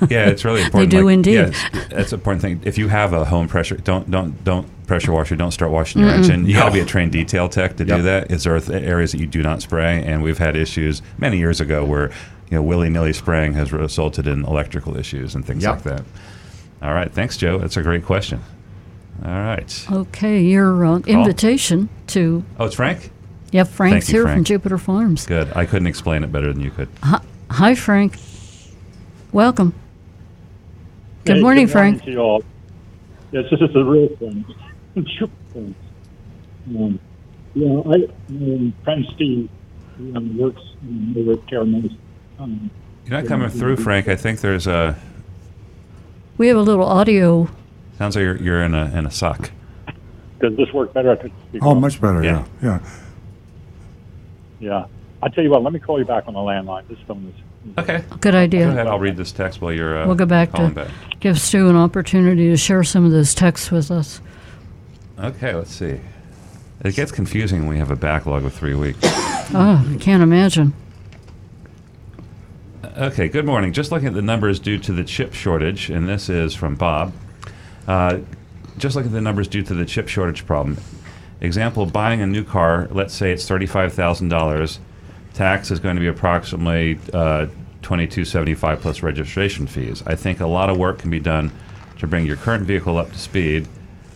yeah, 0.10 0.28
it's 0.30 0.46
really 0.46 0.62
important. 0.62 0.92
They 0.92 0.98
do 0.98 1.08
indeed. 1.08 1.34
Yeah, 1.34 1.70
that's 1.90 2.12
an 2.14 2.20
important 2.20 2.42
thing. 2.42 2.62
If 2.64 2.78
you 2.78 2.88
have 2.90 3.14
a 3.14 3.26
home 3.26 3.48
pressure, 3.48 3.76
don't 3.78 4.10
don't 4.12 4.44
don't 4.44 4.68
pressure 4.88 5.12
washer. 5.12 5.36
Don't 5.36 5.52
start 5.52 5.72
washing 5.72 6.02
your 6.02 6.12
engine. 6.12 6.46
You 6.46 6.54
got 6.56 6.66
to 6.68 6.72
be 6.74 6.80
a 6.82 6.86
trained 6.86 7.12
detail 7.12 7.50
tech 7.50 7.78
to 7.78 7.86
do 7.86 8.02
that. 8.04 8.32
Is 8.32 8.44
there 8.44 8.60
th- 8.60 8.84
areas 8.84 9.12
that 9.14 9.20
you 9.20 9.26
do 9.28 9.42
not 9.42 9.62
spray? 9.62 10.04
And 10.04 10.22
we've 10.22 10.38
had 10.38 10.56
issues 10.56 11.02
many 11.18 11.38
years 11.38 11.60
ago 11.62 11.84
where 11.86 12.10
you 12.52 12.58
know 12.58 12.62
willy 12.62 12.90
nilly 12.90 13.14
spraying 13.14 13.54
has 13.54 13.74
resulted 13.74 14.28
in 14.28 14.46
electrical 14.46 14.96
issues 14.98 15.34
and 15.34 15.44
things 15.46 15.64
Yep. 15.64 15.74
like 15.74 15.84
that. 15.84 16.04
All 16.84 16.94
right, 16.94 17.12
thanks, 17.12 17.38
Joe. 17.38 17.58
That's 17.58 17.78
a 17.78 17.82
great 17.82 18.06
question. 18.06 18.42
All 19.24 19.32
right. 19.32 19.88
Okay, 19.90 20.42
your 20.42 20.86
uh, 20.86 21.00
invitation 21.08 21.88
to 22.08 22.44
Oh, 22.60 22.66
it's 22.66 22.76
Frank. 22.76 23.10
yeah, 23.52 23.64
Frank's 23.64 24.10
you, 24.10 24.20
here 24.26 24.34
from 24.34 24.44
Jupiter 24.44 24.78
Farms. 24.78 25.26
Good. 25.26 25.52
I 25.56 25.66
couldn't 25.66 25.88
explain 25.88 26.24
it 26.24 26.32
better 26.32 26.52
than 26.52 26.62
you 26.62 26.72
could. 26.72 26.90
Hi, 27.50 27.76
Frank. 27.76 28.18
Welcome. 29.32 29.74
Good 31.24 31.38
Hey, 31.38 31.42
morning, 31.42 31.68
good 31.68 31.72
Frank. 31.72 32.04
to 32.04 32.12
you 32.12 32.20
all. 32.20 32.44
Yes, 33.32 33.46
this 33.50 33.62
is 33.62 33.74
the 33.74 33.84
real 33.84 34.10
thing. 34.18 34.46
Thanks. 35.54 35.76
um, 36.68 37.00
yeah, 37.56 37.82
I, 37.86 38.08
um, 38.30 38.74
friend 38.84 39.06
Steve 39.16 39.50
um, 40.16 40.38
works 40.38 40.62
um, 40.82 41.16
over 41.18 41.32
at 41.34 41.48
Caramels. 41.48 41.92
Um, 42.40 42.70
You're 43.06 43.22
not 43.22 43.28
coming 43.28 43.50
through, 43.50 43.78
Frank. 43.78 44.08
I 44.08 44.16
think 44.16 44.42
there's 44.42 44.68
a. 44.68 44.98
We 46.38 46.48
have 46.50 46.58
a 46.58 46.62
little 46.62 46.86
audio. 46.86 47.48
Sounds 48.04 48.18
like 48.18 48.24
you're, 48.24 48.36
you're 48.36 48.62
in 48.64 48.74
a 48.76 48.92
in 48.98 49.06
a 49.06 49.12
sock. 49.12 49.50
does 50.42 50.58
this 50.58 50.70
work 50.74 50.92
better? 50.92 51.12
I 51.14 51.16
could 51.16 51.32
speak 51.48 51.64
Oh, 51.64 51.72
up. 51.72 51.78
much 51.78 52.02
better. 52.02 52.22
Yeah. 52.22 52.44
Yeah. 52.62 52.80
Yeah. 54.60 54.86
I 55.22 55.30
tell 55.30 55.42
you 55.42 55.50
what, 55.50 55.64
let 55.64 55.72
me 55.72 55.80
call 55.80 56.00
you 56.00 56.04
back 56.04 56.26
on 56.28 56.34
the 56.34 56.42
landline. 56.42 56.86
This 56.90 56.98
phone 57.08 57.34
is. 57.34 57.78
Okay. 57.80 58.04
Good 58.20 58.36
idea. 58.36 58.66
Go 58.66 58.70
idea. 58.72 58.82
ahead. 58.82 58.88
I'll 58.88 59.00
read 59.00 59.16
this 59.16 59.32
text 59.32 59.62
while 59.62 59.72
you're. 59.72 60.00
Uh, 60.00 60.06
We'll 60.06 60.18
go 60.18 60.26
back 60.26 60.52
to 60.52 60.68
back. 60.68 60.90
give 61.22 61.40
Stu 61.40 61.70
an 61.70 61.78
opportunity 61.78 62.50
to 62.50 62.58
share 62.58 62.84
some 62.84 63.06
of 63.06 63.12
those 63.12 63.34
texts 63.34 63.72
with 63.72 63.90
us. 63.90 64.20
Okay, 65.18 65.56
let's 65.56 65.72
see. 65.74 66.02
It 66.84 66.96
gets 66.96 67.14
confusing 67.14 67.62
when 67.62 67.70
we 67.70 67.78
have 67.78 67.90
a 67.90 67.96
backlog 67.96 68.44
of 68.44 68.52
three 68.54 68.76
weeks. 68.76 69.00
Oh, 69.02 69.82
I 69.94 69.96
can't 69.98 70.22
imagine. 70.22 70.74
Okay, 72.98 73.30
good 73.30 73.46
morning. 73.46 73.72
Just 73.72 73.94
looking 73.94 74.10
at 74.10 74.14
the 74.14 74.22
numbers 74.22 74.60
due 74.60 74.78
to 74.80 74.92
the 74.92 75.06
chip 75.06 75.34
shortage, 75.34 75.90
and 75.90 76.10
this 76.10 76.28
is 76.28 76.54
from 76.54 76.76
Bob. 76.76 77.14
Uh, 77.88 78.20
just 78.78 78.96
looking 78.96 79.12
at 79.12 79.14
the 79.14 79.22
numbers 79.22 79.48
due 79.48 79.64
to 79.64 79.74
the 79.74 79.86
chip 79.86 80.08
shortage 80.08 80.46
problem. 80.46 80.78
Example: 81.42 81.86
buying 81.86 82.22
a 82.22 82.26
new 82.28 82.44
car. 82.44 82.88
Let's 82.92 83.14
say 83.14 83.32
it's 83.32 83.48
thirty-five 83.48 83.94
thousand 83.94 84.30
dollars. 84.30 84.80
Tax 85.34 85.72
is 85.72 85.80
going 85.80 85.96
to 85.96 86.00
be 86.02 86.08
approximately 86.08 87.00
uh, 87.14 87.48
twenty-two 87.82 88.26
seventy-five 88.26 88.80
plus 88.82 89.04
registration 89.04 89.68
fees. 89.68 90.04
I 90.06 90.16
think 90.16 90.40
a 90.40 90.48
lot 90.48 90.70
of 90.70 90.78
work 90.78 91.00
can 91.00 91.10
be 91.10 91.20
done 91.20 91.52
to 92.00 92.08
bring 92.08 92.26
your 92.26 92.38
current 92.38 92.66
vehicle 92.66 92.98
up 92.98 93.12
to 93.12 93.20
speed. 93.20 93.68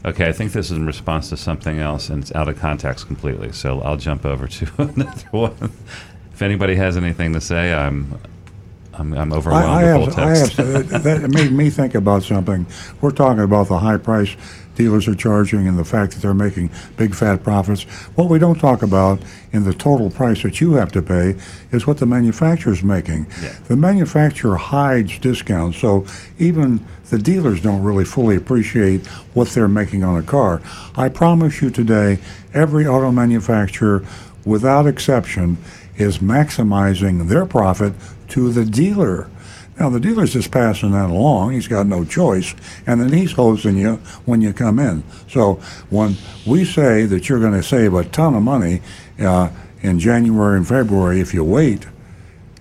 Okay, 0.06 0.28
I 0.28 0.32
think 0.32 0.54
this 0.54 0.72
is 0.72 0.78
in 0.78 0.86
response 0.86 1.30
to 1.30 1.38
something 1.38 1.80
else, 1.80 2.10
and 2.10 2.24
it's 2.24 2.34
out 2.34 2.48
of 2.48 2.58
context 2.58 3.08
completely. 3.08 3.52
So 3.52 3.82
I'll 3.82 3.98
jump 3.98 4.26
over 4.26 4.48
to 4.48 4.68
another 4.78 5.28
one. 5.32 5.72
if 6.32 6.42
anybody 6.42 6.76
has 6.76 6.96
anything 6.96 7.34
to 7.34 7.42
say, 7.42 7.74
I'm 7.74 8.18
I'm, 8.98 9.14
I'm 9.14 9.32
I, 9.32 9.36
overwhelmed 9.36 9.66
I 9.66 9.98
with 9.98 10.16
have, 10.16 10.54
full 10.54 10.66
I 10.66 10.70
have 10.76 10.94
uh, 10.94 10.98
that, 11.00 11.30
made 11.30 11.52
me 11.52 11.70
think 11.70 11.96
about 11.96 12.24
something. 12.24 12.66
We're 13.02 13.12
talking 13.12 13.44
about 13.44 13.68
the 13.68 13.80
high 13.80 13.98
price 13.98 14.36
dealers 14.76 15.08
are 15.08 15.16
charging 15.16 15.68
and 15.68 15.78
the 15.78 15.84
fact 15.84 16.14
that 16.14 16.22
they're 16.22 16.36
making 16.36 16.70
big 16.98 17.16
fat 17.16 17.44
profits. 17.44 17.84
What 18.16 18.30
we 18.30 18.38
don't 18.38 18.60
talk 18.60 18.84
about 18.84 19.20
in 19.52 19.64
the 19.64 19.74
total 19.74 20.12
price 20.12 20.44
that 20.44 20.62
you 20.62 20.74
have 20.74 20.92
to 20.92 21.02
pay 21.02 21.36
is 21.72 21.88
what 21.88 21.98
the 21.98 22.06
manufacturer's 22.06 22.84
making. 22.84 23.26
The 23.68 23.76
manufacturer 23.76 24.56
hides 24.56 25.18
discounts, 25.18 25.80
so 25.80 26.06
even 26.38 26.86
the 27.10 27.18
dealers 27.18 27.62
don't 27.62 27.82
really 27.82 28.06
fully 28.06 28.36
appreciate 28.36 29.08
what 29.34 29.50
they're 29.50 29.68
making 29.68 30.04
on 30.04 30.18
a 30.18 30.24
car. 30.24 30.62
I 30.96 31.10
promise 31.10 31.62
you 31.62 31.72
today, 31.72 32.20
every 32.54 32.86
auto 32.86 33.12
manufacturer, 33.12 34.06
without 34.46 34.86
exception, 34.86 35.58
is 35.96 36.20
maximizing 36.20 37.28
their 37.28 37.48
profit 37.48 37.94
to 38.30 38.52
the 38.52 38.66
dealer. 38.66 39.30
Now 39.80 39.90
the 39.90 40.00
dealer's 40.00 40.34
just 40.34 40.52
passing 40.52 40.92
that 40.92 41.10
along. 41.10 41.54
He's 41.54 41.68
got 41.68 41.86
no 41.86 42.04
choice, 42.04 42.56
and 42.88 43.00
then 43.00 43.14
he's 43.14 43.34
hosing 43.34 43.78
you 43.78 43.96
when 44.26 44.42
you 44.42 44.54
come 44.54 44.80
in. 44.80 45.04
So 45.30 45.56
when 45.90 46.16
we 46.46 46.66
say 46.66 47.06
that 47.06 47.30
you're 47.30 47.40
going 47.40 47.54
to 47.54 47.64
save 47.64 47.94
a 47.94 48.04
ton 48.04 48.36
of 48.36 48.44
money 48.44 48.82
uh, 49.20 49.50
in 49.82 50.00
January 50.00 50.58
and 50.58 50.68
February 50.68 51.20
if 51.22 51.34
you 51.34 51.44
wait, 51.44 51.86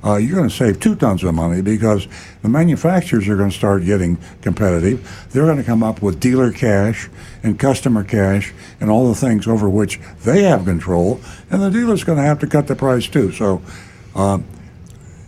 uh, 0.05 0.16
you're 0.16 0.36
going 0.36 0.48
to 0.48 0.55
save 0.55 0.78
two 0.78 0.94
tons 0.94 1.24
of 1.24 1.34
money 1.34 1.62
because 1.62 2.06
the 2.43 2.48
manufacturers 2.48 3.26
are 3.28 3.36
going 3.36 3.51
to 3.51 3.56
start 3.56 3.84
getting 3.84 4.18
competitive. 4.40 5.26
They're 5.30 5.47
going 5.47 5.56
to 5.56 5.64
come 5.64 5.82
up 5.82 6.01
with 6.01 6.20
dealer 6.20 6.52
cash 6.52 7.09
and 7.43 7.59
customer 7.59 8.05
cash 8.05 8.52
and 8.80 8.88
all 8.88 9.09
the 9.09 9.14
things 9.14 9.48
over 9.48 9.68
which 9.68 9.98
they 10.22 10.43
have 10.43 10.64
control, 10.64 11.20
and 11.51 11.62
the 11.62 11.70
dealer's 11.70 12.05
going 12.05 12.18
to 12.18 12.24
have 12.24 12.38
to 12.40 12.47
cut 12.47 12.68
the 12.68 12.76
price 12.76 13.09
too. 13.09 13.32
So, 13.32 13.62
uh, 14.14 14.38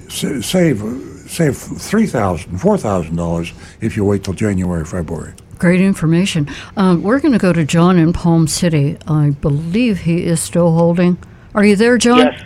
save 0.08 0.80
save 1.26 1.56
three 1.56 2.06
thousand, 2.06 2.58
four 2.58 2.78
thousand 2.78 3.16
dollars 3.16 3.52
if 3.80 3.96
you 3.96 4.04
wait 4.04 4.24
till 4.24 4.34
January, 4.34 4.84
February. 4.84 5.34
Great 5.58 5.80
information. 5.80 6.48
Um, 6.76 7.02
we're 7.02 7.18
going 7.18 7.32
to 7.32 7.38
go 7.38 7.52
to 7.52 7.64
John 7.64 7.98
in 7.98 8.12
Palm 8.12 8.46
City. 8.46 8.96
I 9.08 9.30
believe 9.30 10.00
he 10.00 10.24
is 10.24 10.40
still 10.40 10.72
holding. 10.72 11.18
Are 11.54 11.64
you 11.64 11.74
there, 11.74 11.98
John? 11.98 12.18
Yes. 12.18 12.44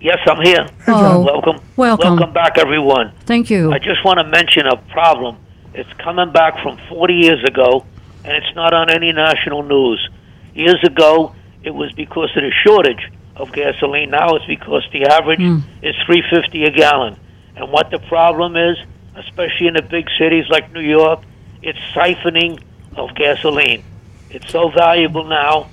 Yes, 0.00 0.18
I'm 0.26 0.42
here. 0.42 0.66
John. 0.86 1.24
Welcome. 1.24 1.60
Welcome. 1.76 2.16
Welcome 2.16 2.32
back, 2.32 2.58
everyone. 2.58 3.12
Thank 3.26 3.50
you. 3.50 3.70
I 3.70 3.78
just 3.78 4.04
want 4.04 4.18
to 4.18 4.24
mention 4.24 4.66
a 4.66 4.76
problem. 4.90 5.36
It's 5.74 5.92
coming 6.02 6.32
back 6.32 6.60
from 6.62 6.78
40 6.88 7.14
years 7.14 7.44
ago, 7.44 7.84
and 8.24 8.34
it's 8.34 8.54
not 8.56 8.72
on 8.72 8.90
any 8.90 9.12
national 9.12 9.62
news. 9.62 10.08
Years 10.54 10.82
ago, 10.82 11.34
it 11.62 11.70
was 11.70 11.92
because 11.92 12.30
of 12.34 12.42
the 12.42 12.50
shortage 12.64 13.10
of 13.40 13.52
gasoline. 13.52 14.10
Now 14.10 14.36
it's 14.36 14.46
because 14.46 14.86
the 14.92 15.06
average 15.06 15.40
is 15.82 15.96
350 16.06 16.64
a 16.64 16.70
gallon. 16.70 17.18
And 17.56 17.72
what 17.72 17.90
the 17.90 17.98
problem 17.98 18.56
is, 18.56 18.76
especially 19.16 19.66
in 19.66 19.74
the 19.74 19.82
big 19.82 20.06
cities 20.18 20.44
like 20.48 20.72
New 20.72 20.80
York, 20.80 21.22
it's 21.62 21.78
siphoning 21.94 22.62
of 22.96 23.14
gasoline. 23.14 23.82
It's 24.30 24.50
so 24.50 24.70
valuable 24.70 25.24
now. 25.24 25.68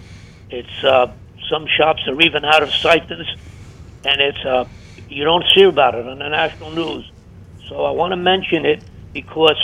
It's 0.49 0.83
uh, 0.83 1.13
some 1.49 1.67
shops 1.67 2.07
are 2.07 2.19
even 2.21 2.43
out 2.43 2.63
of 2.63 2.73
siphons, 2.73 3.27
and 4.05 4.21
it's 4.21 4.45
uh, 4.45 4.65
you 5.09 5.23
don't 5.23 5.45
see 5.53 5.63
about 5.63 5.95
it 5.95 6.07
on 6.07 6.19
the 6.19 6.29
national 6.29 6.71
news. 6.71 7.09
So 7.69 7.83
I 7.83 7.91
want 7.91 8.11
to 8.11 8.17
mention 8.17 8.65
it 8.65 8.83
because 9.13 9.57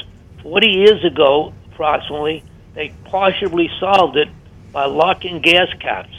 40 0.44 0.68
years 0.68 1.04
ago, 1.06 1.54
approximately, 1.72 2.44
they 2.74 2.94
partially 3.06 3.70
solved 3.80 4.18
it 4.18 4.28
by 4.72 4.86
locking 4.86 5.42
gas 5.42 5.68
caps. 5.80 6.14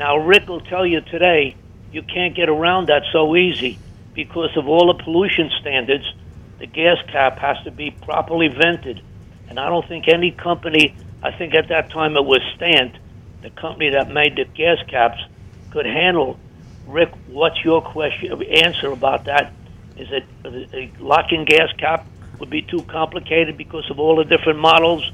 Now 0.00 0.16
Rick 0.16 0.48
will 0.48 0.62
tell 0.62 0.86
you 0.86 1.02
today 1.02 1.54
you 1.92 2.00
can't 2.00 2.34
get 2.34 2.48
around 2.48 2.88
that 2.88 3.02
so 3.12 3.36
easy 3.36 3.78
because 4.14 4.56
of 4.56 4.66
all 4.66 4.86
the 4.86 5.04
pollution 5.04 5.50
standards. 5.60 6.10
The 6.58 6.66
gas 6.66 6.96
cap 7.12 7.38
has 7.38 7.62
to 7.64 7.70
be 7.70 7.90
properly 7.90 8.48
vented, 8.48 9.02
and 9.50 9.60
I 9.60 9.68
don't 9.68 9.86
think 9.86 10.08
any 10.08 10.30
company. 10.30 10.96
I 11.22 11.32
think 11.32 11.54
at 11.54 11.68
that 11.68 11.90
time 11.90 12.16
it 12.16 12.24
was 12.24 12.40
Stant, 12.56 12.96
the 13.42 13.50
company 13.50 13.90
that 13.90 14.10
made 14.10 14.36
the 14.36 14.46
gas 14.46 14.78
caps, 14.88 15.22
could 15.70 15.84
handle. 15.84 16.40
Rick, 16.86 17.12
what's 17.28 17.62
your 17.62 17.82
question 17.82 18.42
answer 18.42 18.90
about 18.92 19.26
that? 19.26 19.52
Is 19.98 20.08
it 20.10 20.24
a 20.46 20.90
locking 20.98 21.44
gas 21.44 21.68
cap 21.76 22.06
would 22.38 22.48
be 22.48 22.62
too 22.62 22.80
complicated 22.84 23.58
because 23.58 23.90
of 23.90 24.00
all 24.00 24.16
the 24.16 24.24
different 24.24 24.60
models 24.60 25.12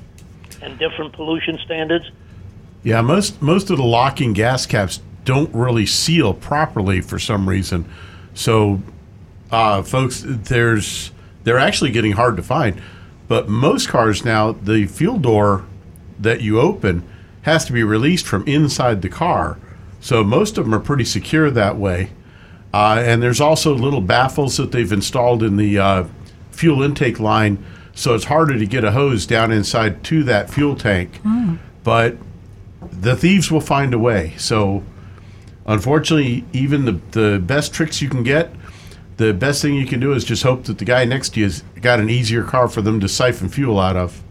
and 0.63 0.79
different 0.79 1.13
pollution 1.13 1.59
standards? 1.65 2.09
Yeah, 2.83 3.01
most 3.01 3.43
most 3.43 3.71
of 3.71 3.79
the 3.79 3.85
locking 3.85 4.33
gas 4.33 4.67
caps 4.67 5.01
don't 5.25 5.53
really 5.55 5.87
seal 5.87 6.33
properly 6.33 7.01
for 7.01 7.19
some 7.19 7.49
reason. 7.49 7.85
So, 8.35 8.81
uh, 9.51 9.83
folks, 9.83 10.23
there's 10.25 11.11
they're 11.45 11.59
actually 11.59 11.91
getting 11.91 12.13
hard 12.13 12.37
to 12.37 12.43
find. 12.43 12.81
But 13.29 13.49
most 13.49 13.89
cars 13.89 14.25
now, 14.25 14.53
the 14.53 14.87
fuel 14.87 15.19
door 15.19 15.65
that 16.19 16.41
you 16.41 16.61
open 16.61 17.03
has 17.43 17.65
to 17.65 17.73
be 17.73 17.83
released 17.83 18.27
from 18.27 18.47
inside 18.47 19.03
the 19.03 19.09
car. 19.09 19.59
So 20.01 20.23
most 20.23 20.59
of 20.59 20.65
them 20.65 20.75
are 20.75 20.81
pretty 20.81 21.05
secure 21.05 21.51
that 21.51 21.77
way. 21.77 22.11
Uh, 22.73 23.03
and 23.05 23.23
there's 23.23 23.41
also 23.41 23.75
little 23.75 24.01
baffles 24.01 24.57
that 24.57 24.71
they've 24.71 24.93
installed 24.93 25.43
in 25.43 25.57
the 25.57 25.79
uh, 25.79 26.05
fuel 26.51 26.83
intake 26.83 27.19
line, 27.19 27.65
so 27.95 28.15
it's 28.15 28.25
harder 28.25 28.59
to 28.59 28.67
get 28.67 28.85
a 28.85 28.91
hose 28.91 29.27
down 29.27 29.51
inside 29.51 30.05
to 30.05 30.23
that 30.25 30.51
fuel 30.51 30.77
tank. 30.77 31.21
But 31.83 32.17
the 32.93 33.17
thieves 33.17 33.51
will 33.51 33.61
find 33.61 33.95
a 33.95 33.99
way. 33.99 34.35
So, 34.39 34.83
unfortunately, 35.67 36.45
even 36.53 36.85
the 36.85 37.01
the 37.13 37.39
best 37.39 37.73
tricks 37.73 38.01
you 38.01 38.09
can 38.09 38.23
get, 38.23 38.51
the 39.17 39.33
best 39.33 39.63
thing 39.63 39.75
you 39.75 39.87
can 39.87 40.01
do 40.01 40.13
is 40.13 40.25
just 40.25 40.43
hope 40.43 40.65
that 40.65 40.79
the 40.79 40.85
guy 40.85 41.05
next 41.05 41.31
to 41.35 41.41
you 41.41 41.47
has 41.47 41.63
got 41.81 42.01
an 42.01 42.11
easier 42.11 42.43
car 42.43 42.69
for 42.69 42.83
them 42.83 43.01
to 43.01 43.09
siphon 43.09 43.49
fuel 43.49 43.79
out 43.79 43.97
of. 43.97 44.23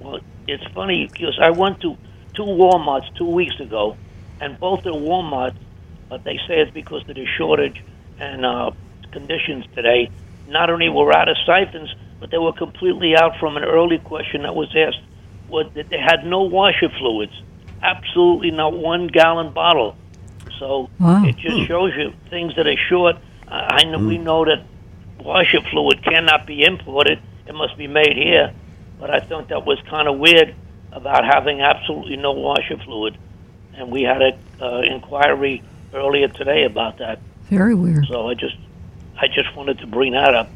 Well, 0.00 0.20
it's 0.46 0.64
funny 0.72 1.08
because 1.12 1.38
I 1.40 1.50
went 1.50 1.80
to 1.82 1.96
two 2.34 2.44
WalMarts 2.44 3.14
two 3.16 3.26
weeks 3.26 3.58
ago, 3.60 3.96
and 4.40 4.58
both 4.58 4.84
the 4.84 4.92
WalMarts, 4.92 5.56
but 6.08 6.24
they 6.24 6.38
say 6.48 6.60
it's 6.60 6.70
because 6.70 7.02
of 7.08 7.16
the 7.16 7.26
shortage 7.36 7.82
and 8.18 8.46
uh, 8.46 8.70
conditions 9.10 9.66
today. 9.74 10.10
Not 10.48 10.70
only 10.70 10.88
were 10.88 11.12
out 11.12 11.28
of 11.28 11.36
siphons, 11.44 11.94
but 12.20 12.30
they 12.30 12.38
were 12.38 12.52
completely 12.52 13.14
out 13.16 13.38
from 13.38 13.56
an 13.56 13.64
early 13.64 13.98
question 13.98 14.42
that 14.42 14.54
was 14.54 14.74
asked. 14.74 15.02
Was 15.48 15.66
that 15.74 15.88
they 15.88 15.98
had 15.98 16.24
no 16.26 16.42
washer 16.42 16.88
fluids, 16.98 17.32
absolutely 17.82 18.50
not 18.50 18.72
one 18.76 19.06
gallon 19.06 19.52
bottle. 19.52 19.96
So 20.58 20.90
Wow. 20.98 21.24
it 21.24 21.36
just 21.36 21.66
shows 21.66 21.92
you 21.96 22.12
things 22.30 22.54
that 22.56 22.66
are 22.66 22.76
short. 22.88 23.16
I 23.46 23.80
I 23.80 23.84
know 23.84 23.98
we 23.98 24.18
know 24.18 24.44
that 24.44 24.62
washer 25.20 25.60
fluid 25.70 26.02
cannot 26.04 26.46
be 26.46 26.64
imported; 26.64 27.18
it 27.46 27.54
must 27.54 27.76
be 27.78 27.86
made 27.86 28.16
here. 28.16 28.52
But 29.00 29.10
I 29.10 29.20
thought 29.20 29.48
that 29.48 29.64
was 29.64 29.78
kind 29.88 30.08
of 30.08 30.18
weird 30.18 30.54
about 30.92 31.24
having 31.24 31.60
absolutely 31.60 32.16
no 32.16 32.32
washer 32.32 32.76
fluid, 32.84 33.16
and 33.76 33.90
we 33.90 34.02
had 34.02 34.20
an 34.22 34.38
uh, 34.60 34.80
inquiry 34.80 35.62
earlier 35.94 36.28
today 36.28 36.64
about 36.64 36.98
that. 36.98 37.20
Very 37.44 37.74
weird. 37.74 38.06
So 38.06 38.28
I 38.28 38.34
just, 38.34 38.56
I 39.16 39.28
just 39.28 39.54
wanted 39.56 39.78
to 39.78 39.86
bring 39.86 40.12
that 40.12 40.34
up, 40.34 40.50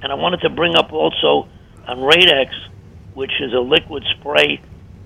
and 0.00 0.12
I 0.12 0.14
wanted 0.14 0.40
to 0.42 0.50
bring 0.50 0.76
up 0.76 0.92
also 0.92 1.48
on 1.88 2.00
Rain-X, 2.02 2.54
which 3.14 3.32
is 3.40 3.52
a 3.52 3.60
liquid 3.60 4.04
spray 4.18 4.60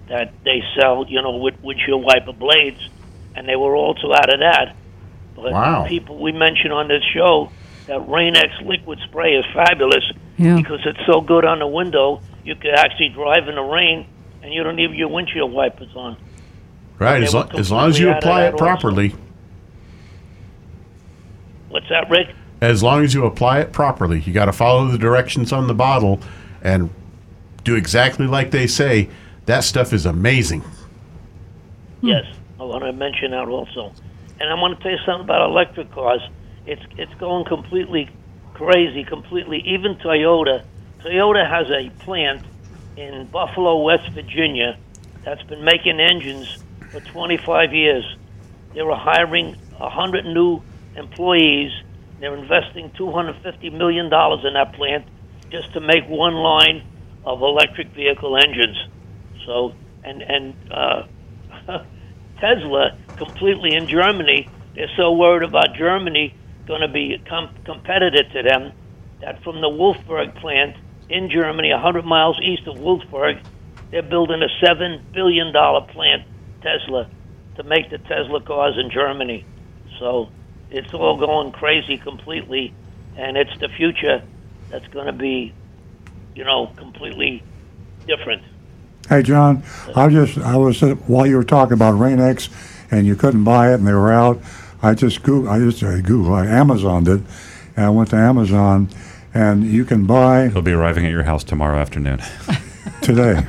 that 0.08 0.32
they 0.44 0.62
sell, 0.80 1.04
you 1.08 1.20
know, 1.22 1.36
with 1.36 1.54
windshield 1.62 2.04
wiper 2.04 2.32
blades, 2.32 2.80
and 3.34 3.48
they 3.48 3.56
were 3.56 3.74
also 3.74 4.12
out 4.12 4.32
of 4.32 4.40
that. 4.40 4.74
But 5.34 5.52
Wow. 5.52 5.84
people 5.88 6.18
we 6.18 6.32
mentioned 6.32 6.72
on 6.72 6.88
this 6.88 7.02
show 7.12 7.50
that 7.86 8.08
Rain-X 8.08 8.48
liquid 8.64 8.98
spray 9.08 9.34
is 9.34 9.44
fabulous 9.52 10.04
Yeah. 10.38 10.56
because 10.56 10.80
it's 10.86 11.04
so 11.06 11.20
good 11.20 11.44
on 11.44 11.58
the 11.58 11.66
window. 11.66 12.20
You 12.44 12.54
could 12.54 12.74
actually 12.74 13.08
drive 13.10 13.48
in 13.48 13.56
the 13.56 13.62
rain, 13.62 14.06
and 14.42 14.52
you 14.52 14.62
don't 14.62 14.76
need 14.76 14.92
your 14.92 15.08
windshield 15.08 15.52
wipers 15.52 15.88
on. 15.96 16.16
Right, 16.98 17.22
as, 17.22 17.34
were 17.34 17.40
lo- 17.40 17.48
as 17.58 17.70
long 17.70 17.88
as 17.90 17.98
you 17.98 18.06
completely 18.06 18.10
out 18.10 18.16
of 18.16 18.24
apply 18.24 18.40
that 18.42 18.46
it 18.48 18.52
also. 18.54 18.64
properly. 18.64 19.14
What's 21.68 21.88
that, 21.88 22.08
Rick? 22.08 22.28
As 22.60 22.82
long 22.82 23.04
as 23.04 23.12
you 23.12 23.26
apply 23.26 23.60
it 23.60 23.72
properly, 23.72 24.20
you 24.20 24.32
got 24.32 24.46
to 24.46 24.52
follow 24.52 24.86
the 24.86 24.96
directions 24.98 25.52
on 25.52 25.66
the 25.66 25.74
bottle 25.74 26.20
and 26.62 26.88
do 27.66 27.74
exactly 27.74 28.26
like 28.26 28.50
they 28.50 28.66
say. 28.66 29.10
That 29.44 29.64
stuff 29.64 29.92
is 29.92 30.06
amazing. 30.06 30.60
Hmm. 32.00 32.06
Yes, 32.06 32.24
I 32.58 32.62
want 32.62 32.84
to 32.84 32.92
mention 32.92 33.32
that 33.32 33.48
also. 33.48 33.92
And 34.40 34.48
I 34.48 34.54
want 34.54 34.78
to 34.78 34.82
tell 34.82 34.92
you 34.92 35.04
something 35.04 35.24
about 35.24 35.50
electric 35.50 35.90
cars. 35.92 36.22
It's 36.66 36.82
it's 36.96 37.14
going 37.14 37.44
completely 37.44 38.08
crazy, 38.54 39.04
completely. 39.04 39.58
Even 39.66 39.96
Toyota, 39.96 40.64
Toyota 41.00 41.48
has 41.48 41.70
a 41.70 41.90
plant 42.04 42.42
in 42.96 43.26
Buffalo, 43.26 43.82
West 43.82 44.10
Virginia, 44.12 44.78
that's 45.24 45.42
been 45.42 45.64
making 45.64 46.00
engines 46.00 46.62
for 46.90 47.00
25 47.00 47.74
years. 47.74 48.04
They 48.74 48.82
were 48.82 48.96
hiring 48.96 49.54
100 49.76 50.24
new 50.24 50.62
employees. 50.96 51.72
They're 52.20 52.34
investing 52.36 52.90
250 52.96 53.70
million 53.70 54.08
dollars 54.08 54.44
in 54.44 54.54
that 54.54 54.72
plant 54.72 55.06
just 55.50 55.72
to 55.74 55.80
make 55.80 56.08
one 56.08 56.34
line 56.34 56.82
of 57.26 57.42
electric 57.42 57.88
vehicle 57.88 58.36
engines. 58.36 58.78
So, 59.44 59.74
and 60.04 60.22
and 60.22 60.54
uh, 60.70 61.02
Tesla 62.40 62.96
completely 63.16 63.74
in 63.74 63.88
Germany 63.88 64.48
they're 64.76 64.92
so 64.94 65.12
worried 65.12 65.42
about 65.48 65.74
Germany 65.74 66.34
going 66.66 66.82
to 66.82 66.88
be 66.88 67.20
com- 67.26 67.54
competitor 67.64 68.22
to 68.22 68.42
them 68.42 68.72
that 69.22 69.42
from 69.42 69.62
the 69.62 69.68
Wolfsburg 69.68 70.38
plant 70.38 70.76
in 71.08 71.30
Germany, 71.30 71.72
100 71.72 72.04
miles 72.04 72.38
east 72.42 72.66
of 72.66 72.76
Wolfsburg, 72.76 73.42
they're 73.90 74.02
building 74.02 74.42
a 74.42 74.64
$7 74.64 75.12
billion 75.12 75.50
plant, 75.52 76.24
Tesla, 76.60 77.08
to 77.56 77.62
make 77.62 77.88
the 77.88 77.96
Tesla 77.98 78.42
cars 78.42 78.74
in 78.76 78.90
Germany. 78.90 79.46
So 79.98 80.28
it's 80.70 80.92
all 80.92 81.16
going 81.16 81.52
crazy 81.52 81.96
completely, 81.96 82.74
and 83.16 83.38
it's 83.38 83.58
the 83.60 83.68
future 83.68 84.22
that's 84.68 84.86
going 84.88 85.06
to 85.06 85.14
be, 85.14 85.54
you 86.36 86.44
know, 86.44 86.70
completely 86.76 87.42
different. 88.06 88.42
Hey, 89.08 89.22
John, 89.22 89.62
I 89.94 90.08
just 90.08 90.36
I 90.38 90.56
was 90.56 90.82
uh, 90.82 90.94
while 91.06 91.26
you 91.26 91.36
were 91.36 91.44
talking 91.44 91.72
about 91.72 91.92
Rain-X 91.92 92.50
and 92.90 93.06
you 93.06 93.16
couldn't 93.16 93.44
buy 93.44 93.72
it 93.72 93.76
and 93.76 93.86
they 93.86 93.92
were 93.92 94.12
out. 94.12 94.40
I 94.82 94.94
just 94.94 95.22
Google 95.22 95.50
I 95.50 95.58
just 95.58 95.82
uh, 95.82 96.00
Google 96.02 96.34
I 96.34 96.46
Amazoned 96.46 97.08
it, 97.08 97.22
and 97.76 97.86
I 97.86 97.90
went 97.90 98.10
to 98.10 98.16
Amazon, 98.16 98.88
and 99.32 99.64
you 99.64 99.84
can 99.84 100.04
buy 100.04 100.48
He'll 100.48 100.62
be 100.62 100.72
arriving 100.72 101.06
at 101.06 101.10
your 101.10 101.22
house 101.22 101.42
tomorrow 101.42 101.78
afternoon. 101.78 102.20
today. 103.02 103.34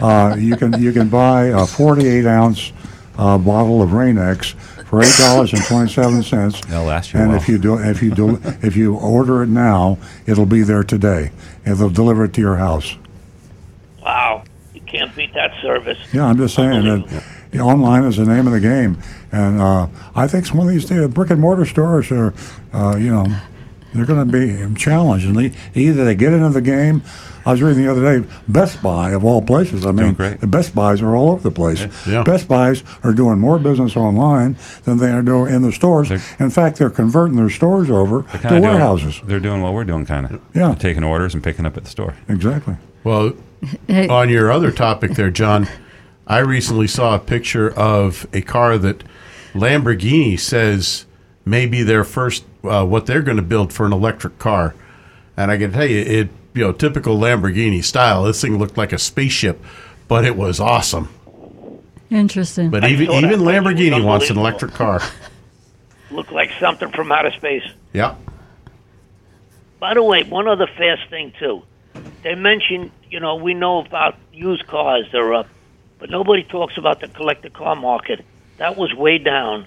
uh, 0.00 0.36
you 0.38 0.56
can 0.56 0.80
you 0.80 0.92
can 0.92 1.08
buy 1.08 1.46
a 1.46 1.66
48 1.66 2.24
ounce 2.26 2.72
uh, 3.18 3.36
bottle 3.36 3.82
of 3.82 3.92
Rain-X 3.92 4.54
for 4.92 5.02
eight 5.02 5.16
dollars 5.16 5.54
and 5.54 5.64
twenty 5.64 5.90
seven 5.90 6.22
cents. 6.22 6.60
They'll 6.66 6.84
last 6.84 7.14
you 7.14 7.20
And 7.20 7.30
while. 7.30 7.38
if 7.38 7.48
you 7.48 7.56
do 7.56 7.78
if 7.78 8.02
you 8.02 8.14
do 8.14 8.38
if 8.62 8.76
you 8.76 8.94
order 8.94 9.42
it 9.42 9.48
now, 9.48 9.96
it'll 10.26 10.44
be 10.44 10.60
there 10.62 10.84
today, 10.84 11.30
and 11.64 11.78
they'll 11.78 11.88
deliver 11.88 12.24
it 12.24 12.34
to 12.34 12.42
your 12.42 12.56
house. 12.56 12.96
Wow, 14.02 14.44
you 14.74 14.82
can't 14.82 15.14
beat 15.16 15.32
that 15.32 15.54
service. 15.62 15.96
Yeah, 16.12 16.26
I'm 16.26 16.36
just 16.36 16.54
saying 16.54 16.84
that 16.84 17.24
yeah, 17.54 17.62
online 17.62 18.04
is 18.04 18.18
the 18.18 18.26
name 18.26 18.46
of 18.46 18.52
the 18.52 18.60
game, 18.60 18.98
and 19.32 19.62
uh, 19.62 19.86
I 20.14 20.28
think 20.28 20.44
some 20.44 20.60
of 20.60 20.68
these 20.68 20.92
uh, 20.92 21.08
brick 21.08 21.30
and 21.30 21.40
mortar 21.40 21.64
stores 21.64 22.12
are, 22.12 22.34
uh, 22.74 22.96
you 22.96 23.10
know, 23.10 23.24
they're 23.94 24.06
going 24.06 24.30
to 24.30 24.32
be 24.70 24.74
challenged, 24.78 25.26
and 25.26 25.36
they, 25.36 25.52
either 25.74 26.04
they 26.04 26.14
get 26.14 26.32
into 26.32 26.48
the 26.50 26.60
game. 26.62 27.02
I 27.44 27.50
was 27.50 27.60
reading 27.60 27.82
the 27.84 27.90
other 27.90 28.20
day, 28.20 28.28
Best 28.46 28.80
Buy 28.84 29.10
of 29.10 29.24
all 29.24 29.42
places. 29.42 29.84
I 29.84 29.90
mean, 29.90 30.14
the 30.14 30.46
Best 30.46 30.76
Buys 30.76 31.02
are 31.02 31.16
all 31.16 31.30
over 31.32 31.42
the 31.42 31.50
place. 31.50 31.84
Yeah. 32.06 32.22
Best 32.22 32.46
Buys 32.46 32.84
are 33.02 33.12
doing 33.12 33.40
more 33.40 33.58
business 33.58 33.96
online 33.96 34.56
than 34.84 34.98
they 34.98 35.10
are 35.10 35.22
doing 35.22 35.52
in 35.52 35.62
the 35.62 35.72
stores. 35.72 36.12
in 36.12 36.50
fact, 36.50 36.78
they're 36.78 36.88
converting 36.88 37.34
their 37.36 37.50
stores 37.50 37.90
over 37.90 38.22
to 38.22 38.28
kinda 38.38 38.48
doing- 38.48 38.62
warehouses. 38.62 39.20
they're 39.24 39.40
doing 39.40 39.60
what 39.60 39.74
we're 39.74 39.82
doing, 39.82 40.06
kind 40.06 40.26
of. 40.26 40.40
Yeah. 40.54 40.74
Taking 40.76 41.02
orders 41.02 41.34
and 41.34 41.42
picking 41.42 41.66
up 41.66 41.76
at 41.76 41.82
the 41.82 41.90
store. 41.90 42.14
Exactly. 42.28 42.76
Well, 43.02 43.32
on 44.08 44.28
your 44.28 44.52
other 44.52 44.70
topic 44.70 45.14
there, 45.14 45.30
John, 45.30 45.66
I 46.28 46.38
recently 46.38 46.86
saw 46.86 47.16
a 47.16 47.18
picture 47.18 47.70
of 47.72 48.24
a 48.32 48.42
car 48.42 48.78
that 48.78 49.02
Lamborghini 49.52 50.38
says 50.38 51.06
may 51.44 51.66
be 51.66 51.82
their 51.82 52.04
first, 52.04 52.44
uh, 52.64 52.84
what 52.84 53.06
they're 53.06 53.22
going 53.22 53.36
to 53.36 53.42
build 53.42 53.72
for 53.72 53.86
an 53.86 53.92
electric 53.92 54.38
car. 54.38 54.74
And 55.36 55.50
I 55.50 55.58
can 55.58 55.72
tell 55.72 55.86
you, 55.86 55.98
it, 55.98 56.28
you 56.54 56.62
know, 56.62 56.72
typical 56.72 57.18
Lamborghini 57.18 57.82
style. 57.82 58.24
This 58.24 58.40
thing 58.40 58.58
looked 58.58 58.76
like 58.76 58.92
a 58.92 58.98
spaceship, 58.98 59.62
but 60.08 60.24
it 60.24 60.36
was 60.36 60.60
awesome. 60.60 61.08
Interesting. 62.10 62.70
But 62.70 62.84
even 62.84 63.10
even 63.10 63.30
picture. 63.30 63.36
Lamborghini 63.38 64.04
wants 64.04 64.28
an 64.28 64.36
electric 64.36 64.72
car. 64.72 65.00
Look 66.10 66.30
like 66.30 66.50
something 66.60 66.90
from 66.90 67.10
outer 67.10 67.30
space. 67.30 67.64
Yeah. 67.94 68.16
By 69.80 69.94
the 69.94 70.02
way, 70.02 70.22
one 70.22 70.46
other 70.46 70.66
fast 70.66 71.08
thing 71.08 71.32
too. 71.38 71.62
They 72.22 72.34
mentioned, 72.34 72.90
you 73.10 73.18
know, 73.18 73.36
we 73.36 73.54
know 73.54 73.78
about 73.78 74.16
used 74.30 74.66
cars; 74.66 75.06
they're 75.10 75.32
up, 75.32 75.48
but 75.98 76.10
nobody 76.10 76.44
talks 76.44 76.76
about 76.76 77.00
the 77.00 77.08
collector 77.08 77.48
car 77.48 77.76
market. 77.76 78.22
That 78.58 78.76
was 78.76 78.94
way 78.94 79.16
down, 79.16 79.66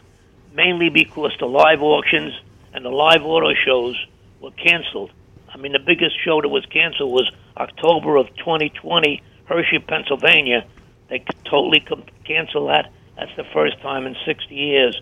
mainly 0.54 0.90
because 0.90 1.34
the 1.40 1.48
live 1.48 1.82
auctions 1.82 2.34
and 2.76 2.84
the 2.84 2.90
live 2.90 3.24
auto 3.24 3.54
shows 3.66 3.96
were 4.42 4.52
canceled. 4.52 5.10
I 5.50 5.58
mean, 5.58 5.72
the 5.72 5.80
biggest 5.80 6.22
show 6.26 6.42
that 6.42 6.50
was 6.50 6.66
canceled 6.66 7.10
was 7.10 7.32
October 7.56 8.18
of 8.18 8.28
2020, 8.36 9.24
Hershey, 9.46 9.80
Pennsylvania. 9.80 10.68
They 11.10 11.24
totally 11.46 11.86
canceled 12.26 12.70
that. 12.70 12.92
That's 13.18 13.32
the 13.38 13.46
first 13.54 13.80
time 13.82 14.06
in 14.06 14.18
60 14.26 14.54
years. 14.54 15.02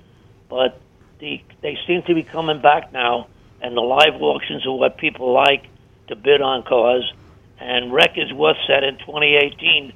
But 0.50 0.80
the, 1.18 1.41
they 1.62 1.76
seem 1.88 2.04
to 2.04 2.14
be 2.14 2.22
coming 2.22 2.62
back 2.62 2.94
now, 2.94 3.28
and 3.60 3.76
the 3.76 3.82
live 3.82 4.22
auctions 4.22 4.68
are 4.68 4.78
what 4.78 5.00
people 5.00 5.34
like 5.34 5.66
to 6.10 6.16
bid 6.16 6.44
on 6.44 6.62
cars. 6.62 7.12
And 7.60 7.91
records 7.91 8.32
was 8.32 8.56
set 8.68 8.84
in 8.84 9.00
2018. 9.00 9.94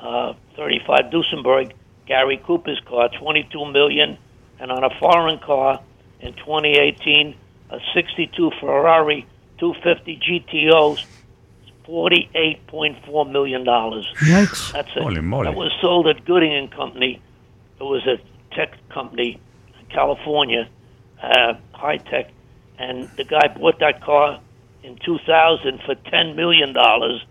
Uh, 0.00 0.34
35 0.56 1.12
Duesenberg, 1.12 1.72
Gary 2.06 2.42
Cooper's 2.44 2.80
car, 2.84 3.10
22 3.16 3.66
million, 3.66 4.18
and 4.58 4.72
on 4.72 4.82
a 4.82 4.90
foreign 4.98 5.38
car 5.38 5.80
in 6.22 6.32
2018, 6.34 7.34
a 7.70 7.78
62 7.94 8.50
Ferrari 8.60 9.26
250 9.58 10.20
GTOs, 10.50 11.04
48.4 11.86 13.30
million 13.30 13.64
dollars. 13.64 14.06
Yikes! 14.20 14.72
That's 14.72 14.88
it. 14.96 15.02
Holy 15.02 15.20
moly. 15.20 15.44
That 15.46 15.56
was 15.56 15.72
sold 15.80 16.06
at 16.06 16.24
Gooding 16.24 16.54
and 16.54 16.70
Company. 16.70 17.20
It 17.80 17.82
was 17.82 18.06
a 18.06 18.18
tech 18.54 18.76
company 18.88 19.40
in 19.80 19.86
California, 19.86 20.68
uh, 21.22 21.54
high 21.72 21.96
tech, 21.98 22.30
and 22.78 23.08
the 23.16 23.24
guy 23.24 23.48
bought 23.48 23.78
that 23.80 24.00
car 24.02 24.40
in 24.82 24.96
2000 25.04 25.80
for 25.84 25.94
10 25.94 26.36
million 26.36 26.72
dollars, 26.72 27.24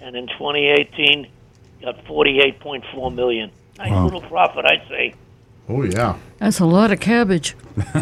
and 0.00 0.16
in 0.16 0.26
2018 0.28 1.28
got 1.82 2.04
48.4 2.04 3.14
million. 3.14 3.50
Nice 3.78 3.90
Wow. 3.90 4.04
little 4.04 4.20
profit, 4.22 4.64
I'd 4.64 4.86
say. 4.88 5.14
Oh 5.68 5.82
yeah. 5.82 6.16
That's 6.38 6.60
a 6.60 6.66
lot 6.66 6.90
of 6.92 7.00
cabbage. 7.00 7.54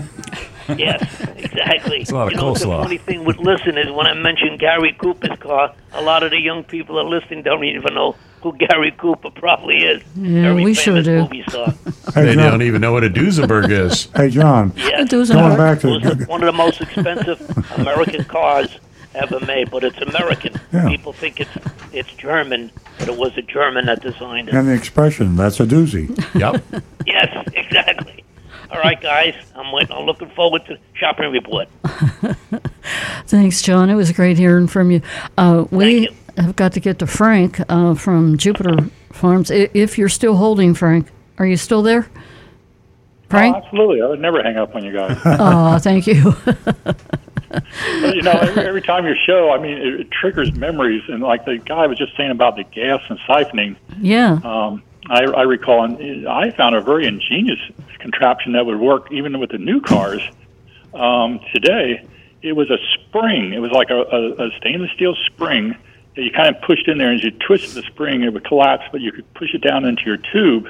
Yes, 0.68 1.02
exactly. 1.36 2.00
It's 2.02 2.12
a 2.12 2.14
lot 2.14 2.28
of 2.28 2.32
you 2.32 2.36
know, 2.38 2.54
the 2.54 2.60
coleslaw. 2.60 2.82
funny 2.84 2.96
thing 2.96 3.24
with 3.24 3.36
listeners, 3.38 3.90
when 3.90 4.06
I 4.06 4.14
mention 4.14 4.56
Gary 4.58 4.92
Cooper's 4.96 5.36
car, 5.40 5.74
a 5.92 6.00
lot 6.02 6.22
of 6.22 6.30
the 6.30 6.38
young 6.40 6.62
people 6.62 6.94
that 6.94 7.02
are 7.02 7.08
listening 7.08 7.42
don't 7.42 7.64
even 7.64 7.94
know 7.94 8.14
who 8.42 8.56
Gary 8.56 8.92
Cooper 8.92 9.30
probably 9.30 9.78
is. 9.78 10.02
Yeah, 10.14 10.42
Very 10.52 10.64
we 10.64 10.72
sure 10.74 11.02
famous 11.02 11.04
do. 11.06 11.18
movie 11.22 11.42
star. 11.48 11.74
Hey, 12.14 12.26
They 12.26 12.34
John. 12.36 12.50
don't 12.52 12.62
even 12.62 12.80
know 12.80 12.92
what 12.92 13.02
a 13.04 13.10
Duesenberg 13.10 13.70
is. 13.70 14.04
Hey, 14.14 14.30
John. 14.30 14.72
Yes. 14.76 15.10
Going 15.10 15.56
back 15.56 15.80
to 15.80 15.88
It 15.94 16.04
was 16.18 16.28
one 16.28 16.42
of 16.42 16.46
the 16.46 16.52
most 16.52 16.80
expensive 16.80 17.40
American 17.78 18.24
cars 18.24 18.70
ever 19.14 19.40
made, 19.40 19.70
but 19.70 19.84
it's 19.84 19.98
American. 19.98 20.54
Yeah. 20.72 20.88
People 20.88 21.12
think 21.12 21.38
it's 21.38 21.50
it's 21.92 22.10
German, 22.14 22.70
but 22.98 23.08
it 23.08 23.16
was 23.16 23.36
a 23.36 23.42
German 23.42 23.84
that 23.86 24.00
designed 24.00 24.48
it. 24.48 24.54
and 24.54 24.66
the 24.68 24.72
expression, 24.72 25.36
that's 25.36 25.60
a 25.60 25.66
doozy. 25.66 26.08
Yep. 26.34 26.82
Yes, 27.06 27.46
exactly. 27.54 28.24
All 28.70 28.78
right, 28.78 28.98
guys, 29.00 29.34
I'm 29.54 29.70
waiting. 29.72 29.94
I'm 29.94 30.06
looking 30.06 30.30
forward 30.30 30.64
to 30.66 30.78
shopping 30.94 31.30
report. 31.30 31.68
Thanks, 33.26 33.60
John. 33.60 33.90
It 33.90 33.94
was 33.96 34.12
great 34.12 34.38
hearing 34.38 34.66
from 34.66 34.90
you. 34.90 35.02
Uh, 35.36 35.64
we 35.70 36.08
have 36.38 36.56
got 36.56 36.72
to 36.72 36.80
get 36.80 36.98
to 37.00 37.06
Frank 37.06 37.60
uh, 37.68 37.94
from 37.94 38.38
Jupiter 38.38 38.88
Farms. 39.12 39.50
If 39.50 39.98
you're 39.98 40.08
still 40.08 40.36
holding, 40.36 40.72
Frank, 40.74 41.08
are 41.38 41.46
you 41.46 41.56
still 41.58 41.82
there? 41.82 42.08
Frank? 43.28 43.56
Oh, 43.56 43.58
absolutely. 43.64 44.00
I 44.02 44.06
would 44.06 44.20
never 44.20 44.42
hang 44.42 44.56
up 44.56 44.74
on 44.74 44.84
you 44.84 44.92
guys. 44.92 45.18
Oh, 45.24 45.78
thank 45.78 46.06
you. 46.06 46.34
You 47.86 48.22
know, 48.22 48.32
every, 48.32 48.62
every 48.64 48.82
time 48.82 49.04
your 49.04 49.16
show, 49.26 49.50
I 49.50 49.58
mean, 49.58 49.78
it, 49.78 50.00
it 50.00 50.10
triggers 50.10 50.52
memories. 50.54 51.02
And 51.08 51.22
like 51.22 51.44
the 51.44 51.58
guy 51.58 51.86
was 51.86 51.98
just 51.98 52.16
saying 52.16 52.30
about 52.30 52.56
the 52.56 52.64
gas 52.64 53.02
and 53.08 53.18
siphoning, 53.20 53.76
yeah. 54.00 54.40
um, 54.44 54.82
I, 55.08 55.24
I 55.24 55.42
recall, 55.42 55.84
and 55.84 56.28
I 56.28 56.50
found 56.52 56.74
a 56.74 56.80
very 56.80 57.06
ingenious 57.06 57.58
contraption 57.98 58.52
that 58.52 58.64
would 58.66 58.80
work 58.80 59.10
even 59.12 59.38
with 59.38 59.50
the 59.50 59.58
new 59.58 59.80
cars 59.80 60.22
um, 60.94 61.40
today. 61.52 62.06
It 62.42 62.52
was 62.52 62.70
a 62.70 62.78
spring. 62.94 63.52
It 63.52 63.60
was 63.60 63.70
like 63.70 63.90
a, 63.90 64.00
a, 64.00 64.48
a 64.48 64.50
stainless 64.58 64.90
steel 64.92 65.14
spring 65.26 65.76
that 66.14 66.22
you 66.22 66.30
kind 66.30 66.54
of 66.54 66.60
pushed 66.62 66.88
in 66.88 66.98
there, 66.98 67.10
and 67.10 67.18
as 67.18 67.24
you 67.24 67.30
twisted 67.30 67.74
the 67.74 67.86
spring, 67.88 68.22
it 68.22 68.32
would 68.32 68.44
collapse, 68.44 68.84
but 68.92 69.00
you 69.00 69.12
could 69.12 69.32
push 69.34 69.54
it 69.54 69.62
down 69.62 69.84
into 69.84 70.02
your 70.04 70.18
tube. 70.18 70.68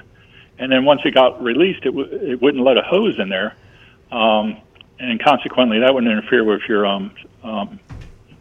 And 0.59 0.71
then 0.71 0.85
once 0.85 1.01
it 1.05 1.15
got 1.15 1.43
released, 1.43 1.85
it, 1.85 1.91
w- 1.97 2.09
it 2.09 2.41
wouldn't 2.41 2.63
let 2.63 2.77
a 2.77 2.83
hose 2.83 3.19
in 3.19 3.29
there. 3.29 3.57
Um, 4.13 4.59
and 5.03 5.23
consequently, 5.23 5.81
that 5.81 5.93
wouldn't 5.93 6.11
interfere 6.11 6.45
with 6.45 6.63
your 6.69 6.87
um, 6.87 7.13
um, 7.43 7.81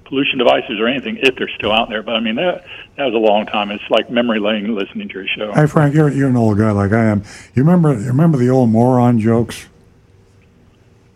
pollution 0.06 0.38
devices 0.38 0.80
or 0.80 0.88
anything 0.88 1.18
if 1.22 1.36
they're 1.36 1.50
still 1.58 1.72
out 1.72 1.90
there. 1.90 2.04
But 2.04 2.16
I 2.16 2.20
mean, 2.20 2.36
that 2.36 2.66
that 2.98 3.06
was 3.06 3.14
a 3.14 3.18
long 3.18 3.46
time. 3.46 3.72
It's 3.72 3.84
like 3.90 4.12
memory 4.12 4.40
lane 4.40 4.76
listening 4.76 5.08
to 5.10 5.14
your 5.16 5.28
show. 5.28 5.52
Hey, 5.54 5.66
Frank, 5.66 5.96
you're, 5.96 6.10
you're 6.10 6.30
an 6.30 6.38
old 6.38 6.58
guy 6.58 6.72
like 6.72 6.92
I 6.92 7.06
am. 7.06 7.24
You 7.56 7.64
remember 7.64 7.94
you 7.94 8.08
remember 8.08 8.38
the 8.38 8.50
old 8.50 8.70
moron 8.70 9.20
jokes? 9.20 9.68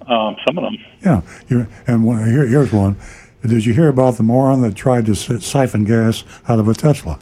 Um, 0.07 0.35
some 0.45 0.57
of 0.57 0.63
them. 0.63 0.77
Yeah. 1.03 1.21
You, 1.47 1.67
and 1.87 2.03
one, 2.05 2.25
here, 2.25 2.45
here's 2.45 2.71
one. 2.71 2.95
Did 3.41 3.65
you 3.65 3.73
hear 3.73 3.87
about 3.87 4.17
the 4.17 4.23
moron 4.23 4.61
that 4.61 4.75
tried 4.75 5.05
to 5.07 5.15
si- 5.15 5.39
siphon 5.39 5.83
gas 5.83 6.23
out 6.47 6.59
of 6.59 6.67
a 6.67 6.73
Tesla? 6.73 7.19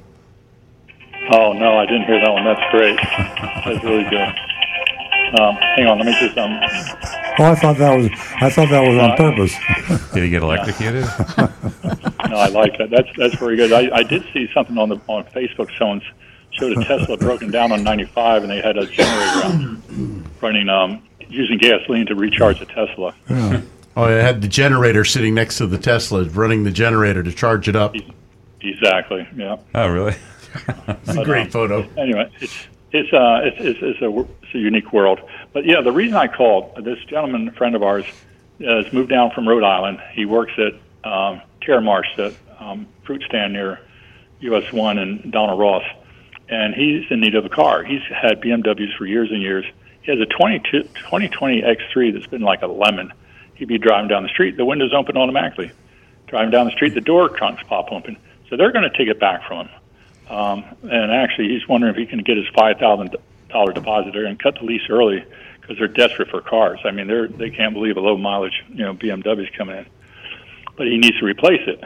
Oh 1.31 1.53
no, 1.53 1.77
I 1.77 1.85
didn't 1.85 2.03
hear 2.03 2.19
that 2.23 2.31
one. 2.31 2.43
That's 2.43 2.71
great. 2.71 2.97
That's 3.65 3.83
really 3.83 4.03
good. 4.09 4.52
Um, 5.39 5.55
hang 5.55 5.87
on, 5.87 5.97
let 5.97 6.05
me 6.05 6.15
just 6.19 6.37
um. 6.37 6.51
Oh, 7.39 7.45
I 7.45 7.55
thought 7.55 7.77
that 7.77 7.97
was 7.97 8.09
I 8.41 8.49
thought 8.49 8.69
that 8.69 8.87
was 8.87 8.97
on 8.97 9.17
purpose. 9.17 9.55
Did 10.13 10.23
he 10.23 10.29
get 10.29 10.43
electrocuted? 10.43 11.05
No, 12.29 12.39
I 12.39 12.47
like 12.47 12.77
that. 12.79 12.89
That's 12.89 13.09
that's 13.15 13.35
very 13.35 13.55
good. 13.57 13.71
I, 13.71 13.95
I 13.95 14.01
did 14.01 14.23
see 14.33 14.49
something 14.55 14.75
on 14.79 14.89
the 14.89 14.99
on 15.07 15.23
Facebook. 15.25 15.69
Someone 15.77 16.01
showed 16.51 16.75
a 16.75 16.83
Tesla 16.83 17.15
broken 17.15 17.51
down 17.51 17.71
on 17.71 17.83
95, 17.83 18.41
and 18.43 18.51
they 18.51 18.59
had 18.59 18.75
a 18.75 18.87
generator 18.87 19.45
out 19.45 20.41
running 20.41 20.67
um, 20.67 21.03
using 21.29 21.59
gasoline 21.59 22.07
to 22.07 22.15
recharge 22.15 22.59
the 22.59 22.65
Tesla. 22.65 23.13
Oh, 23.95 24.05
it 24.07 24.21
had 24.23 24.41
the 24.41 24.47
generator 24.47 25.05
sitting 25.05 25.35
next 25.35 25.57
to 25.59 25.67
the 25.67 25.77
Tesla, 25.77 26.23
running 26.23 26.63
the 26.63 26.71
generator 26.71 27.21
to 27.21 27.31
charge 27.31 27.67
it 27.67 27.75
up. 27.75 27.93
Exactly. 28.61 29.27
Yeah. 29.35 29.57
Oh, 29.75 29.89
really? 29.89 30.15
It's 30.87 31.17
a 31.17 31.23
great 31.23 31.51
photo. 31.51 31.87
Anyway, 31.97 32.31
it's 32.39 32.67
it's 32.93 33.11
uh 33.11 33.41
it's 33.43 33.57
it's, 33.59 33.79
it's 33.81 34.01
a 34.01 34.19
it's 34.43 34.53
a 34.53 34.59
unique 34.59 34.93
world. 34.93 35.19
But 35.51 35.65
yeah, 35.65 35.81
the 35.81 35.91
reason 35.91 36.15
I 36.15 36.27
called 36.27 36.75
this 36.83 36.99
gentleman, 37.05 37.51
friend 37.51 37.75
of 37.75 37.83
ours, 37.83 38.05
has 38.61 38.91
moved 38.93 39.09
down 39.09 39.31
from 39.31 39.47
Rhode 39.47 39.63
Island. 39.63 39.99
He 40.13 40.25
works 40.25 40.53
at 40.57 40.73
um, 41.09 41.41
Terramarsh, 41.61 42.15
the 42.15 42.35
um, 42.59 42.87
fruit 43.03 43.23
stand 43.27 43.53
near 43.53 43.79
US 44.41 44.71
One 44.71 44.99
and 44.99 45.31
Donald 45.31 45.59
Ross, 45.59 45.83
and 46.49 46.73
he's 46.75 47.05
in 47.09 47.19
need 47.19 47.35
of 47.35 47.45
a 47.45 47.49
car. 47.49 47.83
He's 47.83 48.01
had 48.03 48.41
BMWs 48.41 48.95
for 48.95 49.05
years 49.05 49.31
and 49.31 49.41
years. 49.41 49.65
He 50.03 50.11
has 50.11 50.19
a 50.19 50.25
22, 50.25 50.83
2020 50.83 51.61
X3 51.61 52.13
that's 52.13 52.27
been 52.27 52.41
like 52.41 52.61
a 52.61 52.67
lemon. 52.67 53.11
He'd 53.55 53.69
be 53.69 53.77
driving 53.77 54.09
down 54.09 54.23
the 54.23 54.29
street, 54.29 54.57
the 54.57 54.65
windows 54.65 54.93
open 54.93 55.17
automatically. 55.17 55.71
Driving 56.27 56.51
down 56.51 56.65
the 56.65 56.71
street, 56.71 56.93
the 56.93 57.01
door 57.01 57.29
trunks 57.29 57.63
pop 57.63 57.91
open. 57.91 58.17
So 58.49 58.57
they're 58.57 58.71
going 58.71 58.89
to 58.89 58.97
take 58.97 59.07
it 59.07 59.19
back 59.19 59.47
from 59.47 59.67
him. 59.67 59.75
Um, 60.33 60.65
and 60.81 61.11
actually, 61.11 61.49
he's 61.49 61.67
wondering 61.67 61.93
if 61.93 61.97
he 61.97 62.07
can 62.07 62.23
get 62.23 62.37
his 62.37 62.47
five 62.55 62.77
thousand 62.79 63.15
dollar 63.49 63.71
deposit. 63.71 64.13
Going 64.13 64.35
to 64.35 64.43
cut 64.43 64.55
the 64.55 64.65
lease 64.65 64.89
early 64.89 65.23
because 65.61 65.77
they're 65.77 65.87
desperate 65.87 66.29
for 66.29 66.41
cars. 66.41 66.79
I 66.83 66.91
mean, 66.91 67.07
they're 67.07 67.27
they 67.27 67.51
can't 67.51 67.73
believe 67.73 67.97
a 67.97 67.99
low 67.99 68.17
mileage, 68.17 68.63
you 68.69 68.83
know, 68.83 68.95
BMW's 68.95 69.55
coming 69.55 69.77
in, 69.77 69.85
but 70.75 70.87
he 70.87 70.97
needs 70.97 71.19
to 71.19 71.25
replace 71.25 71.61
it. 71.67 71.83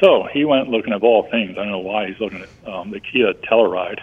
So 0.00 0.26
he 0.32 0.46
went 0.46 0.68
looking 0.68 0.94
at 0.94 1.02
all 1.02 1.28
things. 1.30 1.50
I 1.52 1.64
don't 1.64 1.70
know 1.70 1.80
why 1.80 2.08
he's 2.08 2.18
looking 2.18 2.42
at 2.42 2.68
um, 2.68 2.90
the 2.90 3.00
Kia 3.00 3.34
Telluride, 3.34 4.00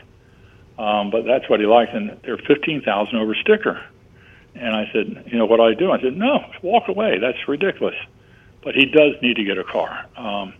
um, 0.77 1.09
but 1.09 1.25
that's 1.25 1.49
what 1.49 1.59
he 1.59 1.65
likes, 1.65 1.89
and 1.91 2.19
they're 2.23 2.37
fifteen 2.37 2.83
thousand 2.83 3.17
over 3.17 3.33
sticker. 3.33 3.83
And 4.53 4.75
I 4.75 4.89
said, 4.93 5.23
you 5.31 5.37
know, 5.37 5.45
what 5.45 5.57
do 5.57 5.63
I 5.63 5.73
do? 5.73 5.91
I 5.91 6.01
said, 6.01 6.17
no, 6.17 6.43
walk 6.61 6.89
away. 6.89 7.17
That's 7.19 7.37
ridiculous. 7.47 7.95
But 8.63 8.75
he 8.75 8.85
does 8.85 9.13
need 9.21 9.37
to 9.37 9.43
get 9.43 9.57
a 9.57 9.63
car. 9.63 10.05
Um, 10.17 10.53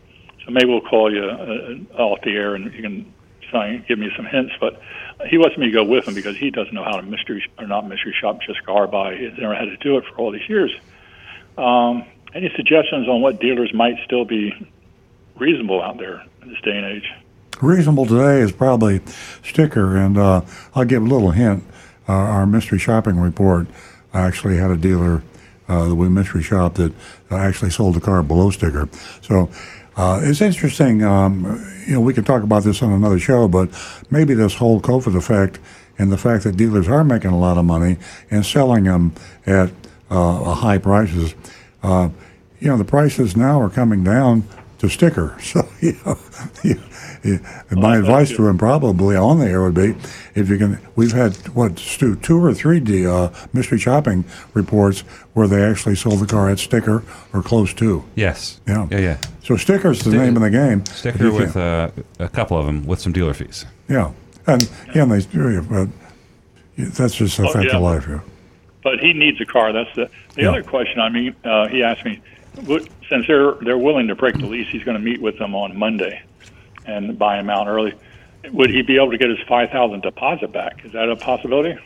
so 0.46 0.52
maybe 0.52 0.68
we'll 0.68 0.82
call 0.82 1.14
you 1.14 1.24
uh, 1.24 2.02
off 2.02 2.22
the 2.24 2.32
air 2.32 2.56
and 2.56 2.72
you 2.74 2.82
can 2.82 3.14
and 3.54 3.86
give 3.88 4.00
me 4.00 4.10
some 4.16 4.26
hints. 4.26 4.54
But 4.60 4.82
he 5.28 5.38
wants 5.38 5.58
me 5.58 5.68
to 5.68 5.72
go 5.72 5.84
with 5.84 6.08
him 6.08 6.14
because 6.14 6.38
he 6.38 6.50
doesn't 6.50 6.74
know 6.74 6.84
how 6.84 6.98
to 6.98 7.04
mystery 7.04 7.44
or 7.58 7.68
not 7.68 7.88
mystery 7.88 8.16
shop 8.20 8.40
just 8.42 8.64
car 8.66 8.88
buy. 8.88 9.16
He's 9.16 9.38
never 9.38 9.56
had 9.56 9.66
to 9.66 9.78
do 9.78 9.98
it 9.98 10.06
for 10.06 10.16
all 10.18 10.32
these 10.32 10.48
years. 10.48 10.72
Um, 11.58 12.06
any 12.34 12.52
suggestions 12.56 13.08
on 13.08 13.22
what 13.22 13.40
dealers 13.40 13.74
might 13.74 13.96
still 14.06 14.26
be 14.26 14.54
reasonable 15.38 15.82
out 15.82 15.98
there 15.98 16.24
in 16.42 16.50
this 16.50 16.62
day 16.62 16.78
and 16.78 16.86
age? 16.86 17.12
Reasonable 17.62 18.06
today 18.06 18.40
is 18.40 18.52
probably 18.52 19.02
sticker, 19.44 19.98
and 19.98 20.18
uh, 20.18 20.42
I'll 20.74 20.86
give 20.86 21.04
a 21.04 21.06
little 21.06 21.32
hint. 21.32 21.64
Uh, 22.08 22.14
our 22.14 22.48
mystery 22.48 22.80
shopping 22.80 23.20
report 23.20 23.68
I 24.14 24.22
actually 24.22 24.58
had 24.58 24.72
a 24.72 24.78
dealer 24.78 25.24
uh, 25.68 25.88
that 25.88 25.96
we 25.96 26.10
mystery 26.10 26.42
shopped 26.42 26.76
that 26.76 26.94
actually 27.30 27.70
sold 27.70 27.96
the 27.96 28.02
car 28.02 28.24
below 28.24 28.50
sticker. 28.50 28.90
So 29.22 29.50
uh, 30.00 30.22
it's 30.24 30.40
interesting. 30.40 31.04
Um, 31.04 31.44
you 31.86 31.96
know, 31.96 32.00
we 32.00 32.14
can 32.14 32.24
talk 32.24 32.42
about 32.42 32.64
this 32.64 32.82
on 32.82 32.94
another 32.94 33.20
show, 33.20 33.50
but 33.50 33.70
maybe 34.10 34.34
this 34.34 34.54
whole 34.56 34.80
COVID 34.80 35.14
effect 35.14 35.60
and 35.98 36.10
the 36.10 36.18
fact 36.18 36.46
that 36.46 36.56
dealers 36.56 36.88
are 36.88 37.04
making 37.04 37.32
a 37.32 37.38
lot 37.38 37.58
of 37.58 37.66
money 37.66 37.98
and 38.32 38.46
selling 38.46 38.86
them 38.86 39.14
at 39.46 39.72
uh, 40.10 40.54
high 40.54 40.78
prices. 40.78 41.36
Uh, 41.84 42.08
you 42.62 42.70
know, 42.70 42.78
the 42.78 42.86
prices 42.86 43.36
now 43.36 43.60
are 43.62 43.70
coming 43.70 44.06
down 44.06 44.48
to 44.78 44.88
sticker. 44.88 45.38
So, 45.44 45.68
you 45.82 46.00
know, 46.06 46.18
you, 47.24 47.40
my 47.72 47.98
advice 47.98 48.30
to 48.36 48.48
him 48.48 48.58
probably 48.58 49.16
on 49.16 49.40
the 49.40 49.46
air 49.46 49.62
would 49.62 49.74
be, 49.74 49.96
if 50.36 50.50
you 50.50 50.58
can, 50.58 50.80
we've 50.96 51.12
had 51.12 51.36
what 51.56 51.78
Stu, 51.80 52.16
two 52.16 52.44
or 52.44 52.54
three 52.54 52.80
D, 52.80 53.06
uh, 53.06 53.30
mystery 53.54 53.78
shopping 53.80 54.26
reports 54.54 55.02
where 55.34 55.48
they 55.48 55.64
actually 55.64 55.96
sold 55.96 56.20
the 56.20 56.28
car 56.28 56.50
at 56.50 56.60
sticker 56.60 57.04
or 57.34 57.42
close 57.44 57.74
to. 57.76 58.04
Yes. 58.16 58.62
Yeah. 58.68 58.88
Yeah, 58.92 59.00
yeah. 59.00 59.18
So 59.44 59.58
sticker's 59.58 60.00
the 60.00 60.12
Sticker- 60.12 60.24
name 60.26 60.36
of 60.36 60.44
the 60.44 60.50
game. 60.50 60.86
Sticker 60.86 61.32
with 61.32 61.58
uh, 61.58 61.90
a 62.20 62.30
couple 62.30 62.58
of 62.58 62.66
them 62.66 62.86
with 62.86 63.00
some 63.00 63.12
dealer 63.14 63.34
fees. 63.34 63.66
yeah, 63.88 64.12
and 64.48 64.70
yeah, 64.96 65.04
and 65.04 65.12
they, 65.12 65.22
do 65.22 65.62
but 65.64 65.90
that's 66.78 67.16
just 67.16 67.40
a 67.40 67.48
Oh, 67.48 67.52
fact 67.54 67.66
yeah. 67.66 67.76
of 67.78 67.82
life. 67.84 68.06
Yeah. 68.08 68.20
but 68.84 69.00
he 69.00 69.14
needs 69.14 69.42
a 69.42 69.46
car. 69.46 69.74
That's 69.74 69.94
the 69.96 70.10
the 70.36 70.44
Yeah. 70.44 70.50
other 70.50 70.64
question. 70.64 71.00
I 71.02 71.10
mean, 71.10 71.36
uh, 71.44 71.68
he 71.68 71.84
asked 71.84 72.06
me, 72.06 72.22
since 73.10 73.28
they're 73.28 73.54
they're 73.62 73.78
willing 73.78 74.08
to 74.08 74.16
break 74.16 74.38
the 74.38 74.46
lease, 74.46 74.68
he's 74.70 74.84
going 74.84 74.98
to 74.98 75.04
meet 75.04 75.22
with 75.22 75.38
them 75.40 75.56
on 75.56 75.76
Monday 75.78 76.22
and 76.90 77.18
buy 77.18 77.40
him 77.40 77.50
out 77.50 77.68
early. 77.68 77.94
Would 78.52 78.70
he 78.70 78.82
be 78.82 78.96
able 78.96 79.12
to 79.12 79.18
get 79.18 79.30
his 79.30 79.40
five 79.48 79.70
thousand 79.70 80.02
deposit 80.02 80.52
back? 80.52 80.84
Is 80.86 80.94
that 80.94 81.10
a 81.10 81.16
possibility? 81.16 81.78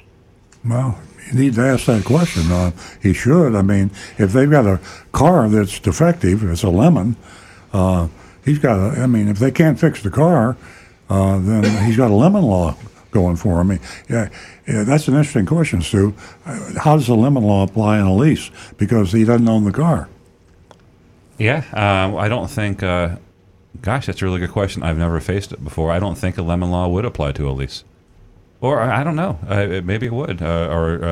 Well, 0.66 1.00
you 1.28 1.40
need 1.40 1.56
to 1.56 1.62
ask 1.62 1.86
that 1.86 2.06
question. 2.06 2.52
Uh, 2.52 2.72
he 3.02 3.14
should. 3.14 3.56
I 3.56 3.62
mean, 3.62 3.92
if 4.18 4.34
they've 4.34 4.50
got 4.50 4.66
a 4.66 4.80
car 5.12 5.50
that's 5.50 5.80
defective, 5.80 6.44
it's 6.44 6.64
a 6.64 6.70
lemon. 6.70 7.16
Uh, 7.74 8.08
he's 8.46 8.60
got. 8.60 8.80
A, 8.80 9.02
I 9.02 9.08
mean, 9.08 9.28
if 9.28 9.40
they 9.40 9.52
can't 9.52 9.80
fix 9.80 10.02
the 10.04 10.12
car, 10.12 10.56
uh, 11.10 11.40
then 11.40 11.86
he's 11.86 11.98
got 11.98 12.12
a 12.12 12.14
lemon 12.14 12.44
law 12.44 12.76
going 13.12 13.36
for 13.36 13.62
him. 13.62 13.72
I 13.72 13.76
mean, 13.76 13.80
yeah, 14.10 14.30
yeah, 14.68 14.84
that's 14.84 15.08
an 15.08 15.16
interesting 15.16 15.46
question, 15.46 15.82
Stu. 15.82 16.14
Uh, 16.46 16.80
How 16.80 16.96
does 16.96 17.08
the 17.08 17.16
lemon 17.16 17.44
law 17.44 17.64
apply 17.64 18.00
in 18.00 18.06
a 18.06 18.16
lease? 18.16 18.52
Because 18.78 19.12
he 19.12 19.26
doesn't 19.26 19.48
own 19.48 19.64
the 19.66 19.72
car. 19.72 20.08
Yeah, 21.38 21.64
uh, 21.74 22.16
I 22.18 22.28
don't 22.30 22.50
think. 22.50 22.84
Uh, 22.84 23.18
gosh, 23.82 24.06
that's 24.06 24.22
a 24.22 24.26
really 24.26 24.40
good 24.40 24.52
question. 24.52 24.84
I've 24.84 24.98
never 24.98 25.20
faced 25.20 25.52
it 25.52 25.64
before. 25.64 25.92
I 25.92 26.00
don't 26.00 26.16
think 26.18 26.38
a 26.38 26.42
lemon 26.42 26.72
law 26.72 26.88
would 26.88 27.06
apply 27.06 27.32
to 27.34 27.50
a 27.50 27.52
lease, 27.52 27.84
or 28.62 28.80
I 28.82 29.02
I 29.02 29.04
don't 29.04 29.16
know. 29.16 29.40
Uh, 29.50 29.56
it- 29.70 29.86
maybe 29.86 30.06
it 30.08 30.14
would. 30.14 30.42
Uh, 30.42 30.68
or 30.72 31.04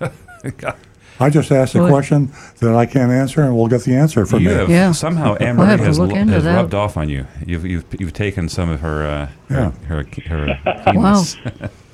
uh, 0.00 0.08
I 1.20 1.30
just 1.30 1.52
asked 1.52 1.74
a 1.76 1.86
question 1.88 2.32
that 2.58 2.74
I 2.74 2.86
can't 2.86 3.12
answer, 3.12 3.42
and 3.42 3.56
we'll 3.56 3.68
get 3.68 3.82
the 3.84 3.94
answer 3.94 4.26
from 4.26 4.42
you 4.42 4.50
have 4.50 4.68
Yeah. 4.68 4.90
somehow 4.92 5.36
Anne 5.36 5.56
We'll 5.56 5.66
Marie 5.66 5.70
have 5.70 5.80
to 5.80 5.86
has, 5.86 5.98
look 5.98 6.10
has 6.12 6.44
rubbed 6.44 6.74
off 6.74 6.96
on 6.96 7.08
you. 7.08 7.26
You've 7.46 7.64
you've 7.64 7.84
you've 7.98 8.12
taken 8.12 8.48
some 8.48 8.68
of 8.68 8.80
her 8.80 9.06
uh, 9.06 9.28
Yeah. 9.50 9.70
her 9.86 10.04
her, 10.26 10.54
her 10.64 10.82
keenness. 10.92 11.36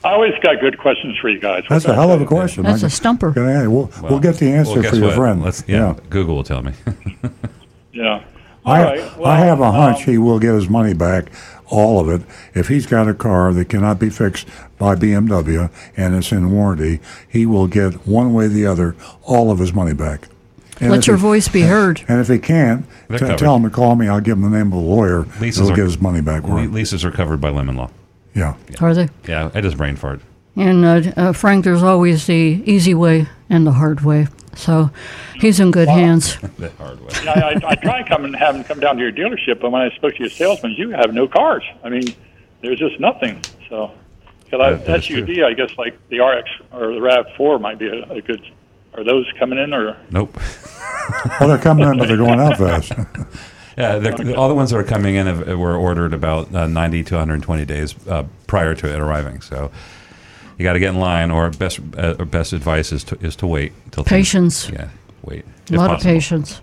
I 0.02 0.12
always 0.14 0.32
got 0.42 0.58
good 0.60 0.78
questions 0.78 1.18
for 1.18 1.28
you 1.28 1.38
guys. 1.38 1.62
That's 1.68 1.84
a 1.84 1.94
hell 1.94 2.10
of 2.10 2.22
a 2.22 2.24
question. 2.26 2.62
That's 2.64 2.82
I- 2.82 2.86
a 2.86 2.90
stumper. 2.90 3.32
Can 3.32 3.42
I- 3.46 3.66
We'll, 3.68 3.90
Well, 4.00 4.12
we'll 4.12 4.20
get 4.20 4.36
the 4.36 4.50
answer 4.50 4.80
well, 4.80 4.90
for 4.90 4.96
your 4.96 5.06
what? 5.08 5.14
friend. 5.16 5.42
Let's 5.42 5.64
yeah, 5.68 5.94
Google 6.08 6.36
will 6.36 6.44
tell 6.44 6.62
me. 6.62 6.72
Yeah. 7.92 8.22
All 8.64 8.74
I, 8.74 8.82
right. 8.82 9.16
Well, 9.18 9.26
I 9.30 9.38
have 9.40 9.60
a 9.60 9.72
hunch 9.72 9.98
um, 9.98 10.04
he 10.12 10.18
will 10.18 10.38
get 10.38 10.54
his 10.54 10.68
money 10.68 10.92
back, 10.94 11.30
all 11.66 11.98
of 12.00 12.08
it. 12.08 12.26
If 12.54 12.68
he's 12.68 12.86
got 12.86 13.08
a 13.08 13.14
car 13.14 13.52
that 13.52 13.68
cannot 13.68 13.98
be 13.98 14.10
fixed 14.10 14.46
by 14.78 14.94
BMW 14.96 15.70
and 15.96 16.14
it's 16.14 16.30
in 16.32 16.50
warranty, 16.50 17.00
he 17.28 17.46
will 17.46 17.66
get 17.66 18.06
one 18.06 18.34
way 18.34 18.46
or 18.46 18.48
the 18.48 18.66
other 18.66 18.96
all 19.22 19.50
of 19.50 19.58
his 19.58 19.72
money 19.72 19.94
back. 19.94 20.28
And 20.80 20.90
Let 20.90 21.06
your 21.06 21.16
he- 21.16 21.22
voice 21.22 21.48
be 21.48 21.62
heard. 21.62 22.02
And 22.08 22.20
if 22.20 22.28
he 22.28 22.38
can't, 22.38 22.86
t- 23.10 23.18
tell 23.18 23.56
him 23.56 23.64
to 23.64 23.70
call 23.70 23.96
me. 23.96 24.08
I'll 24.08 24.20
give 24.20 24.38
him 24.38 24.42
the 24.50 24.56
name 24.58 24.68
of 24.68 24.74
a 24.74 24.76
lawyer. 24.76 25.26
Leases 25.40 25.60
He'll 25.62 25.72
are- 25.72 25.76
get 25.76 25.84
his 25.84 26.00
money 26.00 26.20
back. 26.22 26.42
for 26.42 26.60
leases 26.62 27.04
are 27.04 27.10
covered 27.10 27.40
by 27.40 27.50
lemon 27.50 27.76
law. 27.76 27.90
Yeah. 28.34 28.54
Are 28.80 28.94
they? 28.94 29.08
Yeah, 29.28 29.50
I 29.54 29.60
just 29.60 29.76
brain 29.76 29.96
fart. 29.96 30.20
And 30.56 30.84
uh, 30.84 31.12
uh, 31.16 31.32
Frank, 31.32 31.64
there's 31.64 31.82
always 31.82 32.26
the 32.26 32.62
easy 32.66 32.94
way 32.94 33.26
and 33.48 33.66
the 33.66 33.72
hard 33.72 34.02
way. 34.02 34.26
So 34.56 34.90
he's 35.36 35.60
in 35.60 35.70
good 35.70 35.88
hands. 35.88 36.36
the 36.58 36.70
hard 36.72 37.00
way. 37.00 37.08
Yeah, 37.24 37.30
I, 37.32 37.50
I, 37.66 37.70
I 37.70 37.74
try 37.76 37.98
and 38.00 38.08
come 38.08 38.24
and 38.24 38.36
have 38.36 38.54
them 38.54 38.64
come 38.64 38.80
down 38.80 38.96
to 38.96 39.02
your 39.02 39.12
dealership, 39.12 39.60
but 39.60 39.70
when 39.70 39.80
I 39.82 39.90
spoke 39.96 40.14
to 40.14 40.20
your 40.20 40.28
salesmen, 40.30 40.72
you 40.76 40.90
have 40.90 41.14
no 41.14 41.28
cars. 41.28 41.62
I 41.84 41.88
mean, 41.88 42.02
there's 42.60 42.78
just 42.78 42.98
nothing. 43.00 43.40
So, 43.68 43.92
cause 44.50 44.60
I, 44.60 44.72
That- 44.72 44.86
that's 44.86 45.06
true. 45.06 45.24
SUV, 45.24 45.44
I 45.44 45.54
guess 45.54 45.70
like 45.78 45.96
the 46.08 46.18
RX 46.20 46.50
or 46.72 46.92
the 46.92 47.00
Rav 47.00 47.26
Four 47.36 47.58
might 47.58 47.78
be 47.78 47.86
a, 47.88 48.02
a 48.12 48.20
good. 48.20 48.42
Are 48.94 49.04
those 49.04 49.24
coming 49.38 49.58
in 49.58 49.72
or? 49.72 49.96
Nope. 50.10 50.36
Well, 51.40 51.48
they're 51.48 51.58
coming 51.58 51.88
in, 51.88 51.98
but 51.98 52.06
they're 52.06 52.16
going 52.16 52.38
out 52.38 52.56
fast. 52.56 52.92
Yeah, 53.76 53.98
the, 53.98 54.34
all 54.36 54.48
the 54.48 54.54
ones 54.54 54.70
that 54.70 54.76
are 54.76 54.84
coming 54.84 55.14
in 55.14 55.26
have, 55.26 55.58
were 55.58 55.74
ordered 55.74 56.12
about 56.12 56.54
uh, 56.54 56.66
90 56.66 57.04
to 57.04 57.14
120 57.14 57.64
days 57.64 57.94
uh, 58.08 58.24
prior 58.46 58.74
to 58.74 58.92
it 58.92 59.00
arriving. 59.00 59.40
So 59.40 59.70
you 60.60 60.64
got 60.64 60.74
to 60.74 60.78
get 60.78 60.90
in 60.90 61.00
line, 61.00 61.30
or 61.30 61.48
best 61.48 61.80
uh, 61.96 62.16
or 62.18 62.26
best 62.26 62.52
advice 62.52 62.92
is 62.92 63.02
to 63.04 63.18
is 63.24 63.34
to 63.36 63.46
wait 63.46 63.72
until 63.86 64.04
things- 64.04 64.10
Patience. 64.28 64.68
yeah, 64.68 64.90
wait. 65.22 65.42
A 65.70 65.72
if 65.72 65.78
lot 65.78 65.94
of 65.94 66.02
patience. 66.02 66.60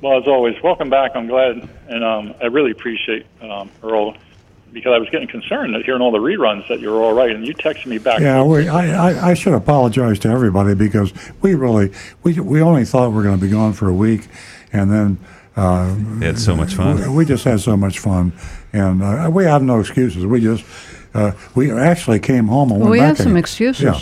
Well, 0.00 0.18
as 0.18 0.26
always, 0.26 0.54
welcome 0.62 0.88
back. 0.88 1.10
I'm 1.14 1.26
glad, 1.26 1.68
and 1.88 2.02
um, 2.02 2.34
I 2.40 2.46
really 2.46 2.70
appreciate 2.70 3.26
um, 3.42 3.70
Earl 3.82 4.16
because 4.72 4.92
I 4.94 4.98
was 4.98 5.10
getting 5.10 5.28
concerned 5.28 5.74
that 5.74 5.84
hearing 5.84 6.00
all 6.00 6.12
the 6.12 6.18
reruns 6.18 6.66
that 6.68 6.80
you 6.80 6.90
were 6.90 7.02
all 7.02 7.12
right, 7.12 7.30
and 7.30 7.46
you 7.46 7.54
texted 7.54 7.86
me 7.86 7.98
back. 7.98 8.20
Yeah, 8.20 8.42
we, 8.42 8.68
I, 8.68 9.10
I, 9.10 9.30
I 9.30 9.34
should 9.34 9.52
apologize 9.52 10.18
to 10.20 10.28
everybody 10.30 10.74
because 10.74 11.12
we 11.42 11.54
really 11.54 11.92
we 12.22 12.40
we 12.40 12.62
only 12.62 12.86
thought 12.86 13.10
we 13.10 13.16
were 13.16 13.22
going 13.22 13.38
to 13.38 13.44
be 13.44 13.50
gone 13.50 13.74
for 13.74 13.90
a 13.90 13.94
week, 13.94 14.28
and 14.72 14.90
then 14.90 15.18
uh, 15.56 15.94
We 16.20 16.24
had 16.24 16.38
so 16.38 16.56
much 16.56 16.74
fun. 16.74 17.02
We, 17.02 17.08
we 17.18 17.24
just 17.26 17.44
had 17.44 17.60
so 17.60 17.76
much 17.76 17.98
fun, 17.98 18.32
and 18.72 19.02
uh, 19.02 19.30
we 19.30 19.44
have 19.44 19.62
no 19.62 19.80
excuses. 19.80 20.24
We 20.24 20.40
just 20.40 20.64
uh, 21.14 21.32
we 21.54 21.70
actually 21.70 22.18
came 22.20 22.48
home 22.48 22.70
and 22.72 22.80
Well, 22.80 22.90
went 22.90 22.92
we 22.92 22.98
back. 22.98 23.08
had 23.08 23.16
some 23.18 23.28
and- 23.28 23.38
excuses. 23.38 23.82
Yeah, 23.84 24.00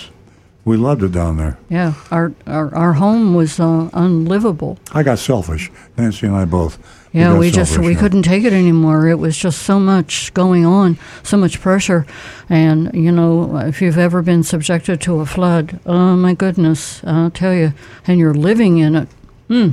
we 0.64 0.76
loved 0.76 1.02
it 1.02 1.12
down 1.12 1.36
there. 1.36 1.58
Yeah, 1.68 1.94
our 2.10 2.32
our, 2.46 2.74
our 2.74 2.92
home 2.94 3.34
was 3.34 3.58
uh, 3.60 3.90
unlivable. 3.92 4.78
I 4.92 5.02
got 5.02 5.18
selfish. 5.18 5.70
Nancy 5.96 6.26
and 6.26 6.36
I 6.36 6.44
both. 6.44 6.78
Yeah, 7.14 7.32
got 7.32 7.38
we 7.40 7.50
just 7.50 7.72
we 7.72 7.74
selfish, 7.76 7.94
yeah. 7.94 8.00
couldn't 8.00 8.22
take 8.22 8.44
it 8.44 8.52
anymore. 8.54 9.06
It 9.08 9.18
was 9.18 9.36
just 9.36 9.62
so 9.62 9.78
much 9.78 10.32
going 10.32 10.64
on, 10.64 10.96
so 11.22 11.36
much 11.36 11.60
pressure, 11.60 12.06
and 12.48 12.90
you 12.94 13.12
know, 13.12 13.58
if 13.58 13.82
you've 13.82 13.98
ever 13.98 14.22
been 14.22 14.42
subjected 14.42 15.00
to 15.02 15.20
a 15.20 15.26
flood, 15.26 15.78
oh 15.84 16.16
my 16.16 16.32
goodness, 16.34 17.02
I'll 17.04 17.30
tell 17.30 17.52
you, 17.52 17.74
and 18.06 18.18
you're 18.18 18.32
living 18.34 18.78
in 18.78 18.96
it. 18.96 19.08
Hmm. 19.48 19.70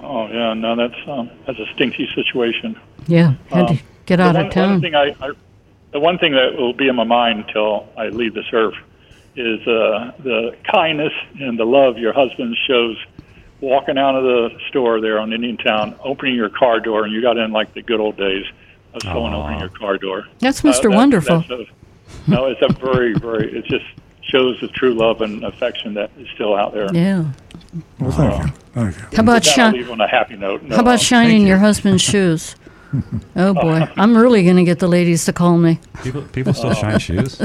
Oh 0.00 0.28
yeah, 0.28 0.54
no, 0.54 0.74
that's 0.74 0.96
um, 1.08 1.28
that's 1.46 1.58
a 1.58 1.66
stinky 1.74 2.08
situation. 2.14 2.78
Yeah, 3.06 3.34
had 3.50 3.68
Um, 3.70 3.76
to 3.76 3.82
get 4.06 4.20
out 4.20 4.34
one, 4.36 4.46
of 4.46 4.52
town. 4.52 4.70
One 4.70 4.80
thing 4.80 4.94
I, 4.94 5.14
I, 5.20 5.32
the 5.92 6.00
one 6.00 6.18
thing 6.18 6.32
that 6.32 6.56
will 6.56 6.72
be 6.72 6.88
in 6.88 6.96
my 6.96 7.04
mind 7.04 7.44
until 7.46 7.88
I 7.96 8.08
leave 8.08 8.34
this 8.34 8.46
earth 8.52 8.74
is 9.36 9.60
uh, 9.66 10.12
the 10.22 10.54
kindness 10.70 11.12
and 11.40 11.58
the 11.58 11.64
love 11.64 11.98
your 11.98 12.12
husband 12.12 12.56
shows 12.66 12.96
walking 13.60 13.96
out 13.96 14.14
of 14.16 14.24
the 14.24 14.50
store 14.68 15.00
there 15.00 15.18
on 15.20 15.32
Indiantown, 15.32 15.94
opening 16.02 16.34
your 16.34 16.48
car 16.50 16.80
door, 16.80 17.04
and 17.04 17.12
you 17.12 17.22
got 17.22 17.36
in 17.38 17.52
like 17.52 17.72
the 17.74 17.82
good 17.82 18.00
old 18.00 18.16
days 18.16 18.44
of 18.94 19.02
someone 19.02 19.32
opening 19.32 19.60
your 19.60 19.68
car 19.68 19.96
door. 19.98 20.26
That's 20.40 20.64
Uh, 20.64 20.68
Mr. 20.68 20.82
that- 20.82 20.90
Wonderful. 20.90 21.38
that's 21.48 21.50
a- 21.50 22.30
no, 22.30 22.46
it's 22.46 22.60
a 22.62 22.72
very, 22.74 23.14
very. 23.14 23.56
It 23.56 23.64
just 23.64 23.84
shows 24.22 24.58
the 24.60 24.68
true 24.68 24.92
love 24.94 25.20
and 25.22 25.44
affection 25.44 25.94
that 25.94 26.10
is 26.18 26.28
still 26.34 26.54
out 26.54 26.74
there. 26.74 26.88
Yeah. 26.92 27.24
Well, 27.98 28.10
thank 28.10 28.42
you. 28.44 28.52
Thank 28.74 28.96
you. 28.96 29.02
How 29.16 29.22
about 29.22 29.34
With 29.34 29.44
that, 29.44 29.58
I'll 29.58 29.70
shi- 29.72 29.78
leave 29.78 29.90
on 29.90 30.00
a 30.00 30.08
happy 30.08 30.36
note. 30.36 30.62
No, 30.62 30.76
How 30.76 30.82
about 30.82 31.00
shining 31.00 31.46
your 31.46 31.58
husband's 31.58 32.02
shoes? 32.12 32.54
Oh 33.36 33.54
boy, 33.54 33.88
I'm 33.96 34.16
really 34.16 34.44
gonna 34.44 34.64
get 34.64 34.78
the 34.78 34.88
ladies 34.88 35.24
to 35.26 35.32
call 35.32 35.56
me. 35.58 35.78
People, 36.02 36.22
people 36.22 36.52
still 36.54 36.74
shine 36.74 36.98
shoes. 37.08 37.40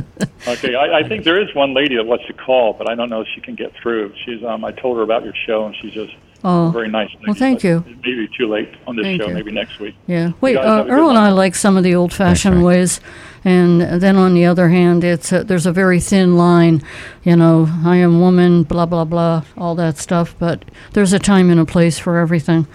Okay, 0.47 0.75
I, 0.75 0.99
I 0.99 1.07
think 1.07 1.23
there 1.23 1.41
is 1.41 1.53
one 1.55 1.73
lady 1.73 1.95
that 1.95 2.05
wants 2.05 2.25
to 2.27 2.33
call, 2.33 2.73
but 2.73 2.89
I 2.89 2.95
don't 2.95 3.09
know 3.09 3.21
if 3.21 3.27
she 3.33 3.41
can 3.41 3.55
get 3.55 3.73
through. 3.81 4.13
She's 4.25 4.43
um, 4.43 4.65
I 4.65 4.71
told 4.71 4.97
her 4.97 5.03
about 5.03 5.23
your 5.23 5.33
show, 5.45 5.65
and 5.65 5.75
she's 5.81 5.93
just 5.93 6.13
Oh. 6.43 6.69
very 6.69 6.87
nice. 6.87 7.09
Lady, 7.15 7.23
Well, 7.25 7.33
thank 7.35 7.63
you. 7.63 7.83
Maybe 8.05 8.29
too 8.37 8.47
late 8.47 8.69
on 8.85 8.95
this 8.95 9.03
Thank 9.05 9.21
show. 9.21 9.27
you. 9.27 9.33
Maybe 9.33 9.51
next 9.51 9.79
week. 9.79 9.95
Yeah. 10.05 10.33
Wait, 10.39 10.55
uh, 10.55 10.61
have 10.61 10.85
a 10.85 10.89
good 10.89 10.93
Earl 10.93 11.09
and. 11.09 11.17
I 11.17 11.29
like 11.31 11.55
some 11.55 11.75
of 11.77 11.83
the 11.83 11.95
old-fashioned 11.95 12.63
ways, 12.63 13.01
and 13.43 13.81
then 13.81 14.17
on 14.17 14.35
the 14.35 14.45
other 14.45 14.69
hand, 14.69 15.03
it's 15.03 15.31
a, 15.31 15.43
there's 15.43 15.65
a 15.65 15.71
very 15.71 15.99
thin 15.99 16.37
line. 16.37 16.83
You 17.23 17.35
know, 17.37 17.67
I 17.83 17.97
am 17.97 18.19
woman, 18.21 18.63
blah 18.63 18.85
blah 18.85 19.03
blah, 19.05 19.43
all 19.57 19.73
that 19.75 19.97
stuff. 19.97 20.35
But 20.37 20.63
there's 20.93 21.11
a 21.11 21.19
time 21.19 21.49
and 21.49 21.59
a 21.59 21.65
place 21.65 21.97
for 21.97 22.17
everything. 22.19 22.67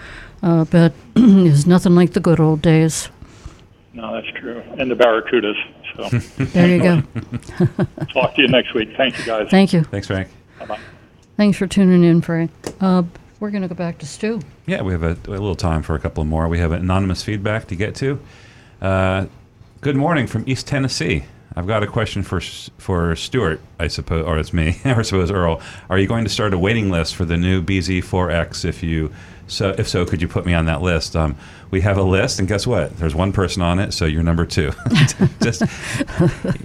Uh, 0.43 0.65
but 0.65 0.93
there's 1.15 1.65
nothing 1.65 1.95
like 1.95 2.13
the 2.13 2.19
good 2.19 2.39
old 2.39 2.61
days. 2.61 3.09
No, 3.93 4.13
that's 4.13 4.27
true. 4.37 4.61
And 4.77 4.91
the 4.91 4.95
Barracudas. 4.95 5.55
So 5.95 6.43
There 6.45 6.67
you 6.67 6.81
go. 6.81 7.03
talk 8.13 8.35
to 8.35 8.41
you 8.41 8.47
next 8.47 8.73
week. 8.73 8.89
Thank 8.97 9.17
you, 9.17 9.25
guys. 9.25 9.49
Thank 9.49 9.71
you. 9.71 9.83
Thanks, 9.83 10.07
Frank. 10.07 10.27
Bye 10.59 10.65
bye. 10.65 10.79
Thanks 11.37 11.57
for 11.57 11.65
tuning 11.65 12.03
in, 12.03 12.21
Frank. 12.21 12.51
Uh, 12.81 13.03
we're 13.39 13.51
gonna 13.51 13.67
go 13.67 13.75
back 13.75 13.99
to 13.99 14.05
Stu. 14.05 14.41
Yeah, 14.65 14.81
we 14.81 14.91
have 14.93 15.03
a, 15.03 15.17
a 15.27 15.31
little 15.31 15.55
time 15.55 15.81
for 15.81 15.95
a 15.95 15.99
couple 15.99 16.23
more. 16.25 16.47
We 16.47 16.59
have 16.59 16.71
anonymous 16.71 17.23
feedback 17.23 17.67
to 17.67 17.75
get 17.75 17.95
to. 17.95 18.19
Uh, 18.81 19.25
good 19.81 19.95
morning 19.95 20.27
from 20.27 20.43
East 20.47 20.67
Tennessee. 20.67 21.23
I've 21.55 21.67
got 21.67 21.83
a 21.83 21.87
question 21.87 22.23
for 22.23 22.41
for 22.77 23.15
Stuart, 23.15 23.61
I 23.79 23.87
suppose, 23.87 24.25
or 24.25 24.39
it's 24.39 24.53
me, 24.53 24.79
or 24.85 24.91
I 24.99 25.01
suppose 25.03 25.29
Earl. 25.31 25.61
Are 25.89 25.99
you 25.99 26.07
going 26.07 26.23
to 26.23 26.29
start 26.29 26.53
a 26.53 26.57
waiting 26.57 26.89
list 26.89 27.15
for 27.15 27.25
the 27.25 27.37
new 27.37 27.61
BZ4X? 27.61 28.65
If 28.65 28.81
you 28.81 29.11
so, 29.47 29.75
if 29.77 29.87
so, 29.87 30.05
could 30.05 30.21
you 30.21 30.27
put 30.27 30.45
me 30.45 30.53
on 30.53 30.65
that 30.65 30.81
list? 30.81 31.15
Um, 31.15 31.35
we 31.73 31.81
have 31.81 31.97
a 31.97 32.03
list, 32.03 32.37
and 32.37 32.47
guess 32.47 32.67
what? 32.67 32.95
There's 32.97 33.15
one 33.15 33.31
person 33.31 33.63
on 33.63 33.79
it, 33.79 33.93
so 33.93 34.05
you're 34.05 34.21
number 34.21 34.45
two. 34.45 34.71
just 35.41 35.63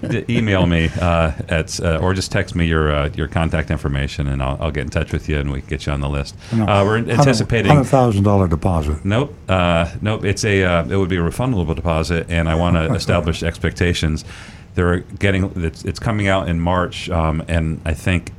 email 0.29 0.67
me 0.67 0.91
uh, 1.01 1.33
at 1.49 1.81
uh, 1.81 1.99
or 2.03 2.13
just 2.13 2.31
text 2.31 2.55
me 2.55 2.67
your 2.67 2.93
uh, 2.93 3.09
your 3.15 3.27
contact 3.27 3.71
information, 3.71 4.29
and 4.29 4.43
I'll, 4.43 4.59
I'll 4.61 4.71
get 4.71 4.83
in 4.83 4.91
touch 4.91 5.13
with 5.13 5.29
you, 5.29 5.39
and 5.39 5.51
we 5.51 5.61
can 5.61 5.71
get 5.71 5.87
you 5.87 5.93
on 5.93 6.01
the 6.01 6.09
list. 6.11 6.37
Uh, 6.53 6.83
we're 6.85 6.99
anticipating 6.99 7.73
hundred 7.73 7.85
thousand 7.85 8.23
dollar 8.25 8.49
deposit. 8.49 9.03
Nope, 9.05 9.35
uh, 9.49 9.91
nope. 10.03 10.25
It's 10.25 10.45
a 10.45 10.63
uh, 10.63 10.87
it 10.87 10.97
would 10.97 11.09
be 11.09 11.17
a 11.17 11.21
refundable 11.21 11.75
deposit, 11.75 12.27
and 12.29 12.49
I 12.49 12.55
want 12.55 12.77
to 12.77 12.93
establish 12.95 13.43
expectations. 13.43 14.27
They're 14.75 14.99
getting 14.99 15.51
it's, 15.57 15.85
it's 15.87 15.99
coming 15.99 16.29
out 16.29 16.49
in 16.49 16.61
March, 16.61 17.09
um, 17.09 17.43
and 17.49 17.81
I 17.87 17.95
think 17.95 18.33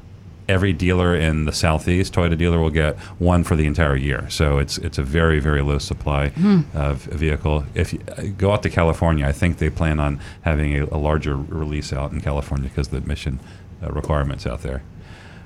every 0.49 0.73
dealer 0.73 1.15
in 1.15 1.45
the 1.45 1.51
southeast 1.53 2.13
Toyota 2.13 2.38
dealer 2.38 2.59
will 2.59 2.69
get 2.71 2.97
one 3.19 3.43
for 3.43 3.55
the 3.55 3.65
entire 3.65 3.95
year. 3.95 4.30
So 4.30 4.57
it's 4.57 4.77
it's 4.80 4.97
a 4.97 5.03
very 5.03 5.39
very 5.39 5.61
low 5.61 5.77
supply 5.77 6.30
Hmm. 6.30 6.61
of 6.73 7.03
vehicle. 7.03 7.63
If 7.76 7.93
you 7.93 7.99
uh, 8.17 8.23
go 8.38 8.51
out 8.51 8.63
to 8.63 8.69
California, 8.69 9.26
I 9.26 9.31
think 9.31 9.57
they 9.59 9.69
plan 9.69 9.99
on 9.99 10.19
having 10.41 10.76
a, 10.76 10.85
a 10.91 10.97
larger 10.97 11.35
release 11.38 11.93
out 11.93 12.11
in 12.11 12.19
California 12.21 12.67
because 12.69 12.89
the 12.89 12.97
emission 12.97 13.39
uh, 13.84 13.91
requirements 13.91 14.45
out 14.47 14.61
there. 14.61 14.81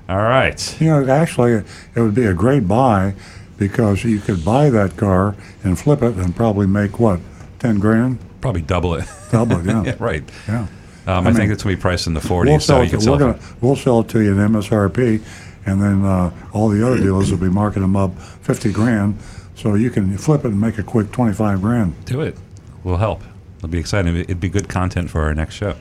All 0.08 0.22
right. 0.22 0.60
You 0.80 0.88
know, 0.88 1.06
actually, 1.08 1.52
it 1.94 2.00
would 2.00 2.14
be 2.14 2.26
a 2.26 2.34
great 2.34 2.66
buy 2.68 3.14
because 3.58 4.04
you 4.04 4.18
could 4.20 4.44
buy 4.44 4.68
that 4.70 4.96
car 4.96 5.34
and 5.62 5.78
flip 5.78 6.02
it 6.02 6.16
and 6.16 6.34
probably 6.34 6.66
make 6.66 6.98
what, 6.98 7.20
ten 7.58 7.78
grand? 7.78 8.18
Probably 8.40 8.62
double 8.62 8.94
it. 8.94 9.04
Double 9.30 9.58
it, 9.60 9.66
yeah. 9.66 9.94
right. 10.10 10.22
Yeah. 10.48 10.66
Um, 11.06 11.26
I 11.26 11.30
I, 11.30 11.32
think 11.34 11.52
it's 11.52 11.62
going 11.62 11.74
to 11.74 11.78
be 11.78 11.80
priced 11.82 12.06
in 12.06 12.14
the 12.14 12.20
40s, 12.20 12.46
We'll 12.46 12.60
so 12.60 12.66
sell, 12.66 12.78
you 12.78 12.84
it 12.84 12.90
can 12.90 12.98
to, 13.00 13.04
sell 13.04 13.18
we're 13.18 13.30
it. 13.30 13.32
gonna, 13.40 13.56
we'll 13.60 13.76
sell 13.76 14.00
it 14.00 14.08
to 14.08 14.20
you 14.20 14.32
at 14.40 14.50
MSRP, 14.50 15.22
and 15.66 15.82
then 15.82 16.04
uh, 16.04 16.30
all 16.52 16.68
the 16.68 16.86
other 16.86 16.96
dealers 16.98 17.30
will 17.30 17.38
be 17.38 17.50
marking 17.50 17.82
them 17.82 17.96
up 17.96 18.16
fifty 18.18 18.72
grand, 18.72 19.18
so 19.54 19.74
you 19.74 19.90
can 19.90 20.16
flip 20.16 20.44
it 20.44 20.48
and 20.48 20.60
make 20.60 20.78
a 20.78 20.82
quick 20.82 21.12
twenty-five 21.12 21.60
grand. 21.60 22.04
Do 22.06 22.20
it. 22.22 22.36
We'll 22.82 22.96
help. 22.96 23.22
It'll 23.58 23.68
be 23.68 23.78
exciting. 23.78 24.16
It'd 24.16 24.40
be 24.40 24.48
good 24.48 24.68
content 24.68 25.10
for 25.10 25.22
our 25.22 25.34
next 25.34 25.54
show. 25.54 25.74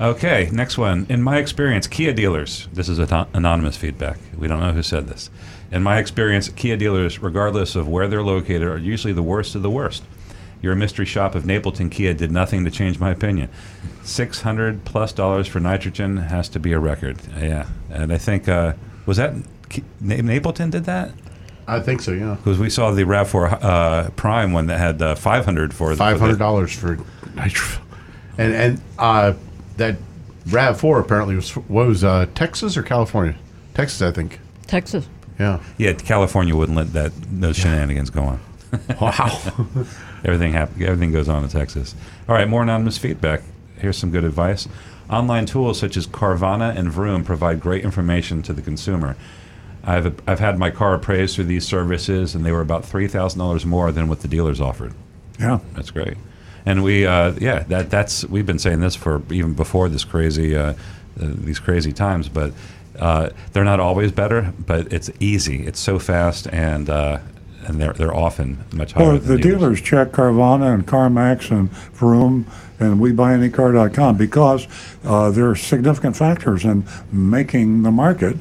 Okay, 0.00 0.50
next 0.52 0.76
one. 0.76 1.06
In 1.08 1.22
my 1.22 1.38
experience, 1.38 1.86
Kia 1.86 2.12
dealers, 2.12 2.68
this 2.72 2.88
is 2.88 2.98
anon- 3.00 3.28
anonymous 3.32 3.76
feedback. 3.76 4.18
We 4.36 4.46
don't 4.46 4.60
know 4.60 4.72
who 4.72 4.82
said 4.82 5.06
this. 5.08 5.30
In 5.72 5.82
my 5.82 5.98
experience, 5.98 6.48
Kia 6.50 6.76
dealers, 6.76 7.20
regardless 7.20 7.76
of 7.76 7.88
where 7.88 8.06
they're 8.06 8.22
located, 8.22 8.62
are 8.64 8.76
usually 8.78 9.12
the 9.14 9.22
worst 9.22 9.54
of 9.54 9.62
the 9.62 9.70
worst. 9.70 10.02
Your 10.62 10.74
mystery 10.74 11.06
shop 11.06 11.34
of 11.34 11.44
Napleton 11.44 11.90
Kia 11.90 12.14
did 12.14 12.30
nothing 12.32 12.64
to 12.64 12.70
change 12.70 12.98
my 12.98 13.10
opinion. 13.10 13.48
600 14.02 14.84
plus 14.84 15.12
dollars 15.12 15.46
for 15.46 15.60
nitrogen 15.60 16.16
has 16.16 16.48
to 16.50 16.60
be 16.60 16.72
a 16.72 16.78
record. 16.78 17.18
Yeah. 17.38 17.66
And 17.90 18.12
I 18.12 18.18
think, 18.18 18.48
uh, 18.48 18.74
was 19.04 19.16
that 19.16 19.34
Na- 20.00 20.16
Napleton 20.16 20.70
did 20.70 20.84
that? 20.84 21.12
I 21.68 21.80
think 21.80 22.00
so, 22.00 22.12
yeah. 22.12 22.34
Because 22.36 22.58
we 22.58 22.70
saw 22.70 22.92
the 22.92 23.02
RAV4 23.02 23.62
uh, 23.62 24.10
Prime 24.10 24.52
one 24.52 24.66
that 24.66 24.78
had 24.78 25.02
uh, 25.02 25.14
five 25.16 25.44
hundred 25.44 25.74
for 25.74 25.94
five 25.96 26.20
hundred 26.20 26.38
dollars 26.38 26.72
for 26.72 26.96
nitro, 27.34 27.82
and 28.38 28.54
and 28.54 28.80
uh, 29.00 29.32
that 29.76 29.96
Rav 30.46 30.78
Four 30.78 31.00
apparently 31.00 31.34
was 31.34 31.50
what 31.56 31.88
was 31.88 32.04
uh, 32.04 32.26
Texas 32.36 32.76
or 32.76 32.84
California? 32.84 33.34
Texas, 33.74 34.00
I 34.00 34.12
think. 34.12 34.38
Texas. 34.68 35.08
Yeah. 35.40 35.60
Yeah, 35.76 35.92
California 35.94 36.54
wouldn't 36.54 36.76
let 36.78 36.92
that 36.92 37.12
those 37.30 37.56
shenanigans 37.56 38.10
go 38.10 38.22
on. 38.22 38.40
Wow. 39.00 39.40
everything 40.24 40.52
happens. 40.52 40.82
Everything 40.82 41.12
goes 41.12 41.28
on 41.28 41.42
in 41.44 41.50
Texas. 41.50 41.94
All 42.28 42.34
right, 42.34 42.48
more 42.48 42.62
anonymous 42.62 42.98
feedback. 42.98 43.42
Here's 43.78 43.98
some 43.98 44.10
good 44.10 44.24
advice. 44.24 44.68
Online 45.10 45.46
tools 45.46 45.78
such 45.78 45.96
as 45.96 46.06
Carvana 46.06 46.76
and 46.76 46.90
Vroom 46.90 47.24
provide 47.24 47.60
great 47.60 47.84
information 47.84 48.42
to 48.42 48.52
the 48.52 48.62
consumer. 48.62 49.16
I've 49.84 50.20
I've 50.28 50.40
had 50.40 50.58
my 50.58 50.70
car 50.70 50.94
appraised 50.94 51.36
through 51.36 51.44
these 51.44 51.66
services, 51.66 52.34
and 52.34 52.44
they 52.44 52.50
were 52.50 52.60
about 52.60 52.84
three 52.84 53.06
thousand 53.06 53.38
dollars 53.38 53.64
more 53.64 53.92
than 53.92 54.08
what 54.08 54.20
the 54.20 54.28
dealers 54.28 54.60
offered. 54.60 54.94
Yeah. 55.38 55.60
that's 55.74 55.90
great. 55.90 56.16
And 56.64 56.82
we, 56.82 57.06
uh, 57.06 57.34
yeah, 57.40 57.60
that 57.64 57.90
that's 57.90 58.24
we've 58.24 58.46
been 58.46 58.58
saying 58.58 58.80
this 58.80 58.96
for 58.96 59.22
even 59.30 59.54
before 59.54 59.88
this 59.88 60.02
crazy, 60.02 60.56
uh, 60.56 60.72
uh, 60.72 60.74
these 61.18 61.60
crazy 61.60 61.92
times. 61.92 62.28
But 62.28 62.52
uh, 62.98 63.30
they're 63.52 63.64
not 63.64 63.78
always 63.78 64.10
better, 64.10 64.52
but 64.58 64.92
it's 64.92 65.08
easy. 65.20 65.64
It's 65.64 65.78
so 65.78 66.00
fast, 66.00 66.48
and 66.48 66.90
uh, 66.90 67.18
and 67.66 67.80
they're 67.80 67.92
they're 67.92 68.14
often 68.14 68.64
much 68.72 68.92
higher. 68.92 69.04
Well, 69.04 69.18
than 69.18 69.36
the 69.36 69.42
dealers 69.42 69.80
check 69.80 70.12
Carvana 70.12 70.72
and 70.72 70.86
CarMax 70.86 71.50
and 71.50 71.70
Vroom 71.70 72.46
and 72.78 73.00
WeBuyAnyCar.com 73.00 74.16
because 74.16 74.66
uh, 75.04 75.30
they're 75.30 75.54
significant 75.54 76.16
factors 76.16 76.64
in 76.64 76.84
making 77.10 77.82
the 77.82 77.90
market, 77.90 78.36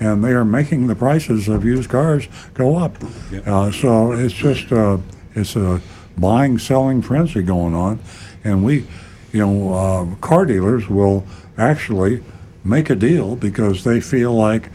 and 0.00 0.24
they 0.24 0.32
are 0.32 0.44
making 0.44 0.86
the 0.86 0.94
prices 0.94 1.48
of 1.48 1.64
used 1.64 1.90
cars 1.90 2.28
go 2.54 2.76
up. 2.76 2.96
Uh, 3.44 3.70
so 3.70 4.12
it's 4.12 4.34
just 4.34 4.72
uh, 4.72 4.98
it's 5.34 5.56
a 5.56 5.80
buying 6.16 6.58
selling 6.58 7.02
frenzy 7.02 7.42
going 7.42 7.74
on, 7.74 8.00
and 8.44 8.64
we, 8.64 8.86
you 9.32 9.46
know, 9.46 9.74
uh, 9.74 10.14
car 10.16 10.46
dealers 10.46 10.88
will 10.88 11.26
actually 11.58 12.22
make 12.64 12.90
a 12.90 12.94
deal 12.94 13.36
because 13.36 13.84
they 13.84 14.00
feel 14.00 14.32
like 14.32 14.68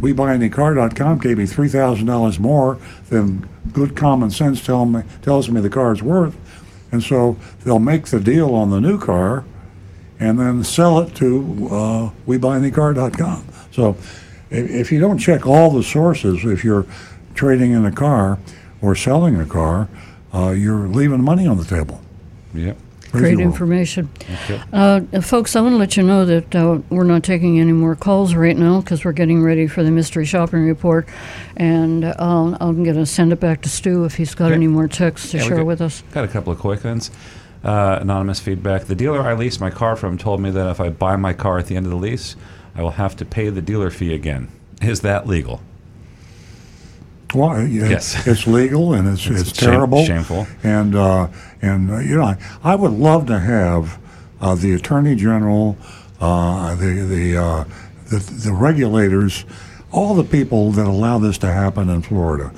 WeBuyAnyCar.com 0.00 1.18
gave 1.18 1.38
me 1.38 1.46
three 1.46 1.68
thousand 1.68 2.06
dollars 2.06 2.38
more 2.38 2.78
than 3.08 3.48
good 3.72 3.96
common 3.96 4.30
sense 4.30 4.64
tell 4.64 4.86
me 4.86 5.02
tells 5.22 5.48
me 5.48 5.60
the 5.60 5.70
car's 5.70 6.02
worth, 6.02 6.36
and 6.92 7.02
so 7.02 7.36
they'll 7.64 7.78
make 7.78 8.06
the 8.06 8.20
deal 8.20 8.54
on 8.54 8.70
the 8.70 8.80
new 8.80 8.98
car, 8.98 9.44
and 10.18 10.38
then 10.38 10.64
sell 10.64 10.98
it 11.00 11.14
to 11.16 11.68
uh, 11.70 12.10
WeBuyAnyCar.com. 12.26 13.46
So, 13.72 13.96
if, 14.50 14.70
if 14.70 14.92
you 14.92 15.00
don't 15.00 15.18
check 15.18 15.46
all 15.46 15.70
the 15.70 15.82
sources, 15.82 16.44
if 16.44 16.64
you're 16.64 16.86
trading 17.34 17.72
in 17.72 17.84
a 17.84 17.92
car 17.92 18.38
or 18.80 18.94
selling 18.94 19.40
a 19.40 19.46
car, 19.46 19.88
uh, 20.32 20.50
you're 20.50 20.88
leaving 20.88 21.22
money 21.22 21.46
on 21.46 21.56
the 21.56 21.64
table. 21.64 22.00
Yep. 22.54 22.76
Great 23.18 23.38
information. 23.40 24.08
Uh, 24.72 25.00
folks, 25.20 25.54
I 25.56 25.60
want 25.60 25.74
to 25.74 25.76
let 25.78 25.96
you 25.96 26.02
know 26.02 26.24
that 26.24 26.54
uh, 26.54 26.80
we're 26.90 27.04
not 27.04 27.22
taking 27.22 27.60
any 27.60 27.72
more 27.72 27.94
calls 27.96 28.34
right 28.34 28.56
now 28.56 28.80
because 28.80 29.04
we're 29.04 29.12
getting 29.12 29.42
ready 29.42 29.66
for 29.66 29.82
the 29.82 29.90
mystery 29.90 30.24
shopping 30.24 30.66
report. 30.66 31.08
And 31.56 32.04
uh, 32.04 32.14
I'm 32.18 32.82
going 32.84 32.96
to 32.96 33.06
send 33.06 33.32
it 33.32 33.40
back 33.40 33.62
to 33.62 33.68
Stu 33.68 34.04
if 34.04 34.16
he's 34.16 34.34
got 34.34 34.46
Okay. 34.46 34.54
any 34.54 34.66
more 34.66 34.88
texts 34.88 35.30
to 35.30 35.38
Yeah, 35.38 35.44
share 35.44 35.56
got- 35.58 35.66
with 35.66 35.80
us. 35.80 36.02
Got 36.12 36.24
a 36.24 36.28
couple 36.28 36.52
of 36.52 36.58
quick 36.58 36.82
ones. 36.84 37.10
Uh, 37.62 37.98
anonymous 38.00 38.40
feedback. 38.40 38.84
The 38.84 38.94
dealer 38.94 39.22
I 39.22 39.32
leased 39.34 39.60
my 39.60 39.70
car 39.70 39.96
from 39.96 40.18
told 40.18 40.40
me 40.40 40.50
that 40.50 40.68
if 40.70 40.80
I 40.80 40.90
buy 40.90 41.16
my 41.16 41.32
car 41.32 41.58
at 41.58 41.66
the 41.66 41.76
end 41.76 41.86
of 41.86 41.90
the 41.90 41.96
lease, 41.96 42.36
I 42.74 42.82
will 42.82 42.90
have 42.92 43.16
to 43.16 43.24
pay 43.24 43.48
the 43.48 43.62
dealer 43.62 43.90
fee 43.90 44.12
again. 44.12 44.48
Is 44.82 45.00
that 45.00 45.26
legal? 45.26 45.62
Yeah, 47.34 47.88
Yes. 47.88 48.26
it's 48.26 48.46
legal 48.46 48.94
and 48.94 49.08
it's 49.08 49.26
it's, 49.26 49.56
shame- 49.58 49.70
terrible, 49.70 50.04
shameful. 50.04 50.46
and 50.62 50.94
uh, 50.94 51.28
and 51.62 51.90
uh, 51.90 51.98
you 51.98 52.16
know 52.16 52.24
I, 52.24 52.36
I 52.62 52.74
would 52.74 52.92
love 52.92 53.26
to 53.26 53.38
have 53.38 53.98
uh, 54.40 54.54
the 54.54 54.72
attorney 54.74 55.14
general, 55.16 55.76
uh, 56.20 56.74
the 56.76 56.86
the, 57.08 57.36
uh, 57.36 57.64
the 58.10 58.18
the 58.18 58.52
regulators, 58.52 59.44
all 59.90 60.14
the 60.14 60.24
people 60.24 60.70
that 60.72 60.86
allow 60.86 61.18
this 61.18 61.38
to 61.38 61.46
happen 61.52 61.88
in 61.88 62.02
Florida. 62.02 62.52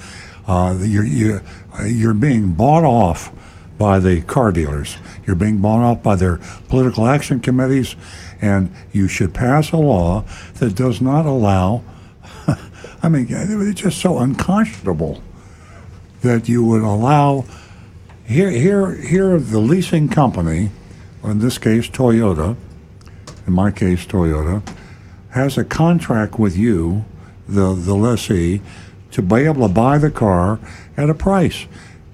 Uh, 0.46 0.76
you're 0.80 1.04
you, 1.04 1.40
you're 1.84 2.14
being 2.14 2.52
bought 2.52 2.84
off 2.84 3.32
by 3.78 3.98
the 3.98 4.22
car 4.22 4.52
dealers. 4.52 4.96
You're 5.26 5.36
being 5.36 5.58
bought 5.58 5.80
off 5.82 6.02
by 6.02 6.16
their 6.16 6.38
political 6.68 7.06
action 7.06 7.40
committees, 7.40 7.94
and 8.40 8.70
you 8.92 9.06
should 9.08 9.34
pass 9.34 9.72
a 9.72 9.76
law 9.76 10.24
that 10.54 10.74
does 10.74 11.00
not 11.00 11.26
allow 11.26 11.82
I 13.02 13.08
mean, 13.08 13.26
it's 13.30 13.80
just 13.80 14.00
so 14.00 14.18
unconscionable 14.18 15.22
that 16.22 16.48
you 16.48 16.64
would 16.64 16.82
allow 16.82 17.44
here, 18.26 18.50
here, 18.50 18.94
here, 18.96 19.38
the 19.38 19.60
leasing 19.60 20.08
company, 20.08 20.70
in 21.22 21.38
this 21.38 21.58
case 21.58 21.88
Toyota, 21.88 22.56
in 23.46 23.52
my 23.52 23.70
case 23.70 24.04
Toyota, 24.04 24.66
has 25.30 25.56
a 25.56 25.64
contract 25.64 26.38
with 26.38 26.56
you, 26.56 27.04
the 27.48 27.74
the 27.74 27.94
lessee, 27.94 28.60
to 29.12 29.22
be 29.22 29.42
able 29.42 29.68
to 29.68 29.72
buy 29.72 29.98
the 29.98 30.10
car 30.10 30.58
at 30.96 31.08
a 31.08 31.14
price, 31.14 31.66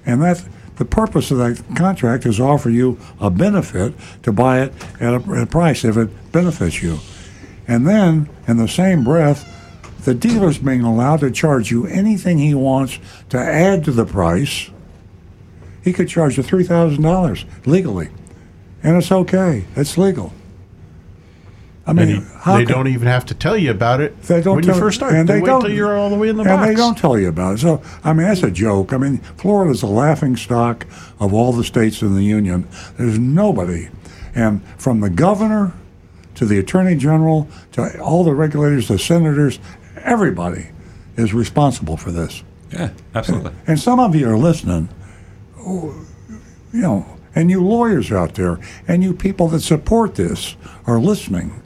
and 0.05 0.21
that 0.21 0.43
the 0.75 0.85
purpose 0.85 1.31
of 1.31 1.39
that 1.39 1.63
contract 1.75 2.25
is 2.27 2.39
offer 2.39 2.69
you 2.69 2.99
a 3.19 3.31
benefit 3.31 3.93
to 4.21 4.31
buy 4.31 4.61
it 4.61 4.73
at 4.99 5.13
a, 5.13 5.31
at 5.31 5.43
a 5.43 5.47
price 5.47 5.83
if 5.83 5.97
it 5.97 6.31
benefits 6.31 6.83
you, 6.83 6.99
and 7.67 7.87
then 7.87 8.29
in 8.47 8.57
the 8.57 8.67
same 8.67 9.03
breath 9.03 9.49
the 10.03 10.13
dealer's 10.13 10.57
being 10.57 10.81
allowed 10.81 11.21
to 11.21 11.31
charge 11.31 11.71
you 11.71 11.85
anything 11.87 12.37
he 12.37 12.53
wants 12.53 12.99
to 13.29 13.37
add 13.37 13.83
to 13.85 13.91
the 13.91 14.05
price. 14.05 14.69
He 15.83 15.91
could 15.93 16.07
charge 16.07 16.37
you 16.37 16.43
three 16.43 16.63
thousand 16.63 17.01
dollars 17.03 17.45
legally, 17.65 18.09
and 18.81 18.97
it's 18.97 19.11
okay. 19.11 19.65
It's 19.75 19.97
legal. 19.97 20.33
I 21.85 21.91
mean, 21.91 22.09
And 22.15 22.25
how 22.37 22.57
they 22.57 22.63
don't 22.63 22.87
even 22.87 23.07
have 23.09 23.25
to 23.25 23.33
tell 23.33 23.57
you 23.57 23.69
about 23.69 23.99
it 23.99 24.21
they 24.23 24.41
don't 24.41 24.55
when 24.55 24.63
tell, 24.63 24.75
you 24.75 24.79
first 24.81 24.95
start. 24.99 25.13
and 25.13 25.27
they, 25.27 25.33
they, 25.35 25.41
wait 25.41 25.47
don't, 25.47 25.61
till 25.63 25.71
you're 25.73 25.97
all 25.97 26.09
the 26.09 26.15
way 26.15 26.29
in 26.29 26.37
the 26.37 26.43
and 26.43 26.49
box. 26.51 26.67
they 26.69 26.75
don't 26.75 26.97
tell 26.97 27.19
you 27.19 27.27
about 27.27 27.55
it. 27.55 27.57
So 27.59 27.81
I 28.05 28.13
mean, 28.13 28.25
that's 28.25 28.41
a 28.41 28.51
joke. 28.51 28.93
I 28.93 28.97
mean, 28.97 29.17
Florida's 29.17 29.83
a 29.83 29.87
laughing 29.87 30.37
stock 30.37 30.87
of 31.19 31.33
all 31.33 31.51
the 31.51 31.63
states 31.65 32.01
in 32.01 32.15
the 32.15 32.23
union. 32.23 32.69
There's 32.97 33.19
nobody, 33.19 33.89
and 34.33 34.63
from 34.77 35.01
the 35.01 35.09
governor 35.09 35.73
to 36.35 36.45
the 36.45 36.57
attorney 36.57 36.95
general 36.95 37.49
to 37.73 37.99
all 37.99 38.23
the 38.23 38.33
regulators, 38.33 38.87
the 38.87 38.97
senators, 38.97 39.59
everybody 40.03 40.67
is 41.17 41.33
responsible 41.33 41.97
for 41.97 42.11
this. 42.11 42.43
Yeah, 42.71 42.91
absolutely. 43.13 43.51
And 43.67 43.79
some 43.79 43.99
of 43.99 44.15
you 44.15 44.29
are 44.29 44.37
listening, 44.37 44.89
you 45.57 46.05
know, 46.71 47.05
and 47.35 47.49
you 47.49 47.63
lawyers 47.63 48.11
out 48.11 48.35
there, 48.35 48.59
and 48.87 49.03
you 49.03 49.13
people 49.13 49.47
that 49.49 49.61
support 49.61 50.15
this 50.15 50.55
are 50.85 50.99
listening. 50.99 51.61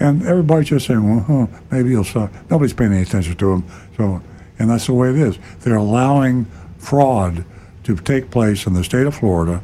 And 0.00 0.26
everybody's 0.26 0.68
just 0.68 0.86
saying, 0.86 1.08
well, 1.08 1.20
huh, 1.20 1.58
maybe 1.70 1.90
he'll 1.90 2.04
stop. 2.04 2.32
Nobody's 2.50 2.72
paying 2.72 2.92
any 2.92 3.02
attention 3.02 3.36
to 3.36 3.52
him. 3.52 3.64
So, 3.96 4.22
and 4.58 4.70
that's 4.70 4.86
the 4.86 4.92
way 4.92 5.10
it 5.10 5.16
is. 5.16 5.38
They're 5.60 5.76
allowing 5.76 6.46
fraud 6.78 7.44
to 7.84 7.96
take 7.96 8.30
place 8.30 8.66
in 8.66 8.74
the 8.74 8.84
state 8.84 9.06
of 9.06 9.14
Florida 9.14 9.62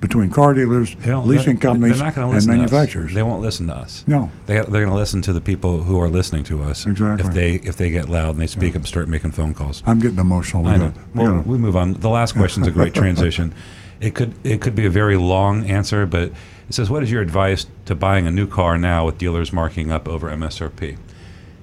between 0.00 0.30
car 0.30 0.54
dealers, 0.54 0.94
leasing 1.06 1.58
companies, 1.58 1.98
they're 1.98 2.06
not 2.06 2.14
gonna 2.14 2.26
and 2.26 2.34
listen 2.36 2.50
to 2.58 2.64
us. 2.64 2.70
manufacturers. 2.72 3.14
They 3.14 3.22
won't 3.22 3.40
listen 3.42 3.66
to 3.68 3.74
us. 3.74 4.04
No. 4.06 4.30
They, 4.46 4.54
they're 4.54 4.64
going 4.64 4.88
to 4.88 4.94
listen 4.94 5.22
to 5.22 5.32
the 5.32 5.40
people 5.40 5.82
who 5.82 6.00
are 6.00 6.08
listening 6.08 6.44
to 6.44 6.62
us. 6.62 6.86
Exactly. 6.86 7.26
If 7.26 7.34
they 7.34 7.54
if 7.68 7.76
they 7.76 7.90
get 7.90 8.08
loud 8.08 8.30
and 8.30 8.40
they 8.40 8.46
speak 8.46 8.70
up, 8.70 8.76
and 8.76 8.86
start 8.86 9.08
making 9.08 9.32
phone 9.32 9.54
calls. 9.54 9.82
I'm 9.86 9.98
getting 9.98 10.18
emotional. 10.18 10.62
We 10.64 10.70
I 10.70 10.76
know. 10.76 10.88
gotta- 10.90 11.00
Well, 11.14 11.42
we 11.46 11.58
move 11.58 11.76
on. 11.76 11.94
The 11.94 12.10
last 12.10 12.32
question 12.32 12.62
is 12.62 12.68
a 12.68 12.72
great 12.72 12.94
transition. 13.02 13.54
It 14.00 14.14
could 14.14 14.34
it 14.44 14.60
could 14.60 14.74
be 14.74 14.84
a 14.86 14.90
very 14.90 15.16
long 15.16 15.64
answer, 15.70 16.04
but 16.04 16.24
it 16.68 16.74
says, 16.74 16.90
"What 16.90 17.02
is 17.02 17.10
your 17.10 17.22
advice 17.22 17.66
to 17.86 17.94
buying 17.94 18.26
a 18.26 18.30
new 18.30 18.46
car 18.46 18.76
now 18.76 19.06
with 19.06 19.16
dealers 19.16 19.52
marking 19.52 19.90
up 19.90 20.06
over 20.08 20.28
MSRP?" 20.28 20.98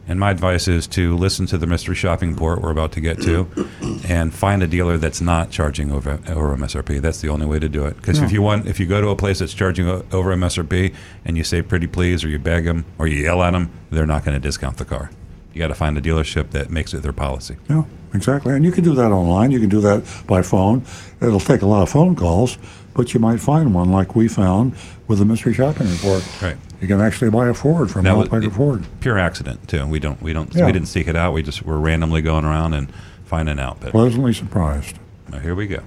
And 0.05 0.19
my 0.19 0.31
advice 0.31 0.67
is 0.67 0.85
to 0.87 1.15
listen 1.15 1.45
to 1.47 1.57
the 1.57 1.65
mystery 1.65 1.95
shopping 1.95 2.31
report 2.33 2.61
we're 2.61 2.71
about 2.71 2.91
to 2.93 3.01
get 3.01 3.21
to, 3.21 3.47
and 4.07 4.33
find 4.33 4.61
a 4.61 4.67
dealer 4.67 4.97
that's 4.97 5.21
not 5.21 5.49
charging 5.49 5.91
over 5.91 6.19
over 6.27 6.55
MSRP. 6.57 7.01
That's 7.01 7.21
the 7.21 7.29
only 7.29 7.45
way 7.45 7.57
to 7.59 7.69
do 7.69 7.85
it. 7.85 7.95
Because 7.97 8.19
Yeah. 8.19 8.25
if 8.25 8.31
you 8.33 8.41
want, 8.41 8.67
if 8.67 8.79
you 8.81 8.85
go 8.85 8.99
to 8.99 9.07
a 9.09 9.15
place 9.15 9.39
that's 9.39 9.53
charging 9.53 9.87
over 9.87 10.33
MSRP 10.33 10.93
and 11.23 11.37
you 11.37 11.43
say 11.45 11.61
"pretty 11.61 11.87
please" 11.87 12.23
or 12.23 12.27
you 12.27 12.37
beg 12.39 12.65
them 12.65 12.83
or 12.97 13.07
you 13.07 13.23
yell 13.23 13.41
at 13.43 13.51
them, 13.51 13.69
they're 13.91 14.05
not 14.05 14.25
going 14.25 14.35
to 14.35 14.41
discount 14.41 14.75
the 14.77 14.85
car. 14.85 15.09
You 15.53 15.59
got 15.59 15.67
to 15.67 15.75
find 15.75 15.97
a 15.97 16.01
dealership 16.01 16.49
that 16.49 16.69
makes 16.69 16.93
it 16.93 17.01
their 17.03 17.13
policy. 17.13 17.55
Yeah, 17.69 17.83
exactly. 18.13 18.55
And 18.55 18.65
you 18.65 18.71
can 18.71 18.83
do 18.83 18.95
that 18.95 19.11
online. 19.11 19.51
You 19.51 19.59
can 19.59 19.69
do 19.69 19.79
that 19.81 20.03
by 20.27 20.41
phone. 20.41 20.83
It'll 21.21 21.39
take 21.39 21.61
a 21.61 21.67
lot 21.67 21.83
of 21.83 21.89
phone 21.89 22.15
calls, 22.15 22.57
but 22.95 23.13
you 23.13 23.19
might 23.19 23.39
find 23.39 23.73
one 23.73 23.91
like 23.91 24.15
we 24.15 24.27
found 24.27 24.73
with 25.07 25.19
the 25.19 25.25
mystery 25.25 25.53
shopping 25.53 25.87
report. 25.91 26.23
Right. 26.41 26.57
You 26.83 26.89
can 26.89 26.99
actually 26.99 27.31
buy 27.31 27.47
a 27.47 27.53
Ford 27.53 27.89
from 27.89 28.03
Now, 28.03 28.19
Al 28.19 28.27
Packer 28.27 28.49
Ford. 28.49 28.83
Pure 28.99 29.17
accident 29.17 29.69
too. 29.69 29.87
We 29.87 29.99
don't 29.99 30.21
we 30.21 30.33
don't 30.33 30.53
Yeah. 30.53 30.65
we 30.65 30.73
didn't 30.73 30.89
seek 30.89 31.07
it 31.07 31.15
out. 31.15 31.31
We 31.31 31.41
just 31.41 31.63
were 31.63 31.79
randomly 31.79 32.21
going 32.21 32.43
around 32.43 32.73
and 32.73 32.91
finding 33.23 33.57
out. 33.57 33.77
But 33.79 33.91
Pleasantly 33.91 34.33
surprised. 34.33 34.99
now 35.31 35.39
here 35.39 35.55
we 35.55 35.65
go. 35.65 35.79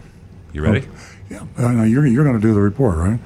You 0.54 0.62
ready? 0.62 0.88
Yeah. 1.28 1.42
Uh, 1.58 1.72
now 1.72 1.82
you're 1.82 2.06
you're 2.06 2.24
going 2.24 2.40
to 2.40 2.40
do 2.40 2.54
the 2.54 2.62
report, 2.62 2.96
right? 2.96 3.20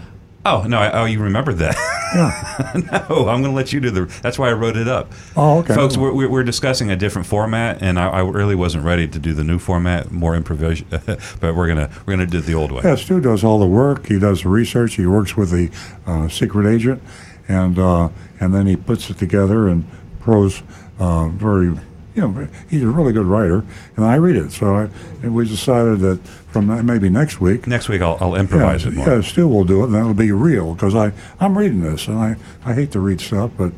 Oh 0.45 0.65
no! 0.67 0.79
I, 0.79 1.03
oh, 1.03 1.05
you 1.05 1.21
remembered 1.21 1.59
that? 1.59 1.77
Yeah. 2.13 2.73
no, 3.09 3.29
I'm 3.29 3.41
going 3.41 3.45
to 3.45 3.51
let 3.51 3.73
you 3.73 3.79
do 3.79 3.91
the. 3.91 4.07
That's 4.21 4.37
why 4.37 4.49
I 4.49 4.53
wrote 4.55 4.77
it 4.77 4.89
up. 4.89 5.13
Oh, 5.37 5.59
okay. 5.59 5.75
Folks, 5.75 5.97
we're, 5.97 6.13
we're 6.13 6.29
we're 6.29 6.43
discussing 6.43 6.91
a 6.91 6.97
different 6.97 7.29
format, 7.29 7.83
and 7.83 8.01
I, 8.01 8.09
I 8.09 8.21
really 8.23 8.57
wasn't 8.57 8.85
ready 8.85 9.07
to 9.07 9.19
do 9.21 9.33
the 9.33 9.45
new 9.45 9.61
format, 9.61 10.11
more 10.11 10.35
improvisation. 10.35 10.89
but 11.41 11.55
we're 11.55 11.69
gonna 11.69 11.89
we're 12.05 12.15
gonna 12.15 12.27
do 12.27 12.39
it 12.39 12.47
the 12.47 12.55
old 12.55 12.73
way. 12.73 12.81
Yeah, 12.83 12.97
Stu 12.97 13.21
does 13.21 13.45
all 13.45 13.61
the 13.61 13.67
work. 13.67 14.07
He 14.07 14.19
does 14.19 14.43
the 14.43 14.49
research. 14.49 14.95
He 14.95 15.07
works 15.07 15.37
with 15.37 15.51
the 15.51 15.71
uh, 16.11 16.29
secret 16.29 16.67
agent, 16.67 17.01
and 17.51 17.79
uh, 17.79 18.09
and 18.39 18.55
then 18.55 18.67
he 18.67 18.77
puts 18.77 19.11
it 19.11 19.19
together 19.19 19.69
and 19.69 19.85
prose 20.21 20.63
uh, 20.99 21.29
very. 21.29 21.77
You 22.13 22.23
know, 22.23 22.49
he's 22.69 22.83
a 22.83 22.89
really 22.89 23.13
good 23.13 23.27
writer, 23.27 23.65
and 23.97 24.05
I 24.05 24.17
read 24.17 24.35
it. 24.35 24.51
So 24.51 24.75
I, 24.75 24.89
and 25.23 25.33
we 25.33 25.47
decided 25.47 26.01
that 26.01 26.19
from 26.49 26.85
maybe 26.85 27.09
next 27.09 27.41
week. 27.41 27.69
Next 27.69 27.89
week 27.89 28.03
I'll, 28.03 28.19
I'll 28.21 28.35
improvise 28.35 28.85
yeah, 28.85 28.91
it 28.91 28.95
more. 28.95 29.09
Yeah, 29.09 29.21
Stu 29.21 29.47
will 29.47 29.65
do 29.65 29.83
it, 29.83 29.87
and 29.87 29.95
that'll 29.95 30.15
be 30.15 30.33
real 30.33 30.75
because 30.75 30.97
I 30.97 31.13
I'm 31.39 31.57
reading 31.57 31.83
this, 31.83 32.09
and 32.09 32.19
I 32.19 32.37
I 32.65 32.75
hate 32.75 32.91
to 32.93 33.01
read 33.01 33.21
stuff, 33.21 33.53
but 33.57 33.73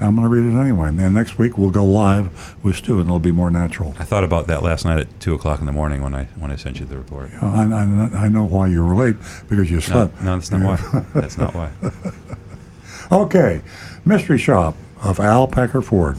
I'm 0.00 0.16
going 0.16 0.28
to 0.28 0.34
read 0.34 0.52
it 0.52 0.58
anyway. 0.58 0.88
And 0.88 0.98
then 0.98 1.14
next 1.14 1.38
week 1.38 1.56
we'll 1.56 1.70
go 1.70 1.84
live 1.84 2.56
with 2.64 2.76
Stu, 2.76 2.98
and 2.98 3.08
it'll 3.08 3.20
be 3.20 3.32
more 3.32 3.50
natural. 3.52 3.94
I 4.00 4.04
thought 4.04 4.24
about 4.24 4.48
that 4.48 4.64
last 4.64 4.84
night 4.84 4.98
at 4.98 5.20
two 5.20 5.34
o'clock 5.34 5.60
in 5.60 5.66
the 5.66 5.72
morning 5.72 6.02
when 6.02 6.14
I 6.14 6.24
when 6.38 6.50
I 6.50 6.56
sent 6.56 6.80
you 6.80 6.86
the 6.86 6.98
report. 6.98 7.30
I, 7.40 7.62
I, 7.62 8.24
I 8.24 8.28
know 8.28 8.44
why 8.44 8.66
you 8.66 8.84
were 8.84 8.96
late 8.96 9.16
because 9.48 9.70
you 9.70 9.80
slept. 9.80 10.20
no, 10.22 10.34
that's 10.36 10.50
not 10.50 10.62
why. 10.62 11.04
That's 11.14 11.38
not 11.38 11.54
why. 11.54 11.70
Okay, 13.12 13.60
mystery 14.04 14.38
shop 14.38 14.76
of 15.02 15.18
Al 15.18 15.48
Packer 15.48 15.82
Ford. 15.82 16.16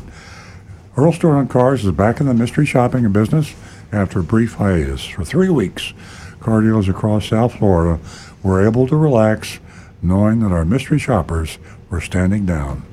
Earl 0.98 1.14
Stewart 1.14 1.36
on 1.36 1.48
Cars 1.48 1.86
is 1.86 1.92
back 1.92 2.20
in 2.20 2.26
the 2.26 2.34
mystery 2.34 2.66
shopping 2.66 3.10
business 3.14 3.56
after 3.94 4.20
a 4.20 4.24
brief 4.24 4.56
hiatus. 4.56 5.06
For 5.06 5.24
three 5.24 5.48
weeks, 5.48 5.94
car 6.42 6.60
dealers 6.60 6.90
across 6.90 7.30
South 7.30 7.56
Florida 7.56 7.98
were 8.44 8.68
able 8.68 8.88
to 8.88 8.98
relax 8.98 9.62
knowing 10.02 10.42
that 10.42 10.52
our 10.52 10.66
mystery 10.66 11.00
shoppers 11.00 11.60
were 11.90 12.02
standing 12.02 12.46
down, 12.46 12.84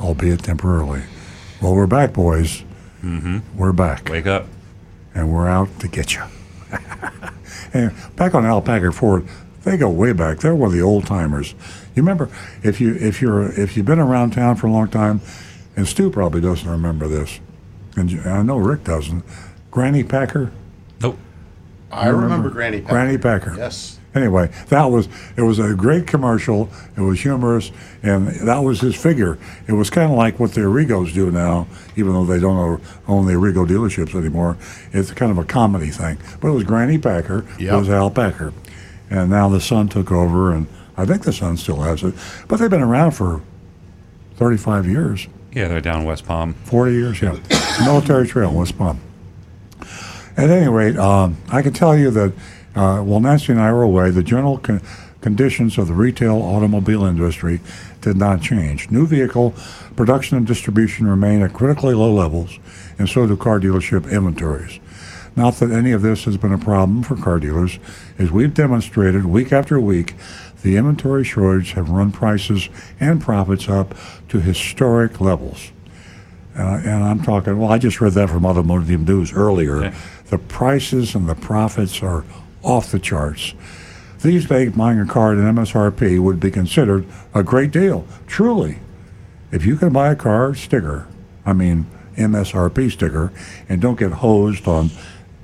albeit 0.00 0.42
temporarily. 0.42 1.04
Well, 1.62 1.76
we're 1.76 1.86
back, 1.86 2.12
boys. 2.12 2.64
Mm-hmm. 3.04 3.56
We're 3.56 3.72
back. 3.72 4.08
Wake 4.08 4.26
up. 4.26 4.46
And 5.14 5.32
we're 5.32 5.48
out 5.48 5.78
to 5.78 5.86
get 5.86 6.14
you. 6.14 6.24
and 7.72 7.94
back 8.16 8.34
on 8.34 8.44
Al 8.44 8.62
Packer 8.62 8.90
Ford, 8.90 9.28
they 9.62 9.76
go 9.76 9.88
way 9.88 10.12
back. 10.12 10.38
They're 10.38 10.56
one 10.56 10.70
of 10.70 10.72
the 10.72 10.82
old 10.82 11.06
timers. 11.06 11.54
You 11.94 12.02
remember 12.02 12.28
if 12.62 12.80
you 12.80 12.94
if 12.94 13.22
you're 13.22 13.50
if 13.60 13.76
you've 13.76 13.86
been 13.86 14.00
around 14.00 14.32
town 14.32 14.56
for 14.56 14.66
a 14.66 14.70
long 14.72 14.88
time, 14.88 15.20
and 15.76 15.86
Stu 15.86 16.10
probably 16.10 16.40
doesn't 16.40 16.68
remember 16.68 17.06
this, 17.08 17.38
and 17.96 18.10
I 18.26 18.42
know 18.42 18.56
Rick 18.58 18.84
doesn't. 18.84 19.24
Granny 19.70 20.02
Packer. 20.04 20.52
Nope. 21.00 21.18
I 21.92 22.08
You 22.08 22.16
remember 22.16 22.50
Granny 22.50 22.80
Packer. 22.80 22.92
Granny 22.92 23.18
Packer. 23.18 23.54
Yes. 23.56 23.98
Anyway, 24.14 24.48
that 24.68 24.84
was 24.84 25.08
it 25.36 25.42
was 25.42 25.58
a 25.58 25.74
great 25.74 26.06
commercial. 26.06 26.68
It 26.96 27.00
was 27.00 27.20
humorous, 27.20 27.72
and 28.02 28.28
that 28.46 28.58
was 28.58 28.80
his 28.80 28.94
figure. 28.94 29.38
It 29.66 29.72
was 29.72 29.90
kind 29.90 30.10
of 30.10 30.16
like 30.16 30.38
what 30.38 30.52
the 30.52 30.60
Arrigos 30.62 31.12
do 31.12 31.30
now, 31.32 31.66
even 31.96 32.12
though 32.12 32.24
they 32.24 32.38
don't 32.38 32.56
own- 32.56 32.80
own 33.08 33.26
the 33.26 33.32
Arrigo 33.32 33.66
dealerships 33.66 34.14
anymore. 34.14 34.56
It's 34.92 35.10
kind 35.12 35.32
of 35.32 35.38
a 35.38 35.44
comedy 35.44 35.88
thing. 35.90 36.18
But 36.40 36.48
it 36.48 36.52
was 36.52 36.62
Granny 36.64 36.96
Packer. 36.98 37.44
It 37.74 37.78
was 37.80 37.88
Al 37.88 38.08
Packer, 38.10 38.52
and 39.10 39.30
now 39.30 39.48
the 39.48 39.60
son 39.60 39.88
took 39.88 40.12
over, 40.12 40.52
and 40.52 40.68
I 40.96 41.04
think 41.04 41.22
the 41.22 41.32
son 41.32 41.56
still 41.56 41.80
has 41.80 42.02
it, 42.02 42.14
but 42.48 42.58
they've 42.58 42.70
been 42.70 42.82
around 42.82 43.12
for 43.12 43.42
35 44.36 44.86
years. 44.86 45.26
Yeah, 45.52 45.68
they're 45.68 45.80
down 45.80 46.04
West 46.04 46.26
Palm. 46.26 46.54
40 46.54 46.92
years, 46.92 47.22
yeah. 47.22 47.38
Military 47.84 48.26
Trail, 48.26 48.52
West 48.52 48.76
Palm. 48.76 49.00
At 50.36 50.50
any 50.50 50.68
rate, 50.68 50.96
um, 50.96 51.36
I 51.48 51.62
can 51.62 51.72
tell 51.72 51.96
you 51.96 52.10
that 52.10 52.32
uh, 52.74 52.98
while 53.00 53.20
Nancy 53.20 53.52
and 53.52 53.60
I 53.60 53.72
were 53.72 53.82
away, 53.82 54.10
the 54.10 54.22
general 54.22 54.58
con- 54.58 54.80
conditions 55.20 55.78
of 55.78 55.86
the 55.86 55.94
retail 55.94 56.36
automobile 56.42 57.04
industry 57.04 57.60
did 58.00 58.16
not 58.16 58.42
change. 58.42 58.90
New 58.90 59.06
vehicle 59.06 59.54
production 59.96 60.36
and 60.36 60.46
distribution 60.46 61.06
remain 61.06 61.40
at 61.40 61.52
critically 61.52 61.94
low 61.94 62.12
levels, 62.12 62.58
and 62.98 63.08
so 63.08 63.26
do 63.26 63.36
car 63.36 63.60
dealership 63.60 64.10
inventories. 64.10 64.80
Not 65.36 65.54
that 65.54 65.70
any 65.70 65.92
of 65.92 66.02
this 66.02 66.24
has 66.24 66.36
been 66.36 66.52
a 66.52 66.58
problem 66.58 67.02
for 67.02 67.16
car 67.16 67.38
dealers, 67.38 67.78
as 68.18 68.30
we've 68.30 68.54
demonstrated 68.54 69.24
week 69.24 69.52
after 69.52 69.80
week, 69.80 70.14
the 70.64 70.76
inventory 70.76 71.22
shortage 71.22 71.72
have 71.72 71.90
run 71.90 72.10
prices 72.10 72.70
and 72.98 73.20
profits 73.20 73.68
up 73.68 73.94
to 74.30 74.40
historic 74.40 75.20
levels. 75.20 75.70
Uh, 76.58 76.80
and 76.82 77.04
I'm 77.04 77.22
talking, 77.22 77.58
well, 77.58 77.70
I 77.70 77.76
just 77.76 78.00
read 78.00 78.14
that 78.14 78.30
from 78.30 78.46
Automotive 78.46 79.06
News 79.06 79.34
earlier. 79.34 79.94
The 80.28 80.38
prices 80.38 81.14
and 81.14 81.28
the 81.28 81.34
profits 81.34 82.02
are 82.02 82.24
off 82.62 82.90
the 82.90 82.98
charts. 82.98 83.52
These 84.22 84.46
days, 84.46 84.72
buying 84.72 84.98
a 84.98 85.06
car 85.06 85.32
at 85.32 85.38
an 85.38 85.54
MSRP 85.54 86.18
would 86.18 86.40
be 86.40 86.50
considered 86.50 87.06
a 87.34 87.42
great 87.42 87.70
deal. 87.70 88.06
Truly, 88.26 88.78
if 89.52 89.66
you 89.66 89.76
can 89.76 89.92
buy 89.92 90.12
a 90.12 90.16
car 90.16 90.54
sticker, 90.54 91.06
I 91.44 91.52
mean 91.52 91.86
MSRP 92.16 92.90
sticker, 92.90 93.32
and 93.68 93.82
don't 93.82 93.98
get 93.98 94.12
hosed 94.12 94.66
on 94.66 94.88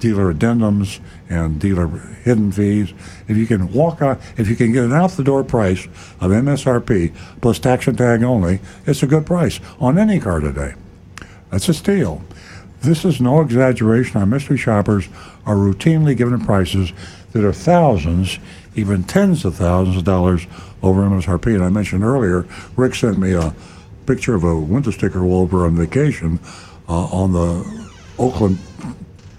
dealer 0.01 0.33
addendums 0.33 0.99
and 1.29 1.61
dealer 1.61 1.87
hidden 2.25 2.51
fees, 2.51 2.93
if 3.29 3.37
you 3.37 3.47
can 3.47 3.73
walk 3.73 4.03
out, 4.03 4.21
if 4.37 4.49
you 4.49 4.57
can 4.57 4.73
get 4.73 4.85
an 4.85 4.93
out 4.93 5.11
the 5.13 5.23
door 5.23 5.45
price 5.45 5.85
of 6.21 6.33
MSRP 6.33 7.15
plus 7.41 7.59
tax 7.59 7.87
and 7.87 7.97
tag 7.97 8.23
only, 8.23 8.61
it's 8.87 9.03
a 9.03 9.07
good 9.07 9.27
price 9.27 9.61
on 9.79 9.99
any 9.99 10.19
car 10.19 10.41
today. 10.41 10.75
That's 11.51 11.69
a 11.69 11.75
steal. 11.75 12.23
This 12.81 13.05
is 13.05 13.21
no 13.21 13.43
exaggeration. 13.43 14.21
Our 14.21 14.27
mystery 14.27 14.57
shoppers 14.57 15.09
are 15.45 15.57
routinely 15.57 16.17
given 16.17 16.45
prices 16.45 16.93
that 17.33 17.45
are 17.45 17.53
thousands, 17.53 18.39
even 18.75 19.05
tens 19.05 19.45
of 19.45 19.57
thousands 19.57 19.99
of 19.99 20.05
dollars 20.05 20.47
over 20.83 21.03
MSRP. 21.03 21.55
And 21.55 21.65
I 21.65 21.69
mentioned 21.69 22.03
earlier, 22.03 22.47
Rick 22.77 22.95
sent 22.95 23.19
me 23.19 23.35
a 23.35 23.55
picture 24.07 24.35
of 24.35 24.45
a 24.45 24.59
window 24.59 24.91
sticker 24.91 25.23
while 25.25 25.45
we 25.45 25.59
were 25.59 25.67
on 25.67 25.77
vacation 25.77 26.41
uh, 26.89 27.05
on 27.07 27.33
the 27.33 27.89
Oakland 28.19 28.59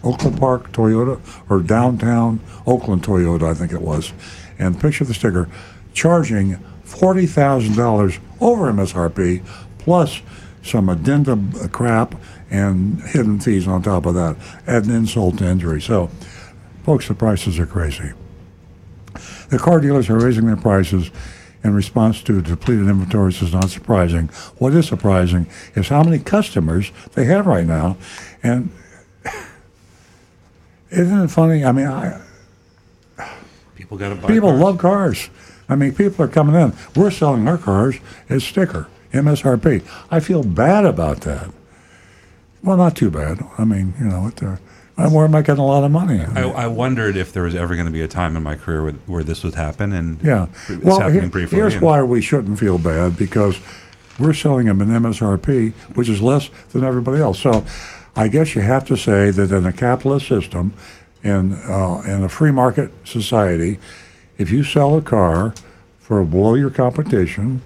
Oakland 0.04 0.40
Park 0.40 0.72
Toyota 0.72 1.20
or 1.50 1.62
downtown 1.62 2.40
Oakland 2.66 3.04
Toyota, 3.04 3.44
I 3.44 3.54
think 3.54 3.72
it 3.72 3.82
was, 3.82 4.14
and 4.58 4.80
picture 4.80 5.04
the 5.04 5.14
sticker 5.14 5.50
charging 5.94 6.56
forty 6.84 7.26
thousand 7.26 7.76
dollars 7.76 8.20
over 8.40 8.72
MSRP 8.72 9.46
plus 9.80 10.22
some 10.64 10.90
addendum 10.90 11.52
crap 11.70 12.16
and 12.50 13.02
hidden 13.02 13.40
fees 13.40 13.68
on 13.68 13.82
top 13.82 14.06
of 14.06 14.14
that. 14.14 14.36
Add 14.68 14.86
an 14.86 14.92
insult 14.92 15.38
to 15.40 15.46
injury. 15.46 15.82
So, 15.82 16.10
folks, 16.84 17.08
the 17.08 17.16
prices 17.16 17.60
are 17.60 17.66
crazy. 17.66 18.12
The 19.50 19.60
car 19.60 19.82
dealers 19.82 20.10
are 20.10 20.20
raising 20.20 20.46
their 20.46 20.56
prices 20.56 21.12
in 21.64 21.74
response 21.74 22.24
to 22.24 22.42
depleted 22.42 22.88
inventories 22.88 23.42
is 23.42 23.54
not 23.54 23.70
surprising. 23.70 24.28
What 24.58 24.74
is 24.74 24.88
surprising 24.88 25.48
is 25.76 25.90
how 25.90 26.04
many 26.04 26.20
customers 26.20 26.92
they 27.14 27.26
have 27.26 27.46
right 27.46 27.66
now. 27.66 27.98
And 28.42 28.72
isn't 30.92 31.22
it 31.24 31.28
funny? 31.30 31.64
I 31.66 31.72
mean, 31.72 31.88
I, 31.88 32.22
People 33.76 33.98
got 33.98 34.10
to 34.10 34.16
buy. 34.16 34.28
people 34.28 34.50
cars. 34.50 34.62
love 34.62 34.78
cars. 34.78 35.30
I 35.68 35.76
mean, 35.76 35.94
people 35.94 36.24
are 36.26 36.28
coming 36.28 36.56
in. 36.56 36.74
We're 36.96 37.12
selling 37.12 37.48
our 37.48 37.58
cars 37.58 37.98
as 38.30 38.44
sticker, 38.44 38.88
MSRP. 39.14 39.84
I 40.12 40.20
feel 40.20 40.44
bad 40.44 40.86
about 40.86 41.22
that. 41.22 41.50
Well, 42.64 42.78
not 42.78 42.96
too 42.96 43.10
bad. 43.10 43.40
I 43.58 43.64
mean, 43.66 43.94
you 44.00 44.06
know, 44.06 44.22
what, 44.22 44.44
uh, 44.44 44.58
where 45.10 45.26
am 45.26 45.34
I 45.34 45.42
getting 45.42 45.64
a 45.64 45.66
lot 45.66 45.84
of 45.84 45.90
money? 45.92 46.20
I, 46.22 46.44
I 46.44 46.68
wondered 46.68 47.16
if 47.16 47.34
there 47.34 47.44
was 47.44 47.56
ever 47.56 47.74
going 47.76 47.88
to 47.88 47.92
be 47.92 48.02
a 48.02 48.08
time 48.08 48.36
in 48.38 48.44
my 48.44 48.56
career 48.56 48.84
where, 48.84 48.92
where 49.08 49.24
this 49.24 49.44
would 49.44 49.56
happen, 49.56 49.94
and 49.94 50.22
Yeah. 50.22 50.46
it's 50.70 50.84
Well, 50.84 51.00
happening 51.00 51.22
here- 51.22 51.30
briefly. 51.30 51.58
here's 51.58 51.74
and- 51.74 51.82
why 51.82 52.04
we 52.04 52.22
shouldn't 52.22 52.60
feel 52.60 52.78
bad 52.78 53.18
because 53.18 53.58
we're 54.20 54.34
selling 54.34 54.68
them 54.68 54.80
an 54.82 54.90
MSRP, 54.90 55.74
which 55.96 56.08
is 56.10 56.22
less 56.22 56.50
than 56.74 56.84
everybody 56.84 57.20
else. 57.22 57.40
So 57.40 57.66
I 58.16 58.28
guess 58.28 58.56
you 58.56 58.62
have 58.62 58.86
to 58.88 58.98
say 58.98 59.32
that 59.32 59.52
in 59.52 59.66
a 59.66 59.74
capitalist 59.74 60.28
system, 60.28 60.74
in, 61.24 61.54
uh, 61.54 62.04
in 62.06 62.24
a 62.24 62.30
free 62.30 62.52
market 62.52 62.92
society, 63.06 63.80
if 64.38 64.52
you 64.52 64.64
sell 64.64 64.98
a 64.98 65.02
car 65.02 65.54
for 66.00 66.20
a 66.20 66.26
below 66.26 66.56
your 66.56 66.70
competition 66.70 67.62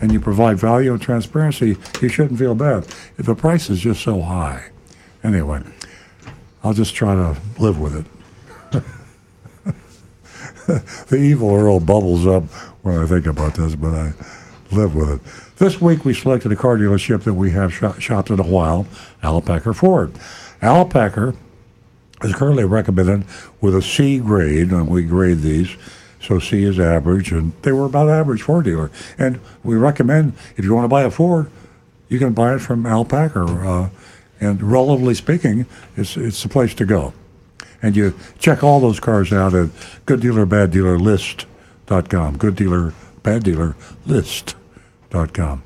and 0.00 0.12
you 0.12 0.20
provide 0.20 0.58
value 0.58 0.92
and 0.92 1.02
transparency, 1.02 1.76
you 2.00 2.08
shouldn't 2.08 2.38
feel 2.38 2.54
bad. 2.54 2.86
If 3.18 3.26
the 3.26 3.34
price 3.34 3.68
is 3.68 3.80
just 3.80 4.02
so 4.02 4.22
high. 4.22 4.70
Anyway, 5.22 5.62
I'll 6.62 6.74
just 6.74 6.94
try 6.94 7.14
to 7.14 7.36
live 7.58 7.80
with 7.80 7.96
it. 7.96 8.06
the 11.08 11.16
evil 11.16 11.54
Earl 11.54 11.80
bubbles 11.80 12.26
up 12.26 12.44
when 12.82 12.96
I 12.98 13.06
think 13.06 13.26
about 13.26 13.54
this, 13.54 13.74
but 13.74 13.94
I 13.94 14.12
live 14.70 14.94
with 14.94 15.10
it. 15.10 15.20
This 15.56 15.80
week 15.80 16.04
we 16.04 16.12
selected 16.12 16.52
a 16.52 16.56
car 16.56 16.76
dealership 16.76 17.22
that 17.22 17.32
we 17.32 17.50
have 17.52 17.72
shop, 17.72 17.98
shopped 17.98 18.30
at 18.30 18.38
a 18.38 18.42
while, 18.42 18.86
Al 19.22 19.40
Packer 19.40 19.72
Ford. 19.72 20.12
Al 20.60 20.84
Packer 20.84 21.34
is 22.22 22.34
currently 22.34 22.64
recommended 22.64 23.24
with 23.62 23.74
a 23.74 23.80
C 23.80 24.18
grade, 24.18 24.70
and 24.70 24.86
we 24.86 25.02
grade 25.02 25.38
these, 25.38 25.74
so 26.20 26.38
C 26.38 26.64
is 26.64 26.78
average, 26.78 27.32
and 27.32 27.54
they 27.62 27.72
were 27.72 27.86
about 27.86 28.10
average 28.10 28.42
Ford 28.42 28.66
dealer. 28.66 28.90
And 29.16 29.40
we 29.64 29.76
recommend 29.76 30.34
if 30.58 30.64
you 30.66 30.74
want 30.74 30.84
to 30.84 30.88
buy 30.88 31.04
a 31.04 31.10
Ford, 31.10 31.50
you 32.10 32.18
can 32.18 32.34
buy 32.34 32.54
it 32.54 32.58
from 32.58 32.84
Al 32.84 33.06
Packer. 33.06 33.66
Uh, 33.66 33.88
and 34.38 34.62
relatively 34.62 35.14
speaking, 35.14 35.64
it's 35.96 36.18
it's 36.18 36.42
the 36.42 36.50
place 36.50 36.74
to 36.74 36.84
go. 36.84 37.14
And 37.80 37.96
you 37.96 38.14
check 38.38 38.62
all 38.62 38.78
those 38.78 39.00
cars 39.00 39.32
out 39.32 39.54
at 39.54 39.70
Good 40.04 40.20
Dealer 40.20 40.44
Bad 40.44 40.70
Dealer. 43.42 43.74
List.com. 45.12 45.62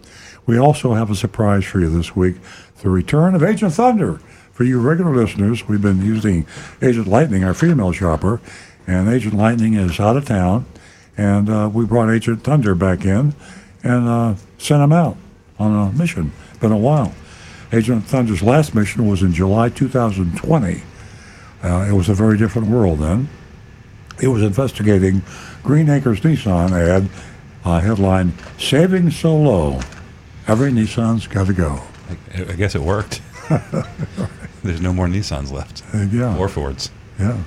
We 0.47 0.59
also 0.59 0.95
have 0.95 1.11
a 1.11 1.15
surprise 1.15 1.65
for 1.65 1.81
you 1.81 1.91
this 1.91 2.17
week 2.17 2.37
the 2.83 2.91
return 2.91 3.35
of 3.35 3.43
Agent 3.43 3.75
Thunder. 3.75 4.19
For 4.53 4.65
you 4.65 4.81
regular 4.81 5.15
listeners, 5.15 5.69
we've 5.69 5.83
been 5.83 6.05
using 6.05 6.47
Agent 6.83 7.07
Lightning, 7.07 7.45
our 7.45 7.55
female 7.55 7.93
shopper, 7.93 8.41
and 8.87 9.09
Agent 9.09 9.35
Lightning 9.35 9.75
is 9.75 10.01
out 10.01 10.17
of 10.17 10.25
town. 10.25 10.67
And 11.17 11.51
uh, 11.51 11.71
we 11.73 11.85
brought 11.85 12.11
Agent 12.11 12.43
Thunder 12.43 12.75
back 12.75 13.05
in 13.05 13.35
and 13.83 14.09
uh, 14.09 14.35
sent 14.59 14.83
him 14.83 14.93
out 14.93 15.17
on 15.59 15.89
a 15.89 15.93
mission. 15.93 16.33
Been 16.61 16.73
a 16.73 16.79
while. 16.79 17.15
Agent 17.73 18.05
Thunder's 18.05 18.43
last 18.43 18.75
mission 18.75 19.07
was 19.07 19.23
in 19.23 19.33
July 19.33 19.69
2020. 19.69 20.83
Uh, 21.63 21.87
it 21.89 21.93
was 21.93 22.09
a 22.09 22.15
very 22.15 22.39
different 22.39 22.69
world 22.69 22.99
then. 22.99 23.29
It 24.23 24.29
was 24.29 24.43
investigating 24.43 25.23
Green 25.63 25.89
Acres 25.89 26.21
Nissan 26.21 26.73
ad, 26.73 27.09
uh, 27.65 27.81
headline 27.81 28.33
"Saving 28.59 29.11
so 29.11 29.37
low, 29.37 29.81
every 30.47 30.71
Nissan's 30.71 31.27
got 31.27 31.47
to 31.47 31.53
go." 31.53 31.81
I, 32.09 32.43
I 32.43 32.55
guess 32.55 32.75
it 32.75 32.81
worked. 32.81 33.21
There's 34.63 34.81
no 34.81 34.93
more 34.93 35.07
Nissans 35.07 35.51
left. 35.51 35.83
Uh, 35.95 36.07
yeah. 36.13 36.37
Or 36.37 36.49
Fords. 36.49 36.91
Yeah. 37.19 37.39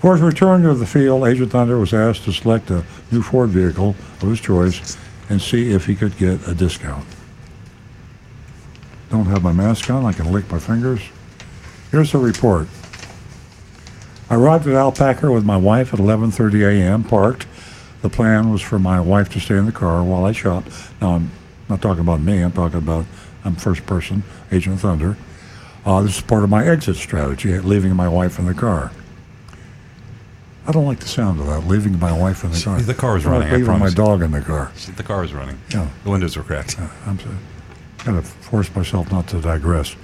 For 0.00 0.12
his 0.12 0.20
return 0.20 0.62
to 0.62 0.74
the 0.74 0.86
field, 0.86 1.26
Agent 1.26 1.52
Thunder 1.52 1.78
was 1.78 1.94
asked 1.94 2.24
to 2.24 2.32
select 2.32 2.70
a 2.70 2.84
new 3.10 3.22
Ford 3.22 3.50
vehicle 3.50 3.96
of 4.20 4.28
his 4.28 4.40
choice 4.40 4.98
and 5.30 5.40
see 5.40 5.72
if 5.72 5.86
he 5.86 5.94
could 5.94 6.16
get 6.18 6.46
a 6.46 6.54
discount. 6.54 7.06
Don't 9.10 9.26
have 9.26 9.42
my 9.42 9.52
mask 9.52 9.88
on. 9.90 10.04
I 10.04 10.12
can 10.12 10.30
lick 10.30 10.50
my 10.50 10.58
fingers. 10.58 11.00
Here's 11.90 12.12
the 12.12 12.18
report. 12.18 12.68
I 14.28 14.34
arrived 14.34 14.66
at 14.66 14.74
Al 14.74 14.92
Packer 14.92 15.30
with 15.30 15.44
my 15.44 15.56
wife 15.56 15.94
at 15.94 16.00
11:30 16.00 16.66
a.m. 16.68 17.04
Parked. 17.04 17.46
The 18.04 18.10
plan 18.10 18.50
was 18.50 18.60
for 18.60 18.78
my 18.78 19.00
wife 19.00 19.30
to 19.30 19.40
stay 19.40 19.56
in 19.56 19.64
the 19.64 19.72
car 19.72 20.04
while 20.04 20.26
I 20.26 20.32
shopped. 20.32 20.68
Now 21.00 21.14
I'm 21.14 21.30
not 21.70 21.80
talking 21.80 22.02
about 22.02 22.20
me. 22.20 22.40
I'm 22.40 22.52
talking 22.52 22.76
about 22.76 23.06
I'm 23.46 23.56
first 23.56 23.86
person, 23.86 24.24
Agent 24.52 24.80
Thunder. 24.80 25.16
Uh, 25.86 26.02
this 26.02 26.16
is 26.16 26.20
part 26.20 26.44
of 26.44 26.50
my 26.50 26.66
exit 26.66 26.96
strategy, 26.96 27.58
leaving 27.60 27.96
my 27.96 28.06
wife 28.06 28.38
in 28.38 28.44
the 28.44 28.52
car. 28.52 28.92
I 30.66 30.72
don't 30.72 30.84
like 30.84 31.00
the 31.00 31.08
sound 31.08 31.40
of 31.40 31.46
that, 31.46 31.60
leaving 31.60 31.98
my 31.98 32.12
wife 32.12 32.44
in 32.44 32.50
the 32.50 32.60
car. 32.60 32.78
The 32.78 32.92
car 32.92 33.14
was 33.14 33.24
I 33.24 33.30
like 33.30 33.38
running, 33.38 33.54
I 33.54 33.56
leaving 33.56 33.78
my 33.78 33.88
dog 33.88 34.20
in 34.20 34.32
the 34.32 34.42
car. 34.42 34.70
The 34.96 35.02
car 35.02 35.22
was 35.22 35.32
running. 35.32 35.58
Yeah. 35.70 35.88
The 36.04 36.10
windows 36.10 36.36
are 36.36 36.42
cracked. 36.42 36.78
I'm 37.06 37.18
sorry. 37.18 37.36
Gotta 38.04 38.20
force 38.20 38.74
myself 38.76 39.10
not 39.10 39.28
to 39.28 39.40
digress. 39.40 39.96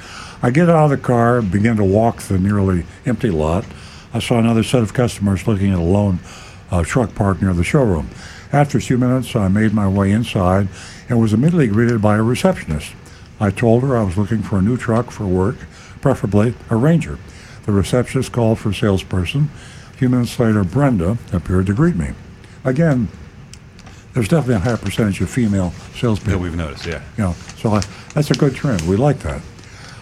I 0.43 0.51
get 0.51 0.70
out 0.70 0.85
of 0.85 0.90
the 0.90 0.97
car 0.97 1.43
begin 1.43 1.77
to 1.77 1.85
walk 1.85 2.22
the 2.22 2.39
nearly 2.39 2.86
empty 3.05 3.28
lot. 3.28 3.66
I 4.14 4.20
saw 4.20 4.39
another 4.39 4.62
set 4.62 4.81
of 4.81 4.94
customers 4.94 5.47
looking 5.47 5.70
at 5.70 5.78
a 5.78 5.82
lone 5.82 6.18
uh, 6.70 6.82
truck 6.82 7.14
parked 7.14 7.42
near 7.42 7.52
the 7.52 7.64
showroom. 7.64 8.10
After 8.52 8.78
a 8.78 8.80
few 8.80 8.98
minutes, 8.98 9.34
I 9.36 9.48
made 9.48 9.72
my 9.72 9.88
way 9.88 10.10
inside 10.10 10.68
and 11.09 11.20
was 11.20 11.32
immediately 11.32 11.68
greeted 11.68 12.02
by 12.02 12.16
a 12.16 12.22
receptionist. 12.22 12.92
I 13.38 13.51
told 13.51 13.82
her 13.82 13.97
I 13.97 14.02
was 14.02 14.16
looking 14.16 14.42
for 14.42 14.59
a 14.59 14.62
new 14.62 14.76
truck 14.76 15.10
for 15.10 15.26
work, 15.26 15.56
preferably 16.01 16.55
a 16.68 16.76
Ranger. 16.76 17.18
The 17.64 17.72
receptionist 17.72 18.32
called 18.32 18.59
for 18.59 18.70
a 18.70 18.74
salesperson. 18.74 19.51
A 19.90 19.97
few 19.97 20.09
minutes 20.09 20.38
later, 20.38 20.64
Brenda 20.64 21.18
appeared 21.32 21.66
to 21.66 21.74
greet 21.74 21.97
me. 21.97 22.10
Again, 22.64 23.09
there's 24.12 24.28
definitely 24.28 24.56
a 24.56 24.59
higher 24.59 24.76
percentage 24.76 25.20
of 25.20 25.30
female 25.30 25.70
salespeople. 25.94 26.32
That 26.32 26.38
we've 26.38 26.56
noticed, 26.56 26.86
yeah. 26.86 27.02
You 27.16 27.24
know, 27.24 27.32
so 27.56 27.70
I, 27.70 27.82
that's 28.14 28.30
a 28.30 28.34
good 28.34 28.55
trend. 28.55 28.82
We 28.82 28.97
like 28.97 29.20
that. 29.20 29.40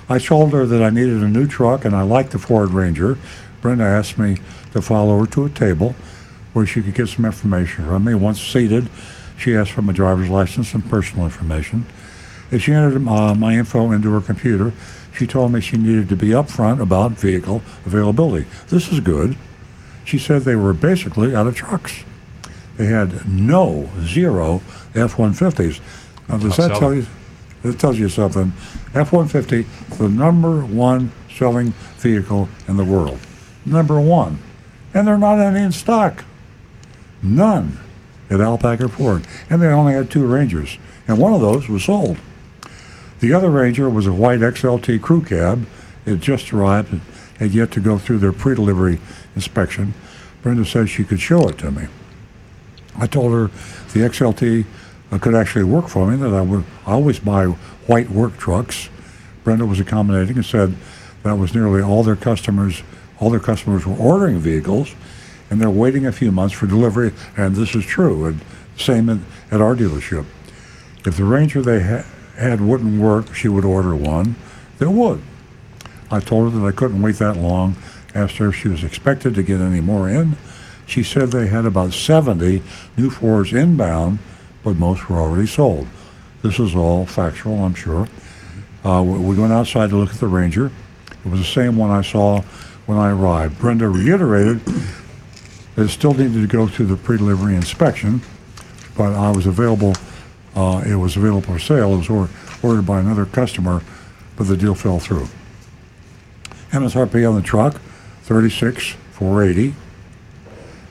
I 0.08 0.18
told 0.18 0.52
her 0.52 0.64
that 0.64 0.82
I 0.82 0.88
needed 0.88 1.22
a 1.22 1.28
new 1.28 1.46
truck 1.46 1.84
and 1.84 1.94
I 1.94 2.02
liked 2.02 2.30
the 2.30 2.38
Ford 2.38 2.70
Ranger. 2.70 3.18
Brenda 3.60 3.84
asked 3.84 4.18
me 4.18 4.38
to 4.72 4.80
follow 4.80 5.18
her 5.20 5.26
to 5.26 5.44
a 5.44 5.50
table 5.50 5.94
where 6.58 6.66
she 6.66 6.82
could 6.82 6.94
get 6.94 7.08
some 7.08 7.24
information 7.24 7.86
from 7.86 8.04
me. 8.04 8.16
Once 8.16 8.42
seated, 8.42 8.90
she 9.38 9.54
asked 9.54 9.70
for 9.70 9.82
my 9.82 9.92
driver's 9.92 10.28
license 10.28 10.74
and 10.74 10.84
personal 10.90 11.24
information. 11.24 11.86
As 12.50 12.62
she 12.62 12.72
entered 12.72 13.06
uh, 13.06 13.32
my 13.36 13.54
info 13.54 13.92
into 13.92 14.10
her 14.10 14.20
computer, 14.20 14.72
she 15.16 15.24
told 15.24 15.52
me 15.52 15.60
she 15.60 15.76
needed 15.76 16.08
to 16.08 16.16
be 16.16 16.30
upfront 16.30 16.80
about 16.80 17.12
vehicle 17.12 17.62
availability. 17.86 18.48
This 18.70 18.90
is 18.90 18.98
good. 18.98 19.36
She 20.04 20.18
said 20.18 20.42
they 20.42 20.56
were 20.56 20.72
basically 20.72 21.32
out 21.32 21.46
of 21.46 21.54
trucks. 21.54 22.02
They 22.76 22.86
had 22.86 23.28
no, 23.28 23.88
zero 24.00 24.56
F-150s. 24.96 25.80
Now, 26.28 26.38
does 26.38 26.56
that 26.56 26.76
tell 26.76 26.92
you? 26.92 27.06
That 27.62 27.78
tells 27.78 28.00
you 28.00 28.08
something. 28.08 28.52
F-150, 28.96 29.96
the 29.98 30.08
number 30.08 30.62
one 30.62 31.12
selling 31.32 31.70
vehicle 31.98 32.48
in 32.66 32.76
the 32.76 32.84
world. 32.84 33.20
Number 33.64 34.00
one. 34.00 34.40
And 34.92 35.06
they're 35.06 35.18
not 35.18 35.38
any 35.38 35.60
in 35.60 35.70
stock. 35.70 36.24
None 37.22 37.78
at 38.30 38.40
Al 38.40 38.58
Packer 38.58 38.88
Ford. 38.88 39.26
And 39.48 39.60
they 39.60 39.66
only 39.66 39.92
had 39.92 40.10
two 40.10 40.26
Rangers. 40.26 40.78
And 41.06 41.18
one 41.18 41.32
of 41.32 41.40
those 41.40 41.68
was 41.68 41.84
sold. 41.84 42.18
The 43.20 43.32
other 43.32 43.50
Ranger 43.50 43.88
was 43.90 44.06
a 44.06 44.12
white 44.12 44.40
XLT 44.40 45.00
crew 45.02 45.22
cab. 45.22 45.66
It 46.06 46.20
just 46.20 46.52
arrived 46.52 46.92
and 46.92 47.00
had 47.38 47.52
yet 47.52 47.70
to 47.72 47.80
go 47.80 47.98
through 47.98 48.18
their 48.18 48.32
pre-delivery 48.32 49.00
inspection. 49.34 49.94
Brenda 50.42 50.64
said 50.64 50.88
she 50.88 51.04
could 51.04 51.20
show 51.20 51.48
it 51.48 51.58
to 51.58 51.70
me. 51.70 51.86
I 52.96 53.06
told 53.06 53.32
her 53.32 53.46
the 53.92 54.00
XLT 54.00 54.64
uh, 55.10 55.18
could 55.18 55.34
actually 55.34 55.64
work 55.64 55.88
for 55.88 56.10
me, 56.10 56.16
that 56.16 56.34
I 56.34 56.42
would 56.42 56.64
always 56.86 57.18
buy 57.18 57.46
white 57.86 58.10
work 58.10 58.36
trucks. 58.36 58.88
Brenda 59.44 59.66
was 59.66 59.80
accommodating 59.80 60.36
and 60.36 60.44
said 60.44 60.74
that 61.22 61.34
was 61.36 61.54
nearly 61.54 61.80
all 61.80 62.02
their 62.02 62.16
customers, 62.16 62.82
all 63.18 63.30
their 63.30 63.40
customers 63.40 63.86
were 63.86 63.96
ordering 63.96 64.38
vehicles, 64.38 64.94
and 65.50 65.60
they're 65.60 65.70
waiting 65.70 66.06
a 66.06 66.12
few 66.12 66.30
months 66.30 66.54
for 66.54 66.66
delivery, 66.66 67.12
and 67.36 67.56
this 67.56 67.74
is 67.74 67.84
true, 67.84 68.26
and 68.26 68.40
same 68.76 69.08
at, 69.08 69.18
at 69.50 69.60
our 69.60 69.74
dealership. 69.74 70.26
If 71.06 71.16
the 71.16 71.24
Ranger 71.24 71.62
they 71.62 71.82
ha- 71.82 72.04
had 72.36 72.60
wouldn't 72.60 73.00
work, 73.00 73.34
she 73.34 73.48
would 73.48 73.64
order 73.64 73.94
one. 73.94 74.36
There 74.78 74.90
would. 74.90 75.22
I 76.10 76.20
told 76.20 76.52
her 76.52 76.58
that 76.58 76.66
I 76.66 76.72
couldn't 76.72 77.02
wait 77.02 77.16
that 77.16 77.36
long, 77.36 77.76
asked 78.14 78.36
her 78.36 78.48
if 78.48 78.56
she 78.56 78.68
was 78.68 78.84
expected 78.84 79.34
to 79.34 79.42
get 79.42 79.60
any 79.60 79.80
more 79.80 80.08
in. 80.08 80.36
She 80.86 81.02
said 81.02 81.30
they 81.30 81.48
had 81.48 81.66
about 81.66 81.92
70 81.92 82.62
new 82.96 83.10
Fords 83.10 83.52
inbound, 83.52 84.18
but 84.62 84.76
most 84.76 85.08
were 85.08 85.18
already 85.18 85.46
sold. 85.46 85.86
This 86.42 86.58
is 86.58 86.74
all 86.74 87.04
factual, 87.04 87.62
I'm 87.64 87.74
sure. 87.74 88.08
Uh, 88.84 89.02
we 89.02 89.18
we 89.18 89.36
went 89.36 89.52
outside 89.52 89.90
to 89.90 89.96
look 89.96 90.10
at 90.10 90.20
the 90.20 90.28
Ranger. 90.28 90.70
It 91.24 91.30
was 91.30 91.40
the 91.40 91.46
same 91.46 91.76
one 91.76 91.90
I 91.90 92.02
saw 92.02 92.42
when 92.86 92.96
I 92.96 93.10
arrived. 93.10 93.58
Brenda 93.58 93.88
reiterated 93.88 94.60
it 95.78 95.88
still 95.88 96.12
needed 96.14 96.34
to 96.40 96.46
go 96.46 96.66
through 96.66 96.86
the 96.86 96.96
pre-delivery 96.96 97.54
inspection, 97.54 98.20
but 98.96 99.12
I 99.12 99.30
was 99.30 99.46
available. 99.46 99.94
Uh, 100.56 100.82
it 100.86 100.96
was 100.96 101.16
available 101.16 101.42
for 101.42 101.58
sale. 101.58 101.94
It 101.94 101.98
was 101.98 102.10
or- 102.10 102.28
ordered 102.62 102.86
by 102.86 103.00
another 103.00 103.24
customer, 103.26 103.82
but 104.36 104.48
the 104.48 104.56
deal 104.56 104.74
fell 104.74 104.98
through. 104.98 105.28
MSRP 106.72 107.28
on 107.28 107.34
the 107.36 107.42
truck, 107.42 107.80
thirty-six 108.22 108.94
four 109.12 109.42
eighty. 109.42 109.74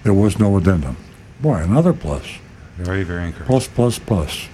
There 0.03 0.13
was 0.13 0.39
no 0.39 0.55
addendum. 0.57 0.95
Boy, 1.41 1.55
another 1.57 1.93
plus. 1.93 2.25
Very, 2.77 3.03
very 3.03 3.25
encouraging. 3.25 3.47
Plus, 3.47 3.67
plus, 3.67 3.99
plus. 3.99 4.47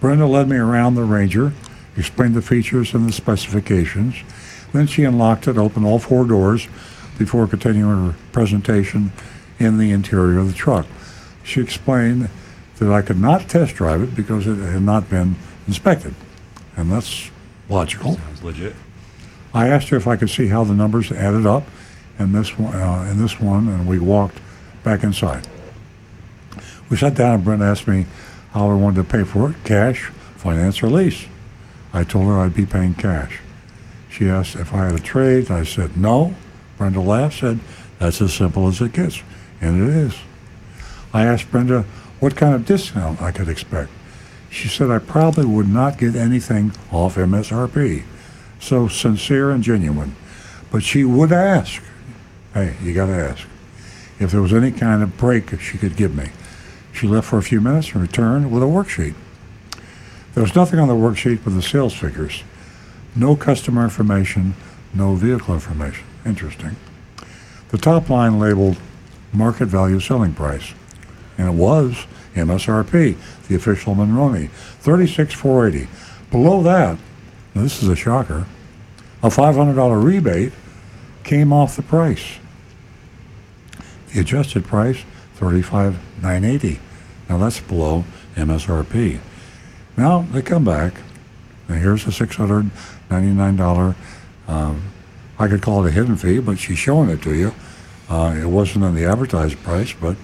Brenda 0.00 0.26
led 0.26 0.48
me 0.48 0.56
around 0.56 0.94
the 0.94 1.04
Ranger, 1.04 1.52
explained 1.96 2.34
the 2.34 2.42
features 2.42 2.94
and 2.94 3.06
the 3.08 3.12
specifications. 3.12 4.16
Then 4.72 4.86
she 4.86 5.04
unlocked 5.04 5.46
it, 5.46 5.58
opened 5.58 5.84
all 5.86 5.98
four 5.98 6.24
doors 6.24 6.66
before 7.18 7.46
continuing 7.46 8.06
her 8.12 8.14
presentation 8.32 9.12
in 9.62 9.78
the 9.78 9.90
interior 9.90 10.38
of 10.38 10.48
the 10.48 10.52
truck. 10.52 10.86
She 11.42 11.60
explained 11.60 12.28
that 12.78 12.92
I 12.92 13.02
could 13.02 13.18
not 13.18 13.48
test 13.48 13.74
drive 13.74 14.02
it 14.02 14.14
because 14.14 14.46
it 14.46 14.56
had 14.56 14.82
not 14.82 15.08
been 15.08 15.36
inspected. 15.66 16.14
And 16.76 16.90
that's 16.90 17.30
logical. 17.68 18.16
Sounds 18.16 18.42
legit. 18.42 18.74
I 19.54 19.68
asked 19.68 19.88
her 19.90 19.96
if 19.96 20.06
I 20.06 20.16
could 20.16 20.30
see 20.30 20.48
how 20.48 20.64
the 20.64 20.74
numbers 20.74 21.12
added 21.12 21.46
up 21.46 21.64
in 22.18 22.32
this 22.32 22.58
one, 22.58 22.74
uh, 22.74 23.08
in 23.10 23.18
this 23.20 23.40
one, 23.40 23.68
and 23.68 23.86
we 23.86 23.98
walked 23.98 24.38
back 24.82 25.02
inside. 25.02 25.46
We 26.88 26.96
sat 26.96 27.14
down, 27.14 27.36
and 27.36 27.44
Brent 27.44 27.62
asked 27.62 27.86
me 27.86 28.06
how 28.52 28.70
I 28.70 28.74
wanted 28.74 28.96
to 28.96 29.04
pay 29.04 29.24
for 29.24 29.50
it: 29.50 29.56
cash, 29.64 30.10
finance, 30.36 30.82
or 30.82 30.88
lease. 30.88 31.26
I 31.92 32.04
told 32.04 32.26
her 32.26 32.38
I'd 32.38 32.54
be 32.54 32.66
paying 32.66 32.94
cash. 32.94 33.40
She 34.10 34.28
asked 34.28 34.56
if 34.56 34.72
I 34.72 34.86
had 34.86 34.94
a 34.94 35.02
trade. 35.02 35.50
I 35.50 35.64
said 35.64 35.96
no. 35.96 36.34
Brenda 36.78 37.00
laughed, 37.00 37.40
said 37.40 37.60
that's 37.98 38.20
as 38.20 38.34
simple 38.34 38.68
as 38.68 38.80
it 38.80 38.92
gets, 38.92 39.22
and 39.62 39.88
it 39.88 39.96
is. 39.96 40.18
I 41.14 41.24
asked 41.24 41.50
Brenda 41.50 41.84
what 42.20 42.36
kind 42.36 42.54
of 42.54 42.66
discount 42.66 43.22
I 43.22 43.32
could 43.32 43.48
expect. 43.48 43.90
She 44.50 44.68
said 44.68 44.90
I 44.90 44.98
probably 44.98 45.46
would 45.46 45.68
not 45.68 45.96
get 45.96 46.14
anything 46.14 46.72
off 46.90 47.14
MSRP. 47.14 48.04
So 48.60 48.88
sincere 48.88 49.50
and 49.50 49.62
genuine. 49.62 50.14
But 50.70 50.82
she 50.82 51.04
would 51.04 51.32
ask. 51.32 51.82
Hey, 52.52 52.76
you 52.82 52.92
got 52.92 53.06
to 53.06 53.14
ask. 53.14 53.46
If 54.20 54.30
there 54.30 54.42
was 54.42 54.52
any 54.52 54.70
kind 54.70 55.02
of 55.02 55.16
break 55.16 55.58
she 55.60 55.78
could 55.78 55.96
give 55.96 56.14
me. 56.14 56.30
She 56.92 57.06
left 57.06 57.28
for 57.28 57.38
a 57.38 57.42
few 57.42 57.60
minutes 57.60 57.92
and 57.92 58.02
returned 58.02 58.52
with 58.52 58.62
a 58.62 58.66
worksheet. 58.66 59.14
There 60.34 60.42
was 60.42 60.54
nothing 60.54 60.78
on 60.78 60.88
the 60.88 60.94
worksheet 60.94 61.40
but 61.44 61.54
the 61.54 61.62
sales 61.62 61.94
figures. 61.94 62.42
No 63.16 63.36
customer 63.36 63.84
information, 63.84 64.54
no 64.94 65.14
vehicle 65.14 65.54
information. 65.54 66.04
Interesting. 66.24 66.76
The 67.70 67.78
top 67.78 68.08
line 68.10 68.38
labeled 68.38 68.76
market 69.32 69.66
value 69.66 70.00
selling 70.00 70.34
price. 70.34 70.74
And 71.38 71.48
it 71.48 71.54
was 71.54 72.06
MSRP, 72.34 73.16
the 73.48 73.54
official 73.54 73.94
Monroney, 73.94 74.50
36480 74.50 75.88
Below 76.32 76.62
that, 76.62 76.98
this 77.54 77.82
is 77.82 77.90
a 77.90 77.94
shocker, 77.94 78.46
a 79.22 79.28
$500 79.28 80.02
rebate 80.02 80.54
came 81.24 81.52
off 81.52 81.76
the 81.76 81.82
price. 81.82 82.38
The 84.12 84.20
adjusted 84.20 84.64
price, 84.64 85.04
35980 85.34 86.80
Now 87.28 87.36
that's 87.36 87.60
below 87.60 88.04
MSRP. 88.34 89.20
Now 89.96 90.22
they 90.32 90.40
come 90.40 90.64
back, 90.64 90.94
and 91.68 91.78
here's 91.78 92.06
a 92.06 92.10
$699. 92.10 93.94
Um, 94.48 94.82
I 95.38 95.48
could 95.48 95.60
call 95.60 95.84
it 95.84 95.88
a 95.90 95.92
hidden 95.92 96.16
fee, 96.16 96.38
but 96.38 96.58
she's 96.58 96.78
showing 96.78 97.10
it 97.10 97.20
to 97.22 97.34
you. 97.34 97.54
Uh, 98.12 98.34
it 98.34 98.44
wasn't 98.44 98.84
on 98.84 98.94
the 98.94 99.06
advertised 99.06 99.56
price, 99.62 99.94
but 99.94 100.18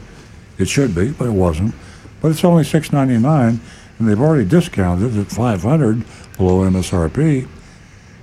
it 0.59 0.69
should 0.69 0.95
be, 0.95 1.11
but 1.11 1.27
it 1.27 1.33
wasn't. 1.33 1.75
But 2.21 2.33
it's 2.33 2.45
only 2.45 2.63
699, 2.63 3.61
and 3.99 4.09
they've 4.09 4.21
already 4.21 4.45
discounted 4.45 5.17
it 5.17 5.21
at 5.21 5.29
500 5.29 6.05
below 6.37 6.69
MSRP, 6.69 7.49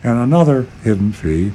and 0.04 0.20
another 0.20 0.68
hidden 0.84 1.12
fee 1.12 1.54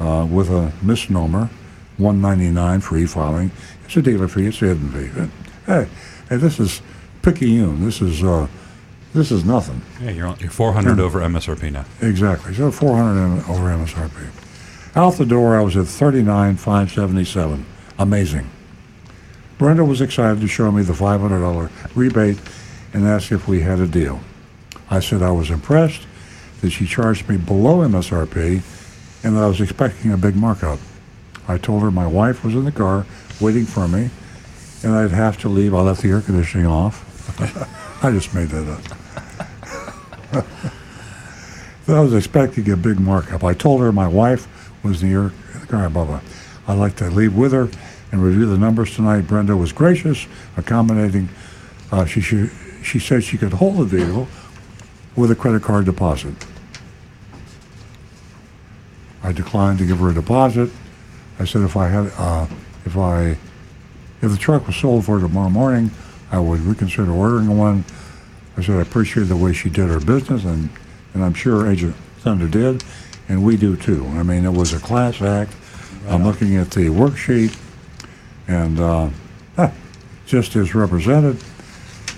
uh, 0.00 0.26
with 0.30 0.48
a 0.48 0.72
misnomer, 0.80 1.50
199 1.98 2.80
free 2.80 3.04
filing. 3.04 3.50
It's 3.84 3.98
a 3.98 4.02
dealer 4.02 4.28
fee. 4.28 4.46
It's 4.46 4.62
a 4.62 4.68
hidden 4.68 4.90
fee. 4.90 5.10
But, 5.14 5.28
hey, 5.66 5.90
hey, 6.30 6.36
this 6.36 6.58
is 6.58 6.80
picayune. 7.20 7.84
This 7.84 8.00
is 8.00 8.24
uh, 8.24 8.48
this 9.12 9.30
is 9.30 9.44
nothing. 9.44 9.82
Yeah, 10.00 10.10
you're, 10.12 10.26
on, 10.26 10.38
you're 10.40 10.50
400 10.50 10.98
over 10.98 11.20
MSRP 11.20 11.70
now. 11.70 11.84
Exactly. 12.00 12.54
So 12.54 12.70
400 12.70 13.46
over 13.50 13.68
MSRP. 13.68 14.41
Out 14.94 15.14
the 15.14 15.24
door, 15.24 15.56
I 15.58 15.62
was 15.62 15.74
at 15.74 15.86
39,577. 15.86 17.64
Amazing. 17.98 18.50
Brenda 19.56 19.86
was 19.86 20.02
excited 20.02 20.40
to 20.42 20.46
show 20.46 20.70
me 20.70 20.82
the 20.82 20.92
$500 20.92 21.70
rebate 21.94 22.38
and 22.92 23.06
asked 23.06 23.32
if 23.32 23.48
we 23.48 23.60
had 23.60 23.80
a 23.80 23.86
deal. 23.86 24.20
I 24.90 25.00
said 25.00 25.22
I 25.22 25.30
was 25.30 25.48
impressed 25.48 26.02
that 26.60 26.70
she 26.70 26.86
charged 26.86 27.26
me 27.26 27.38
below 27.38 27.78
MSRP 27.78 28.62
and 29.24 29.36
that 29.36 29.42
I 29.42 29.46
was 29.46 29.62
expecting 29.62 30.12
a 30.12 30.18
big 30.18 30.36
markup. 30.36 30.78
I 31.48 31.56
told 31.56 31.82
her 31.82 31.90
my 31.90 32.06
wife 32.06 32.44
was 32.44 32.54
in 32.54 32.66
the 32.66 32.72
car 32.72 33.06
waiting 33.40 33.64
for 33.64 33.88
me 33.88 34.10
and 34.82 34.92
I'd 34.92 35.10
have 35.10 35.38
to 35.38 35.48
leave. 35.48 35.72
I 35.74 35.80
left 35.80 36.02
the 36.02 36.10
air 36.10 36.20
conditioning 36.20 36.66
off. 36.66 37.08
I 38.04 38.10
just 38.10 38.34
made 38.34 38.48
that 38.48 38.68
up. 40.34 40.44
I 41.88 42.00
was 42.00 42.12
expecting 42.14 42.70
a 42.70 42.76
big 42.76 43.00
markup. 43.00 43.42
I 43.42 43.54
told 43.54 43.80
her 43.80 43.90
my 43.90 44.06
wife 44.06 44.46
was 44.82 45.00
the 45.00 45.32
car, 45.68 45.88
blah, 45.88 46.04
blah. 46.04 46.20
I'd 46.66 46.78
like 46.78 46.96
to 46.96 47.10
leave 47.10 47.34
with 47.34 47.52
her 47.52 47.68
and 48.10 48.22
review 48.22 48.46
the 48.46 48.58
numbers 48.58 48.94
tonight. 48.94 49.22
Brenda 49.22 49.56
was 49.56 49.72
gracious, 49.72 50.26
accommodating. 50.56 51.28
Uh, 51.90 52.04
she, 52.04 52.20
she, 52.20 52.48
she 52.82 52.98
said 52.98 53.24
she 53.24 53.38
could 53.38 53.54
hold 53.54 53.78
the 53.78 53.84
vehicle 53.84 54.28
with 55.16 55.30
a 55.30 55.34
credit 55.34 55.62
card 55.62 55.84
deposit. 55.84 56.34
I 59.22 59.32
declined 59.32 59.78
to 59.78 59.86
give 59.86 59.98
her 59.98 60.10
a 60.10 60.14
deposit. 60.14 60.70
I 61.38 61.44
said 61.44 61.62
if 61.62 61.76
I 61.76 61.88
had, 61.88 62.12
uh, 62.16 62.46
if 62.84 62.96
I, 62.96 63.36
if 64.20 64.30
the 64.30 64.36
truck 64.36 64.66
was 64.66 64.76
sold 64.76 65.04
for 65.04 65.20
tomorrow 65.20 65.50
morning, 65.50 65.90
I 66.30 66.38
would 66.38 66.60
reconsider 66.60 67.10
ordering 67.10 67.56
one. 67.56 67.84
I 68.56 68.62
said 68.62 68.76
I 68.76 68.82
appreciate 68.82 69.24
the 69.24 69.36
way 69.36 69.52
she 69.52 69.70
did 69.70 69.88
her 69.88 70.00
business, 70.00 70.44
and, 70.44 70.68
and 71.14 71.24
I'm 71.24 71.34
sure 71.34 71.70
Agent 71.70 71.94
Thunder 72.18 72.48
did, 72.48 72.84
and 73.32 73.42
we 73.42 73.56
do 73.56 73.76
too. 73.76 74.06
I 74.08 74.22
mean, 74.22 74.44
it 74.44 74.52
was 74.52 74.74
a 74.74 74.78
class 74.78 75.22
act. 75.22 75.54
I'm 76.06 76.22
looking 76.22 76.56
at 76.56 76.70
the 76.70 76.88
worksheet, 76.88 77.58
and 78.46 78.78
uh, 78.78 79.08
huh, 79.56 79.70
just 80.26 80.54
as 80.54 80.74
represented. 80.74 81.42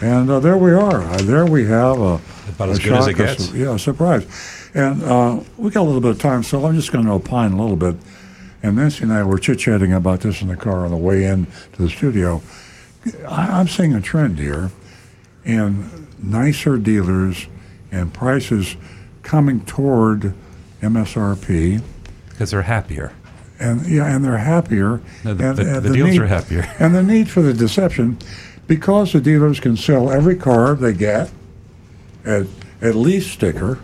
And 0.02 0.28
uh, 0.28 0.40
there 0.40 0.56
we 0.56 0.72
are. 0.72 1.02
Uh, 1.02 1.18
there 1.18 1.46
we 1.46 1.66
have 1.66 2.00
a, 2.00 2.20
About 2.48 2.68
a 2.68 2.72
as 2.72 2.78
good 2.80 2.94
as 2.94 3.06
it 3.06 3.16
shock, 3.16 3.54
a 3.54 3.56
yeah, 3.56 3.74
a 3.74 3.78
surprise. 3.78 4.26
And 4.74 5.04
uh, 5.04 5.40
we 5.56 5.70
got 5.70 5.82
a 5.82 5.84
little 5.84 6.00
bit 6.00 6.10
of 6.10 6.20
time, 6.20 6.42
so 6.42 6.66
I'm 6.66 6.74
just 6.74 6.90
going 6.90 7.04
to 7.04 7.12
opine 7.12 7.52
a 7.52 7.62
little 7.62 7.76
bit. 7.76 7.94
And 8.64 8.74
Nancy 8.74 9.04
and 9.04 9.12
I 9.12 9.22
were 9.22 9.38
chit 9.38 9.60
chatting 9.60 9.92
about 9.92 10.20
this 10.20 10.42
in 10.42 10.48
the 10.48 10.56
car 10.56 10.84
on 10.84 10.90
the 10.90 10.96
way 10.96 11.26
in 11.26 11.46
to 11.74 11.82
the 11.82 11.88
studio. 11.88 12.42
I, 13.28 13.60
I'm 13.60 13.68
seeing 13.68 13.94
a 13.94 14.00
trend 14.00 14.40
here 14.40 14.72
in 15.44 16.08
nicer 16.20 16.76
dealers 16.76 17.46
and 17.92 18.12
prices 18.12 18.76
coming 19.22 19.64
toward 19.64 20.34
MSRP. 20.84 21.82
Because 22.30 22.50
they're 22.50 22.62
happier. 22.62 23.12
And 23.60 23.86
yeah, 23.86 24.06
and 24.14 24.24
they're 24.24 24.38
happier. 24.38 25.00
No, 25.24 25.34
the- 25.34 25.48
and, 25.50 25.58
the- 25.58 25.76
and 25.76 25.82
the 25.84 25.92
dealers 25.92 26.12
need- 26.12 26.20
are 26.22 26.26
happier. 26.26 26.68
And 26.78 26.94
the 26.94 27.02
need 27.02 27.28
for 27.30 27.42
the 27.42 27.54
deception, 27.54 28.18
because 28.66 29.12
the 29.12 29.20
dealers 29.20 29.60
can 29.60 29.76
sell 29.76 30.10
every 30.10 30.36
car 30.36 30.74
they 30.74 30.92
get 30.92 31.30
at 32.24 32.46
at 32.82 32.94
least 32.94 33.30
sticker. 33.32 33.78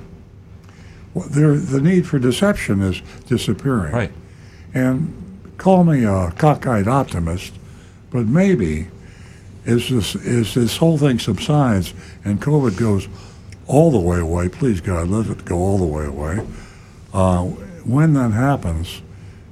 well, 1.14 1.26
The 1.28 1.80
need 1.80 2.06
for 2.06 2.18
deception 2.18 2.82
is 2.82 3.00
disappearing. 3.28 3.92
Right. 3.92 4.12
And 4.74 5.14
call 5.58 5.84
me 5.84 6.04
a 6.04 6.30
cockeyed 6.32 6.86
optimist, 6.88 7.52
but 8.10 8.26
maybe 8.26 8.88
as 9.66 9.88
this 9.88 10.16
as 10.16 10.54
this 10.54 10.76
whole 10.78 10.98
thing 10.98 11.18
subsides 11.18 11.92
and 12.24 12.40
COVID 12.40 12.76
goes 12.78 13.08
all 13.66 13.90
the 13.90 14.00
way 14.00 14.18
away, 14.18 14.48
please 14.48 14.80
God, 14.80 15.08
let 15.08 15.26
it 15.26 15.44
go 15.44 15.58
all 15.58 15.78
the 15.78 15.84
way 15.84 16.04
away. 16.06 16.40
Uh, 17.12 17.44
when 17.84 18.14
that 18.14 18.32
happens, 18.32 19.02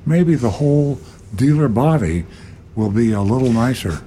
maybe 0.06 0.34
the 0.34 0.50
whole 0.50 0.98
dealer 1.34 1.68
body 1.68 2.24
will 2.76 2.90
be 2.90 3.12
a 3.12 3.20
little 3.20 3.52
nicer. 3.52 4.00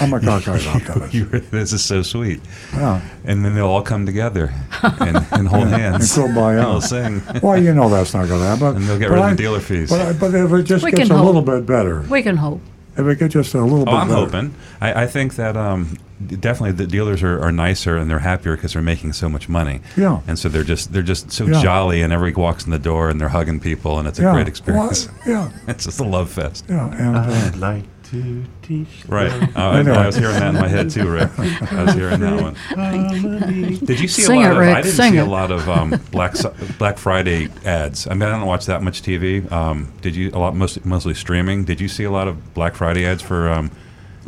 I'm 0.00 0.12
a 0.12 0.20
cockeyed 0.20 0.66
optimist. 0.74 1.14
You- 1.14 1.24
this 1.26 1.72
is 1.72 1.82
so 1.84 2.02
sweet. 2.02 2.40
Yeah. 2.72 3.00
And 3.24 3.44
then 3.44 3.54
they'll 3.54 3.66
all 3.66 3.82
come 3.82 4.06
together 4.06 4.52
and, 4.82 5.16
and 5.32 5.48
hold 5.48 5.68
hands. 5.68 6.16
And 6.16 6.28
go 6.34 6.40
buy 6.40 6.52
And 6.52 6.60
out. 6.60 6.70
they'll 6.70 6.80
sing. 6.82 7.22
Well, 7.42 7.60
you 7.60 7.74
know 7.74 7.88
that's 7.88 8.14
not 8.14 8.28
going 8.28 8.40
to 8.40 8.46
happen. 8.46 8.76
And 8.76 8.84
they'll 8.86 8.98
get 8.98 9.08
But 9.08 9.14
rid 9.14 9.20
of 9.20 9.26
I- 9.26 9.30
the 9.30 9.36
dealer 9.36 9.60
fees. 9.60 9.90
But, 9.90 10.00
I- 10.00 10.12
but 10.12 10.34
if 10.34 10.52
it 10.52 10.62
just 10.64 10.84
We 10.84 10.92
gets 10.92 11.10
a 11.10 11.16
hope. 11.16 11.26
little 11.26 11.42
bit 11.42 11.66
better, 11.66 12.02
We 12.02 12.22
can 12.22 12.36
hope. 12.36 12.60
if 12.96 13.06
it 13.06 13.18
gets 13.18 13.32
just 13.34 13.54
a 13.54 13.60
little 13.62 13.82
Oh, 13.82 13.84
bit 13.86 13.94
I'm 13.94 14.08
better. 14.08 14.20
hoping. 14.20 14.54
I, 14.80 15.02
I 15.02 15.06
think 15.06 15.34
that 15.36 15.56
um, 15.56 15.96
definitely 16.26 16.72
the 16.72 16.86
dealers 16.86 17.22
are, 17.22 17.40
are 17.40 17.52
nicer 17.52 17.96
and 17.96 18.10
they're 18.10 18.18
happier 18.18 18.56
because 18.56 18.72
they're 18.72 18.82
making 18.82 19.12
so 19.12 19.28
much 19.28 19.48
money. 19.48 19.80
Yeah. 19.96 20.20
And 20.26 20.38
so 20.38 20.48
they're 20.48 20.64
just 20.64 20.92
they're 20.92 21.02
just 21.02 21.30
so 21.32 21.46
Yeah. 21.46 21.62
jolly, 21.62 22.02
and 22.02 22.12
everybody 22.12 22.40
walks 22.40 22.64
in 22.64 22.70
the 22.70 22.78
door 22.78 23.08
and 23.10 23.20
they're 23.20 23.28
hugging 23.28 23.60
people, 23.60 23.98
and 23.98 24.06
it's 24.08 24.18
a 24.18 24.22
Yeah. 24.22 24.32
great 24.32 24.48
experience. 24.48 25.08
Well, 25.26 25.50
yeah. 25.50 25.50
it's 25.68 25.84
just 25.84 26.00
a 26.00 26.04
love 26.04 26.30
fest. 26.30 26.64
Yeah, 26.68 26.90
and 26.92 27.16
uh, 27.16 27.20
I'd 27.46 27.56
like 27.56 27.84
to 28.10 28.42
teach. 28.62 29.04
Right. 29.06 29.28
them 29.40 29.52
Uh, 29.54 29.60
I, 29.68 29.82
know. 29.82 29.92
I 29.92 30.06
was 30.06 30.16
hearing 30.16 30.34
that 30.40 30.54
in 30.54 30.60
my 30.60 30.66
head 30.68 30.88
too, 30.90 31.10
Rick. 31.10 31.28
I 31.38 31.84
was 31.84 31.94
hearing 31.94 32.20
that 32.20 32.40
one. 32.40 32.56
Did 33.84 34.00
you 34.00 34.08
see 34.08 34.22
Sing 34.22 34.38
a 34.44 34.44
lot 34.44 34.48
it, 34.48 34.52
of? 34.52 34.58
Rick, 34.58 34.76
I 34.76 34.80
didn't 34.82 34.94
sing 34.96 35.12
see 35.12 35.18
it. 35.18 35.26
a 35.26 35.30
lot 35.30 35.50
of 35.50 35.68
um, 35.68 35.90
Black 36.10 36.34
Black 36.78 36.96
Friday 36.98 37.48
ads. 37.66 38.06
I 38.06 38.14
mean, 38.14 38.22
I 38.22 38.30
don't 38.30 38.46
watch 38.46 38.66
that 38.66 38.82
much 38.82 39.02
TV. 39.02 39.50
Um, 39.52 39.92
did 40.00 40.16
you 40.16 40.30
a 40.32 40.38
lot 40.38 40.56
mostly, 40.56 40.82
mostly 40.86 41.14
streaming? 41.14 41.64
Did 41.64 41.80
you 41.82 41.88
see 41.88 42.04
a 42.04 42.10
lot 42.10 42.28
of 42.28 42.54
Black 42.54 42.74
Friday 42.74 43.04
ads 43.04 43.22
for? 43.22 43.48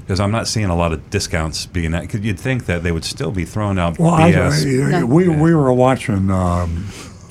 Because 0.00 0.20
I'm 0.20 0.30
not 0.30 0.48
seeing 0.48 0.66
a 0.66 0.76
lot 0.76 0.92
of 0.92 1.10
discounts 1.10 1.66
being 1.66 1.90
that. 1.92 2.02
Because 2.02 2.20
you'd 2.20 2.38
think 2.40 2.66
that 2.66 2.82
they 2.82 2.92
would 2.92 3.04
still 3.04 3.30
be 3.30 3.44
throwing 3.44 3.78
out 3.78 3.98
Well, 3.98 4.10
I, 4.14 4.32
BS. 4.32 4.94
I- 4.94 5.04
we 5.04 5.28
we 5.28 5.54
were 5.54 5.72
watching 5.72 6.30
um, 6.30 6.86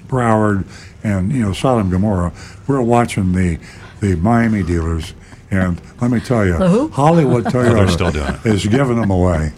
Broward 0.07 0.65
and 1.03 1.31
you 1.31 1.41
know 1.41 1.53
Sodom 1.53 1.83
and 1.83 1.91
Gomorrah. 1.91 2.31
We 2.67 2.75
were 2.75 2.81
watching 2.81 3.33
the 3.33 3.59
the 4.01 4.15
Miami 4.15 4.63
dealers, 4.63 5.13
and 5.51 5.81
let 6.01 6.11
me 6.11 6.19
tell 6.19 6.45
you, 6.45 6.53
Hollywood 6.89 7.43
Toyota 7.53 7.73
they're 7.73 7.87
still 7.89 8.11
doing 8.11 8.27
it. 8.33 8.45
is 8.45 8.65
giving 8.65 8.99
them 8.99 9.09
away, 9.11 9.51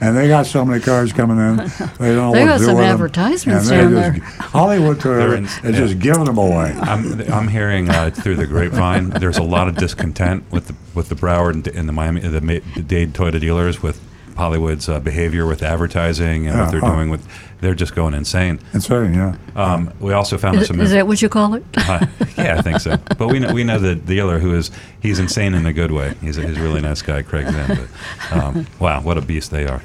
and 0.00 0.16
they 0.16 0.28
got 0.28 0.46
so 0.46 0.64
many 0.64 0.82
cars 0.82 1.12
coming 1.12 1.38
in. 1.38 1.56
They 1.56 2.14
don't 2.14 2.16
know 2.16 2.32
They 2.32 2.40
what 2.40 2.46
got 2.46 2.52
to 2.54 2.58
do 2.58 2.64
some 2.64 2.74
with 2.76 2.84
them, 2.84 2.92
advertisements 2.94 3.70
and 3.70 3.94
down 3.94 4.12
they 4.14 4.18
just- 4.20 4.32
Hollywood 4.40 4.98
Toyota 4.98 5.36
in- 5.38 5.44
is 5.44 5.60
yeah. 5.64 5.70
just 5.72 5.98
giving 5.98 6.24
them 6.24 6.38
away. 6.38 6.74
I'm, 6.80 7.20
I'm 7.32 7.48
hearing 7.48 7.88
uh, 7.90 8.10
through 8.10 8.36
the 8.36 8.46
grapevine. 8.46 9.10
There's 9.10 9.38
a 9.38 9.42
lot 9.42 9.68
of 9.68 9.76
discontent 9.76 10.44
with 10.50 10.68
the 10.68 10.74
with 10.94 11.08
the 11.10 11.14
Broward 11.14 11.52
and, 11.54 11.66
and 11.68 11.88
the 11.88 11.92
Miami 11.92 12.20
the 12.20 12.40
Dade 12.86 13.12
Toyota 13.12 13.38
dealers 13.40 13.82
with 13.82 14.00
Hollywood's 14.36 14.88
uh, 14.88 15.00
behavior 15.00 15.46
with 15.46 15.62
advertising 15.62 16.46
and 16.46 16.56
Yeah, 16.56 16.62
what 16.62 16.70
they're 16.70 16.80
huh. 16.80 16.94
doing 16.94 17.10
with. 17.10 17.26
They're 17.60 17.74
just 17.74 17.94
going 17.94 18.12
insane. 18.12 18.60
Insane, 18.74 19.14
yeah. 19.14 19.34
Um, 19.54 19.90
we 19.98 20.12
also 20.12 20.36
found 20.36 20.58
Is, 20.58 20.66
some. 20.66 20.78
is 20.78 20.90
that 20.90 21.06
what 21.06 21.22
you 21.22 21.28
call 21.30 21.54
it? 21.54 21.64
Uh, 21.88 22.04
yeah, 22.36 22.56
I 22.58 22.62
think 22.62 22.80
so. 22.80 22.96
But 23.16 23.28
we 23.28 23.38
know 23.38 23.52
we 23.54 23.64
know 23.64 23.78
the 23.78 23.94
dealer 23.94 24.38
who 24.38 24.54
is 24.54 24.70
he's 25.00 25.18
insane 25.18 25.54
in 25.54 25.64
a 25.64 25.72
good 25.72 25.90
way. 25.92 26.14
He's 26.20 26.36
a, 26.36 26.46
he's 26.46 26.58
a 26.58 26.60
really 26.60 26.80
nice 26.82 27.00
guy, 27.00 27.22
Craig 27.22 27.46
Zinn. 27.48 27.78
But 27.78 28.36
um, 28.36 28.66
wow, 28.78 29.00
what 29.00 29.16
a 29.16 29.22
beast 29.22 29.50
they 29.52 29.66
are. 29.66 29.82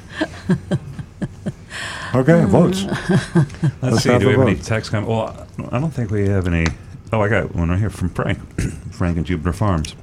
Okay, 2.14 2.44
votes. 2.44 2.84
Let's, 2.84 3.82
Let's 3.82 4.02
see. 4.02 4.18
Do 4.18 4.26
we 4.26 4.34
a 4.34 4.38
have 4.38 4.46
any 4.48 4.56
text 4.56 4.90
come? 4.90 5.06
Well, 5.06 5.46
I 5.70 5.78
don't 5.78 5.90
think 5.92 6.10
we 6.10 6.28
have 6.28 6.46
any. 6.46 6.66
Oh, 7.12 7.22
I 7.22 7.28
got 7.28 7.54
one 7.54 7.70
right 7.70 7.78
here 7.78 7.88
from 7.88 8.10
Frank. 8.10 8.38
Frank 8.92 9.16
and 9.16 9.24
Jupiter 9.24 9.52
Farms 9.54 9.94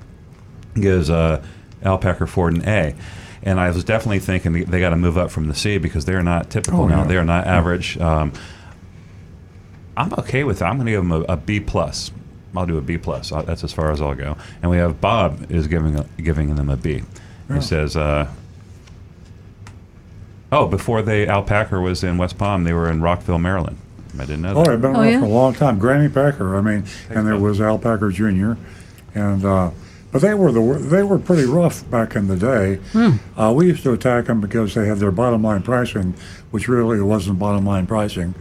gives 0.74 1.10
uh, 1.10 1.44
Al 1.84 1.98
Packer 2.00 2.26
Ford 2.26 2.56
an 2.56 2.68
A. 2.68 2.96
And 3.44 3.60
I 3.60 3.70
was 3.70 3.84
definitely 3.84 4.20
thinking 4.20 4.52
they- 4.54 4.64
they 4.64 4.80
got 4.80 4.90
to 4.90 4.98
move 4.98 5.18
up 5.18 5.32
from 5.32 5.48
the 5.48 5.56
C 5.56 5.78
because 5.78 6.06
they're 6.06 6.24
not 6.24 6.50
typical 6.50 6.82
Oh, 6.82 6.88
now. 6.88 7.02
yeah. 7.04 7.08
They 7.08 7.18
are 7.18 7.24
not 7.26 7.48
average. 7.48 7.98
Um, 8.00 8.34
I'm 9.96 10.14
okay 10.20 10.44
with 10.44 10.60
that. 10.60 10.66
I'm 10.66 10.76
going 10.76 10.86
to 10.88 10.92
give 10.92 11.02
them 11.02 11.12
a, 11.12 11.34
a 11.34 11.38
B 11.38 11.60
plus. 11.60 12.12
I'll 12.56 12.66
do 12.66 12.78
a 12.78 12.82
B 12.82 12.98
plus. 12.98 13.30
That's 13.30 13.64
as 13.64 13.72
far 13.74 13.92
as 13.92 14.02
I'll 14.02 14.16
go. 14.16 14.36
And 14.62 14.72
we 14.72 14.78
have 14.78 15.00
Bob 15.00 15.52
is 15.52 15.68
giving 15.68 15.98
a, 15.98 16.06
giving 16.22 16.56
them 16.56 16.70
a 16.70 16.76
B. 16.78 17.04
Yeah. 17.50 17.56
He 17.56 17.62
says, 17.62 17.96
uh, 17.96 18.28
"Oh, 20.52 20.68
before 20.68 21.02
they 21.02 21.28
Al 21.28 21.44
Packer 21.44 21.80
was 21.82 22.04
in 22.04 22.18
West 22.18 22.38
Palm, 22.38 22.64
they 22.64 22.74
were 22.74 22.90
in 22.90 23.02
Rockville, 23.02 23.40
Maryland. 23.40 23.78
I 24.18 24.22
didn't 24.26 24.42
know 24.42 24.54
Oh, 24.56 24.64
that. 24.64 24.72
they've 24.72 24.82
been 24.82 24.96
Oh, 24.96 25.02
around 25.02 25.12
yeah? 25.12 25.20
for 25.20 25.26
a 25.26 25.30
long 25.30 25.54
time. 25.54 25.78
Granny 25.80 26.10
Packer, 26.10 26.58
I 26.58 26.62
mean, 26.62 26.84
and 27.10 27.28
there 27.28 27.38
was 27.38 27.62
Al 27.62 27.78
Packer 27.78 28.10
Jr. 28.10 28.54
and 29.16 29.46
uh, 29.46 29.70
but 30.12 30.22
they 30.22 30.34
were 30.34 30.52
the 30.52 30.62
they 30.80 31.04
were 31.04 31.20
pretty 31.20 31.46
rough 31.46 31.88
back 31.90 32.16
in 32.16 32.28
the 32.28 32.36
day. 32.38 32.76
Hmm. 32.94 33.12
Uh, 33.40 33.54
we 33.54 33.68
used 33.68 33.84
to 33.84 33.94
attack 33.94 34.26
them 34.26 34.42
because 34.42 34.74
they 34.76 34.88
had 34.88 34.98
their 34.98 35.12
bottom 35.12 35.44
line 35.44 35.62
pricing, 35.62 36.14
which 36.52 36.68
really 36.68 37.02
wasn't 37.02 37.40
bottom 37.40 37.66
line 37.66 37.86
pricing. 37.88 38.34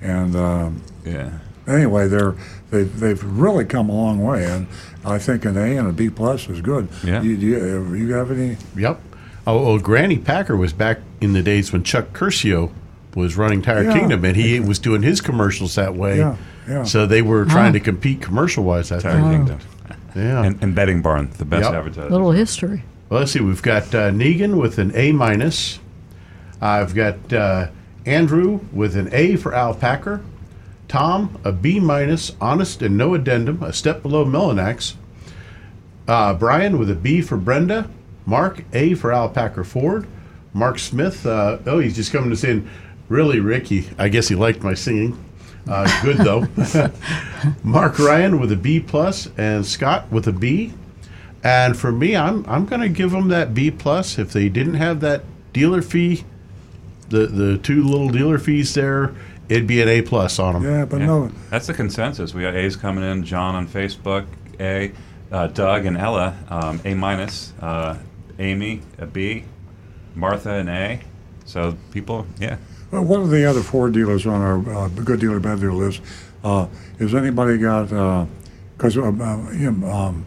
And 0.00 0.36
um, 0.36 0.82
Yeah. 1.04 1.30
anyway, 1.66 2.08
they're 2.08 2.34
they 2.70 2.84
they've 2.84 3.22
really 3.24 3.64
come 3.64 3.88
a 3.88 3.94
long 3.94 4.22
way, 4.22 4.44
and 4.44 4.66
I 5.04 5.18
think 5.18 5.44
an 5.44 5.56
A 5.56 5.76
and 5.76 5.88
a 5.88 5.92
B 5.92 6.08
plus 6.10 6.48
is 6.48 6.60
good. 6.60 6.88
Yeah. 7.04 7.22
You, 7.22 7.36
do 7.36 7.46
you, 7.46 7.94
you 7.94 8.12
have 8.14 8.30
any? 8.30 8.56
Yep. 8.76 9.00
Oh, 9.46 9.64
well, 9.64 9.78
Granny 9.78 10.18
Packer 10.18 10.56
was 10.56 10.72
back 10.74 10.98
in 11.22 11.32
the 11.32 11.42
days 11.42 11.72
when 11.72 11.82
Chuck 11.82 12.12
Curcio 12.12 12.70
was 13.14 13.36
running 13.38 13.62
Tire 13.62 13.84
Yeah. 13.84 13.94
Kingdom, 13.98 14.24
and 14.24 14.36
he 14.36 14.60
was 14.60 14.78
doing 14.78 15.02
his 15.02 15.20
commercials 15.22 15.74
that 15.76 15.94
way. 15.94 16.18
Yeah, 16.18 16.36
yeah. 16.68 16.82
So 16.84 17.06
they 17.06 17.22
were 17.22 17.44
trying 17.46 17.72
to 17.72 17.80
compete 17.80 18.20
commercial 18.20 18.62
wise. 18.64 18.90
That 18.90 19.00
Tire 19.00 19.12
time. 19.18 19.32
Kingdom. 19.46 19.58
Yeah. 20.14 20.42
And, 20.44 20.62
and 20.62 20.74
Bedding 20.74 21.02
Barn, 21.02 21.30
the 21.38 21.44
best 21.44 21.64
Yep. 21.64 21.74
advertiser. 21.74 22.10
Little 22.10 22.32
history. 22.32 22.82
Well, 23.08 23.20
let's 23.20 23.32
see. 23.32 23.40
We've 23.40 23.62
got 23.62 23.94
uh, 23.94 24.10
Negan 24.10 24.60
with 24.60 24.78
an 24.78 24.92
A 24.94 25.12
minus. 25.12 25.78
I've 26.60 26.94
got 26.94 27.32
uh, 27.32 27.68
Andrew 28.06 28.60
with 28.72 28.96
an 28.96 29.08
A 29.12 29.36
for 29.36 29.54
Al 29.54 29.74
Packer. 29.74 30.20
Tom 30.88 31.38
a 31.44 31.52
B 31.52 31.78
minus, 31.80 32.32
honest 32.40 32.80
and 32.82 32.96
no 32.96 33.14
addendum, 33.14 33.62
a 33.62 33.72
step 33.72 34.02
below 34.02 34.24
Mullinax. 34.24 34.94
Uh, 36.06 36.32
Brian 36.34 36.78
with 36.78 36.90
a 36.90 36.94
B 36.94 37.20
for 37.20 37.36
Brenda. 37.36 37.90
Mark 38.24 38.64
A 38.72 38.94
for 38.94 39.12
Al 39.12 39.28
Packer 39.28 39.64
Ford. 39.64 40.06
Mark 40.54 40.78
Smith. 40.78 41.26
Uh, 41.26 41.58
oh, 41.66 41.78
he's 41.78 41.94
just 41.96 42.12
coming 42.12 42.30
to 42.30 42.36
say, 42.36 42.62
really, 43.08 43.40
Ricky. 43.40 43.88
I 43.98 44.08
guess 44.08 44.28
he 44.28 44.34
liked 44.34 44.62
my 44.62 44.74
singing. 44.74 45.22
Uh, 45.68 46.02
good 46.02 46.16
though. 46.18 46.46
Mark 47.62 47.98
Ryan 47.98 48.40
with 48.40 48.50
a 48.52 48.56
B 48.56 48.80
plus 48.80 49.28
and 49.36 49.64
Scott 49.66 50.10
with 50.10 50.26
a 50.26 50.32
B. 50.32 50.72
And 51.44 51.76
for 51.76 51.92
me, 51.92 52.16
I'm 52.16 52.44
I'm 52.48 52.66
going 52.66 52.80
to 52.80 52.88
give 52.88 53.10
them 53.10 53.28
that 53.28 53.54
B 53.54 53.70
plus. 53.70 54.18
If 54.18 54.32
they 54.32 54.48
didn't 54.48 54.74
have 54.74 55.00
that 55.00 55.22
dealer 55.52 55.82
fee, 55.82 56.24
the 57.10 57.26
the 57.26 57.58
two 57.58 57.82
little 57.84 58.08
dealer 58.08 58.38
fees 58.38 58.74
there, 58.74 59.14
it'd 59.48 59.66
be 59.66 59.80
an 59.82 59.88
A 59.88 60.02
plus 60.02 60.38
on 60.38 60.54
them. 60.54 60.64
Yeah, 60.64 60.84
but 60.84 61.00
Yeah. 61.00 61.06
no. 61.06 61.30
That's 61.50 61.66
the 61.66 61.74
consensus. 61.74 62.34
We 62.34 62.42
got 62.42 62.54
A's 62.54 62.74
coming 62.76 63.04
in. 63.04 63.22
John 63.24 63.54
on 63.54 63.66
Facebook, 63.68 64.26
A. 64.58 64.92
Uh, 65.30 65.46
Doug 65.48 65.84
and 65.84 65.96
Ella, 65.98 66.34
um, 66.48 66.80
A 66.86 66.94
minus. 66.94 67.52
Uh, 67.60 67.98
Amy, 68.38 68.80
a 68.98 69.04
B. 69.06 69.44
Martha, 70.14 70.52
an 70.54 70.68
A. 70.70 71.00
So 71.44 71.76
people, 71.92 72.26
yeah. 72.40 72.56
Well, 72.90 73.04
what 73.04 73.20
are 73.20 73.26
the 73.26 73.44
other 73.44 73.62
four 73.62 73.90
dealers 73.90 74.26
on 74.26 74.40
our 74.40 74.84
uh, 74.84 74.88
good 74.88 75.20
dealer, 75.20 75.40
bad 75.40 75.60
dealer 75.60 75.72
list? 75.72 76.00
Uh, 76.42 76.68
has 76.98 77.14
anybody 77.14 77.58
got? 77.58 77.88
Because 78.76 78.96
uh, 78.96 79.02
uh, 79.02 79.36
him, 79.50 79.84
um, 79.84 80.24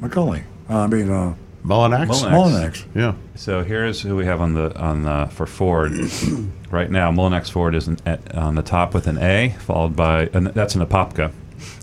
McCully. 0.00 0.44
I 0.68 0.86
mean, 0.86 1.10
uh, 1.10 1.34
Mullinax. 1.64 2.06
Mullinax. 2.06 2.84
Yeah. 2.94 3.14
So 3.34 3.64
here's 3.64 4.00
who 4.00 4.16
we 4.16 4.24
have 4.24 4.40
on 4.40 4.54
the 4.54 4.76
on 4.78 5.02
the 5.02 5.28
for 5.32 5.46
Ford 5.46 5.92
right 6.70 6.90
now. 6.90 7.10
Mullinax 7.10 7.50
Ford 7.50 7.74
is 7.74 7.88
an, 7.88 7.98
at, 8.06 8.34
on 8.34 8.54
the 8.54 8.62
top 8.62 8.94
with 8.94 9.06
an 9.06 9.18
A, 9.18 9.54
followed 9.60 9.96
by 9.96 10.28
and 10.32 10.48
that's 10.48 10.74
an 10.74 10.86
Apopka, 10.86 11.32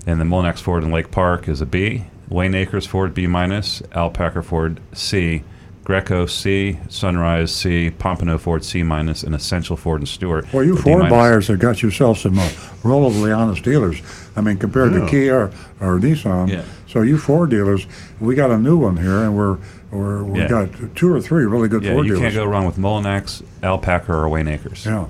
and 0.07 0.21
the 0.21 0.25
Mullinax 0.25 0.59
Ford 0.59 0.83
in 0.83 0.91
Lake 0.91 1.11
Park 1.11 1.47
is 1.47 1.61
a 1.61 1.65
B. 1.65 2.05
Wayne 2.29 2.55
Akers 2.55 2.87
Ford 2.87 3.13
B 3.13 3.27
minus, 3.27 3.83
Al 3.91 4.09
Packer 4.09 4.41
Ford 4.41 4.79
C, 4.93 5.43
Greco 5.85 6.25
C, 6.25 6.79
Sunrise 6.89 7.53
C, 7.55 7.91
Pompano 7.91 8.37
Ford 8.39 8.65
C 8.65 8.81
minus, 8.83 9.21
and 9.23 9.33
Essential 9.35 9.77
Ford 9.77 10.01
and 10.01 10.07
Stewart. 10.07 10.51
Well, 10.51 10.63
you 10.63 10.75
Ford 10.75 11.09
buyers 11.09 11.47
have 11.47 11.59
got 11.59 11.81
yourself 11.83 12.17
some 12.17 12.37
uh, 12.39 12.49
relatively 12.83 13.31
honest 13.31 13.63
dealers. 13.63 14.01
I 14.35 14.41
mean, 14.41 14.57
compared 14.57 14.93
Yeah. 14.93 14.99
to 15.01 15.07
Kia 15.07 15.35
or, 15.35 15.51
or 15.79 15.99
Nissan. 15.99 16.49
Yeah. 16.49 16.63
So 16.87 17.01
you 17.03 17.17
Ford 17.19 17.51
dealers, 17.51 17.85
we 18.19 18.33
got 18.35 18.49
a 18.51 18.57
new 18.57 18.77
one 18.77 18.97
here, 18.97 19.23
and 19.23 19.37
we're 19.37 19.57
we're 19.91 20.23
we 20.23 20.39
Yeah. 20.39 20.47
got 20.49 20.69
two 20.95 21.13
or 21.13 21.21
three 21.21 21.45
really 21.45 21.67
good 21.69 21.83
Yeah, 21.83 21.93
Ford 21.93 22.07
you 22.07 22.15
dealers. 22.15 22.33
can't 22.33 22.43
go 22.45 22.49
wrong 22.51 22.65
with 22.65 22.77
Mullinax, 22.77 23.43
Al 23.61 23.77
Packer, 23.77 24.13
or 24.13 24.27
Wayne 24.27 24.47
Akers. 24.47 24.85
Yeah. 24.85 25.05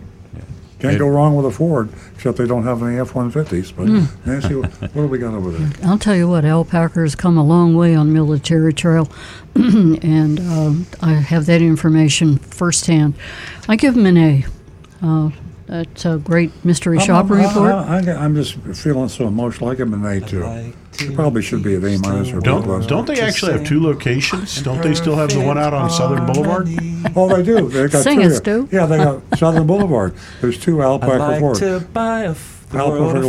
Can't 0.89 0.99
go 0.99 1.07
wrong 1.07 1.35
with 1.35 1.45
a 1.45 1.51
Ford, 1.51 1.89
except 2.15 2.37
they 2.37 2.45
don't 2.47 2.63
have 2.63 2.81
any 2.83 2.97
F-150s. 2.99 3.71
But 3.75 3.87
Mm. 3.87 4.07
Nancy, 4.25 4.55
what 4.55 4.71
what 4.81 4.93
do 4.93 5.07
we 5.07 5.17
got 5.17 5.33
over 5.33 5.51
there? 5.51 5.69
I'll 5.83 5.97
tell 5.99 6.15
you 6.15 6.27
what, 6.27 6.45
Al 6.45 6.65
Packer's 6.65 7.15
come 7.15 7.37
a 7.37 7.43
long 7.43 7.75
way 7.75 7.95
on 7.95 8.11
Military 8.13 8.73
Trail, 8.73 9.09
and 9.55 10.39
um, 10.39 10.85
I 11.01 11.13
have 11.13 11.45
that 11.47 11.61
information 11.61 12.37
firsthand. 12.37 13.13
I 13.67 13.75
give 13.75 13.95
them 13.95 14.05
an 14.05 14.17
A. 14.17 14.45
Uh, 15.01 15.29
that's 15.67 16.05
a 16.05 16.17
great 16.17 16.51
mystery 16.63 16.99
shopper 16.99 17.39
I'm, 17.39 17.47
report. 17.47 17.71
I, 17.71 18.25
am 18.25 18.35
just 18.35 18.55
feeling 18.75 19.09
so 19.09 19.27
emotional. 19.27 19.69
I 19.69 19.75
give 19.75 19.89
them 19.89 20.05
an 20.05 20.23
A 20.23 20.25
too. 20.25 20.73
It 20.99 21.13
probably 21.13 21.41
should 21.41 21.63
be 21.63 21.75
an 21.75 21.83
A 21.83 21.97
minus 21.99 22.31
or 22.31 22.39
B 22.39 22.45
Don't 22.45 22.63
plus. 22.63 22.87
don't 22.87 23.05
they 23.05 23.19
actually 23.19 23.53
have 23.53 23.65
two 23.65 23.81
locations? 23.81 24.61
Don't 24.61 24.81
they 24.81 24.93
still 24.93 25.15
have 25.15 25.29
the 25.29 25.41
one 25.41 25.57
out 25.57 25.73
on 25.73 25.89
Southern 25.89 26.25
Boulevard? 26.25 26.69
Oh, 27.15 27.35
they 27.35 27.43
do. 27.43 27.67
They 27.67 27.87
got 27.87 28.03
Sing 28.03 28.21
two. 28.21 28.27
it, 28.27 28.35
Stu. 28.35 28.69
Yeah, 28.71 28.85
they 28.85 28.97
got 28.97 29.21
Southern 29.37 29.67
Boulevard. 29.67 30.15
There's 30.41 30.59
two 30.59 30.81
Al 30.81 30.99
Packer 30.99 31.39
Ford. 31.39 31.93
buy 31.93 32.21
a 32.21 32.35
Alpaca 32.77 33.19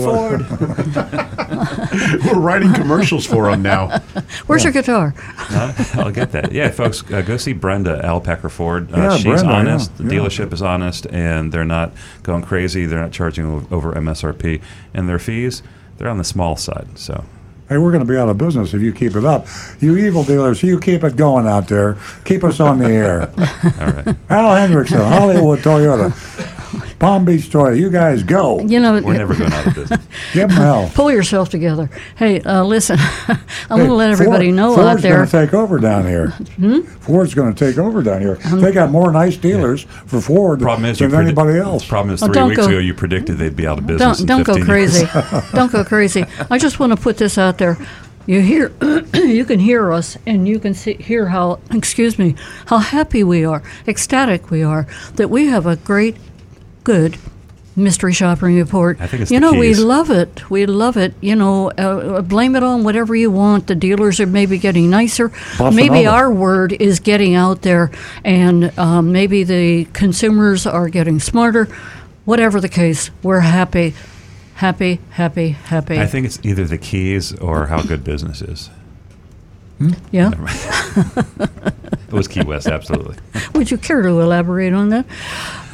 We're 2.27 2.39
writing 2.40 2.73
commercials 2.74 3.27
for 3.27 3.51
them 3.51 3.62
now. 3.62 3.98
Where's 4.47 4.64
your 4.64 4.73
guitar? 4.73 5.14
Uh, 5.39 5.73
I'll 5.94 6.10
get 6.10 6.32
that. 6.32 6.52
Yeah, 6.52 6.70
folks, 6.70 7.09
uh, 7.10 7.23
go 7.23 7.36
see 7.36 7.52
Brenda 7.52 8.05
Al 8.05 8.20
Packer 8.20 8.48
Ford. 8.48 8.93
Uh, 8.93 8.97
Yeah, 8.97 9.16
she's 9.16 9.24
Brenda, 9.24 9.44
yeah, 9.51 9.59
honest. 9.59 9.97
The 9.97 10.05
yeah. 10.05 10.10
dealership 10.10 10.52
is 10.52 10.62
honest, 10.62 11.06
and 11.06 11.52
they're 11.52 11.64
not 11.64 11.93
going 12.23 12.43
crazy. 12.43 12.86
They're 12.86 13.01
not 13.01 13.12
charging 13.12 13.66
over 13.70 13.93
MSRP, 13.93 14.60
and 14.94 15.09
their 15.09 15.18
fees 15.18 15.62
they're 15.98 16.09
on 16.09 16.18
the 16.18 16.24
small 16.24 16.56
side. 16.56 16.86
So 16.98 17.24
Hey, 17.68 17.78
we're 17.78 17.90
going 17.90 18.06
to 18.06 18.12
be 18.12 18.16
out 18.16 18.28
of 18.28 18.39
business 18.39 18.74
if 18.74 18.81
you 18.81 18.93
keep 18.93 19.16
it 19.16 19.24
up. 19.24 19.48
You 19.81 19.97
evil 19.97 20.23
dealers, 20.23 20.62
you 20.62 20.78
keep 20.78 21.02
it 21.02 21.16
going 21.16 21.48
out 21.48 21.66
there. 21.66 21.97
Keep 22.24 22.44
us 22.44 22.60
on 22.60 22.78
the 22.78 22.86
air. 22.89 23.23
All 23.81 23.93
right. 23.93 24.16
Al 24.31 24.55
Hendrickson, 24.55 25.05
Hollywood 25.09 25.59
Toyota, 25.60 26.12
Palm 26.98 27.24
Beach 27.24 27.51
Toyota. 27.51 27.78
You 27.78 27.90
guys 27.90 28.23
go. 28.23 28.60
You 28.60 28.81
know, 28.81 29.01
we're 29.01 29.16
never 29.18 29.35
going 29.35 29.52
out 29.52 29.66
of 29.66 29.74
business. 29.74 30.01
Give 30.32 30.48
them 30.48 30.56
hell. 30.56 30.90
Pull 30.94 31.12
yourself 31.12 31.51
together. 31.51 31.90
Hey, 32.16 32.40
uh, 32.40 32.64
listen, 32.64 32.97
I'm 33.28 33.39
going 33.78 33.86
to 33.89 33.94
let 33.94 34.10
everybody 34.10 34.47
Ford- 34.47 34.56
know 34.56 34.74
Ford's 34.74 34.89
out 34.89 35.01
there. 35.02 35.18
Ford's 35.27 35.32
going 35.32 35.47
to 35.47 35.47
take 35.47 35.55
over 35.55 35.78
down 35.78 36.06
here. 36.06 36.28
Hmm? 36.31 36.81
Ford's 36.81 37.35
going 37.35 37.55
to 37.55 37.66
take 37.66 37.78
over 37.78 38.02
down 38.02 38.20
here. 38.23 38.36
they 38.36 38.73
got 38.73 38.90
more 38.90 39.12
nice 39.12 39.36
dealers 39.36 39.82
for 39.82 40.20
Ford 40.20 40.60
Problem 40.60 40.86
is, 40.86 40.98
than 40.98 41.10
predi- 41.10 41.24
anybody 41.24 41.59
else. 41.59 41.85
Problem 41.86 42.14
is, 42.14 42.20
three 42.20 42.32
don't 42.32 42.48
weeks 42.48 42.62
go- 42.62 42.68
ago 42.68 42.78
you 42.78 42.94
predicted 42.94 43.36
they'd 43.39 43.56
be 43.56 43.66
out 43.66 43.78
of 43.78 43.86
business. 43.86 44.18
Don't 44.18 44.20
in 44.20 44.27
don't 44.27 44.43
go 44.44 44.55
15 44.55 44.66
years. 44.77 45.05
crazy. 45.10 45.52
don't 45.55 45.73
go 45.73 45.85
crazy. 45.85 46.24
I 46.51 46.59
just 46.59 46.81
want 46.81 46.93
to 46.93 46.97
put 46.97 47.18
this 47.18 47.36
out 47.36 47.59
there. 47.59 47.77
You 48.28 48.40
hear, 48.40 48.73
you 49.14 49.44
can 49.44 49.60
hear 49.60 49.93
us, 49.93 50.16
and 50.27 50.48
you 50.48 50.59
can 50.59 50.74
see, 50.74 50.94
hear 50.94 51.28
how, 51.28 51.60
excuse 51.70 52.18
me, 52.18 52.35
how 52.66 52.78
happy 52.78 53.23
we 53.23 53.44
are, 53.44 53.62
ecstatic 53.86 54.51
we 54.51 54.64
are 54.64 54.89
that 55.14 55.28
we 55.31 55.47
have 55.47 55.64
a 55.66 55.77
great, 55.77 56.16
good 56.87 57.19
mystery 57.75 58.13
shopping 58.13 58.57
report. 58.57 59.01
I 59.01 59.09
think 59.09 59.23
it's 59.23 59.31
you 59.33 59.41
know 59.41 59.53
we 59.53 59.75
love 59.75 60.09
it. 60.09 60.49
We 60.49 60.67
love 60.67 60.97
it. 60.97 61.15
You 61.21 61.35
know, 61.35 61.71
uh, 61.73 62.23
blame 62.23 62.55
it 62.55 62.63
on 62.63 62.85
whatever 62.85 63.17
you 63.17 63.29
want. 63.31 63.67
The 63.67 63.75
dealers 63.75 64.21
are 64.21 64.27
maybe 64.27 64.57
getting 64.57 64.89
nicer. 64.89 65.33
Maybe 65.59 66.05
Nova. 66.05 66.09
our 66.09 66.31
word 66.33 66.73
is 66.73 67.01
getting 67.01 67.35
out 67.35 67.63
there, 67.63 67.91
and 68.25 68.77
um, 68.79 69.11
maybe 69.11 69.43
the 69.43 69.87
consumers 69.87 70.65
are 70.65 70.89
getting 70.89 71.19
smarter. 71.19 71.65
Whatever 72.25 72.61
the 72.61 72.69
case, 72.69 73.11
we're 73.23 73.41
happy, 73.41 73.95
happy, 74.55 75.01
happy, 75.11 75.51
happy. 75.51 75.99
I 75.99 76.07
think 76.07 76.27
it's 76.27 76.39
either 76.45 76.67
the 76.67 76.79
keys 76.79 77.35
or 77.35 77.67
how 77.67 77.83
good 77.83 78.05
business 78.05 78.43
is. 78.43 78.71
yeah. 80.13 80.31
It 82.16 82.20
was 82.20 82.28
Key 82.28 82.44
West, 82.44 82.66
absolutely. 82.66 83.14
Would 83.55 83.70
you 83.70 83.76
care 83.76 84.01
to 84.01 84.09
elaborate 84.09 84.72
on 84.72 84.88
that? 84.88 85.05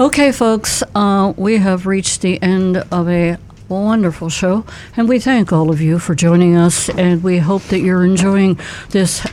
Okay, 0.01 0.33
folks, 0.33 0.83
uh, 0.93 1.33
we 1.37 1.59
have 1.59 1.87
reached 1.87 2.21
the 2.21 2.43
end 2.43 2.79
of 2.91 3.09
a 3.09 3.39
wonderful 3.69 4.29
show, 4.29 4.65
and 4.97 5.09
we 5.09 5.21
thank 5.21 5.53
all 5.53 5.71
of 5.71 5.81
you 5.81 6.01
for 6.01 6.17
joining 6.17 6.57
us, 6.57 6.89
and 6.89 7.23
we 7.23 7.39
hope 7.39 7.63
that 7.65 7.79
you're 7.79 8.05
enjoying 8.05 8.59
this 8.91 9.25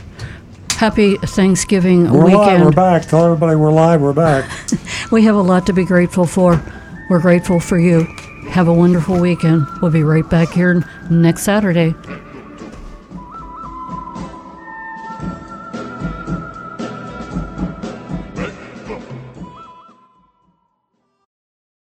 happy 0.76 1.16
Thanksgiving 1.16 2.12
We're 2.12 2.26
live. 2.26 2.38
weekend. 2.38 2.64
We're 2.64 2.70
back. 2.70 3.08
Tell 3.08 3.24
everybody 3.24 3.56
we're 3.56 3.72
live. 3.72 4.00
We're 4.00 4.12
back. 4.12 4.48
We 5.10 5.24
have 5.24 5.34
a 5.34 5.42
lot 5.42 5.66
to 5.66 5.72
be 5.72 5.84
grateful 5.84 6.26
for. 6.26 6.62
We're 7.10 7.18
grateful 7.18 7.58
for 7.58 7.76
you. 7.76 8.04
Have 8.50 8.68
a 8.68 8.72
wonderful 8.72 9.18
weekend. 9.18 9.66
We'll 9.82 9.90
be 9.90 10.04
right 10.04 10.28
back 10.30 10.50
here 10.50 10.84
next 11.10 11.42
Saturday. 11.42 11.96